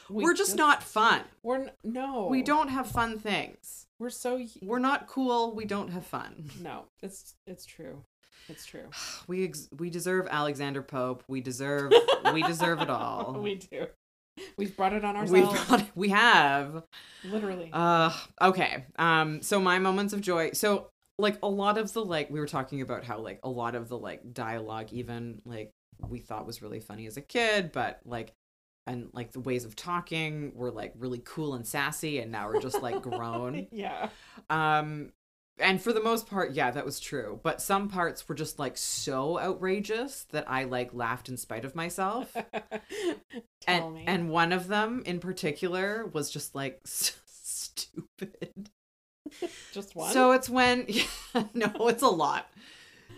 We 0.09 0.24
We're 0.24 0.35
just, 0.35 0.57
not 0.57 0.82
fun. 0.82 1.23
We're 1.43 1.57
n- 1.65 1.70
no. 1.85 2.28
We 2.28 2.43
don't 2.43 2.69
have 2.69 2.86
fun 2.89 3.19
things. 3.19 3.86
We're 3.98 4.09
so 4.11 4.36
y- 4.36 4.48
We're 4.62 4.78
not 4.78 5.07
cool. 5.09 5.55
We 5.55 5.65
don't 5.66 5.89
have 5.90 6.07
fun. 6.07 6.48
no. 6.61 6.85
It's 7.03 7.35
it's 7.47 7.66
true. 7.66 8.05
It's 8.48 8.66
true. 8.66 8.89
We 9.28 9.44
ex- 9.44 9.68
we 9.77 9.90
deserve 9.90 10.28
Alexander 10.31 10.82
Pope. 10.82 11.24
We 11.27 11.40
deserve 11.40 11.93
we 12.32 12.43
deserve 12.43 12.81
it 12.81 12.90
all. 12.90 13.36
we 13.43 13.56
do. 13.56 13.86
We've 14.56 14.77
brought 14.77 14.93
it 14.93 15.05
on 15.05 15.16
ourselves. 15.16 15.85
we 15.94 16.10
have. 16.10 16.85
Literally. 17.24 17.70
Uh 17.73 18.12
okay. 18.40 18.85
Um 18.98 19.43
so 19.43 19.60
my 19.60 19.78
moments 19.78 20.12
of 20.12 20.20
joy. 20.20 20.52
So 20.52 20.90
like 21.18 21.39
a 21.43 21.48
lot 21.48 21.78
of 21.78 21.93
the 21.93 22.05
like 22.05 22.31
we 22.31 22.39
were 22.39 22.47
talking 22.47 22.82
about 22.82 23.05
how 23.05 23.18
like 23.18 23.40
a 23.43 23.48
lot 23.48 23.74
of 23.74 23.89
the 23.89 23.98
like 23.98 24.32
dialogue 24.32 24.93
even 24.93 25.40
like 25.44 25.73
we 26.09 26.18
thought 26.18 26.47
was 26.47 26.62
really 26.62 26.81
funny 26.81 27.06
as 27.06 27.16
a 27.16 27.23
kid, 27.23 27.73
but 27.73 28.01
like 28.05 28.32
and 28.86 29.09
like 29.12 29.32
the 29.32 29.40
ways 29.40 29.64
of 29.64 29.74
talking 29.74 30.52
were 30.55 30.70
like 30.70 30.93
really 30.98 31.20
cool 31.24 31.55
and 31.55 31.66
sassy 31.66 32.20
and 32.20 32.31
now 32.31 32.48
we're 32.48 32.60
just 32.60 32.82
like 32.82 33.02
grown. 33.02 33.66
yeah. 33.73 34.10
Um 34.51 35.10
and 35.59 35.81
for 35.81 35.93
the 35.93 36.03
most 36.03 36.27
part, 36.27 36.53
yeah, 36.53 36.70
that 36.70 36.85
was 36.85 37.01
true. 37.01 37.41
But 37.43 37.62
some 37.62 37.89
parts 37.89 38.28
were 38.28 38.35
just 38.35 38.59
like 38.59 38.77
so 38.77 39.39
outrageous 39.39 40.24
that 40.33 40.49
I 40.51 40.65
like 40.65 40.93
laughed 40.93 41.28
in 41.28 41.37
spite 41.37 41.65
of 41.65 41.74
myself. 41.74 42.33
Tell 42.62 42.77
and 43.66 43.95
me. 43.95 44.05
and 44.07 44.31
one 44.31 44.53
of 44.53 44.69
them 44.69 45.03
in 45.07 45.19
particular 45.19 46.07
was 46.12 46.31
just 46.31 46.55
like 46.55 46.81
so 46.85 47.15
stupid. 47.27 48.70
just 49.73 49.97
one. 49.97 50.12
So 50.12 50.33
it's 50.33 50.49
when 50.49 50.85
yeah, 50.89 51.05
no, 51.55 51.89
it's 51.89 52.03
a 52.03 52.09
lot. 52.09 52.51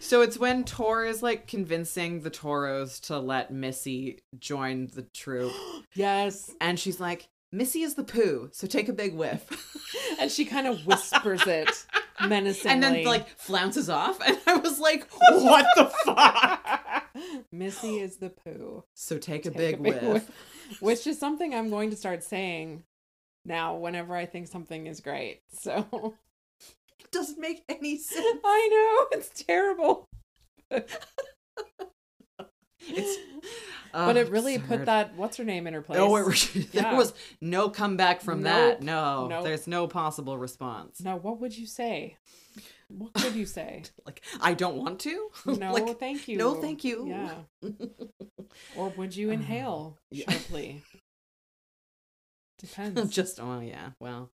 So 0.00 0.22
it's 0.22 0.38
when 0.38 0.62
Tor 0.62 1.04
is 1.06 1.24
like 1.24 1.48
convincing 1.48 2.20
the 2.20 2.30
Toros 2.30 3.00
to 3.00 3.18
let 3.18 3.52
Missy 3.52 4.20
join 4.38 4.86
the 4.94 5.02
troop, 5.02 5.52
yes. 5.94 6.52
and 6.60 6.78
she's 6.78 7.00
like, 7.00 7.28
"Missy 7.50 7.82
is 7.82 7.94
the 7.94 8.04
poo, 8.04 8.48
so 8.52 8.68
take 8.68 8.88
a 8.88 8.92
big 8.92 9.14
whiff." 9.14 9.50
And 10.20 10.30
she 10.30 10.44
kind 10.44 10.68
of 10.68 10.86
whispers 10.86 11.44
it 11.48 11.84
menacingly. 12.26 12.70
and 12.72 12.82
then 12.82 13.04
like 13.04 13.28
flounces 13.38 13.88
off, 13.88 14.20
and 14.26 14.38
I 14.46 14.56
was 14.56 14.78
like, 14.80 15.06
"What 15.30 15.66
the 15.76 15.86
fuck?" 16.04 17.04
Missy 17.52 17.98
is 18.00 18.16
the 18.18 18.30
poo. 18.30 18.84
So 18.94 19.18
take 19.18 19.46
a 19.46 19.50
Take 19.50 19.80
big, 19.80 19.80
whiff. 19.80 20.02
whiff. 20.02 20.30
Which 20.80 21.06
is 21.06 21.18
something 21.18 21.54
I'm 21.54 21.70
going 21.70 21.90
to 21.90 21.96
start 21.96 22.22
saying 22.22 22.84
now 23.44 23.76
whenever 23.76 24.14
I 24.14 24.26
think 24.26 24.46
something 24.48 24.86
is 24.86 25.00
great. 25.00 25.40
So 25.52 26.14
It 27.00 27.10
doesn't 27.10 27.38
make 27.40 27.64
any 27.68 27.96
sense. 27.98 28.38
I 28.44 28.68
know 29.10 29.18
it's 29.18 29.42
terrible. 29.44 30.04
It's 32.86 33.18
but 33.92 34.16
oh, 34.16 34.20
it 34.20 34.30
really 34.30 34.56
absurd. 34.56 34.68
put 34.68 34.86
that 34.86 35.14
what's 35.16 35.36
her 35.38 35.44
name 35.44 35.66
in 35.66 35.74
her 35.74 35.82
place. 35.82 35.98
Oh, 35.98 36.16
it, 36.16 36.50
there 36.52 36.64
Yeah. 36.82 36.96
was 36.96 37.12
no 37.40 37.68
comeback 37.70 38.20
from 38.20 38.42
that. 38.42 38.82
No, 38.82 39.26
Nope. 39.28 39.44
there's 39.44 39.66
no 39.66 39.86
possible 39.86 40.38
response. 40.38 41.00
Now, 41.00 41.16
what 41.16 41.40
would 41.40 41.56
you 41.56 41.66
say? 41.66 42.16
What 42.88 43.12
could 43.14 43.34
you 43.34 43.46
say? 43.46 43.84
Like, 44.06 44.22
I 44.40 44.54
don't 44.54 44.76
want 44.76 45.00
to. 45.00 45.28
No, 45.44 45.72
like, 45.74 45.98
thank 45.98 46.28
you. 46.28 46.38
no, 46.38 46.54
thank 46.54 46.82
you. 46.82 47.08
Yeah. 47.08 47.70
Or 48.74 48.88
would 48.96 49.14
you 49.14 49.28
um, 49.28 49.34
inhale 49.34 49.98
yeah. 50.10 50.30
sharply? 50.30 50.82
Depends. 52.58 53.12
just 53.14 53.38
oh 53.38 53.60
yeah. 53.60 53.90
Well, 54.00 54.30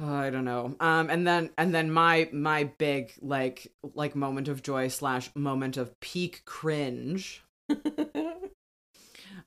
oh, 0.00 0.14
I 0.14 0.30
don't 0.30 0.44
know. 0.44 0.74
Um, 0.80 1.10
and 1.10 1.26
then 1.26 1.50
and 1.58 1.74
then 1.74 1.90
my 1.92 2.28
my 2.32 2.64
big 2.78 3.12
like 3.20 3.70
like 3.94 4.14
moment 4.16 4.48
of 4.48 4.62
joy 4.62 4.88
slash 4.88 5.30
moment 5.34 5.76
of 5.76 5.98
peak 6.00 6.42
cringe 6.44 7.42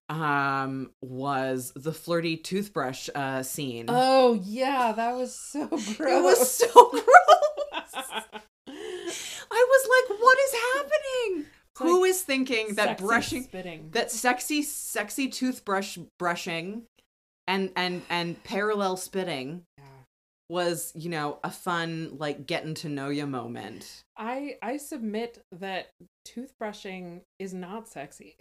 um 0.09 0.91
was 1.01 1.71
the 1.75 1.93
flirty 1.93 2.37
toothbrush 2.37 3.09
uh 3.15 3.41
scene. 3.43 3.85
oh 3.87 4.33
yeah, 4.43 4.91
that 4.91 5.13
was 5.15 5.35
so 5.35 5.67
gross. 5.67 5.99
it 5.99 6.23
was 6.23 6.51
so 6.51 6.89
gross. 6.89 7.03
I 9.55 9.67
was 9.69 10.09
like, 10.09 10.19
what 10.19 10.37
is 10.39 10.53
happening? 10.75 11.45
It's 11.71 11.79
Who 11.81 12.01
like 12.01 12.09
is 12.11 12.21
thinking 12.21 12.75
that 12.75 12.97
brushing 12.97 13.43
spitting. 13.43 13.89
that 13.91 14.11
sexy 14.11 14.61
sexy 14.61 15.27
toothbrush 15.27 15.97
brushing 16.19 16.83
and 17.47 17.71
and 17.75 18.01
and 18.09 18.41
parallel 18.43 18.97
spitting. 18.97 19.63
Was, 20.49 20.91
you 20.95 21.09
know, 21.09 21.39
a 21.43 21.49
fun 21.51 22.17
like 22.17 22.45
getting 22.45 22.73
to 22.75 22.89
know 22.89 23.09
you 23.09 23.25
moment. 23.25 24.03
I 24.17 24.57
I 24.61 24.77
submit 24.77 25.41
that 25.51 25.89
toothbrushing 26.27 27.21
is 27.39 27.53
not 27.53 27.87
sexy. 27.87 28.35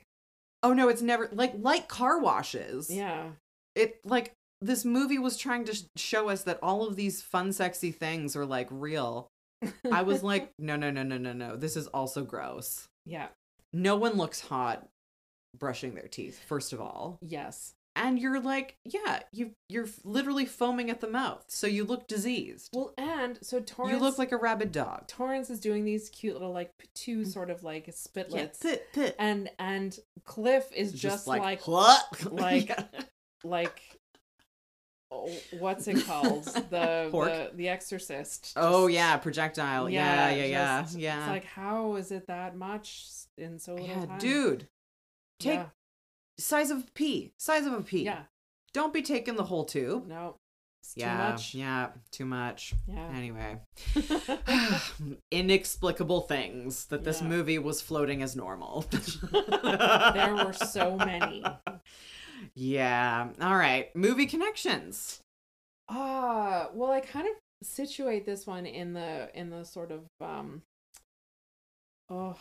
Oh 0.63 0.73
no, 0.73 0.89
it's 0.89 1.03
never 1.03 1.29
like 1.33 1.53
like 1.59 1.89
car 1.89 2.19
washes. 2.21 2.91
Yeah. 2.91 3.31
It 3.75 4.01
like 4.05 4.33
this 4.61 4.85
movie 4.85 5.19
was 5.19 5.37
trying 5.37 5.65
to 5.65 5.75
sh- 5.75 5.83
show 5.97 6.29
us 6.29 6.45
that 6.45 6.59
all 6.63 6.87
of 6.87 6.95
these 6.97 7.23
fun 7.23 7.53
sexy 7.53 7.91
things 7.91 8.37
are 8.37 8.47
like 8.47 8.69
real. 8.71 9.29
I 9.91 10.03
was 10.03 10.23
like, 10.31 10.51
no, 10.59 10.77
no, 10.77 10.91
no, 10.91 11.03
no, 11.03 11.19
no, 11.19 11.33
no. 11.33 11.57
This 11.57 11.77
is 11.77 11.87
also 11.89 12.23
gross. 12.25 12.87
yeah. 13.07 13.29
No 13.73 13.97
one 13.97 14.19
looks 14.19 14.41
hot 14.41 14.87
brushing 15.59 15.95
their 15.95 16.07
teeth, 16.07 16.39
first 16.47 16.73
of 16.75 16.81
all. 16.81 17.19
Yes. 17.23 17.73
And 17.95 18.19
you're 18.19 18.41
like, 18.41 18.77
yeah, 18.85 19.21
you 19.33 19.51
you're 19.69 19.87
literally 20.03 20.47
foaming 20.47 20.89
at 20.89 21.01
the 21.01 21.09
mouth, 21.09 21.45
so 21.49 21.67
you 21.67 21.85
look 21.85 22.09
diseased. 22.09 22.71
Well, 22.75 22.95
and 22.97 23.39
so 23.43 23.61
Torrance 23.61 23.93
you 23.93 23.99
look 24.01 24.19
like 24.19 24.33
a 24.33 24.39
rabid 24.39 24.73
dog. 24.73 25.09
Torrance 25.09 25.51
is 25.51 25.61
doing 25.61 25.85
these 25.85 26.09
cute 26.09 26.33
little 26.33 26.53
like 26.53 26.73
two 26.95 27.19
mm. 27.19 27.27
sort 27.27 27.51
of 27.51 27.63
like 27.63 27.87
spitlets. 27.89 28.35
Yeah, 28.35 28.47
pit, 28.63 28.87
pit. 28.95 29.17
And 29.19 29.51
and 29.59 29.99
Cliff 30.25 30.73
is 30.75 30.93
just, 30.93 31.27
like 31.27 31.67
what? 31.67 32.03
like- 32.33 32.69
Yeah. 32.69 32.85
like 33.45 33.99
oh, 35.11 35.31
what's 35.59 35.87
it 35.87 36.03
called? 36.07 36.45
The 36.45 37.11
the 37.11 37.51
the 37.55 37.69
exorcist. 37.69 38.55
oh 38.57 38.87
yeah, 38.87 39.19
projectile. 39.19 39.91
Yeah, 39.91 40.31
yeah, 40.31 40.45
yeah, 40.45 40.83
just- 40.83 40.99
yeah. 40.99 41.19
It's 41.21 41.29
like 41.29 41.45
how 41.45 41.97
is 41.97 42.11
it 42.11 42.27
that 42.29 42.57
much 42.57 43.07
in 43.37 43.59
so 43.59 43.75
little 43.75 43.87
yeah, 43.87 44.07
time? 44.07 44.19
dude. 44.19 44.69
Take 45.39 45.55
Yeah. 45.55 45.67
Size 46.39 46.71
of 46.71 46.79
a 46.79 46.91
pea. 46.95 47.33
Size 47.39 47.67
of 47.67 47.73
a 47.73 47.83
pea. 47.83 48.05
Yeah. 48.05 48.23
Don't 48.73 48.93
be 48.95 49.03
taking 49.03 49.37
the 49.37 49.45
whole 49.45 49.65
tube. 49.65 50.07
No. 50.07 50.37
Yeah. 50.97 51.13
too 51.13 51.33
much. 51.33 51.55
Yeah. 51.55 51.89
Too 52.11 52.25
much. 52.25 52.75
Yeah. 52.87 53.09
Anyway. 53.15 53.61
Inexplicable 55.31 56.23
things 56.23 56.87
that 56.87 57.05
this 57.05 57.21
Yeah. 57.23 57.29
movie 57.29 57.59
was 57.59 57.81
floating 57.81 58.23
as 58.23 58.35
normal. 58.35 58.87
there 59.33 60.35
were 60.35 60.53
so 60.53 60.97
many. 60.97 61.45
Yeah. 62.55 63.29
All 63.41 63.57
right. 63.57 63.95
Movie 63.95 64.27
connections. 64.27 65.21
Ah, 65.89 66.69
well, 66.73 66.91
I 66.91 67.01
kind 67.01 67.27
of 67.29 67.35
situate 67.67 68.27
this 68.27 68.47
one 68.47 68.67
in 68.67 68.93
the 68.93 69.31
in 69.39 69.51
the 69.51 69.65
sort 69.65 69.93
of 69.93 70.01
um 70.21 70.63
oh 72.11 72.37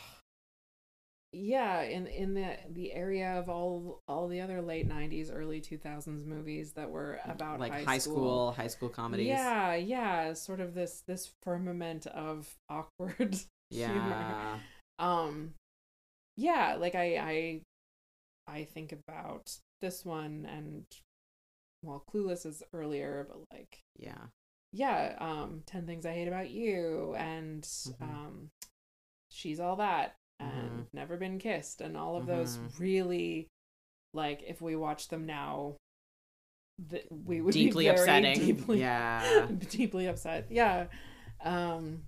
yeah, 1.34 1.82
in 1.84 2.08
in 2.08 2.34
the 2.34 2.58
the 2.70 2.94
area 2.94 3.40
of 3.40 3.50
all 3.50 4.02
all 4.08 4.28
the 4.28 4.42
other 4.42 4.62
late 4.62 4.88
90s, 4.88 5.32
early 5.34 5.62
2000s 5.62 6.26
movies 6.26 6.74
that 6.74 6.90
were 6.90 7.20
about 7.26 7.60
like 7.60 7.72
high, 7.72 7.84
high 7.84 7.98
school, 7.98 8.52
high 8.52 8.68
school 8.68 8.90
comedies. 8.90 9.28
Yeah, 9.28 9.76
yeah, 9.76 10.34
sort 10.34 10.60
of 10.60 10.74
this 10.74 11.04
this 11.08 11.32
firmament 11.44 12.06
of 12.08 12.54
awkward 12.70 13.36
humor. 13.70 14.00
Yeah. 14.00 14.60
Um 15.00 15.54
yeah, 16.36 16.76
like 16.80 16.96
I 16.96 17.18
I 17.18 17.62
I 18.48 18.64
think 18.66 18.92
about 18.92 19.58
this 19.82 20.04
one 20.04 20.46
and 20.46 20.86
well, 21.84 22.04
Clueless 22.14 22.46
is 22.46 22.62
earlier, 22.74 23.26
but 23.30 23.40
like 23.54 23.80
Yeah. 23.98 24.26
yeah, 24.74 25.16
um 25.20 25.64
10 25.66 25.86
Things 25.86 26.06
I 26.06 26.12
Hate 26.14 26.28
About 26.28 26.50
You 26.50 27.16
and 27.18 27.64
Mhm. 27.64 28.02
um 28.02 28.50
She's 29.30 29.60
All 29.62 29.78
That 29.78 30.16
and 30.42 30.86
Never 30.94 31.18
Been 31.18 31.38
Kissed 31.40 31.82
and 31.82 31.96
all 31.98 32.16
of 32.18 32.26
those 32.26 32.58
Mhm. 32.58 32.80
really 32.80 33.48
like 34.14 34.44
if 34.46 34.62
we 34.62 34.76
watch 34.76 35.08
them 35.08 35.26
now 35.26 35.76
th- 36.90 37.06
we 37.10 37.42
would 37.42 37.54
Deeply 37.54 37.88
upsetting. 37.88 38.38
deeply 38.40 38.80
Yeah. 38.80 39.48
deeply 39.70 40.08
upset. 40.08 40.48
Yeah. 40.50 40.88
Um 41.44 42.04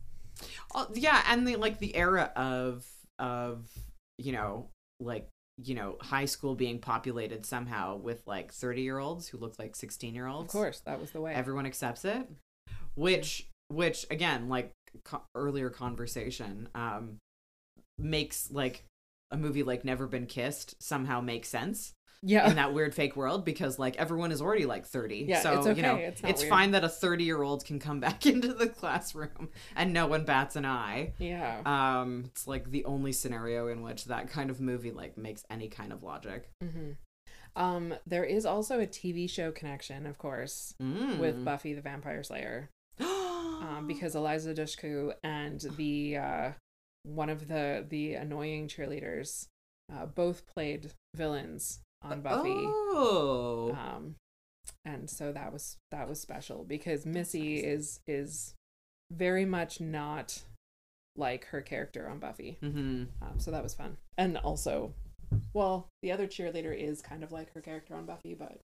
Oh, 0.73 0.87
yeah, 0.93 1.23
and 1.27 1.47
the 1.47 1.55
like 1.57 1.79
the 1.79 1.95
era 1.95 2.31
of 2.35 2.85
of 3.19 3.69
you 4.17 4.31
know 4.31 4.69
like 4.99 5.29
you 5.63 5.75
know 5.75 5.97
high 6.01 6.25
school 6.25 6.55
being 6.55 6.79
populated 6.79 7.45
somehow 7.45 7.95
with 7.97 8.25
like 8.25 8.51
30 8.51 8.81
year 8.81 8.97
olds 8.97 9.27
who 9.27 9.37
look 9.37 9.53
like 9.59 9.75
16 9.75 10.15
year 10.15 10.25
olds 10.25 10.47
of 10.47 10.51
course 10.51 10.79
that 10.81 10.99
was 10.99 11.11
the 11.11 11.21
way. 11.21 11.33
everyone 11.33 11.65
accepts 11.67 12.03
it 12.05 12.27
which 12.95 13.47
which 13.69 14.05
again 14.09 14.49
like 14.49 14.71
co- 15.03 15.21
earlier 15.35 15.69
conversation 15.69 16.67
um 16.73 17.17
makes 17.97 18.49
like 18.51 18.85
a 19.31 19.37
movie 19.37 19.63
like 19.63 19.83
never 19.85 20.07
been 20.07 20.25
kissed 20.25 20.81
somehow 20.81 21.19
make 21.21 21.45
sense 21.45 21.93
yeah. 22.21 22.49
in 22.49 22.55
that 22.55 22.73
weird 22.73 22.93
fake 22.95 23.15
world 23.15 23.43
because 23.43 23.77
like 23.79 23.95
everyone 23.97 24.31
is 24.31 24.41
already 24.41 24.65
like 24.65 24.85
30 24.85 25.25
Yeah, 25.27 25.41
so 25.41 25.57
it's 25.57 25.67
okay. 25.67 25.75
you 25.77 25.81
know 25.81 25.95
It's 25.95 26.41
weird. 26.41 26.49
fine 26.49 26.71
that 26.71 26.83
a 26.83 26.89
30 26.89 27.23
year 27.23 27.41
old 27.41 27.65
can 27.65 27.79
come 27.79 27.99
back 28.07 28.25
into 28.25 28.53
the 28.53 28.67
classroom 28.67 29.49
and 29.75 29.91
no 29.91 30.07
one 30.07 30.23
bats 30.23 30.55
an 30.55 30.65
eye 30.65 31.13
yeah. 31.17 31.61
um 31.65 32.23
it's 32.27 32.47
like 32.47 32.69
the 32.71 32.85
only 32.85 33.11
scenario 33.11 33.67
in 33.67 33.81
which 33.81 34.05
that 34.05 34.29
kind 34.29 34.49
of 34.49 34.61
movie 34.61 34.91
like 34.91 35.17
makes 35.17 35.43
any 35.49 35.67
kind 35.67 35.91
of 35.91 36.03
logic 36.03 36.49
hmm 36.61 36.91
Um, 37.55 37.93
there 38.07 38.23
is 38.23 38.45
also 38.47 38.79
a 38.79 38.87
TV 38.87 39.29
show 39.29 39.51
connection, 39.51 40.07
of 40.07 40.17
course, 40.17 40.73
Mm. 40.81 41.19
with 41.19 41.45
Buffy 41.45 41.73
the 41.75 41.81
Vampire 41.81 42.23
Slayer, 42.23 42.71
um, 42.99 43.85
because 43.87 44.15
Eliza 44.15 44.55
Dushku 44.55 45.13
and 45.23 45.61
the 45.77 46.17
uh, 46.17 46.51
one 47.03 47.29
of 47.29 47.47
the 47.47 47.85
the 47.87 48.13
annoying 48.13 48.67
cheerleaders 48.67 49.47
uh, 49.93 50.05
both 50.05 50.45
played 50.47 50.91
villains 51.15 51.79
on 52.01 52.21
Buffy. 52.21 52.53
Oh. 52.55 53.71
um 53.77 54.15
and 54.85 55.09
so 55.09 55.31
that 55.31 55.51
was 55.51 55.77
that 55.91 56.07
was 56.07 56.19
special 56.19 56.63
because 56.63 57.05
missy 57.05 57.57
is 57.57 57.99
is 58.07 58.53
very 59.11 59.45
much 59.45 59.79
not 59.81 60.41
like 61.15 61.45
her 61.45 61.61
character 61.61 62.09
on 62.09 62.19
buffy 62.19 62.57
mm-hmm. 62.63 63.03
um, 63.21 63.37
so 63.39 63.51
that 63.51 63.61
was 63.61 63.73
fun 63.73 63.97
and 64.17 64.37
also 64.37 64.93
well 65.53 65.87
the 66.01 66.11
other 66.11 66.27
cheerleader 66.27 66.75
is 66.75 67.01
kind 67.01 67.23
of 67.23 67.31
like 67.31 67.53
her 67.53 67.61
character 67.61 67.93
on 67.95 68.05
buffy 68.05 68.33
but 68.33 68.59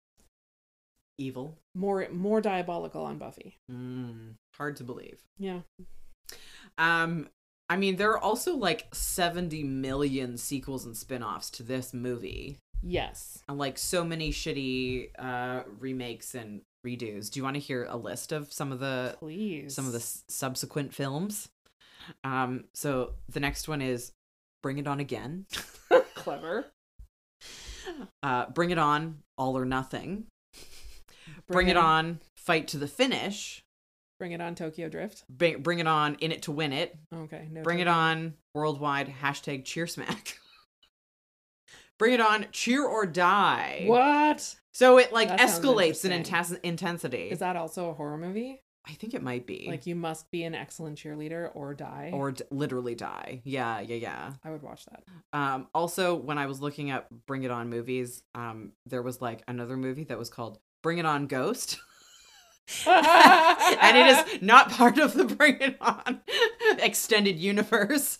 Evil. 1.17 1.55
more 1.75 2.07
more 2.11 2.39
diabolical 2.41 3.03
on 3.03 3.17
buffy 3.17 3.57
Mm. 3.71 4.35
Hard 4.55 4.77
to 4.77 4.83
believe. 4.83 5.19
yeah 5.37 5.59
Um, 6.77 7.27
I 7.69 7.77
mean, 7.77 7.97
there 7.97 8.11
are 8.11 8.17
also 8.19 8.55
like 8.55 8.87
70 8.93 9.63
million 9.63 10.37
sequels 10.37 10.85
and 10.85 10.97
spin 10.97 11.21
offs 11.23 11.49
to 11.51 11.63
this 11.63 11.93
movie. 11.93 12.57
yes 12.81 13.43
And 13.47 13.57
like 13.57 13.77
so 13.77 14.03
many 14.03 14.31
shitty 14.31 15.09
uh 15.19 15.63
remakes 15.79 16.33
and 16.35 16.61
redos. 16.85 17.29
Do 17.29 17.39
you 17.39 17.43
want 17.43 17.55
to 17.55 17.59
hear 17.59 17.85
a 17.85 17.97
list 17.97 18.31
of 18.31 18.51
some 18.51 18.71
of 18.71 18.79
the 18.79 19.15
please 19.19 19.75
some 19.75 19.85
of 19.85 19.91
the 19.91 19.99
s- 19.99 20.23
subsequent 20.29 20.93
films? 20.93 21.49
Um, 22.23 22.63
so 22.73 23.11
the 23.27 23.39
next 23.41 23.67
one 23.67 23.81
is 23.81 24.11
Bring 24.63 24.77
It 24.79 24.87
On 24.87 24.99
Again. 24.99 25.45
clever 26.15 26.65
Uh, 28.23 28.45
Bring 28.49 28.71
It 28.71 28.77
On, 28.79 29.19
All 29.37 29.57
or 29.57 29.65
Nothing. 29.65 30.25
Bring, 31.47 31.67
It 31.67 31.77
On, 31.77 32.19
Fight 32.37 32.67
to 32.69 32.77
the 32.77 32.87
Finish. 32.87 33.61
Bring 34.19 34.31
it 34.33 34.41
on 34.41 34.53
tokyo 34.53 34.87
drift 34.89 35.23
Bring, 35.29 35.61
bring 35.63 35.79
It 35.79 35.87
On, 35.87 36.15
In 36.15 36.31
It 36.31 36.43
to 36.43 36.51
Win 36.51 36.71
It. 36.73 36.95
okay 37.13 37.47
no 37.51 37.63
Bring 37.63 37.79
It 37.79 37.87
On, 37.87 38.33
Worldwide, 38.53 39.11
hashtag 39.21 39.65
Cheer 39.65 39.87
Smack. 39.87 40.37
Bring 41.97 42.13
It 42.13 42.21
On, 42.21 42.45
Cheer 42.51 42.85
or 42.85 43.05
Die. 43.05 43.83
what 43.87 44.55
So 44.73 44.97
it 44.99 45.11
like 45.11 45.27
That 45.29 45.39
escalates 45.39 46.05
in 46.05 46.11
intensity. 46.63 47.29
is 47.29 47.39
that 47.39 47.55
also 47.55 47.89
a 47.89 47.93
horror 47.93 48.17
movie 48.17 48.61
I 48.85 48.93
think 48.93 49.13
it 49.13 49.21
might 49.21 49.45
be. 49.45 49.65
like 49.67 49.85
you 49.85 49.93
must 49.95 50.31
be 50.31 50.43
an 50.45 50.55
excellent 50.55 50.97
cheerleader 50.97 51.51
or 51.53 51.73
die 51.75 52.09
or 52.13 52.31
d- 52.31 52.43
literally 52.49 52.95
die. 52.95 53.41
Yeah, 53.43 53.81
yeah, 53.81 53.95
yeah. 53.97 54.33
i 54.43 54.49
would 54.49 54.63
watch 54.63 54.85
that 54.85 55.03
Um, 55.37 55.67
also, 55.75 56.15
when 56.15 56.37
I 56.37 56.45
was 56.47 56.59
looking 56.61 56.89
up 56.89 57.07
Bring 57.27 57.43
It 57.43 57.51
On 57.51 57.69
movies, 57.69 58.23
um, 58.33 58.71
there 58.85 59.01
was 59.03 59.21
like 59.21 59.43
another 59.47 59.77
movie 59.77 60.05
that 60.05 60.17
was 60.17 60.29
called 60.29 60.57
Bring 60.81 60.97
It 60.97 61.05
On 61.05 61.27
Ghost. 61.27 61.79
and 62.87 63.97
it 63.97 64.07
is 64.35 64.41
not 64.41 64.69
part 64.71 64.97
of 64.99 65.13
the 65.13 65.25
Bring 65.25 65.59
It 65.61 65.77
On 65.81 66.21
extended 66.79 67.37
universe. 67.39 68.17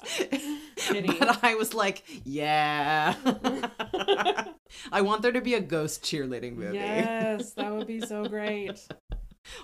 But 0.90 1.44
I 1.44 1.56
was 1.56 1.74
like, 1.74 2.04
yeah. 2.26 3.16
I 4.92 5.02
want 5.02 5.22
there 5.22 5.32
to 5.32 5.42
be 5.42 5.54
a 5.56 5.60
ghost 5.62 6.04
cheerleading 6.04 6.56
movie. 6.56 6.76
Yes, 6.78 7.52
that 7.54 7.72
would 7.74 7.88
be 7.88 8.02
so 8.02 8.26
great. 8.26 8.88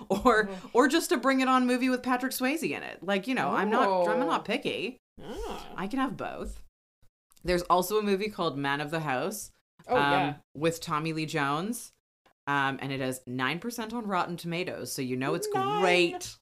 or 0.08 0.48
Oh. 0.50 0.70
or 0.72 0.88
just 0.88 1.12
a 1.12 1.16
Bring 1.16 1.40
It 1.40 1.48
On 1.48 1.66
movie 1.66 1.88
with 1.88 2.02
Patrick 2.02 2.32
Swayze 2.32 2.62
in 2.62 2.82
it. 2.82 2.98
Like, 3.02 3.26
you 3.26 3.34
know, 3.34 3.50
I'm 3.50 3.70
not 3.70 4.08
I'm 4.08 4.22
Oh. 4.22 4.26
not 4.26 4.44
picky. 4.44 4.98
Ah. 5.22 5.66
I 5.76 5.86
can 5.86 5.98
have 5.98 6.16
both. 6.16 6.62
There's 7.44 7.62
also 7.62 7.98
a 7.98 8.02
movie 8.02 8.28
called 8.28 8.58
Man 8.58 8.80
of 8.80 8.90
the 8.90 9.00
House 9.00 9.50
Oh 9.88 9.96
um, 9.96 10.12
yeah. 10.12 10.34
with 10.54 10.80
Tommy 10.80 11.12
Lee 11.12 11.26
Jones. 11.26 11.92
Um, 12.46 12.78
and 12.80 12.92
it 12.92 13.00
has 13.00 13.20
9% 13.28 13.92
on 13.92 14.06
Rotten 14.06 14.36
Tomatoes, 14.36 14.92
so 14.92 15.02
you 15.02 15.16
know 15.16 15.34
it's 15.34 15.48
Nine. 15.52 15.80
great. 15.80 16.36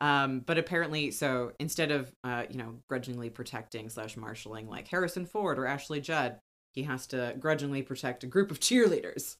Um, 0.00 0.40
but 0.40 0.58
apparently, 0.58 1.10
so 1.10 1.52
instead 1.60 1.90
of, 1.92 2.10
uh, 2.24 2.44
you 2.50 2.56
know, 2.56 2.76
grudgingly 2.88 3.30
protecting 3.30 3.88
slash 3.90 4.16
marshaling 4.16 4.66
like 4.66 4.88
Harrison 4.88 5.26
Ford 5.26 5.58
or 5.58 5.66
Ashley 5.66 6.00
Judd, 6.00 6.40
he 6.72 6.82
has 6.84 7.06
to 7.08 7.34
grudgingly 7.38 7.82
protect 7.82 8.24
a 8.24 8.26
group 8.26 8.50
of 8.50 8.60
cheerleaders 8.60 9.36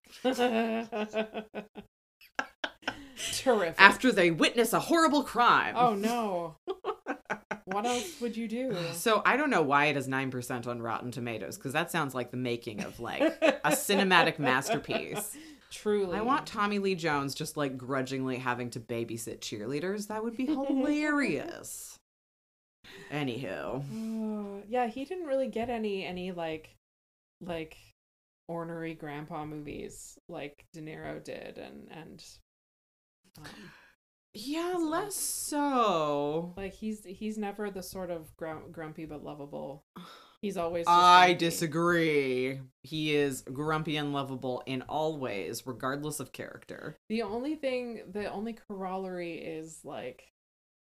Terrific. 3.37 3.75
after 3.81 4.12
they 4.12 4.31
witness 4.31 4.73
a 4.73 4.81
horrible 4.81 5.23
crime. 5.23 5.75
oh 5.77 5.95
no. 5.95 6.57
What 7.67 7.87
else 7.87 8.21
would 8.21 8.37
you 8.37 8.49
do? 8.49 8.77
So 8.95 9.23
I 9.25 9.37
don't 9.37 9.51
know 9.51 9.62
why 9.62 9.87
it 9.87 9.97
has 9.97 10.09
9% 10.09 10.67
on 10.67 10.83
Rotten 10.83 11.11
Tomatoes, 11.11 11.57
because 11.57 11.73
that 11.73 11.91
sounds 11.91 12.15
like 12.15 12.31
the 12.31 12.37
making 12.37 12.83
of 12.83 12.99
like 13.01 13.23
a 13.23 13.61
cinematic 13.71 14.39
masterpiece. 14.39 15.37
Truly. 15.71 16.19
I 16.19 16.23
want 16.23 16.47
Tommy 16.47 16.79
Lee 16.79 16.95
Jones 16.97 17.35
just 17.35 17.57
like 17.57 17.79
grudgingly 17.79 18.39
having 18.39 18.71
to 18.71 18.81
babysit 18.81 19.39
cheerleaders. 19.39 20.09
That 20.09 20.25
would 20.25 20.37
be 20.37 20.47
hilarious. 20.47 21.97
Anywho, 23.13 24.63
yeah, 24.69 24.89
he 24.89 25.05
didn't 25.05 25.27
really 25.27 25.49
get 25.49 25.71
any 25.71 26.05
any 26.05 26.33
like 26.33 26.75
like 27.41 27.77
ornery 28.49 28.95
grandpa 28.95 29.45
movies 29.45 30.19
like 30.29 30.65
De 30.73 30.81
Niro 30.81 31.23
did 31.23 31.57
and 31.57 31.89
and 31.91 32.25
um, 33.39 33.45
yeah, 34.35 34.75
less 34.77 35.15
so. 35.15 36.53
like 36.57 36.73
he's 36.73 37.05
he's 37.05 37.39
never 37.39 37.71
the 37.71 37.83
sort 37.83 38.11
of 38.11 38.37
grum- 38.37 38.73
grumpy 38.73 39.05
but 39.05 39.23
lovable. 39.23 39.85
He's 40.43 40.57
always 40.57 40.87
I 40.89 41.35
disagree. 41.35 42.61
He 42.83 43.15
is 43.15 43.43
grumpy 43.43 43.97
and 43.99 44.12
lovable 44.15 44.62
in 44.65 44.83
all 44.83 45.19
ways, 45.19 45.67
regardless 45.67 46.19
of 46.19 46.33
character. 46.33 46.97
The 47.11 47.23
only 47.23 47.57
thing, 47.57 48.03
the 48.11 48.31
only 48.31 48.55
corollary 48.55 49.35
is 49.35 49.81
like, 49.85 50.33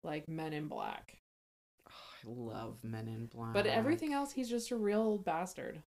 like 0.02 0.26
Men 0.28 0.54
in 0.54 0.68
Black. 0.68 1.18
I 1.86 1.92
love 2.24 2.82
Men 2.82 3.06
in 3.06 3.26
Black. 3.26 3.52
But 3.52 3.66
everything 3.66 4.14
else, 4.14 4.32
he's 4.32 4.48
just 4.48 4.70
a 4.70 4.76
real 4.76 5.18
bastard. 5.18 5.82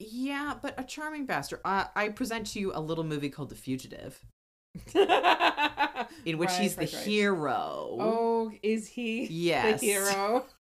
Yeah, 0.00 0.54
but 0.60 0.74
a 0.76 0.82
charming 0.82 1.26
bastard. 1.26 1.60
Uh, 1.64 1.84
I 1.94 2.08
present 2.08 2.46
to 2.48 2.58
you 2.60 2.72
a 2.74 2.80
little 2.80 3.04
movie 3.04 3.28
called 3.28 3.50
The 3.50 3.54
Fugitive, 3.54 4.18
in 4.94 6.38
which 6.38 6.48
Right, 6.48 6.60
he's 6.62 6.74
the 6.74 6.82
right, 6.82 6.92
right. 6.94 7.04
hero. 7.04 7.96
Oh, 8.00 8.52
is 8.62 8.88
he 8.88 9.26
yes. 9.26 9.78
the 9.80 9.86
hero 9.86 10.46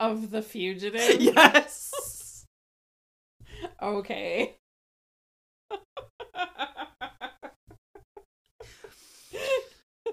of 0.00 0.30
the 0.30 0.42
fugitive? 0.42 1.20
yes. 1.20 2.46
Okay. 3.82 4.56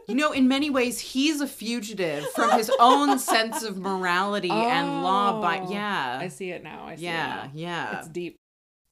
You 0.07 0.15
know, 0.15 0.31
in 0.31 0.47
many 0.47 0.69
ways, 0.69 0.99
he's 0.99 1.39
a 1.41 1.47
fugitive 1.47 2.25
from 2.31 2.57
his 2.57 2.71
own 2.79 3.17
sense 3.19 3.63
of 3.63 3.77
morality 3.77 4.49
and 4.49 5.03
law. 5.03 5.39
By 5.41 5.59
Oh, 5.59 5.71
yeah, 5.71 6.17
I 6.19 6.27
see 6.27 6.49
it 6.49 6.63
now. 6.63 6.85
I 6.85 6.95
see 6.95 7.03
yeah, 7.05 7.43
it 7.45 7.47
now. 7.47 7.51
yeah, 7.53 7.99
It's 7.99 8.07
deep. 8.09 8.37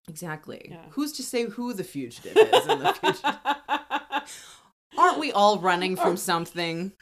exactly. 0.08 0.68
Yeah. 0.70 0.84
Who's 0.92 1.12
to 1.14 1.24
say 1.24 1.44
who 1.46 1.74
the 1.74 1.84
fugitive 1.84 2.38
is 2.38 2.68
in 2.68 2.80
the 2.80 2.94
future? 2.94 3.38
Aren't 4.98 5.20
we 5.20 5.32
all 5.32 5.58
running 5.60 5.96
from 5.96 6.16
something? 6.32 6.94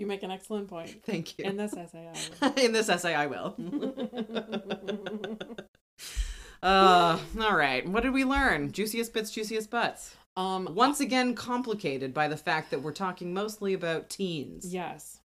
You, 0.00 0.06
make 0.06 0.22
an 0.22 0.30
excellent 0.30 0.68
point. 0.68 1.02
Thank 1.06 1.38
you. 1.38 1.44
In 1.44 1.56
this 1.56 1.76
essay, 1.76 2.08
I 2.08 2.46
will. 2.46 2.52
in 2.64 2.72
this 2.72 2.88
essay, 2.88 3.14
I 3.14 3.26
will. 3.26 3.54
uh, 6.62 7.18
all 7.40 7.56
right. 7.56 7.86
What 7.88 8.02
did 8.02 8.12
we 8.12 8.24
learn? 8.24 8.72
Juiciest 8.72 9.12
bits, 9.12 9.30
juiciest 9.30 9.70
butts. 9.70 10.16
um, 10.36 10.68
Once 10.72 11.00
again, 11.00 11.34
complicated 11.34 12.12
by 12.14 12.28
the 12.28 12.36
fact 12.36 12.70
that 12.70 12.82
we're 12.82 12.92
talking 12.92 13.32
mostly 13.34 13.74
about 13.74 14.10
teens. 14.10 14.72
Yes. 14.72 15.20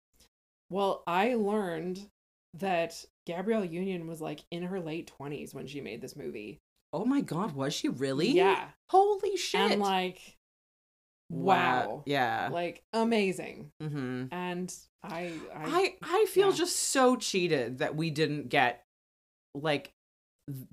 Well, 0.70 1.04
I 1.08 1.36
learned 1.36 2.08
that 2.56 3.06
Gabrielle 3.26 3.66
Union 3.66 4.08
was 4.08 4.22
like 4.22 4.42
in 4.52 4.64
her 4.64 4.80
late 4.80 5.12
20s 5.20 5.54
when 5.54 5.68
she 5.68 5.82
made 5.82 6.02
this 6.02 6.16
movie. 6.16 6.60
Oh 6.92 7.06
my 7.06 7.22
god, 7.22 7.56
was 7.56 7.74
she 7.74 7.90
really? 7.90 8.30
Yeah. 8.30 8.68
Holy 8.90 9.36
shit. 9.36 9.72
And 9.72 9.82
like 9.82 10.38
wow. 11.34 12.04
Yeah. 12.06 12.50
Like 12.52 12.84
amazing. 12.94 13.72
mm-hmm. 13.82 14.26
And 14.32 14.74
I 15.04 15.34
I, 15.56 15.64
I 15.66 15.96
I 16.02 16.26
feel 16.30 16.50
yeah. 16.50 16.56
just 16.56 16.78
so 16.78 17.16
cheated 17.16 17.80
that 17.80 17.96
we 17.96 18.10
didn't 18.10 18.50
get 18.50 18.84
like 19.56 19.94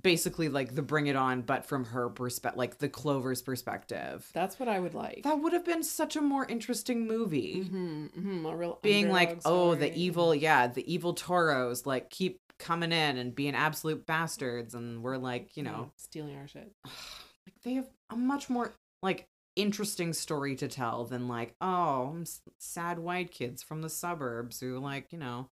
basically 0.02 0.48
like 0.48 0.74
the 0.74 0.82
bring 0.82 1.06
it 1.06 1.14
on 1.14 1.42
but 1.42 1.64
from 1.64 1.84
her 1.84 2.08
perspective 2.08 2.58
like 2.58 2.78
the 2.78 2.88
Clover's 2.88 3.40
perspective. 3.40 4.28
that's 4.34 4.58
what 4.58 4.68
I 4.68 4.80
would 4.80 4.94
like. 4.94 5.22
That 5.22 5.40
would 5.40 5.52
have 5.52 5.64
been 5.64 5.84
such 5.84 6.16
a 6.16 6.20
more 6.20 6.44
interesting 6.44 7.06
movie. 7.06 7.60
hmm 7.62 8.06
hmm 8.06 8.46
a 8.46 8.56
real 8.56 8.78
Being 8.82 9.10
like, 9.10 9.28
underdog 9.28 9.42
oh, 9.46 9.74
the 9.76 9.94
evil, 9.96 10.34
yeah, 10.34 10.66
the 10.66 10.92
evil 10.92 11.14
toros 11.14 11.86
like 11.86 12.10
keep 12.10 12.40
coming 12.58 12.92
in 12.92 13.16
and 13.16 13.34
being 13.34 13.54
absolute 13.54 14.04
bastards 14.06 14.74
and 14.74 15.02
we're 15.02 15.16
like, 15.18 15.56
you 15.56 15.62
Yeah, 15.62 15.70
know, 15.70 15.92
stealing 15.96 16.36
our 16.36 16.48
shit. 16.48 16.72
like 16.84 17.54
they 17.62 17.74
have 17.74 17.88
a 18.10 18.16
much 18.16 18.50
more 18.50 18.72
like 19.02 19.28
interesting 19.62 20.12
story 20.12 20.54
to 20.56 20.68
tell 20.68 21.04
than 21.04 21.28
like 21.28 21.54
oh 21.60 22.12
I'm 22.14 22.24
sad 22.58 22.98
white 22.98 23.30
kids 23.30 23.62
from 23.62 23.82
the 23.82 23.88
suburbs 23.90 24.60
who 24.60 24.78
like 24.78 25.12
you 25.12 25.18
know 25.18 25.48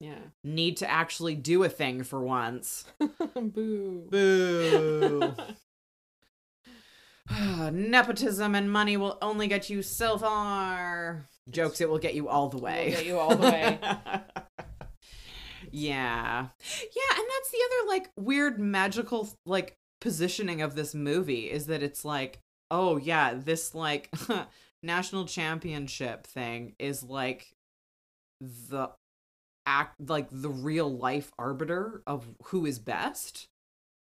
Yeah. 0.00 0.18
need 0.44 0.76
to 0.78 0.90
actually 0.90 1.34
do 1.34 1.64
a 1.64 1.68
thing 1.68 2.02
for 2.04 2.22
once. 2.22 2.84
Boo. 3.34 4.06
Boo. 4.10 5.34
Nepotism 7.72 8.54
and 8.54 8.70
money 8.72 8.96
will 8.96 9.18
only 9.20 9.48
get 9.48 9.68
you 9.68 9.82
so 9.82 10.16
far. 10.18 11.26
Jokes, 11.50 11.80
it 11.80 11.88
will 11.88 11.98
get 11.98 12.14
you 12.14 12.28
all 12.28 12.48
the 12.48 12.58
way. 12.58 12.90
get 12.90 13.06
you 13.06 13.18
all 13.18 13.34
the 13.36 13.42
way. 13.50 13.78
yeah. 15.70 16.46
Yeah, 16.50 17.16
and 17.16 17.26
that's 17.28 17.50
the 17.50 17.58
other 17.66 17.88
like 17.88 18.10
weird 18.16 18.58
magical 18.58 19.28
like 19.44 19.76
positioning 20.00 20.62
of 20.62 20.74
this 20.74 20.94
movie 20.94 21.50
is 21.50 21.66
that 21.66 21.82
it's 21.82 22.04
like, 22.04 22.40
oh 22.70 22.96
yeah, 22.96 23.34
this 23.34 23.74
like 23.74 24.10
national 24.82 25.24
championship 25.26 26.26
thing 26.26 26.74
is 26.78 27.02
like 27.02 27.52
the 28.40 28.88
act 29.66 29.96
like 30.08 30.28
the 30.30 30.48
real 30.48 30.90
life 30.96 31.30
arbiter 31.38 32.02
of 32.06 32.26
who 32.44 32.64
is 32.64 32.78
best 32.78 33.48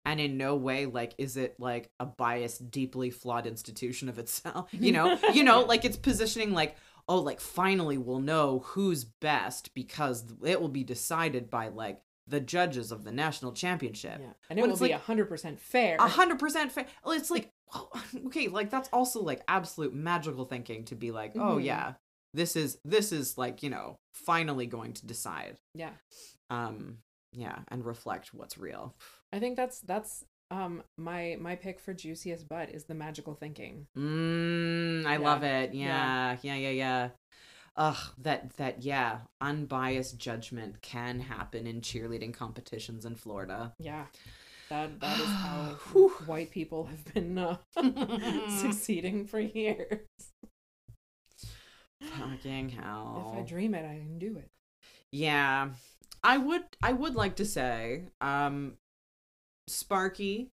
and 0.06 0.18
in 0.20 0.38
no 0.38 0.56
way 0.56 0.86
like 0.86 1.12
is 1.18 1.36
it 1.36 1.54
like 1.58 1.90
a 2.00 2.06
biased 2.06 2.70
deeply 2.70 3.10
flawed 3.10 3.46
institution 3.46 4.08
of 4.08 4.18
itself 4.18 4.68
you 4.72 4.90
know 4.92 5.18
you 5.34 5.42
know 5.44 5.60
like 5.60 5.84
it's 5.84 5.98
positioning 5.98 6.52
like 6.54 6.76
oh 7.08 7.18
like 7.18 7.40
finally 7.40 7.98
we'll 7.98 8.20
know 8.20 8.60
who's 8.68 9.04
best 9.04 9.74
because 9.74 10.24
it 10.44 10.58
will 10.60 10.68
be 10.68 10.84
decided 10.84 11.50
by 11.50 11.68
like 11.68 12.00
the 12.26 12.40
judges 12.40 12.90
of 12.92 13.04
the 13.04 13.12
national 13.12 13.52
championship 13.52 14.18
Yeah. 14.20 14.32
And 14.48 14.58
it 14.58 14.62
When 14.62 14.70
will 14.70 14.74
it's 14.76 14.80
be 14.82 14.92
like- 14.92 15.00
a 15.00 15.04
hundred 15.04 15.28
percent 15.28 15.58
fair. 15.60 15.96
a 15.98 16.08
hundred 16.08 16.38
percent 16.38 16.70
fair. 16.72 16.86
It's 17.08 17.30
like 17.30 17.50
well, 17.72 17.92
okay, 18.26 18.48
like 18.48 18.70
that's 18.70 18.88
also 18.92 19.22
like 19.22 19.42
absolute 19.48 19.94
magical 19.94 20.44
thinking 20.44 20.84
to 20.86 20.94
be 20.94 21.10
like, 21.10 21.32
oh 21.36 21.56
Mhm. 21.56 21.64
yeah, 21.64 21.94
this 22.34 22.56
is 22.56 22.78
this 22.84 23.12
is 23.12 23.36
like 23.38 23.62
you 23.62 23.70
know 23.70 23.96
finally 24.12 24.66
going 24.66 24.92
to 24.94 25.06
decide, 25.06 25.58
Yeah. 25.74 25.92
um, 26.50 26.98
yeah, 27.32 27.60
and 27.68 27.84
reflect 27.84 28.34
what's 28.34 28.58
real. 28.58 28.94
I 29.32 29.38
think 29.38 29.56
that's 29.56 29.80
that's 29.80 30.24
um 30.50 30.82
my 30.98 31.36
my 31.40 31.54
pick 31.54 31.78
for 31.78 31.94
juiciest 31.94 32.48
butt 32.48 32.70
is 32.70 32.84
the 32.84 32.94
magical 32.94 33.34
thinking. 33.34 33.86
Mm, 33.96 35.06
I 35.06 35.12
Yeah. 35.12 35.18
love 35.18 35.42
it. 35.44 35.74
Yeah. 35.74 36.36
Yeah, 36.42 36.54
yeah, 36.54 36.54
yeah, 36.56 36.70
yeah. 36.70 37.08
Ugh, 37.76 37.96
that 38.18 38.50
that 38.56 38.82
yeah, 38.82 39.20
unbiased 39.40 40.18
judgment 40.18 40.82
can 40.82 41.20
happen 41.20 41.66
in 41.66 41.80
cheerleading 41.80 42.34
competitions 42.34 43.04
in 43.04 43.14
Florida. 43.14 43.74
Yeah. 43.78 44.06
That 44.70 45.00
that 45.00 45.18
is 45.20 45.26
how 45.26 45.76
white 46.26 46.50
people 46.50 46.84
have 46.86 47.04
been 47.12 47.36
uh, 47.36 47.56
succeeding 48.48 49.26
for 49.26 49.38
years. 49.40 50.06
Fucking 52.02 52.70
hell. 52.70 53.32
If 53.34 53.40
I 53.40 53.42
dream 53.46 53.74
it, 53.74 53.84
I 53.84 53.98
can 53.98 54.18
do 54.18 54.36
it. 54.38 54.48
Yeah. 55.12 55.70
I 56.22 56.38
would 56.38 56.62
I 56.82 56.92
would 56.92 57.14
like 57.14 57.36
to 57.36 57.44
say 57.44 58.04
um 58.20 58.74
Sparky 59.68 60.50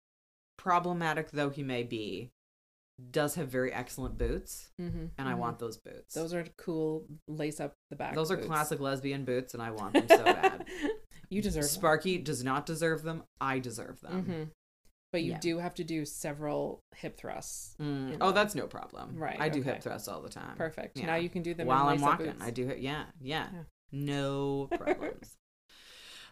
problematic 0.58 1.32
though 1.32 1.50
he 1.50 1.64
may 1.64 1.84
be 1.84 2.32
does 3.12 3.36
have 3.36 3.50
very 3.50 3.74
excellent 3.74 4.18
boots 4.18 4.70
Mm-hmm. 4.82 5.06
and 5.18 5.28
I 5.28 5.34
want 5.36 5.60
those 5.60 5.78
boots. 5.78 6.14
those 6.14 6.34
are 6.34 6.46
cool. 6.58 7.06
Lace 7.28 7.60
up 7.60 7.74
the 7.90 7.96
back. 7.96 8.16
those 8.16 8.32
are 8.32 8.38
classic 8.38 8.80
lesbian 8.80 9.26
boots 9.26 9.54
and 9.54 9.62
I 9.62 9.72
want 9.72 9.94
them 9.94 10.06
so 10.08 10.24
bad. 10.24 10.66
you 11.30 11.42
deserve 11.42 11.64
them. 11.64 11.70
Sparky 11.70 12.18
does 12.18 12.44
not 12.44 12.66
deserve 12.66 13.04
them. 13.04 13.24
I 13.42 13.60
deserve 13.60 14.00
them. 14.02 14.24
hmm 14.24 14.44
But 15.12 15.24
you 15.24 15.32
Yeah. 15.32 15.40
do 15.40 15.58
have 15.60 15.76
to 15.76 15.84
do 15.84 16.06
several 16.06 16.80
hip 16.96 17.18
thrusts. 17.18 17.76
Mm. 17.82 18.18
Oh, 18.22 18.32
that's 18.32 18.54
no 18.56 18.68
problem. 18.68 19.16
Right, 19.18 19.38
I 19.40 19.50
do 19.50 19.62
okay. 19.62 19.72
hip 19.74 19.84
thrusts 19.84 20.08
all 20.08 20.22
the 20.22 20.30
time. 20.30 20.56
Perfect. 20.58 20.98
Yeah. 20.98 21.06
Now 21.08 21.16
you 21.16 21.30
can 21.30 21.42
do 21.42 21.54
them 21.54 21.68
While 21.68 21.88
I'm 21.88 22.02
walking, 22.02 22.28
boots. 22.28 22.44
I 22.44 22.52
do 22.52 22.68
it. 22.70 22.80
Yeah, 22.80 23.06
yeah. 23.22 23.48
Yeah. 23.54 23.60
No 23.92 24.68
problems. 24.78 25.38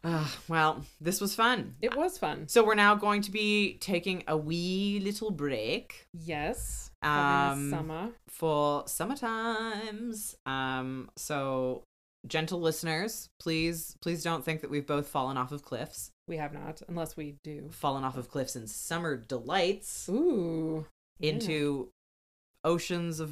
uh, 0.04 0.28
well, 0.50 0.84
this 1.00 1.22
was 1.22 1.34
fun. 1.34 1.76
It 1.82 1.96
was 1.96 2.18
fun. 2.18 2.48
So 2.50 2.66
we're 2.66 2.76
now 2.76 2.96
going 2.96 3.22
to 3.22 3.32
be 3.32 3.78
taking 3.80 4.24
a 4.28 4.36
wee 4.36 5.00
little 5.02 5.32
break 5.32 6.08
Yes. 6.14 6.92
Um, 7.02 7.70
summer. 7.70 8.10
for 8.28 8.86
summer 8.88 9.16
times. 9.16 10.36
Um, 10.46 11.10
so 11.16 11.84
gentle 12.28 12.60
listeners, 12.62 13.30
please, 13.40 13.96
please 14.02 14.24
don't 14.24 14.44
think 14.46 14.62
that 14.62 14.70
we've 14.70 14.88
both 14.88 15.08
fallen 15.08 15.38
off 15.38 15.52
of 15.52 15.64
cliffs. 15.64 16.12
We 16.28 16.38
have 16.38 16.54
not, 16.54 16.82
unless 16.88 17.18
we 17.18 17.36
do. 17.44 17.70
Fallen 17.72 18.04
off 18.04 18.18
of 18.18 18.30
cliffs 18.30 18.56
in 18.56 18.68
summer 18.68 19.16
delights 19.18 20.08
Ooh. 20.10 20.86
yeah. 21.20 21.32
into 21.32 21.92
oceans 22.64 23.20
of 23.20 23.32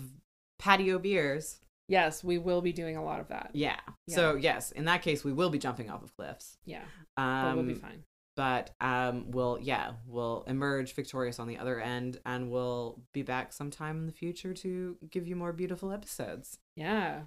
patio 0.60 1.00
beers. 1.00 1.60
Yes, 1.88 2.24
we 2.24 2.38
will 2.38 2.62
be 2.62 2.72
doing 2.74 2.96
a 2.98 3.04
lot 3.04 3.20
of 3.20 3.28
that. 3.30 3.52
Yeah. 3.54 3.80
So 4.10 4.36
yes, 4.36 4.72
in 4.72 4.86
that 4.86 5.02
case, 5.02 5.24
we 5.24 5.34
will 5.34 5.50
be 5.50 5.60
jumping 5.60 5.90
off 5.90 6.04
of 6.04 6.16
cliffs. 6.16 6.58
Yeah. 6.66 6.84
Um, 7.18 7.44
But 7.44 7.56
we'll 7.56 7.66
be 7.66 7.74
fine. 7.74 8.04
but 8.38 8.72
um 8.80 9.30
we'll 9.32 9.58
yeah 9.62 9.92
we'll 10.08 10.44
emerge 10.48 10.94
victorious 10.96 11.38
on 11.40 11.48
the 11.50 11.58
other 11.58 11.82
end 11.82 12.18
and 12.26 12.50
we'll 12.50 13.02
be 13.14 13.24
back 13.24 13.52
sometime 13.52 13.98
in 13.98 14.06
the 14.06 14.14
future 14.14 14.54
to 14.54 14.96
give 15.10 15.28
you 15.28 15.36
more 15.36 15.52
beautiful 15.52 15.92
episodes 15.92 16.58
Yeah. 16.78 17.24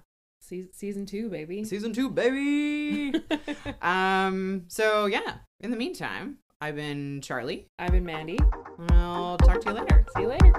Se- 0.47 0.69
season 0.73 1.05
two, 1.05 1.29
baby. 1.29 1.63
season 1.63 1.91
two 1.93 2.09
baby 2.09 3.13
um 3.81 4.63
so 4.67 5.05
yeah 5.07 5.37
in 5.61 5.71
the 5.71 5.77
meantime 5.77 6.37
i've 6.61 6.75
been 6.75 7.19
charlie 7.21 7.67
I've 7.79 7.91
been 7.91 8.05
Mandy. 8.05 8.37
i'll 8.91 9.37
talk 9.37 9.61
to 9.61 9.69
you 9.69 9.75
later 9.79 10.05
See 10.15 10.21
you 10.21 10.27
later. 10.27 10.53